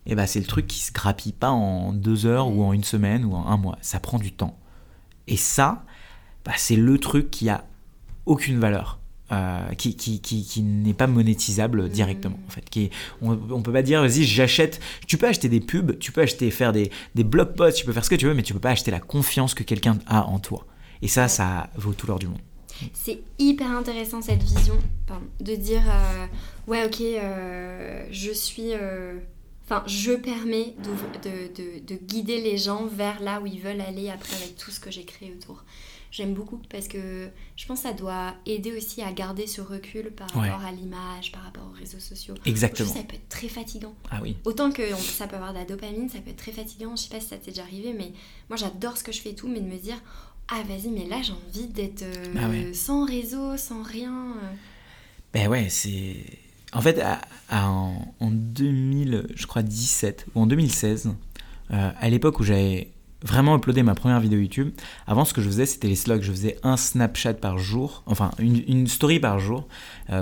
eh 0.05 0.15
ben, 0.15 0.25
c'est 0.25 0.39
le 0.39 0.45
truc 0.45 0.67
qui 0.67 0.79
se 0.79 0.91
grappille 0.91 1.33
pas 1.33 1.51
en 1.51 1.93
deux 1.93 2.25
heures 2.25 2.47
ou 2.47 2.63
en 2.63 2.73
une 2.73 2.83
semaine 2.83 3.25
ou 3.25 3.35
en 3.35 3.47
un 3.47 3.57
mois. 3.57 3.77
Ça 3.81 3.99
prend 3.99 4.19
du 4.19 4.31
temps. 4.31 4.57
Et 5.27 5.37
ça, 5.37 5.83
bah, 6.45 6.53
c'est 6.57 6.75
le 6.75 6.97
truc 6.97 7.31
qui 7.31 7.49
a 7.49 7.65
aucune 8.25 8.59
valeur. 8.59 8.99
Euh, 9.31 9.73
qui, 9.75 9.95
qui, 9.95 10.19
qui, 10.19 10.61
n'est 10.61 10.93
pas 10.93 11.07
monétisable 11.07 11.83
mm. 11.83 11.89
directement 11.89 12.37
en 12.45 12.51
fait 12.51 12.69
qui 12.69 12.91
on, 13.21 13.31
on, 13.49 13.61
peut 13.61 13.71
pas 13.71 13.81
dire 13.81 14.01
vas-y 14.01 14.25
j'achète 14.25 14.81
tu 15.07 15.17
peux 15.17 15.27
acheter 15.27 15.47
des 15.47 15.61
pubs 15.61 15.97
tu 15.97 16.11
peux 16.11 16.21
acheter 16.21 16.51
faire 16.51 16.73
des, 16.73 16.91
des 17.15 17.23
blog 17.23 17.55
posts 17.55 17.77
tu 17.77 17.85
peux 17.85 17.93
faire 17.93 18.03
ce 18.03 18.09
que 18.09 18.15
tu 18.15 18.25
veux 18.25 18.33
mais 18.33 18.43
tu 18.43 18.53
peux 18.53 18.59
pas 18.59 18.71
acheter 18.71 18.91
la 18.91 18.99
confiance 18.99 19.53
que 19.53 19.63
quelqu'un 19.63 19.97
a 20.07 20.25
en 20.25 20.39
toi 20.39 20.67
et 21.01 21.07
ça 21.07 21.29
ça 21.29 21.69
vaut 21.77 21.93
tout 21.93 22.05
l'or 22.05 22.19
du 22.19 22.27
monde 22.27 22.41
c'est 22.93 23.21
hyper 23.39 23.69
intéressant 23.71 24.21
cette 24.21 24.43
vision 24.43 24.77
de 25.39 25.55
dire 25.55 25.83
euh, 25.87 26.25
ouais 26.67 26.85
ok 26.85 27.01
euh, 27.01 28.05
je 28.11 28.31
suis 28.31 28.73
euh, 28.73 29.19
enfin 29.65 29.83
je 29.87 30.11
permets 30.11 30.75
de, 31.23 31.83
de, 31.85 31.95
guider 31.95 32.41
les 32.41 32.57
gens 32.57 32.85
vers 32.85 33.21
là 33.21 33.41
où 33.41 33.45
ils 33.45 33.59
veulent 33.59 33.81
aller 33.81 34.09
après 34.09 34.35
avec 34.37 34.55
tout 34.55 34.71
ce 34.71 34.79
que 34.79 34.91
j'ai 34.91 35.05
créé 35.05 35.31
autour 35.31 35.63
j'aime 36.13 36.35
beaucoup 36.35 36.61
parce 36.69 36.87
que 36.87 37.27
je 37.55 37.65
pense 37.65 37.81
que 37.81 37.87
ça 37.87 37.93
doit 37.93 38.35
aider 38.45 38.71
aussi 38.77 39.01
à 39.01 39.11
garder 39.11 39.47
ce 39.47 39.61
recul 39.61 40.11
par 40.11 40.29
rapport 40.29 40.63
à 40.63 40.71
l'image, 40.71 41.31
par 41.31 41.41
rapport 41.41 41.63
aux 41.71 41.75
réseaux 41.75 41.99
sociaux. 41.99 42.35
Exactement. 42.45 42.93
ça 42.93 43.01
peut 43.01 43.15
être 43.15 43.29
très 43.29 43.47
fatigant. 43.47 43.95
Ah 44.11 44.19
oui. 44.21 44.37
Autant 44.45 44.71
que 44.71 44.83
ça 44.95 45.27
peut 45.27 45.35
avoir 45.35 45.53
de 45.53 45.57
la 45.57 45.65
dopamine, 45.65 46.09
ça 46.09 46.19
peut 46.19 46.29
être 46.29 46.37
très 46.37 46.51
fatigant. 46.51 46.95
Je 46.95 47.03
sais 47.03 47.09
pas 47.09 47.19
si 47.19 47.29
ça 47.29 47.37
t'est 47.37 47.49
déjà 47.49 47.63
arrivé, 47.63 47.93
mais 47.97 48.13
moi 48.47 48.57
j'adore 48.57 48.95
ce 48.95 49.03
que 49.03 49.11
je 49.11 49.21
fais 49.21 49.31
et 49.31 49.35
tout, 49.35 49.47
mais 49.47 49.59
de 49.59 49.65
me 49.65 49.77
dire 49.77 49.97
ah 50.49 50.61
vas-y, 50.67 50.89
mais 50.89 51.07
là 51.07 51.21
j'ai 51.21 51.33
envie 51.33 51.67
d'être 51.67 52.03
euh, 52.03 52.33
bah 52.33 52.73
sans 52.73 53.05
réseau, 53.05 53.57
sans 53.57 53.81
rien. 53.81 54.13
Euh. 54.13 54.53
Ben 55.33 55.47
ouais, 55.47 55.67
c'est... 55.69 56.17
En 56.73 56.81
fait, 56.81 57.03
en, 57.51 57.93
2000, 58.21 59.27
je 59.35 59.47
crois 59.47 59.61
17 59.61 60.27
ou 60.33 60.41
en 60.41 60.47
2016, 60.47 61.13
euh, 61.71 61.91
à 61.95 62.09
l'époque 62.09 62.39
où 62.39 62.43
j'avais 62.43 62.89
vraiment 63.21 63.55
uploadé 63.55 63.83
ma 63.83 63.95
première 63.95 64.19
vidéo 64.19 64.39
YouTube, 64.39 64.71
avant 65.07 65.23
ce 65.23 65.33
que 65.33 65.41
je 65.41 65.47
faisais 65.47 65.65
c'était 65.65 65.87
les 65.87 65.95
slogs, 65.95 66.23
je 66.23 66.31
faisais 66.31 66.57
un 66.63 66.75
Snapchat 66.75 67.35
par 67.35 67.57
jour, 67.57 68.03
enfin 68.05 68.31
une, 68.39 68.87
story 68.87 69.19
par 69.19 69.39
jour, 69.39 69.67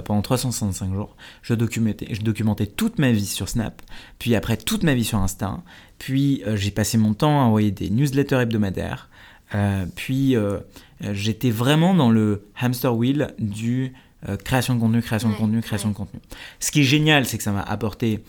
pendant 0.06 0.22
365 0.22 0.94
jours. 0.94 1.16
Je 1.42 1.56
documentais, 1.56 2.14
je 2.14 2.22
documentais 2.22 2.68
toute 2.68 3.00
ma 3.00 3.12
vie 3.12 3.26
sur 3.26 3.50
Snap, 3.50 3.82
puis 4.20 4.36
après 4.36 4.58
toute 4.58 4.84
ma 4.84 4.94
vie 4.94 5.06
sur 5.06 5.18
Insta, 5.18 5.62
puis 5.98 6.44
j'ai 6.56 6.72
passé 6.72 6.98
mon 6.98 7.14
temps 7.14 7.42
à 7.42 7.46
envoyer 7.46 7.72
des 7.72 7.90
newsletters 7.90 8.42
hebdomadaires, 8.42 9.10
euh, 9.54 9.86
puis 9.96 10.36
euh, 10.36 10.60
j'étais 11.02 11.52
vraiment 11.52 11.94
dans 11.94 12.10
le 12.10 12.48
hamster 12.60 12.96
wheel 12.96 13.34
du 13.40 13.94
euh, 14.30 14.38
création 14.38 14.76
de 14.76 14.80
contenu, 14.80 15.02
création 15.02 15.30
de 15.30 15.36
contenu, 15.36 15.62
création 15.62 15.90
de 15.90 15.94
contenu. 15.94 16.20
Ce 16.60 16.72
qui 16.72 16.82
est 16.82 16.86
génial, 16.86 17.26
c'est 17.26 17.38
que 17.38 17.44
ça 17.44 17.52
m'a 17.52 17.64
apporté 17.64 18.24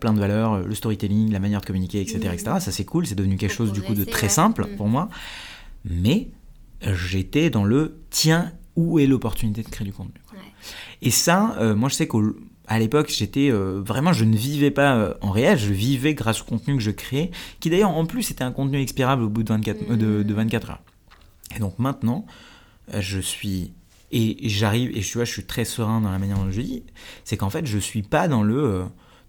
plein 0.00 0.12
de 0.12 0.20
valeurs, 0.20 0.60
le 0.60 0.74
storytelling, 0.74 1.32
la 1.32 1.40
manière 1.40 1.60
de 1.60 1.66
communiquer, 1.66 2.00
etc. 2.00 2.18
etc. 2.32 2.44
Ça 2.60 2.72
c'est 2.72 2.84
cool, 2.84 3.06
c'est 3.06 3.14
devenu 3.14 3.36
quelque 3.36 3.54
chose 3.54 3.72
du 3.72 3.82
coup 3.82 3.94
de 3.94 4.04
très 4.04 4.28
simple 4.28 4.66
mm. 4.66 4.76
pour 4.76 4.88
moi. 4.88 5.08
Mais 5.84 6.28
j'étais 6.82 7.50
dans 7.50 7.64
le 7.64 8.00
tiens, 8.10 8.52
où 8.76 8.98
est 8.98 9.06
l'opportunité 9.06 9.62
de 9.62 9.68
créer 9.68 9.86
du 9.86 9.92
contenu 9.92 10.20
Et 11.02 11.10
ça, 11.10 11.56
moi 11.74 11.88
je 11.88 11.94
sais 11.94 12.06
qu'au 12.06 12.34
à 12.68 12.78
l'époque, 12.78 13.08
j'étais 13.08 13.50
euh, 13.50 13.80
vraiment, 13.82 14.12
je 14.12 14.24
ne 14.24 14.36
vivais 14.36 14.70
pas 14.70 14.94
euh, 14.94 15.14
en 15.22 15.30
réel, 15.30 15.58
je 15.58 15.72
vivais 15.72 16.14
grâce 16.14 16.42
au 16.42 16.44
contenu 16.44 16.76
que 16.76 16.82
je 16.82 16.90
créais, 16.90 17.30
qui 17.60 17.70
d'ailleurs 17.70 17.90
en 17.90 18.04
plus 18.04 18.30
était 18.30 18.44
un 18.44 18.52
contenu 18.52 18.80
expirable 18.80 19.22
au 19.22 19.30
bout 19.30 19.42
de 19.42 19.48
24, 19.48 19.96
de, 19.96 20.34
24 20.34 20.70
heures. 20.70 20.82
Et 21.56 21.60
donc 21.60 21.78
maintenant, 21.78 22.26
euh, 22.92 23.00
je 23.00 23.18
suis 23.18 23.72
et 24.10 24.48
j'arrive 24.48 24.96
et 24.96 25.00
tu 25.00 25.18
vois, 25.18 25.24
je 25.24 25.32
suis 25.32 25.44
très 25.44 25.64
serein 25.64 26.00
dans 26.00 26.10
la 26.10 26.18
manière 26.18 26.38
dont 26.38 26.50
je 26.50 26.60
vis, 26.60 26.82
c'est 27.24 27.36
qu'en 27.36 27.50
fait, 27.50 27.66
je 27.66 27.78
suis 27.78 28.02
pas 28.02 28.28
dans 28.28 28.42
le 28.42 28.84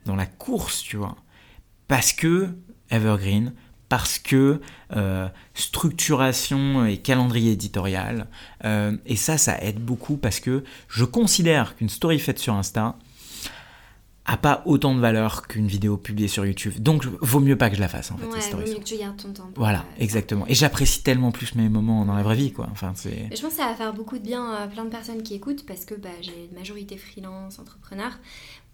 dans 0.05 0.15
la 0.15 0.25
course, 0.25 0.81
tu 0.81 0.97
vois, 0.97 1.15
parce 1.87 2.13
que 2.13 2.49
Evergreen, 2.89 3.53
parce 3.89 4.19
que 4.19 4.61
structuration 5.53 6.85
et 6.85 6.97
calendrier 6.97 7.51
éditorial, 7.51 8.27
et 8.63 9.15
ça, 9.17 9.37
ça 9.37 9.61
aide 9.61 9.79
beaucoup 9.79 10.15
parce 10.15 10.39
que 10.39 10.63
je 10.87 11.03
considère 11.03 11.75
qu'une 11.75 11.89
story 11.89 12.17
faite 12.17 12.39
sur 12.39 12.53
Insta, 12.53 12.95
a 14.30 14.38
pas 14.38 14.61
autant 14.65 14.93
de 14.93 14.99
valeur 14.99 15.47
qu'une 15.47 15.67
vidéo 15.67 15.97
publiée 15.97 16.27
sur 16.27 16.45
YouTube. 16.45 16.73
Donc, 16.77 17.05
vaut 17.21 17.39
mieux 17.39 17.57
pas 17.57 17.69
que 17.71 17.75
je 17.75 17.82
la 17.82 17.88
fasse 17.88 18.11
en 18.11 18.17
fait. 18.17 18.25
Ouais, 18.27 18.39
vaut 18.51 18.59
mieux 18.59 18.80
que 18.80 18.84
tu 18.84 18.97
gardes 18.97 19.17
ton 19.17 19.34
temps. 19.34 19.49
Voilà, 19.55 19.86
exactement. 19.97 20.45
Et 20.47 20.53
j'apprécie 20.53 21.01
tellement 21.01 21.32
plus 21.32 21.55
mes 21.55 21.67
moments 21.67 22.05
dans 22.05 22.13
la 22.13 22.21
vraie 22.21 22.36
vie, 22.36 22.51
quoi. 22.51 22.67
Enfin, 22.71 22.93
c'est. 22.95 23.27
Je 23.36 23.41
pense 23.41 23.51
que 23.51 23.57
ça 23.57 23.65
va 23.65 23.75
faire 23.75 23.93
beaucoup 23.93 24.19
de 24.19 24.23
bien 24.23 24.51
à 24.53 24.67
plein 24.67 24.86
de 24.86 24.89
personnes 24.89 25.23
qui 25.23 25.34
écoutent 25.34 25.65
parce 25.65 25.84
que 25.84 25.95
bah, 25.95 26.09
j'ai 26.21 26.47
une 26.51 26.57
majorité 26.57 26.95
freelance, 26.97 27.57
entrepreneur, 27.57 28.11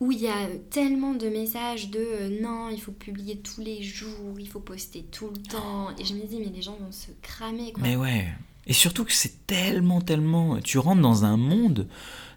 où 0.02 0.12
il 0.12 0.20
y 0.20 0.28
a 0.28 0.48
tellement 0.70 1.14
de 1.14 1.30
messages 1.30 1.90
de 1.90 2.00
euh, 2.00 2.42
non, 2.42 2.70
il 2.70 2.82
faut 2.82 2.92
publier 2.92 3.38
tous 3.38 3.62
les 3.62 3.82
jours, 3.82 4.38
il 4.38 4.50
faut 4.50 4.60
poster 4.60 5.06
tout 5.10 5.30
le 5.34 5.42
temps. 5.42 5.90
Et 5.98 6.04
je 6.04 6.16
me 6.16 6.26
dis, 6.28 6.38
mais 6.38 6.52
les 6.54 6.62
gens 6.62 6.78
vont 6.82 6.92
se 6.92 7.12
cramer, 7.22 7.72
quoi. 7.72 7.82
Mais 7.82 7.96
ouais. 7.96 8.28
Et 8.68 8.74
surtout 8.74 9.06
que 9.06 9.14
c'est 9.14 9.46
tellement, 9.48 10.02
tellement. 10.02 10.60
Tu 10.60 10.80
rentres 10.80 11.02
dans 11.02 11.24
un 11.24 11.38
monde 11.38 11.88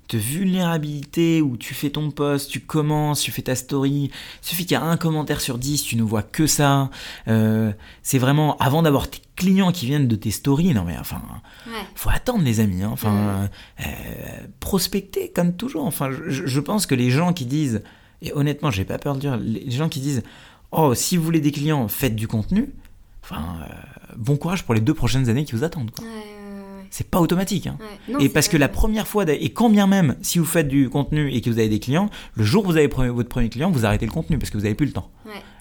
de 0.09 0.19
vulnérabilité 0.19 1.43
où 1.43 1.57
tu 1.57 1.75
fais 1.75 1.91
ton 1.91 2.11
post, 2.11 2.51
tu 2.51 2.61
commences, 2.61 3.21
tu 3.21 3.31
fais 3.31 3.43
ta 3.43 3.55
story. 3.55 4.11
Il 4.11 4.47
suffit 4.47 4.65
qu'il 4.65 4.73
y 4.73 4.81
a 4.81 4.83
un 4.83 4.97
commentaire 4.97 5.41
sur 5.41 5.59
10, 5.59 5.83
tu 5.83 5.97
ne 5.97 6.03
vois 6.03 6.23
que 6.23 6.47
ça. 6.47 6.91
Euh, 7.29 7.73
c'est 8.03 8.19
vraiment 8.19 8.57
avant 8.59 8.83
d'avoir 8.83 9.09
tes 9.11 9.21
clients 9.37 9.71
qui 9.71 9.87
viennent 9.87 10.09
de 10.09 10.17
tes 10.17 10.31
stories. 10.31 10.73
Non 10.75 10.85
mais 10.85 10.97
enfin, 10.99 11.21
faut 11.95 12.11
attendre 12.11 12.43
les 12.43 12.61
amis. 12.61 12.83
Hein. 12.83 12.91
Enfin, 12.93 13.49
euh, 13.81 13.85
prospecter 14.61 15.31
comme 15.31 15.55
toujours. 15.55 15.85
Enfin, 15.85 16.11
je, 16.11 16.47
je, 16.47 16.61
pense 16.61 16.87
que 16.87 16.95
les 16.95 17.11
gens 17.11 17.33
qui 17.33 17.45
disent, 17.45 17.83
et 18.23 18.33
honnêtement, 18.33 18.71
j'ai 18.71 18.85
pas 18.85 18.99
peur 18.99 19.15
de 19.15 19.21
dire, 19.21 19.37
les 19.37 19.71
gens 19.71 19.89
qui 19.89 20.01
disent, 20.01 20.23
oh 20.73 20.95
si 20.95 21.17
vous 21.17 21.23
voulez 21.23 21.41
des 21.41 21.53
clients, 21.53 21.87
faites 21.89 22.17
du 22.17 22.29
contenu. 22.29 22.71
Enfin, 23.23 23.59
bon 24.17 24.37
courage 24.37 24.65
pour 24.65 24.75
les 24.75 24.81
deux 24.81 24.95
prochaines 24.95 25.29
années 25.29 25.45
qui 25.45 25.53
vous 25.53 25.65
attendent. 25.65 25.91
Quoi. 25.91 26.05
C'est 26.91 27.11
pas 27.11 27.21
automatique. 27.21 27.67
Hein. 27.67 27.79
et 28.21 28.29
parce 28.29 28.49
que 28.49 28.57
la 28.57 28.69
première 28.69 29.07
fois, 29.07 29.25
et 29.29 29.51
quand 29.51 29.71
bien 29.71 29.87
même, 29.87 30.17
si 30.23 30.39
vous 30.39 30.45
faites 30.45 30.69
du 30.69 30.89
contenu 30.89 31.33
et 31.33 31.41
que 31.41 31.51
vous 31.51 31.59
avez 31.59 31.69
des 31.69 31.81
clients, 31.81 32.11
le 32.35 32.45
jour 32.45 32.65
où 32.65 32.69
vous 32.69 32.77
avez 32.77 32.89
votre 32.89 33.29
premier 33.29 33.49
client, 33.49 33.71
vous 33.71 33.87
arrêtez 33.87 34.07
le 34.07 34.13
contenu 34.13 34.39
parce 34.39 34.51
que 34.51 34.57
vous 34.57 34.65
n'avez 34.65 34.75
plus 34.75 34.87
le 34.87 34.93
temps. 34.93 35.11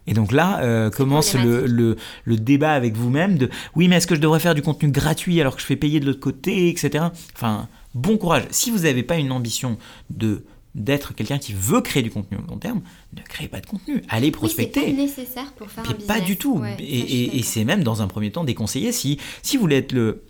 Et 0.10 0.14
donc 0.14 0.32
là 0.32 0.62
euh, 0.62 0.90
commence 0.90 1.36
le, 1.36 1.66
le, 1.66 1.98
le, 2.24 2.38
débat 2.38 2.72
avec 2.72 2.96
vous-même 2.96 3.38
de 3.38 3.50
oui, 3.76 3.90
mais 3.90 3.98
est-ce 3.98 4.08
que 4.08 4.16
je 4.16 4.22
devrais 4.22 4.40
faire 4.40 4.56
du 4.56 4.62
contenu 4.62 4.90
gratuit 4.90 5.42
alors 5.42 5.56
que 5.56 5.62
je 5.62 5.66
fais 5.66 5.76
payer 5.76 6.00
de 6.00 6.06
l'autre 6.06 6.22
côté, 6.22 6.70
etc. 6.70 7.06
Enfin, 7.36 7.68
bon 7.94 8.18
courage. 8.18 8.44
Si 8.50 8.72
vous 8.72 8.80
n'avez 8.80 9.04
pas 9.04 9.18
une 9.18 9.34
ambition 9.34 9.78
de 10.10 10.46
d'être 10.78 11.16
quelqu'un 11.16 11.40
qui 11.40 11.54
veut 11.54 11.82
créer 11.82 12.04
du 12.04 12.12
contenu 12.12 12.38
au 12.38 12.50
long 12.50 12.58
terme, 12.58 12.82
ne 13.16 13.22
créez 13.24 13.48
pas 13.48 13.60
de 13.60 13.66
contenu. 13.66 14.04
Allez 14.10 14.32
prospecter. 14.32 14.82
c'est 14.82 14.92
pas 14.92 15.02
nécessaire 15.02 15.52
pour 15.54 15.70
faire 15.70 15.84
un 15.84 15.94
business. 15.94 16.08
Pas 16.08 16.20
du 16.20 16.38
tout. 16.38 16.62
et, 16.80 17.42
c'est 17.44 17.66
même 17.66 17.84
dans 17.84 18.02
un 18.02 18.08
premier 18.08 18.32
temps 18.32 18.44
déconseillé 18.44 18.92
si, 18.92 19.18
si 19.42 19.58
vous 19.58 19.62
voulez 19.62 19.78
être 19.78 19.92
le. 19.92 20.24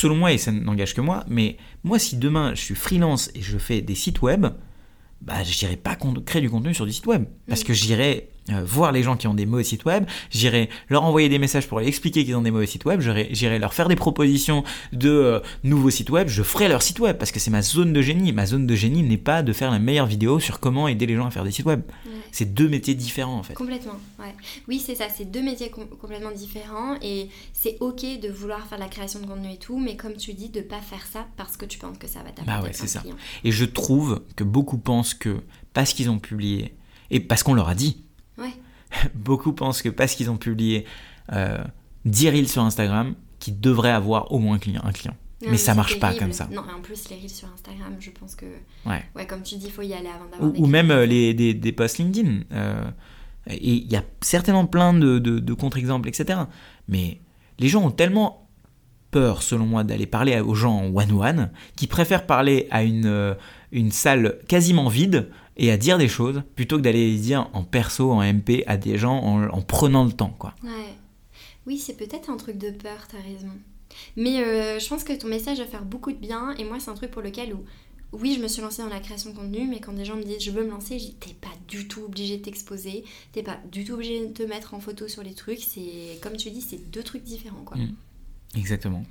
Selon 0.00 0.16
moi, 0.16 0.32
et 0.32 0.38
ça 0.38 0.50
n'engage 0.50 0.94
que 0.94 1.02
moi, 1.02 1.26
mais 1.28 1.58
moi, 1.84 1.98
si 1.98 2.16
demain 2.16 2.54
je 2.54 2.62
suis 2.62 2.74
freelance 2.74 3.30
et 3.34 3.42
je 3.42 3.58
fais 3.58 3.82
des 3.82 3.94
sites 3.94 4.22
web, 4.22 4.46
bah, 5.20 5.44
je 5.44 5.62
n'irai 5.62 5.76
pas 5.76 5.94
créer 6.24 6.40
du 6.40 6.48
contenu 6.48 6.72
sur 6.72 6.86
du 6.86 6.92
site 6.92 7.06
web. 7.06 7.26
Parce 7.46 7.60
mm. 7.60 7.64
que 7.64 7.74
j'irai 7.74 8.30
euh, 8.48 8.64
voir 8.64 8.90
les 8.90 9.02
gens 9.02 9.16
qui 9.16 9.26
ont 9.26 9.34
des 9.34 9.46
mauvais 9.46 9.64
sites 9.64 9.84
web, 9.84 10.04
j'irai 10.30 10.70
leur 10.88 11.04
envoyer 11.04 11.28
des 11.28 11.38
messages 11.38 11.68
pour 11.68 11.78
leur 11.78 11.86
expliquer 11.86 12.24
qu'ils 12.24 12.34
ont 12.36 12.42
des 12.42 12.50
mauvais 12.50 12.66
sites 12.66 12.84
web, 12.84 13.00
j'irai 13.00 13.58
leur 13.58 13.74
faire 13.74 13.88
des 13.88 13.96
propositions 13.96 14.64
de 14.92 15.10
euh, 15.10 15.40
nouveaux 15.62 15.90
sites 15.90 16.10
web, 16.10 16.28
je 16.28 16.42
ferai 16.42 16.68
leur 16.68 16.82
site 16.82 16.98
web 17.00 17.16
parce 17.18 17.32
que 17.32 17.38
c'est 17.38 17.50
ma 17.50 17.62
zone 17.62 17.92
de 17.92 18.02
génie. 18.02 18.32
Ma 18.32 18.46
zone 18.46 18.66
de 18.66 18.74
génie 18.74 19.02
n'est 19.02 19.18
pas 19.18 19.42
de 19.42 19.52
faire 19.52 19.70
la 19.70 19.78
meilleure 19.78 20.06
vidéo 20.06 20.40
sur 20.40 20.58
comment 20.58 20.88
aider 20.88 21.06
les 21.06 21.16
gens 21.16 21.26
à 21.26 21.30
faire 21.30 21.44
des 21.44 21.50
sites 21.50 21.66
web. 21.66 21.82
C'est 22.32 22.54
deux 22.54 22.68
métiers 22.68 22.94
différents 22.94 23.38
en 23.38 23.42
fait. 23.42 23.54
Complètement, 23.54 23.98
ouais. 24.18 24.34
Oui, 24.68 24.82
c'est 24.84 24.94
ça, 24.94 25.06
c'est 25.14 25.30
deux 25.30 25.42
métiers 25.42 25.70
complètement 25.70 26.30
différents 26.30 26.96
et 27.02 27.28
c'est 27.52 27.76
ok 27.80 28.20
de 28.20 28.28
vouloir 28.28 28.66
faire 28.66 28.78
la 28.78 28.88
création 28.88 29.20
de 29.20 29.26
contenu 29.26 29.52
et 29.52 29.58
tout, 29.58 29.78
mais 29.78 29.96
comme 29.96 30.14
tu 30.14 30.32
dis, 30.32 30.48
de 30.48 30.60
pas 30.60 30.80
faire 30.80 31.04
ça 31.06 31.26
parce 31.36 31.56
que 31.56 31.66
tu 31.66 31.78
penses 31.78 31.98
que 31.98 32.06
ça 32.06 32.20
va 32.20 32.30
t'apporter 32.30 32.50
bah 32.50 32.62
ouais, 32.62 32.70
c'est 32.72 32.86
ça. 32.86 33.02
Et 33.44 33.52
je 33.52 33.64
trouve 33.64 34.22
que 34.36 34.44
beaucoup 34.44 34.78
pensent 34.78 35.14
que 35.14 35.40
parce 35.72 35.92
qu'ils 35.92 36.10
ont 36.10 36.18
publié 36.18 36.74
et 37.10 37.20
parce 37.20 37.42
qu'on 37.42 37.54
leur 37.54 37.68
a 37.68 37.74
dit, 37.74 38.04
Beaucoup 39.14 39.52
pensent 39.52 39.82
que 39.82 39.88
parce 39.88 40.14
qu'ils 40.14 40.30
ont 40.30 40.36
publié 40.36 40.84
euh, 41.32 41.62
10 42.04 42.30
reels 42.30 42.48
sur 42.48 42.62
Instagram, 42.62 43.14
qu'ils 43.38 43.60
devraient 43.60 43.90
avoir 43.90 44.32
au 44.32 44.38
moins 44.38 44.56
un 44.56 44.58
client. 44.58 44.82
Un 44.84 44.92
client. 44.92 45.16
mais, 45.48 45.56
ça 45.56 45.74
marche 45.74 45.98
pas 45.98 46.14
comme 46.14 46.32
ça. 46.32 46.48
Non, 46.52 46.62
en 46.62 46.80
plus, 46.80 47.08
les 47.08 47.16
reels 47.16 47.30
sur 47.30 47.48
Instagram, 47.52 47.96
je 47.98 48.10
pense 48.10 48.34
que. 48.34 48.46
Ouais. 48.86 49.04
ouais 49.14 49.26
comme 49.26 49.42
tu 49.42 49.56
dis, 49.56 49.66
il 49.66 49.72
faut 49.72 49.82
y 49.82 49.94
aller 49.94 50.08
avant 50.08 50.28
d'avoir. 50.30 50.50
Ou, 50.50 50.64
ou 50.64 50.66
même 50.66 50.90
euh, 50.90 51.06
les, 51.06 51.34
des, 51.34 51.54
des, 51.54 51.72
posts 51.72 51.98
LinkedIn. 51.98 52.42
Euh, 52.52 52.90
et 53.46 53.72
il 53.74 53.90
y 53.90 53.96
a 53.96 54.04
certainement 54.20 54.66
plein 54.66 54.92
de, 54.92 55.18
de, 55.18 55.38
de 55.38 55.54
contre-exemples, 55.54 56.08
etc. 56.08 56.40
Mais 56.88 57.20
les 57.58 57.68
gens 57.68 57.82
ont 57.84 57.90
tellement 57.90 58.48
peur, 59.10 59.42
selon 59.42 59.66
moi, 59.66 59.84
d'aller 59.84 60.06
parler 60.06 60.38
aux 60.40 60.54
gens 60.54 60.76
en 60.76 60.94
one-one, 60.94 61.50
qui 61.76 61.86
préfèrent 61.86 62.26
parler 62.26 62.68
à 62.70 62.82
une, 62.82 63.06
euh, 63.06 63.34
une 63.72 63.90
salle 63.90 64.38
quasiment 64.48 64.88
vide 64.88 65.30
et 65.60 65.70
à 65.70 65.76
dire 65.76 65.98
des 65.98 66.08
choses 66.08 66.42
plutôt 66.56 66.78
que 66.78 66.82
d'aller 66.82 67.12
les 67.12 67.18
dire 67.18 67.48
en 67.52 67.62
perso, 67.62 68.10
en 68.10 68.22
MP 68.22 68.64
à 68.66 68.78
des 68.78 68.96
gens 68.96 69.18
en, 69.18 69.60
prenant 69.60 70.04
le 70.04 70.12
temps. 70.12 70.34
Quoi. 70.38 70.54
Ouais. 70.64 70.94
Oui, 71.66 71.78
c'est 71.78 71.96
peut-être 71.96 72.30
un 72.30 72.38
truc 72.38 72.56
de 72.56 72.70
peur, 72.70 73.06
t'as 73.08 73.20
raison. 73.20 73.52
Mais 74.16 74.42
euh, 74.42 74.78
je 74.78 74.88
pense 74.88 75.04
que 75.04 75.12
ton 75.12 75.28
message 75.28 75.58
va 75.58 75.66
faire 75.66 75.84
beaucoup 75.84 76.12
de 76.12 76.16
bien 76.16 76.52
et 76.56 76.64
moi 76.64 76.80
c'est 76.80 76.90
un 76.90 76.94
truc 76.94 77.10
pour 77.10 77.22
lequel 77.22 77.52
où, 77.52 77.64
oui 78.12 78.34
je 78.36 78.42
me 78.42 78.48
suis 78.48 78.62
lancée 78.62 78.82
dans 78.82 78.88
la 78.88 79.00
création 79.00 79.30
de 79.30 79.36
contenu 79.36 79.66
mais 79.68 79.80
quand 79.80 79.92
des 79.92 80.04
gens 80.04 80.16
me 80.16 80.22
disent 80.22 80.40
je 80.40 80.50
veux 80.50 80.64
me 80.64 80.70
lancer, 80.70 80.98
je 80.98 81.06
dis 81.06 81.14
t'es 81.14 81.34
pas 81.34 81.52
du 81.68 81.88
tout 81.88 82.04
obligé 82.04 82.38
de 82.38 82.42
t'exposer, 82.42 83.04
t'es 83.32 83.42
pas 83.42 83.58
du 83.70 83.84
tout 83.84 83.94
obligé 83.94 84.26
de 84.26 84.32
te 84.32 84.44
mettre 84.44 84.74
en 84.74 84.80
photo 84.80 85.08
sur 85.08 85.22
les 85.22 85.34
trucs, 85.34 85.58
c'est 85.58 86.18
comme 86.22 86.36
tu 86.36 86.50
dis 86.50 86.62
c'est 86.62 86.90
deux 86.90 87.02
trucs 87.02 87.24
différents 87.24 87.64
quoi. 87.64 87.76
Mm. 87.76 87.94
Exactement. 88.56 89.04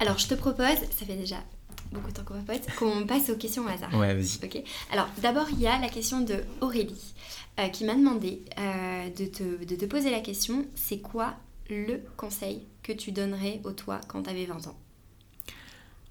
Alors 0.00 0.18
je 0.18 0.26
te 0.26 0.34
propose, 0.34 0.66
ça 0.66 1.06
fait 1.06 1.16
déjà 1.16 1.44
beaucoup 1.92 2.08
de 2.08 2.14
temps 2.14 2.22
qu'on 2.24 2.34
va 2.34 2.40
pas 2.40 2.54
qu'on 2.78 3.06
passe 3.06 3.30
aux 3.30 3.36
questions 3.36 3.64
au 3.64 3.68
hasard. 3.68 3.92
Ouais, 3.94 4.14
vas-y. 4.14 4.44
Ok. 4.44 4.62
Alors, 4.92 5.08
d'abord, 5.22 5.46
il 5.50 5.60
y 5.60 5.66
a 5.66 5.78
la 5.78 5.88
question 5.88 6.20
de 6.20 6.36
Aurélie 6.60 7.14
euh, 7.58 7.68
qui 7.68 7.84
m'a 7.84 7.94
demandé 7.94 8.42
euh, 8.58 9.08
de, 9.10 9.24
te, 9.26 9.64
de, 9.64 9.76
te, 9.76 9.84
poser 9.84 10.10
la 10.10 10.20
question 10.20 10.64
c'est 10.74 10.98
quoi 10.98 11.34
le 11.70 12.00
conseil 12.16 12.62
que 12.82 12.92
tu 12.92 13.12
donnerais 13.12 13.60
au 13.64 13.72
toi 13.72 14.00
quand 14.08 14.22
tu 14.22 14.30
avais 14.30 14.44
20 14.44 14.66
ans? 14.68 14.76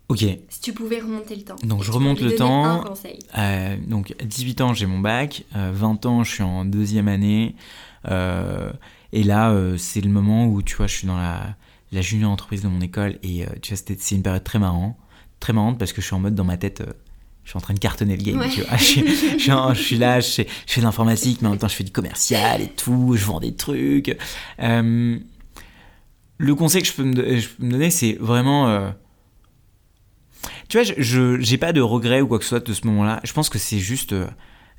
Ok. 0.08 0.24
Si 0.50 0.62
tu 0.62 0.74
pouvais 0.74 1.00
remonter 1.00 1.36
le 1.36 1.44
temps. 1.44 1.56
Donc, 1.64 1.84
je 1.84 1.92
remonte 1.92 2.22
le 2.22 2.36
temps. 2.36 2.66
Un 2.66 2.84
conseil? 2.84 3.20
Euh, 3.38 3.76
donc, 3.88 4.16
18 4.24 4.62
ans, 4.62 4.74
j'ai 4.74 4.86
mon 4.86 5.00
bac. 5.00 5.44
20 5.54 6.06
ans, 6.06 6.24
je 6.24 6.32
suis 6.32 6.44
en 6.44 6.64
deuxième 6.64 7.08
année. 7.08 7.56
et 8.08 9.24
là, 9.24 9.56
c'est 9.78 10.02
le 10.02 10.12
moment 10.12 10.46
où, 10.46 10.62
tu 10.62 10.76
vois, 10.76 10.86
je 10.86 10.96
suis 10.98 11.08
dans 11.08 11.18
la, 11.18 11.56
la 11.92 12.02
junior 12.02 12.30
entreprise 12.32 12.62
de 12.62 12.68
mon 12.68 12.82
école. 12.82 13.18
Et 13.24 13.46
tu 13.64 13.74
vois, 13.74 13.84
c'est 13.98 14.16
une 14.16 14.22
période 14.22 14.44
très 14.44 14.60
marrante 14.60 14.96
très 15.46 15.54
marrante 15.54 15.78
parce 15.78 15.94
que 15.94 16.02
je 16.02 16.08
suis 16.08 16.16
en 16.16 16.20
mode 16.20 16.34
dans 16.34 16.44
ma 16.44 16.58
tête, 16.58 16.82
euh, 16.82 16.92
je 17.44 17.52
suis 17.52 17.58
en 17.58 17.62
train 17.62 17.76
de 17.76 17.80
cartonner 17.80 18.18
le 18.18 18.24
game. 18.24 18.44
Tu 18.50 18.62
vois. 18.62 18.78
Je, 18.78 18.84
suis, 19.80 19.98
là, 19.98 20.20
je 20.20 20.28
fais, 20.28 20.82
de 20.82 20.82
l'informatique, 20.82 21.40
mais 21.42 21.48
en 21.48 21.52
même 21.52 21.60
temps 21.60 21.68
je 21.68 21.76
fais 21.76 21.84
du 21.84 21.92
commercial 21.92 22.62
et 22.62 22.68
tout, 22.68 23.14
je 23.16 23.24
vends 23.26 23.40
des 23.40 23.54
trucs. 23.54 24.18
Euh, 24.60 25.20
le 26.38 26.56
conseil 26.56 26.82
que 26.82 26.88
je 26.88 26.94
peux 26.94 27.04
me, 27.04 27.14
peux 27.14 27.66
me 27.66 27.72
donner, 27.72 27.92
c'est 27.92 28.18
vraiment. 28.20 28.68
Euh, 28.70 28.90
tu 30.68 30.80
vois, 30.80 30.94
je 30.98 31.38
n'ai 31.38 31.58
pas 31.60 31.74
de 31.74 31.82
regrets 31.82 32.22
ou 32.22 32.28
quoi 32.28 32.40
que 32.40 32.44
ce 32.44 32.50
soit 32.50 32.68
de 32.68 32.74
ce 32.74 32.88
moment-là. 32.88 33.22
Je 33.24 33.34
pense 33.34 33.50
que 33.50 33.60
c'est 33.60 33.80
juste. 33.80 34.16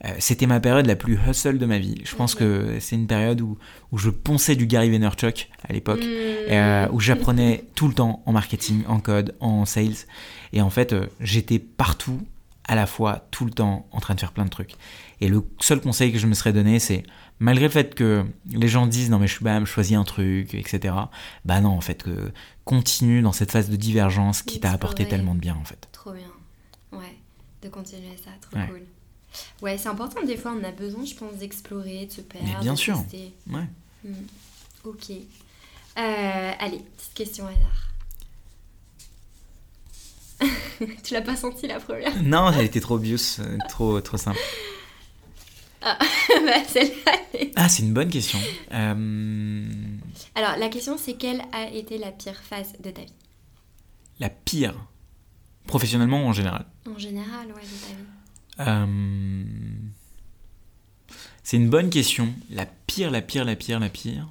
Euh, 0.04 0.14
c'était 0.18 0.46
ma 0.46 0.60
période 0.60 0.86
la 0.86 0.96
plus 0.96 1.18
hustle 1.26 1.58
de 1.58 1.66
ma 1.66 1.78
vie. 1.78 2.02
Je 2.04 2.14
pense 2.14 2.34
que 2.34 2.78
c'est 2.80 2.96
une 2.96 3.06
période 3.06 3.40
où, 3.40 3.56
où 3.92 3.98
je 3.98 4.10
ponçais 4.10 4.54
du 4.54 4.66
Gary 4.66 4.90
Vaynerchuk 4.90 5.48
à 5.66 5.72
l'époque, 5.72 6.02
mm. 6.02 6.50
euh, 6.50 6.88
où 6.92 7.00
j'apprenais 7.00 7.64
tout 7.74 7.88
le 7.88 7.94
temps 7.94 8.22
en 8.26 8.32
marketing, 8.32 8.84
en 8.86 9.00
code, 9.00 9.34
en 9.40 9.64
sales. 9.64 10.06
Et 10.52 10.60
en 10.60 10.70
fait, 10.70 10.92
euh, 10.92 11.06
j'étais 11.20 11.58
partout, 11.58 12.20
à 12.64 12.74
la 12.74 12.86
fois, 12.86 13.26
tout 13.30 13.46
le 13.46 13.50
temps, 13.50 13.86
en 13.90 14.00
train 14.00 14.14
de 14.14 14.20
faire 14.20 14.32
plein 14.32 14.44
de 14.44 14.50
trucs. 14.50 14.74
Et 15.20 15.28
le 15.28 15.42
seul 15.60 15.80
conseil 15.80 16.12
que 16.12 16.18
je 16.18 16.26
me 16.26 16.34
serais 16.34 16.52
donné, 16.52 16.78
c'est, 16.78 17.02
malgré 17.38 17.64
le 17.64 17.72
fait 17.72 17.94
que 17.94 18.26
les 18.50 18.68
gens 18.68 18.86
disent 18.86 19.08
non 19.08 19.18
mais 19.18 19.28
je 19.28 19.42
bam, 19.42 19.64
choisis 19.64 19.96
un 19.96 20.04
truc, 20.04 20.52
etc. 20.52 20.94
Bah 21.46 21.60
non, 21.62 21.70
en 21.70 21.80
fait, 21.80 22.02
que 22.02 22.32
continue 22.66 23.22
dans 23.22 23.32
cette 23.32 23.50
phase 23.50 23.70
de 23.70 23.76
divergence 23.76 24.42
qui 24.42 24.60
t'a 24.60 24.72
apporté 24.72 25.08
tellement 25.08 25.34
de 25.34 25.40
bien, 25.40 25.56
en 25.58 25.64
fait. 25.64 25.88
Trop 25.92 26.12
bien. 26.12 26.28
Ouais, 26.92 27.16
de 27.62 27.68
continuer 27.70 28.16
ça, 28.22 28.30
trop 28.42 28.60
cool. 28.66 28.82
Ouais, 29.62 29.78
c'est 29.78 29.88
important. 29.88 30.22
Des 30.24 30.36
fois, 30.36 30.54
on 30.58 30.64
a 30.64 30.72
besoin, 30.72 31.04
je 31.04 31.14
pense, 31.14 31.34
d'explorer, 31.36 32.06
de 32.06 32.12
se 32.12 32.20
perdre. 32.20 32.46
Mais 32.46 32.60
bien 32.60 32.76
sûr. 32.76 33.02
Ouais. 33.50 33.66
Hmm. 34.04 34.12
Ok. 34.84 35.10
Euh, 35.10 36.52
allez, 36.58 36.78
petite 36.96 37.14
question 37.14 37.46
hasard. 37.46 37.86
tu 41.02 41.14
l'as 41.14 41.22
pas 41.22 41.36
senti 41.36 41.66
la 41.66 41.80
première 41.80 42.22
Non, 42.22 42.50
elle 42.52 42.66
était 42.66 42.80
trop 42.80 42.98
bios, 42.98 43.40
euh, 43.40 43.56
trop, 43.68 44.00
trop 44.02 44.18
simple. 44.18 44.38
Ah, 45.80 45.98
bah, 46.44 46.64
celle-là. 46.68 47.12
Ah, 47.56 47.68
c'est 47.68 47.82
une 47.82 47.94
bonne 47.94 48.10
question. 48.10 48.38
Euh, 48.72 49.64
Alors, 50.34 50.56
la 50.58 50.68
question, 50.68 50.98
c'est 50.98 51.14
quelle 51.14 51.42
a 51.52 51.68
été 51.70 51.96
la 51.96 52.12
pire 52.12 52.40
phase 52.42 52.72
de 52.80 52.90
ta 52.90 53.02
vie? 53.02 53.12
La 54.20 54.28
pire 54.30 54.74
Professionnellement 55.66 56.24
ou 56.24 56.28
en 56.28 56.32
général 56.32 56.66
En 56.88 56.98
général, 56.98 57.46
ouais, 57.48 57.62
de 57.62 57.86
ta 57.86 57.94
vie. 57.94 58.15
Euh, 58.60 59.44
c'est 61.42 61.56
une 61.56 61.68
bonne 61.68 61.90
question. 61.90 62.32
La 62.50 62.66
pire, 62.86 63.10
la 63.10 63.22
pire, 63.22 63.44
la 63.44 63.56
pire, 63.56 63.80
la 63.80 63.88
pire. 63.88 64.28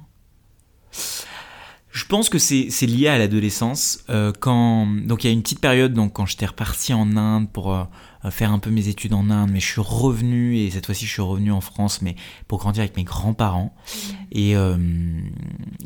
Je 1.90 2.04
pense 2.04 2.28
que 2.28 2.38
c'est 2.38 2.86
lié 2.86 3.08
à 3.08 3.16
l'adolescence. 3.16 4.04
Euh, 4.10 4.30
quand 4.38 4.86
donc 4.86 5.24
il 5.24 5.28
y 5.28 5.30
a 5.30 5.32
une 5.32 5.40
petite 5.40 5.60
période 5.60 5.94
donc 5.94 6.12
quand 6.12 6.26
j'étais 6.26 6.44
reparti 6.44 6.92
en 6.92 7.16
Inde 7.16 7.50
pour 7.50 7.74
euh, 7.74 7.84
faire 8.28 8.52
un 8.52 8.58
peu 8.58 8.68
mes 8.70 8.88
études 8.88 9.14
en 9.14 9.30
Inde, 9.30 9.48
mais 9.50 9.60
je 9.60 9.66
suis 9.66 9.80
revenu 9.80 10.58
et 10.58 10.70
cette 10.70 10.84
fois-ci 10.84 11.06
je 11.06 11.12
suis 11.12 11.22
revenu 11.22 11.52
en 11.52 11.62
France, 11.62 12.02
mais 12.02 12.14
pour 12.48 12.58
grandir 12.58 12.82
avec 12.82 12.98
mes 12.98 13.04
grands-parents. 13.04 13.74
Mmh. 13.74 14.12
Et 14.32 14.54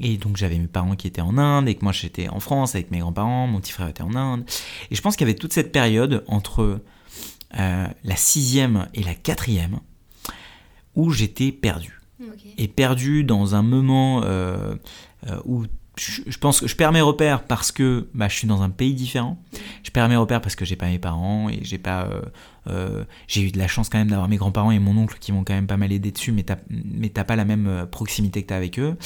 et 0.00 0.16
donc 0.16 0.36
j'avais 0.36 0.58
mes 0.58 0.66
parents 0.66 0.96
qui 0.96 1.06
étaient 1.06 1.20
en 1.20 1.38
Inde 1.38 1.68
et 1.68 1.76
que 1.76 1.84
moi 1.84 1.92
j'étais 1.92 2.28
en 2.28 2.40
France 2.40 2.74
avec 2.74 2.90
mes 2.90 2.98
grands-parents, 2.98 3.46
mon 3.46 3.60
petit 3.60 3.72
frère 3.72 3.86
était 3.86 4.02
en 4.02 4.16
Inde. 4.16 4.44
Et 4.90 4.96
je 4.96 5.02
pense 5.02 5.14
qu'il 5.14 5.28
y 5.28 5.30
avait 5.30 5.38
toute 5.38 5.52
cette 5.52 5.70
période 5.70 6.24
entre 6.26 6.80
euh, 7.58 7.86
la 8.04 8.16
sixième 8.16 8.88
et 8.94 9.02
la 9.02 9.14
quatrième, 9.14 9.80
où 10.94 11.10
j'étais 11.10 11.52
perdu. 11.52 12.00
Et 12.58 12.68
perdu 12.68 13.24
dans 13.24 13.54
un 13.54 13.62
moment 13.62 14.22
euh, 14.24 14.74
euh, 15.26 15.40
où 15.46 15.64
je, 15.96 16.22
je 16.26 16.38
pense 16.38 16.60
que 16.60 16.66
je 16.66 16.76
perds 16.76 16.92
mes 16.92 17.00
repères 17.00 17.44
parce 17.44 17.72
que 17.72 18.08
bah, 18.14 18.28
je 18.28 18.36
suis 18.36 18.46
dans 18.46 18.62
un 18.62 18.70
pays 18.70 18.94
différent. 18.94 19.42
Je 19.82 19.90
perds 19.90 20.08
mes 20.08 20.16
repères 20.16 20.40
parce 20.40 20.54
que 20.54 20.64
j'ai 20.64 20.76
pas 20.76 20.86
mes 20.88 20.98
parents 20.98 21.48
et 21.48 21.60
j'ai 21.62 21.78
pas. 21.78 22.08
euh, 22.68 23.04
j'ai 23.26 23.42
eu 23.42 23.50
de 23.50 23.58
la 23.58 23.68
chance 23.68 23.88
quand 23.88 23.98
même 23.98 24.08
d'avoir 24.10 24.28
mes 24.28 24.36
grands-parents 24.36 24.70
et 24.70 24.78
mon 24.78 24.96
oncle 24.96 25.18
qui 25.18 25.32
m'ont 25.32 25.44
quand 25.44 25.54
même 25.54 25.66
pas 25.66 25.76
mal 25.78 25.92
aidé 25.92 26.10
dessus, 26.12 26.32
mais 26.32 26.42
t'as 26.44 27.24
pas 27.24 27.36
la 27.36 27.44
même 27.44 27.86
proximité 27.90 28.42
que 28.42 28.48
t'as 28.48 28.56
avec 28.56 28.78
eux. 28.78 28.96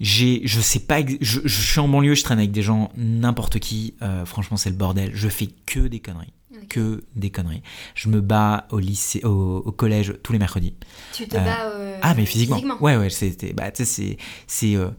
J'ai, 0.00 0.42
je 0.44 0.60
sais 0.60 0.80
pas, 0.80 1.00
je, 1.20 1.40
je 1.44 1.62
suis 1.62 1.78
en 1.78 1.86
banlieue, 1.86 2.14
je 2.16 2.24
traîne 2.24 2.38
avec 2.38 2.50
des 2.50 2.62
gens, 2.62 2.90
n'importe 2.96 3.60
qui. 3.60 3.94
euh, 4.02 4.26
franchement, 4.26 4.56
c'est 4.56 4.70
le 4.70 4.76
bordel. 4.76 5.12
Je 5.14 5.28
fais 5.28 5.48
que 5.66 5.80
des 5.80 6.00
conneries, 6.00 6.32
Que 6.68 7.02
des 7.16 7.30
conneries. 7.30 7.62
Je 7.94 8.08
me 8.08 8.20
bats 8.20 8.66
au 8.70 8.78
lycée, 8.78 9.20
au, 9.24 9.62
au 9.64 9.72
collège 9.72 10.14
tous 10.22 10.32
les 10.32 10.38
mercredis. 10.38 10.74
Tu 11.12 11.26
te 11.28 11.36
Euh, 11.36 11.40
bats. 11.40 11.66
euh, 11.74 11.98
Ah, 12.02 12.14
mais 12.14 12.26
physiquement. 12.26 12.60
Ouais, 12.80 12.96
ouais, 12.96 13.10
c'était. 13.10 13.52
Bah, 13.52 13.70
tu 13.70 13.84
sais, 13.84 13.90
c'est. 13.90 14.16
C'est. 14.46 14.76
euh, 14.76 14.90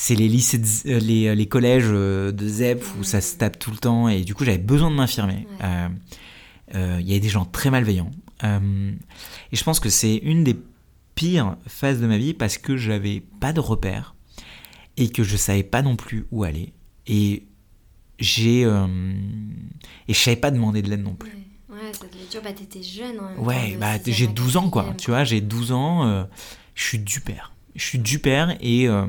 c'est 0.00 0.14
les 0.14 0.28
lycées, 0.28 0.58
de 0.58 0.64
Z- 0.64 0.82
euh, 0.86 0.98
les, 1.00 1.34
les 1.34 1.46
collèges 1.46 1.88
euh, 1.88 2.30
de 2.30 2.46
ZEP 2.46 2.84
où 3.00 3.02
ça 3.02 3.20
se 3.20 3.34
tape 3.36 3.58
tout 3.58 3.72
le 3.72 3.78
temps 3.78 4.08
et 4.08 4.20
du 4.22 4.32
coup 4.32 4.44
j'avais 4.44 4.56
besoin 4.58 4.92
de 4.92 4.94
m'infirmer. 4.94 5.48
Ouais. 5.58 5.64
Euh, 5.64 5.88
euh, 6.76 6.96
Il 7.00 7.08
y 7.08 7.10
avait 7.10 7.18
des 7.20 7.28
gens 7.28 7.44
très 7.44 7.70
malveillants. 7.70 8.12
Euh, 8.44 8.92
et 9.50 9.56
je 9.56 9.64
pense 9.64 9.80
que 9.80 9.88
c'est 9.88 10.14
une 10.18 10.44
des 10.44 10.56
pires 11.16 11.56
phases 11.66 12.00
de 12.00 12.06
ma 12.06 12.16
vie 12.16 12.32
parce 12.32 12.58
que 12.58 12.76
j'avais 12.76 13.24
pas 13.40 13.52
de 13.52 13.58
repères 13.58 14.14
et 14.96 15.08
que 15.08 15.24
je 15.24 15.36
savais 15.36 15.64
pas 15.64 15.82
non 15.82 15.96
plus 15.96 16.26
où 16.30 16.44
aller. 16.44 16.72
Et 17.08 17.47
j'ai. 18.18 18.64
euh, 18.64 18.86
et 20.08 20.14
je 20.14 20.18
savais 20.18 20.36
pas 20.36 20.50
demander 20.50 20.82
de 20.82 20.90
l'aide 20.90 21.02
non 21.02 21.14
plus. 21.14 21.30
Ouais, 21.30 21.76
ouais, 21.76 21.92
ça 21.92 22.06
devait 22.06 22.22
être 22.24 22.30
dur. 22.30 22.40
Bah, 22.42 22.52
t'étais 22.52 22.82
jeune 22.82 23.18
en 23.20 23.28
même 23.28 23.38
Ouais, 23.40 23.72
temps, 23.74 23.78
bah 23.80 23.96
j'ai 24.06 24.26
à 24.26 24.30
12 24.30 24.56
ans 24.56 24.70
quoi, 24.70 24.94
tu 24.98 25.10
vois, 25.10 25.24
j'ai 25.24 25.40
12 25.40 25.72
ans, 25.72 26.06
euh, 26.06 26.24
je 26.74 26.82
suis 26.84 26.98
du 26.98 27.20
père. 27.20 27.52
Je 27.74 27.84
suis 27.84 27.98
du 27.98 28.18
père 28.18 28.56
et, 28.60 28.88
euh, 28.88 29.06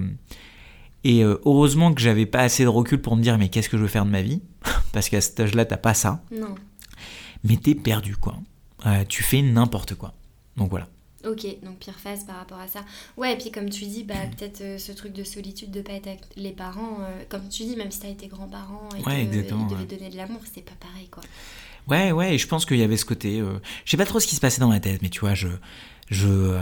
et 1.04 1.24
heureusement 1.24 1.94
que 1.94 2.02
j'avais 2.02 2.26
pas 2.28 2.42
assez 2.42 2.64
de 2.64 2.68
recul 2.70 3.02
pour 3.02 3.16
me 3.16 3.22
dire 3.24 3.38
mais 3.38 3.50
qu'est-ce 3.50 3.70
que 3.70 3.78
je 3.78 3.82
veux 3.82 3.88
faire 3.88 4.06
de 4.06 4.12
ma 4.12 4.22
vie? 4.22 4.42
Parce 4.92 5.10
qu'à 5.10 5.22
cet 5.22 5.40
âge-là, 5.40 5.66
t'as 5.66 5.78
pas 5.78 5.94
ça, 5.94 6.22
Non. 6.32 6.54
mais 7.44 7.58
t'es 7.58 7.74
perdu 7.76 8.16
quoi. 8.18 8.36
Tu 9.08 9.24
fais 9.24 9.42
n'importe 9.42 9.96
quoi. 9.96 10.14
Donc 10.58 10.70
voilà. 10.70 10.88
Ok, 11.26 11.46
donc 11.64 11.80
pire 11.80 12.00
phase 12.00 12.24
par 12.26 12.38
rapport 12.38 12.60
à 12.60 12.68
ça. 12.68 12.86
Ouais, 13.18 13.34
et 13.34 13.38
puis 13.38 13.52
comme 13.52 13.70
tu 13.70 13.86
dis, 13.86 14.04
bah 14.04 14.16
peut-être 14.38 14.62
euh, 14.62 14.78
ce 14.78 14.92
truc 14.94 15.12
de 15.14 15.24
solitude, 15.24 15.70
de 15.72 15.82
pas 15.82 15.94
être 15.94 16.08
avec 16.08 16.22
les 16.38 16.52
parents, 16.52 16.98
euh, 17.02 17.24
comme 17.28 17.48
tu 17.50 17.64
dis, 17.64 17.76
même 17.76 17.92
si 17.92 18.00
t'as 18.00 18.08
été 18.08 18.28
grands-parents 18.28 18.88
et 18.98 19.04
Ouais, 19.04 19.16
qu'ils 19.26 19.28
exactement, 19.28 19.66
devaient 19.68 19.82
ouais. 19.82 19.86
donner 19.98 20.10
de 20.10 20.18
l'amour, 20.18 20.40
c'est 20.54 20.62
pas 20.64 20.76
pareil 20.80 21.10
quoi. 21.10 21.24
Ouais, 21.88 22.12
ouais, 22.12 22.36
et 22.36 22.38
je 22.38 22.48
pense 22.48 22.66
qu'il 22.66 22.78
y 22.78 22.84
avait 22.84 22.98
ce 22.98 23.06
côté. 23.06 23.40
euh, 23.42 23.60
je 23.84 23.92
sais 23.92 23.98
pas 23.98 24.06
trop 24.06 24.20
ce 24.20 24.28
qui 24.28 24.36
se 24.36 24.42
passait 24.42 24.62
dans 24.62 24.70
ma 24.70 24.80
tête, 24.80 25.02
mais 25.02 25.10
tu 25.10 25.20
vois, 25.22 25.34
je. 25.34 25.48
Je. 26.10 26.58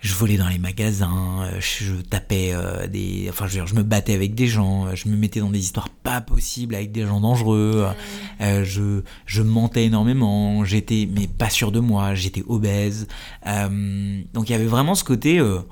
Je 0.00 0.14
volais 0.14 0.36
dans 0.36 0.48
les 0.48 0.58
magasins, 0.58 1.42
euh, 1.42 1.60
je, 1.60 1.94
tapais 2.02 2.50
euh, 2.52 2.86
des. 2.86 3.26
Enfin, 3.30 3.46
je 3.46 3.54
veux 3.54 3.58
dire, 3.64 3.66
je 3.66 3.74
me 3.74 3.82
battais 3.82 4.14
avec 4.14 4.34
des 4.34 4.46
gens, 4.46 4.86
euh, 4.86 4.94
je 4.94 5.08
me 5.08 5.16
mettais 5.16 5.40
dans 5.40 5.50
des 5.50 5.58
histoires 5.58 5.88
pas 5.88 6.20
possibles 6.20 6.74
avec 6.76 6.92
des 6.92 7.04
gens 7.06 7.20
dangereux. 7.20 7.86
euh, 7.88 7.92
Euh, 8.40 8.64
je, 8.64 9.02
je 9.26 9.42
mentais 9.42 9.86
énormément, 9.86 10.64
j'étais 10.64 11.08
mais 11.12 11.26
pas 11.26 11.50
sûr 11.50 11.72
de 11.72 11.80
moi, 11.80 12.14
j'étais 12.14 12.44
obèse. 12.46 13.08
Euh, 13.46 14.20
donc 14.32 14.48
il 14.48 14.52
y 14.52 14.54
avait 14.54 14.66
vraiment 14.66 14.94
ce 14.94 15.02
côté, 15.02 15.40
oh, 15.40 15.64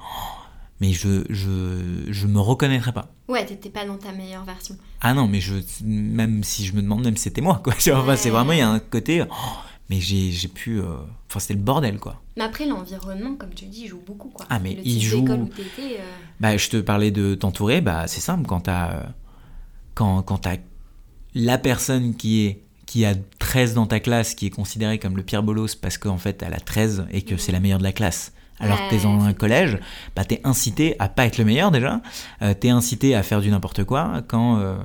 mais 0.81 0.93
je, 0.93 1.25
je, 1.31 2.11
je 2.11 2.27
me 2.27 2.41
reconnaîtrais 2.41 2.93
pas. 2.93 3.13
Ouais, 3.29 3.47
t'étais 3.47 3.71
pas 3.71 3.87
dans 3.87 3.97
ta 3.97 4.11
meilleure 4.13 4.45
version. 4.45 4.77
Ah 5.01 5.15
non, 5.15 5.29
mais 5.29 5.41
je, 5.41 5.55
même 5.85 6.43
si 6.43 6.67
je 6.67 6.73
me 6.75 6.83
demande 6.83 7.05
même 7.05 7.17
si 7.17 7.25
c'était 7.25 7.41
moi, 7.41 7.61
quoi. 7.63 7.75
Enfin, 7.93 8.17
c'est 8.17 8.31
vraiment, 8.31 8.53
il 8.53 8.59
y 8.59 8.63
a 8.63 8.69
un 8.69 8.81
côté, 8.81 9.23
oh, 9.23 9.35
mais 9.91 10.01
j'ai, 10.01 10.49
pu, 10.49 10.81
euh, 10.81 10.97
enfin 11.29 11.39
c'était 11.41 11.55
le 11.55 11.61
bordel, 11.61 11.99
quoi. 11.99 12.21
Mais 12.37 12.45
après, 12.45 12.67
l'environnement, 12.67 13.35
comme 13.37 13.55
tu 13.55 13.67
dis, 13.67 13.83
il 13.85 13.89
joue 13.89 14.03
beaucoup 14.05 14.29
quoi. 14.29 14.47
Ah, 14.51 14.59
mais 14.59 14.75
Le 14.75 14.87
il 14.87 15.01
joue- 15.01 15.25
où 15.27 15.31
euh, 15.33 15.47
Bah, 16.41 16.57
je 16.57 16.69
te 16.69 16.77
parlais 16.79 17.11
de 17.11 17.35
t'entourer, 17.35 17.81
bah 17.81 18.07
c'est 18.07 18.21
simple, 18.21 18.47
quand 18.47 18.61
t'as, 18.61 19.07
quand, 19.95 20.23
quand 20.23 20.39
t'as 20.39 20.57
la 21.35 21.59
personne 21.59 22.15
qui 22.17 22.47
est 22.47 22.63
qui 22.87 23.05
a 23.05 23.15
13 23.41 23.75
dans 23.75 23.87
ta 23.87 23.99
classe, 23.99 24.35
qui 24.37 24.47
est 24.47 24.51
considérée 24.51 25.01
comme 25.01 25.17
le 25.17 25.25
pire 25.25 25.43
bolos 25.43 25.75
parce 25.75 25.99
qu'en 25.99 26.19
fait 26.19 26.41
elle 26.45 26.55
a 26.55 26.61
13 26.61 27.07
et 27.11 27.23
que 27.23 27.37
c'est 27.37 27.51
la 27.51 27.59
meilleure 27.59 27.79
de 27.81 27.83
la 27.85 27.93
classe. 27.93 28.33
Alors 28.59 28.79
que 28.79 28.91
t'es 28.91 29.03
dans 29.03 29.19
Ouais, 29.19 29.27
un 29.29 29.33
collège, 29.35 29.79
bah 30.15 30.25
t'es 30.25 30.41
incité 30.45 30.97
à 30.99 31.09
pas 31.09 31.27
être 31.27 31.37
le 31.39 31.45
meilleur 31.45 31.71
déjà, 31.71 32.01
euh, 32.43 32.55
t'es 32.55 32.71
incité 32.71 33.15
à 33.15 33.23
faire 33.23 33.41
du 33.41 33.51
n'importe 33.51 33.85
quoi 33.85 34.23
quand... 34.29 34.59
euh, 34.59 34.77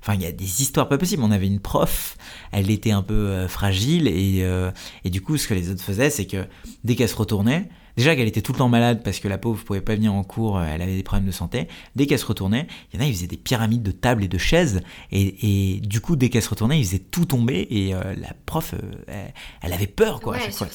Enfin, 0.00 0.14
il 0.14 0.22
y 0.22 0.26
a 0.26 0.30
des 0.32 0.62
histoires 0.62 0.88
pas 0.88 0.98
possibles. 0.98 1.24
On 1.24 1.32
avait 1.32 1.48
une 1.48 1.58
prof, 1.58 2.16
elle 2.52 2.70
était 2.70 2.92
un 2.92 3.02
peu 3.02 3.14
euh, 3.14 3.48
fragile 3.48 4.06
et, 4.06 4.42
euh, 4.44 4.70
et 5.04 5.10
du 5.10 5.20
coup 5.20 5.36
ce 5.36 5.48
que 5.48 5.54
les 5.54 5.68
autres 5.70 5.82
faisaient 5.82 6.10
c'est 6.10 6.26
que 6.26 6.46
dès 6.84 6.94
qu'elle 6.94 7.08
se 7.08 7.16
retournait, 7.16 7.68
déjà 7.96 8.14
qu'elle 8.14 8.28
était 8.28 8.42
tout 8.42 8.52
le 8.52 8.58
temps 8.58 8.68
malade 8.68 9.02
parce 9.02 9.18
que 9.18 9.28
la 9.28 9.38
pauvre 9.38 9.62
pouvait 9.64 9.80
pas 9.80 9.94
venir 9.94 10.14
en 10.14 10.22
cours, 10.22 10.58
euh, 10.58 10.66
elle 10.68 10.82
avait 10.82 10.96
des 10.96 11.02
problèmes 11.02 11.26
de 11.26 11.32
santé, 11.32 11.68
dès 11.94 12.06
qu'elle 12.06 12.18
se 12.18 12.26
retournait, 12.26 12.66
il 12.92 12.98
y 12.98 13.02
en 13.02 13.04
a, 13.04 13.08
ils 13.08 13.14
faisaient 13.14 13.26
des 13.26 13.36
pyramides 13.36 13.82
de 13.82 13.92
tables 13.92 14.24
et 14.24 14.28
de 14.28 14.38
chaises. 14.38 14.80
Et, 15.12 15.76
et 15.76 15.80
du 15.80 16.00
coup 16.00 16.16
dès 16.16 16.28
qu'elle 16.28 16.42
se 16.42 16.50
retournait, 16.50 16.78
ils 16.78 16.84
faisaient 16.84 16.98
tout 16.98 17.24
tomber. 17.24 17.66
Et 17.70 17.94
euh, 17.94 18.14
la 18.16 18.32
prof, 18.46 18.74
euh, 18.74 18.92
elle, 19.06 19.32
elle 19.62 19.72
avait 19.72 19.86
peur 19.86 20.20
quoi 20.20 20.34
à 20.34 20.38
ouais, 20.38 20.44
chaque 20.44 20.54
fois. 20.54 20.68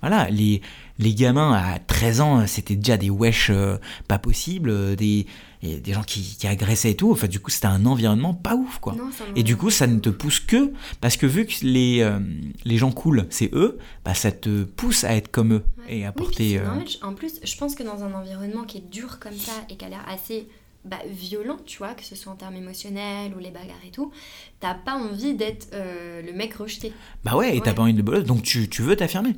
Voilà, 0.00 0.28
les, 0.30 0.62
les 0.98 1.14
gamins 1.14 1.52
à 1.52 1.78
13 1.78 2.20
ans, 2.20 2.46
c'était 2.46 2.76
déjà 2.76 2.96
des 2.96 3.10
wesh 3.10 3.50
euh, 3.50 3.78
pas 4.06 4.18
possibles, 4.18 4.96
des, 4.96 5.26
et 5.62 5.76
des 5.76 5.92
gens 5.92 6.02
qui, 6.02 6.22
qui 6.38 6.46
agressaient 6.46 6.92
et 6.92 6.96
tout. 6.96 7.10
Enfin, 7.12 7.26
du 7.28 7.38
coup, 7.40 7.50
c'était 7.50 7.66
un 7.66 7.84
environnement 7.86 8.32
pas 8.34 8.54
ouf, 8.54 8.78
quoi. 8.78 8.94
Non, 8.94 9.10
Et 9.36 9.42
du 9.42 9.56
coup, 9.56 9.70
ça 9.70 9.86
ne 9.86 9.98
te 9.98 10.08
pousse 10.08 10.40
que 10.40 10.72
parce 11.00 11.16
que 11.16 11.26
vu 11.26 11.44
que 11.46 11.52
les, 11.62 12.00
euh, 12.00 12.18
les 12.64 12.78
gens 12.78 12.92
cool, 12.92 13.26
c'est 13.30 13.50
eux, 13.54 13.78
bah, 14.04 14.14
ça 14.14 14.32
te 14.32 14.64
pousse 14.64 15.04
à 15.04 15.14
être 15.14 15.30
comme 15.30 15.52
eux 15.54 15.62
Ouais. 15.86 15.98
et 15.98 16.06
à 16.06 16.12
porter. 16.12 16.58
euh, 16.58 16.64
normal. 16.64 16.84
En 17.02 17.12
plus, 17.14 17.40
je 17.44 17.56
pense 17.56 17.74
que 17.74 17.82
dans 17.82 18.02
un 18.04 18.12
environnement 18.14 18.64
qui 18.64 18.78
est 18.78 18.90
dur 18.90 19.18
comme 19.20 19.36
ça 19.36 19.52
et 19.68 19.76
qui 19.76 19.84
a 19.84 19.88
l'air 19.88 20.04
assez 20.08 20.46
bah, 20.86 20.96
violent, 21.10 21.58
tu 21.66 21.76
vois, 21.76 21.92
que 21.92 22.04
ce 22.04 22.16
soit 22.16 22.32
en 22.32 22.36
termes 22.36 22.54
émotionnels 22.56 23.34
ou 23.36 23.38
les 23.38 23.50
bagarres 23.50 23.76
et 23.86 23.90
tout, 23.90 24.12
t'as 24.60 24.72
pas 24.72 24.94
envie 24.94 25.34
d'être 25.34 25.68
euh, 25.74 26.22
le 26.22 26.32
mec 26.32 26.54
rejeté. 26.54 26.94
Bah 27.22 27.36
ouais, 27.36 27.54
et 27.54 27.60
t'as 27.60 27.70
Ouais. 27.70 27.76
pas 27.76 27.82
envie 27.82 27.92
de 27.92 28.00
bolos, 28.00 28.22
donc 28.24 28.42
tu, 28.42 28.66
tu 28.70 28.80
veux 28.80 28.96
t'affirmer. 28.96 29.30
Mm. 29.32 29.34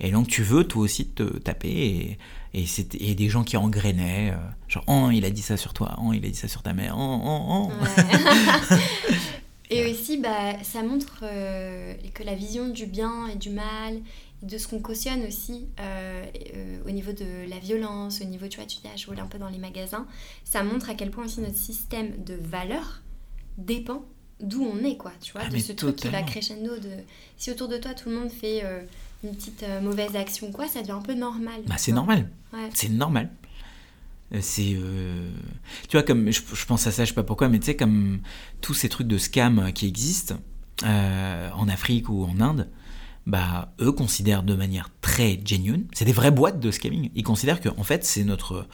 Et 0.00 0.10
donc 0.10 0.26
tu 0.28 0.42
veux 0.42 0.64
toi 0.64 0.82
aussi 0.82 1.06
te 1.08 1.22
taper 1.22 1.68
et, 1.68 2.18
et, 2.56 2.66
c'était- 2.66 3.02
et 3.02 3.14
des 3.14 3.28
gens 3.28 3.44
qui 3.44 3.56
engrainaient, 3.56 4.32
euh, 4.32 4.36
genre, 4.68 4.84
oh, 4.86 5.10
il 5.12 5.24
a 5.24 5.30
dit 5.30 5.42
ça 5.42 5.56
sur 5.56 5.72
toi, 5.74 5.94
oh, 6.02 6.12
il 6.12 6.24
a 6.24 6.28
dit 6.28 6.34
ça 6.34 6.48
sur 6.48 6.62
ta 6.62 6.72
mère, 6.72 6.94
oh, 6.98 7.20
oh, 7.24 7.70
oh. 7.70 7.72
Ouais. 7.82 8.78
et 9.70 9.90
aussi, 9.90 10.16
bah, 10.18 10.62
ça 10.62 10.82
montre 10.82 11.20
euh, 11.22 11.94
que 12.14 12.22
la 12.22 12.34
vision 12.34 12.68
du 12.68 12.86
bien 12.86 13.26
et 13.28 13.36
du 13.36 13.50
mal, 13.50 14.00
de 14.42 14.58
ce 14.58 14.68
qu'on 14.68 14.80
cautionne 14.80 15.22
aussi 15.26 15.66
euh, 15.80 16.24
au 16.86 16.90
niveau 16.90 17.12
de 17.12 17.48
la 17.48 17.58
violence, 17.58 18.20
au 18.20 18.24
niveau, 18.24 18.48
tu 18.48 18.58
vois, 18.58 18.66
tu 18.66 18.76
dis, 18.78 18.82
ah, 18.86 18.96
je 18.96 19.06
vole 19.06 19.20
un 19.20 19.26
peu 19.26 19.38
dans 19.38 19.48
les 19.48 19.58
magasins, 19.58 20.06
ça 20.44 20.62
montre 20.62 20.90
à 20.90 20.94
quel 20.94 21.10
point 21.10 21.24
aussi 21.24 21.40
notre 21.40 21.56
système 21.56 22.22
de 22.24 22.34
valeurs 22.34 23.02
dépend 23.58 24.04
d'où 24.40 24.62
on 24.62 24.84
est, 24.84 24.96
quoi, 24.98 25.12
tu 25.22 25.32
vois, 25.32 25.42
Ah, 25.46 25.48
de 25.50 25.58
ce 25.58 25.72
truc 25.72 25.96
qui 25.96 26.08
va 26.08 26.22
crescendo. 26.22 26.76
De... 26.76 26.90
Si 27.38 27.50
autour 27.50 27.68
de 27.68 27.78
toi, 27.78 27.94
tout 27.94 28.10
le 28.10 28.16
monde 28.16 28.30
fait 28.30 28.62
une 29.24 29.34
petite 29.34 29.62
euh, 29.62 29.80
mauvaise 29.80 30.14
action, 30.16 30.52
quoi, 30.52 30.68
ça 30.68 30.80
devient 30.82 30.92
un 30.92 31.00
peu 31.02 31.14
normal. 31.14 31.62
Bah 31.66 31.76
c'est 31.78 31.92
normal. 31.92 32.28
Ouais. 32.52 32.68
C'est 32.74 32.88
normal. 32.88 33.30
Euh, 34.34 34.38
C'est. 34.40 34.74
euh, 34.76 35.30
Tu 35.88 35.96
vois, 35.96 36.02
comme. 36.02 36.30
Je, 36.30 36.40
je 36.52 36.66
pense 36.66 36.86
à 36.86 36.90
ça, 36.92 37.04
je 37.04 37.08
sais 37.10 37.14
pas 37.14 37.22
pourquoi, 37.22 37.48
mais 37.48 37.58
tu 37.58 37.66
sais, 37.66 37.76
comme 37.76 38.20
tous 38.60 38.74
ces 38.74 38.88
trucs 38.88 39.06
de 39.06 39.18
scam 39.18 39.72
qui 39.72 39.86
existent 39.86 40.36
euh, 40.84 41.50
en 41.54 41.68
Afrique 41.68 42.08
ou 42.08 42.24
en 42.24 42.40
Inde, 42.40 42.68
bah, 43.26 43.72
eux 43.80 43.92
considèrent 43.92 44.42
de 44.42 44.54
manière 44.54 44.90
très 45.00 45.40
genuine, 45.44 45.84
c'est 45.92 46.04
des 46.04 46.12
vraies 46.12 46.30
boîtes 46.30 46.60
de 46.60 46.70
scamming. 46.70 47.10
Ils 47.14 47.24
considèrent 47.24 47.60
que, 47.60 47.68
en 47.76 47.82
fait, 47.82 48.04
c'est 48.04 48.24
notre 48.24 48.66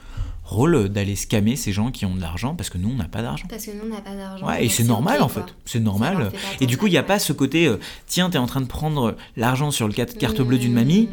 rôle 0.45 0.89
d'aller 0.89 1.17
scammer 1.17 1.57
ces 1.57 1.73
gens 1.73 1.91
qui 1.91 2.05
ont 2.05 2.15
de 2.15 2.21
l'argent 2.21 2.55
parce 2.55 2.69
que 2.69 2.79
nous, 2.79 2.91
on 2.91 2.95
n'a 2.95 3.09
pas 3.09 3.23
d'argent. 3.23 3.47
Parce 3.49 3.65
que 3.65 3.71
nous, 3.71 3.85
on 3.85 3.95
n'a 3.95 4.01
pas 4.01 4.15
d'argent. 4.15 4.47
Ouais, 4.47 4.65
et 4.65 4.69
c'est 4.69 4.85
normal 4.85 5.23
en 5.23 5.29
fait. 5.29 5.45
C'est 5.65 5.81
normal. 5.81 6.31
Et 6.61 6.67
du 6.67 6.77
coup, 6.77 6.87
il 6.87 6.91
n'y 6.91 6.99
a 6.99 7.03
pas 7.03 7.19
ce 7.19 7.33
côté, 7.33 7.67
euh, 7.67 7.79
tiens, 8.07 8.29
t'es 8.29 8.39
en 8.39 8.47
train 8.47 8.61
de 8.61 8.67
prendre 8.67 9.17
l'argent 9.37 9.71
sur 9.71 9.87
le 9.87 9.95
carte, 9.95 10.19
carte 10.19 10.41
bleue 10.43 10.59
d'une 10.59 10.75
mamie. 10.75 11.09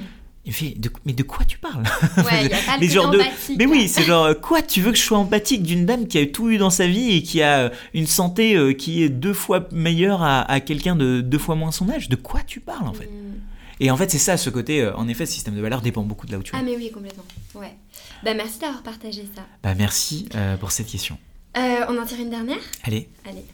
Il 0.45 0.53
fait, 0.53 0.73
de- 0.77 0.89
mais 1.05 1.13
de 1.13 1.21
quoi 1.23 1.45
tu 1.45 1.57
parles 1.57 1.83
Ouais, 2.17 2.45
il 2.45 2.49
y 2.49 2.53
a 2.53 2.57
pas 2.57 2.75
le 2.75 2.79
Mais 2.79 2.87
côté 2.87 2.89
genre 2.89 3.11
de- 3.11 3.21
Mais 3.57 3.65
oui, 3.65 3.87
c'est 3.87 4.03
genre, 4.03 4.25
euh, 4.25 4.33
quoi 4.33 4.61
Tu 4.61 4.81
veux 4.81 4.91
que 4.91 4.97
je 4.97 5.03
sois 5.03 5.17
empathique 5.17 5.61
d'une 5.63 5.85
dame 5.85 6.07
qui 6.07 6.17
a 6.17 6.25
tout 6.25 6.49
eu 6.49 6.57
dans 6.57 6.69
sa 6.69 6.87
vie 6.87 7.11
et 7.11 7.21
qui 7.23 7.41
a 7.41 7.59
euh, 7.65 7.69
une 7.93 8.07
santé 8.07 8.55
euh, 8.55 8.73
qui 8.73 9.03
est 9.03 9.09
deux 9.09 9.33
fois 9.33 9.67
meilleure 9.71 10.23
à, 10.23 10.41
à 10.49 10.59
quelqu'un 10.59 10.95
de 10.95 11.21
deux 11.21 11.37
fois 11.37 11.55
moins 11.55 11.71
son 11.71 11.89
âge? 11.89 12.09
De 12.09 12.15
quoi 12.15 12.39
tu 12.47 12.59
parles 12.61 12.87
en 12.87 12.93
fait? 12.93 13.05
Mm. 13.05 13.39
Et 13.81 13.91
en 13.91 13.97
fait, 13.97 14.09
c'est 14.11 14.17
ça, 14.17 14.35
ce 14.37 14.49
côté, 14.49 14.85
en 14.89 15.07
effet, 15.07 15.25
ce 15.25 15.33
système 15.33 15.55
de 15.55 15.61
valeurs 15.61 15.81
dépend 15.81 16.01
beaucoup 16.03 16.25
de 16.25 16.31
là 16.33 16.37
où 16.39 16.43
tu 16.43 16.53
es. 16.55 16.57
Ah 16.59 16.63
mais 16.63 16.75
oui, 16.75 16.91
complètement. 16.91 17.23
Ouais. 17.55 17.75
Bah 18.23 18.33
merci 18.33 18.59
d'avoir 18.59 18.81
partagé 18.83 19.23
ça. 19.35 19.43
Bah 19.63 19.73
merci 19.77 20.27
euh, 20.35 20.57
pour 20.57 20.71
cette 20.71 20.87
question. 20.87 21.17
Euh, 21.57 21.85
on 21.87 21.97
en 21.97 22.05
tire 22.05 22.19
une 22.19 22.29
dernière? 22.29 22.57
Allez, 22.83 23.07
Allez. 23.25 23.45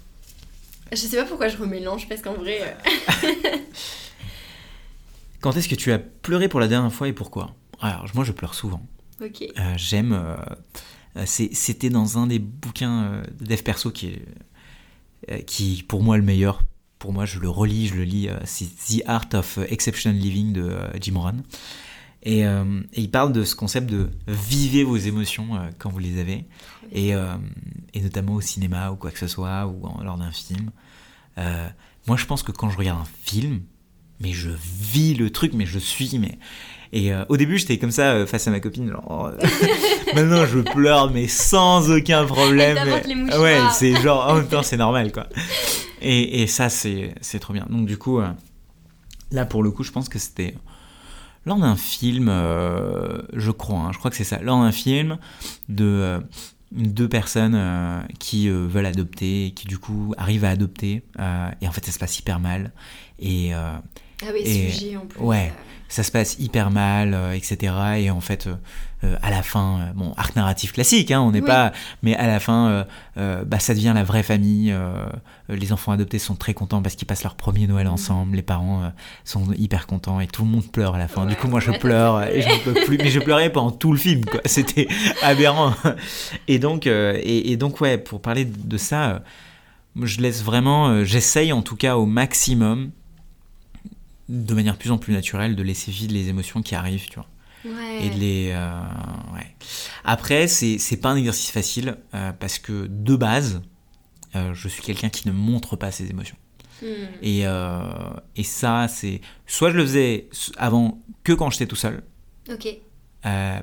Je 0.92 0.98
sais 0.98 1.18
pas 1.18 1.24
pourquoi 1.26 1.48
je 1.48 1.58
remélange 1.58 2.08
parce 2.08 2.22
qu'en 2.22 2.34
vrai... 2.34 2.76
euh, 3.24 3.28
quand 5.46 5.56
est-ce 5.56 5.70
que 5.70 5.76
tu 5.76 5.92
as 5.92 6.00
pleuré 6.00 6.50
pour 6.50 6.60
la 6.60 6.68
dernière 6.68 6.92
fois 6.92 7.08
et 7.08 7.14
pourquoi? 7.14 7.54
Alors, 7.80 8.08
moi, 8.16 8.24
je 8.24 8.32
pleure 8.32 8.56
souvent. 8.56 8.82
Ok. 9.22 9.44
Euh, 9.44 9.74
J'aime. 9.78 10.12
euh, 10.12 11.24
C'était 11.28 11.92
dans 11.92 12.18
un 12.18 12.26
des 12.26 12.40
bouquins 12.40 13.04
euh, 13.04 13.24
de 13.40 13.46
dev 13.46 13.62
perso 13.62 13.92
qui 13.92 14.08
est, 15.28 15.46
qui, 15.46 15.86
pour 15.88 16.02
moi, 16.02 16.18
le 16.18 16.24
meilleur. 16.24 16.64
Pour 16.98 17.14
moi, 17.14 17.26
je 17.26 17.38
le 17.38 17.48
relis, 17.48 17.90
je 17.90 17.94
le 17.94 18.06
lis. 18.06 18.28
c'est 18.46 18.66
The 18.66 19.04
Art 19.06 19.28
of 19.36 19.60
Exceptional 19.70 20.18
Living 20.20 20.52
de 20.52 20.80
Jim 21.00 21.20
Rohn. 21.20 21.44
Et, 22.24 22.40
et, 22.40 22.48
il 22.96 23.12
parle 23.12 23.32
de 23.32 23.44
ce 23.44 23.54
concept 23.56 23.88
de 23.88 24.10
vivez 24.28 24.84
vos 24.84 24.98
émotions 24.98 25.50
quand 25.78 25.92
vous 25.92 26.00
les 26.00 26.20
avez, 26.20 26.46
et, 26.92 27.12
et, 27.94 28.02
notamment 28.02 28.34
au 28.34 28.42
cinéma 28.42 28.90
ou 28.92 28.96
quoi 28.96 29.12
que 29.12 29.20
ce 29.20 29.28
soit, 29.28 29.68
ou 29.68 30.04
lors 30.04 30.18
d'un 30.18 30.32
film. 30.32 30.72
moi, 32.08 32.18
je 32.18 32.26
pense 32.26 32.42
que 32.42 32.52
quand 32.52 32.72
je 32.72 32.78
regarde 32.78 33.00
un 33.00 33.10
film, 33.24 33.62
mais 34.20 34.32
je 34.32 34.50
vis 34.50 35.14
le 35.14 35.30
truc, 35.30 35.54
mais 35.54 35.66
je 35.66 35.80
suis, 35.80 36.18
mais 36.20 36.38
et 36.96 37.14
euh, 37.14 37.26
au 37.28 37.36
début, 37.36 37.58
j'étais 37.58 37.78
comme 37.78 37.92
ça 37.92 38.14
euh, 38.14 38.26
face 38.26 38.48
à 38.48 38.52
ma 38.52 38.62
copine, 38.62 38.90
genre. 38.90 39.26
Euh, 39.26 39.48
maintenant, 40.16 40.46
je 40.46 40.60
pleure, 40.60 41.12
mais 41.12 41.28
sans 41.28 41.92
aucun 41.92 42.26
problème. 42.26 42.78
Les 43.06 43.38
ouais, 43.38 43.60
c'est 43.74 44.02
genre, 44.02 44.30
en 44.30 44.36
même 44.36 44.48
temps, 44.48 44.64
c'est 44.64 44.78
normal, 44.78 45.12
quoi. 45.12 45.28
Et, 46.02 46.42
et 46.42 46.48
ça, 46.48 46.70
c'est 46.70 47.14
trop 47.42 47.52
bien. 47.52 47.66
Donc, 47.70 47.86
du 47.86 47.98
coup, 47.98 48.22
là, 49.32 49.46
pour 49.46 49.62
le 49.62 49.72
coup, 49.72 49.84
je 49.84 49.92
pense 49.92 50.08
que 50.08 50.20
c'était 50.20 50.56
lors 51.46 51.58
d'un 51.58 51.76
film, 51.76 52.28
je 52.28 53.52
crois, 53.52 53.80
hein, 53.80 53.92
je 53.92 54.00
crois 54.00 54.10
que 54.10 54.18
c'est 54.18 54.24
ça, 54.24 54.40
lors 54.42 54.60
d'un 54.60 54.72
film 54.72 55.18
de 55.68 56.20
deux 56.72 57.10
personnes 57.10 58.04
qui 58.20 58.50
veulent 58.50 58.86
adopter, 58.86 59.54
qui 59.56 59.68
du 59.68 59.78
coup 59.78 60.14
arrivent 60.18 60.46
à 60.46 60.50
adopter, 60.50 61.04
et 61.62 61.68
en 61.68 61.72
fait 61.72 61.86
ça 61.86 61.92
se 61.92 62.00
passe 62.00 62.18
hyper 62.18 62.40
mal. 62.40 62.72
Et, 63.20 63.52
ah 64.22 64.28
oui, 64.34 64.70
sujet 64.70 64.98
en 64.98 65.06
plus. 65.06 65.20
Ouais 65.20 65.52
ça 65.88 66.04
se 66.04 66.12
passe 66.12 66.38
hyper 66.40 66.72
mal, 66.72 67.14
euh, 67.14 67.34
etc. 67.34 67.74
Et 67.98 68.10
en 68.10 68.22
fait, 68.22 68.48
euh, 68.48 68.56
euh, 69.04 69.16
à 69.22 69.30
la 69.30 69.44
fin, 69.44 69.92
bon, 69.96 70.14
arc 70.18 70.36
narratif 70.36 70.74
classique, 70.74 71.12
hein, 71.12 71.22
on 71.22 71.32
n'est 71.32 71.42
pas, 71.42 71.72
mais 72.02 72.16
à 72.16 72.28
la 72.28 72.40
fin, 72.40 72.86
bah, 73.16 73.60
ça 73.60 73.74
devient 73.74 73.92
la 73.94 74.04
vraie 74.04 74.24
famille. 74.24 74.76
les 75.48 75.74
enfants 75.74 75.92
adoptés 75.92 76.18
sont 76.18 76.36
très 76.36 76.54
contents 76.54 76.82
parce 76.82 76.96
qu'ils 76.96 77.08
passent 77.08 77.24
leur 77.24 77.36
premier 77.36 77.68
Noël 77.68 77.88
mm. 77.88 77.92
ensemble. 77.92 78.36
Les 78.36 78.42
parents 78.42 78.92
sont 79.24 79.52
hyper 79.54 79.86
contents 79.86 80.20
et 80.20 80.28
tout 80.28 80.44
le 80.44 80.50
monde 80.50 80.70
pleure 80.72 80.96
à 80.96 80.98
la 80.98 81.08
fin. 81.08 81.26
du 81.26 81.36
coup, 81.36 81.48
moi, 81.48 81.60
je 81.60 81.72
pleure 81.72 82.24
et 82.24 82.42
je 82.42 82.50
ne 82.50 82.60
peux 82.64 82.74
plus, 82.86 82.98
mais 82.98 83.10
je 83.10 83.20
pleurais 83.20 83.52
pendant 83.52 83.72
tout 83.72 83.92
le 83.92 84.00
film. 84.00 84.24
C'était 84.46 84.88
aberrant. 85.22 85.74
Et 86.48 86.58
donc, 86.58 86.88
et, 86.88 87.58
donc, 87.58 87.82
ouais, 87.82 87.98
pour 87.98 88.22
parler 88.22 88.46
de 88.46 88.78
ça, 88.78 89.22
je 90.02 90.20
laisse 90.20 90.44
vraiment, 90.44 91.04
j'essaye 91.04 91.54
en 91.54 91.62
tout 91.62 91.76
cas 91.76 91.96
au 91.96 92.06
maximum 92.06 92.92
de 94.30 94.54
manière 94.54 94.78
plus 94.78 94.92
en 94.92 94.98
plus 94.98 95.14
naturelle 95.14 95.56
de 95.56 95.64
laisser 95.64 95.92
vivre 95.92 96.14
les 96.14 96.30
émotions 96.30 96.62
qui 96.62 96.76
arrivent, 96.76 97.08
tu 97.10 97.16
vois. 97.16 97.28
Ouais. 97.66 98.06
Et 98.06 98.10
de 98.10 98.16
les. 98.16 98.52
Euh, 98.52 98.82
ouais. 99.34 99.56
Après, 100.04 100.48
c'est, 100.48 100.98
pas 100.98 101.10
un 101.10 101.16
exercice 101.16 101.52
facile 101.52 101.98
euh, 102.14 102.32
parce 102.34 102.60
que 102.60 102.88
de 102.88 103.16
base, 103.16 103.62
euh, 104.36 104.54
je 104.54 104.68
suis 104.68 104.84
quelqu'un 104.84 105.10
qui 105.10 105.28
ne 105.28 105.34
montre 105.34 105.76
pas 105.76 105.92
ses 105.92 106.10
émotions. 106.10 106.38
Hmm. 106.82 106.86
Et, 107.22 107.44
et 108.36 108.44
ça, 108.44 108.88
c'est. 108.88 109.22
Soit 109.48 109.72
je 109.72 109.78
le 109.78 109.86
faisais 109.86 110.30
avant 110.58 111.02
que 111.24 111.34
quand 111.34 111.50
j'étais 111.50 111.68
tout 111.68 111.76
seul. 111.76 112.04
Ok. 112.52 112.68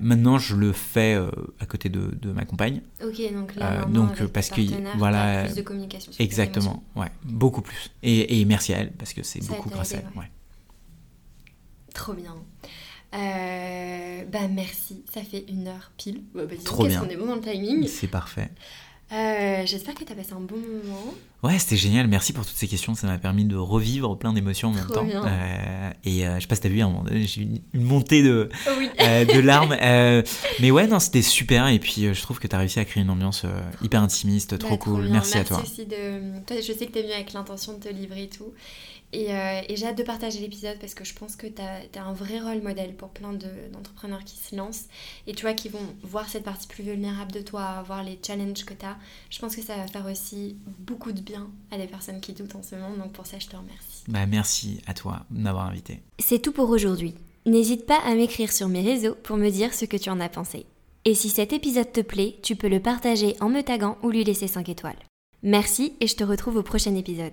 maintenant, 0.01 0.39
je 0.39 0.57
le 0.57 0.73
fais 0.73 1.17
à 1.61 1.67
côté 1.67 1.89
de, 1.89 2.11
de, 2.21 2.33
ma 2.33 2.45
compagne. 2.45 2.81
Ok, 3.05 3.21
donc 3.33 3.55
là, 3.55 3.85
donc 3.85 4.25
parce 4.29 4.49
que 4.49 4.63
voilà, 4.97 5.45
plus 5.45 5.57
de 5.57 5.63
communication. 5.63 6.11
exactement, 6.19 6.83
ouais, 6.97 7.13
beaucoup 7.23 7.63
plus. 7.63 7.91
Et, 8.03 8.41
et, 8.41 8.45
merci 8.45 8.73
à 8.73 8.79
elle 8.79 8.93
parce 8.93 9.13
que 9.13 9.23
c'est 9.23 9.47
beaucoup 9.47 9.69
grâce 9.69 9.93
à 9.93 9.99
elle. 9.99 10.19
Ouais. 10.19 10.31
Trop 11.95 12.15
bien. 12.15 12.37
Euh, 13.15 14.25
bah 14.33 14.49
merci, 14.51 15.05
ça 15.13 15.21
fait 15.23 15.45
une 15.49 15.69
heure 15.69 15.93
pile. 15.99 16.23
Bah, 16.35 16.43
bah, 16.49 16.55
Trop 16.65 16.87
bien. 16.87 17.03
On 17.07 17.11
est 17.11 17.17
bon 17.17 17.27
dans 17.27 17.37
le 17.37 17.43
timing. 17.43 17.87
C'est 17.87 18.07
parfait. 18.07 18.49
Euh, 19.13 19.67
j'espère 19.67 19.93
que 19.93 20.05
tu 20.05 20.13
as 20.13 20.17
passé 20.17 20.33
un 20.33 20.41
bon 20.41 20.57
moment. 20.57 21.13
Ouais, 21.43 21.59
c'était 21.59 21.77
génial. 21.77 22.09
Merci 22.09 22.33
pour 22.33 22.47
toutes 22.47 22.57
ces 22.57 22.67
questions. 22.67 22.95
Ça 22.95 23.07
m'a 23.07 23.19
permis 23.19 23.45
de 23.45 23.57
revivre 23.57 24.17
plein 24.17 24.33
d'émotions 24.33 24.69
en 24.69 24.73
même 24.73 24.87
temps. 24.87 25.07
Euh, 25.07 25.91
et 26.05 26.23
je 26.23 26.41
sais 26.41 26.47
pas 26.47 26.55
si 26.55 26.63
t'as 26.63 26.71
vu, 26.71 26.83
j'ai 27.27 27.43
eu 27.43 27.49
une 27.75 27.83
montée 27.83 28.23
de, 28.23 28.49
de 28.99 29.41
larmes. 29.45 29.77
mais 30.61 30.71
ouais, 30.71 30.87
non, 30.87 30.99
c'était 30.99 31.21
super. 31.21 31.69
Et 31.69 31.79
puis, 31.79 32.15
je 32.15 32.23
trouve 32.23 32.39
que 32.39 32.49
tu 32.49 32.57
as 32.57 32.59
réussi 32.59 32.81
à 32.81 32.87
créer 32.87 33.03
une 33.03 33.11
ambiance 33.11 33.45
hyper 33.83 34.01
intimiste, 34.01 34.59
trop 34.59 34.71
bah, 34.71 34.77
cool. 34.79 35.09
Merci, 35.11 35.37
à 35.37 35.45
toi. 35.45 35.61
Aussi 35.63 35.85
de... 35.85 36.41
toi. 36.47 36.57
Je 36.57 36.73
sais 36.73 36.87
que 36.87 36.93
tu 36.93 37.01
es 37.01 37.03
venu 37.03 37.13
avec 37.13 37.35
l'intention 37.35 37.75
de 37.75 37.81
te 37.81 37.89
livrer 37.91 38.23
et 38.23 38.29
tout. 38.31 38.55
Euh, 39.15 39.61
et, 39.69 39.77
j'ai 39.77 39.87
hâte 39.87 39.99
de 39.99 40.03
partager 40.03 40.41
l'épisode 40.41 40.79
parce 40.79 40.95
que 40.95 41.05
je 41.05 41.15
pense 41.15 41.37
que 41.37 41.47
tu 41.47 41.61
as, 41.61 42.03
un 42.03 42.13
vrai 42.13 42.41
rôle 42.41 42.63
modèle 42.63 42.95
pour 42.95 43.11
plein 43.11 43.33
d'entrepreneurs 43.33 44.25
qui 44.25 44.37
se 44.37 44.57
lancent 44.57 44.87
et 45.27 45.35
tu 45.35 45.43
vois, 45.43 45.53
qui 45.53 45.69
vont 45.69 45.87
voir 46.03 46.29
cette 46.29 46.45
partie 46.45 46.67
plus 46.67 46.83
vulnérable 46.83 47.33
de 47.33 47.41
toi, 47.41 47.83
voir 47.87 48.03
les 48.03 48.19
challenges 48.25 48.65
que 48.65 48.75
tu 48.75 48.87
as. 48.87 48.97
Je 49.31 49.39
pense 49.39 49.55
que 49.55 49.63
ça 49.63 49.77
va 49.77 49.87
faire 49.87 50.07
aussi 50.07 50.57
beaucoup 50.79 51.13
de 51.13 51.21
bien 51.21 51.49
à 51.71 51.79
des 51.79 51.87
personnes 51.87 52.21
qui 52.21 52.33
doutent 52.33 52.55
en 52.55 52.63
ce 52.63 52.75
moment. 52.75 52.97
Donc 52.97 53.13
pour 53.13 53.27
ça, 53.27 53.39
je 53.39 53.47
te 53.47 53.57
remercie. 53.57 54.05
Bah, 54.09 54.27
merci 54.27 54.81
à 54.87 54.95
toi 54.95 55.25
de 55.31 55.41
m'avoir 55.41 55.67
invité. 55.67 56.01
C'est 56.19 56.41
tout 56.41 56.53
pour 56.53 56.71
aujourd'hui. 56.71 57.15
N'hésite 57.45 57.87
pas 57.87 57.99
à 58.05 58.15
m'écrire 58.15 58.53
sur 58.53 58.69
mes 58.69 58.83
réseaux 58.83 59.17
pour 59.23 59.37
me 59.37 59.51
dire 59.51 59.75
ce 59.75 59.85
que 59.85 59.97
tu 59.97 60.11
en 60.11 60.21
as 60.21 60.29
pensé. 60.29 60.65
Et 61.05 61.15
si 61.15 61.29
cet 61.29 61.53
épisode 61.53 61.91
te 61.91 62.01
plaît, 62.01 62.37
tu 62.43 62.55
peux 62.55 62.69
le 62.69 62.81
partager 62.81 63.35
en 63.41 63.49
me 63.49 63.63
taguant 63.63 63.99
ou 64.03 64.11
lui 64.11 64.23
laisser 64.23 64.47
5 64.47 64.69
étoiles. 64.69 64.99
Merci 65.43 65.95
et 66.01 66.07
je 66.07 66.15
te 66.15 66.23
retrouve 66.23 66.57
au 66.57 66.63
prochain 66.63 66.95
épisode. 66.95 67.33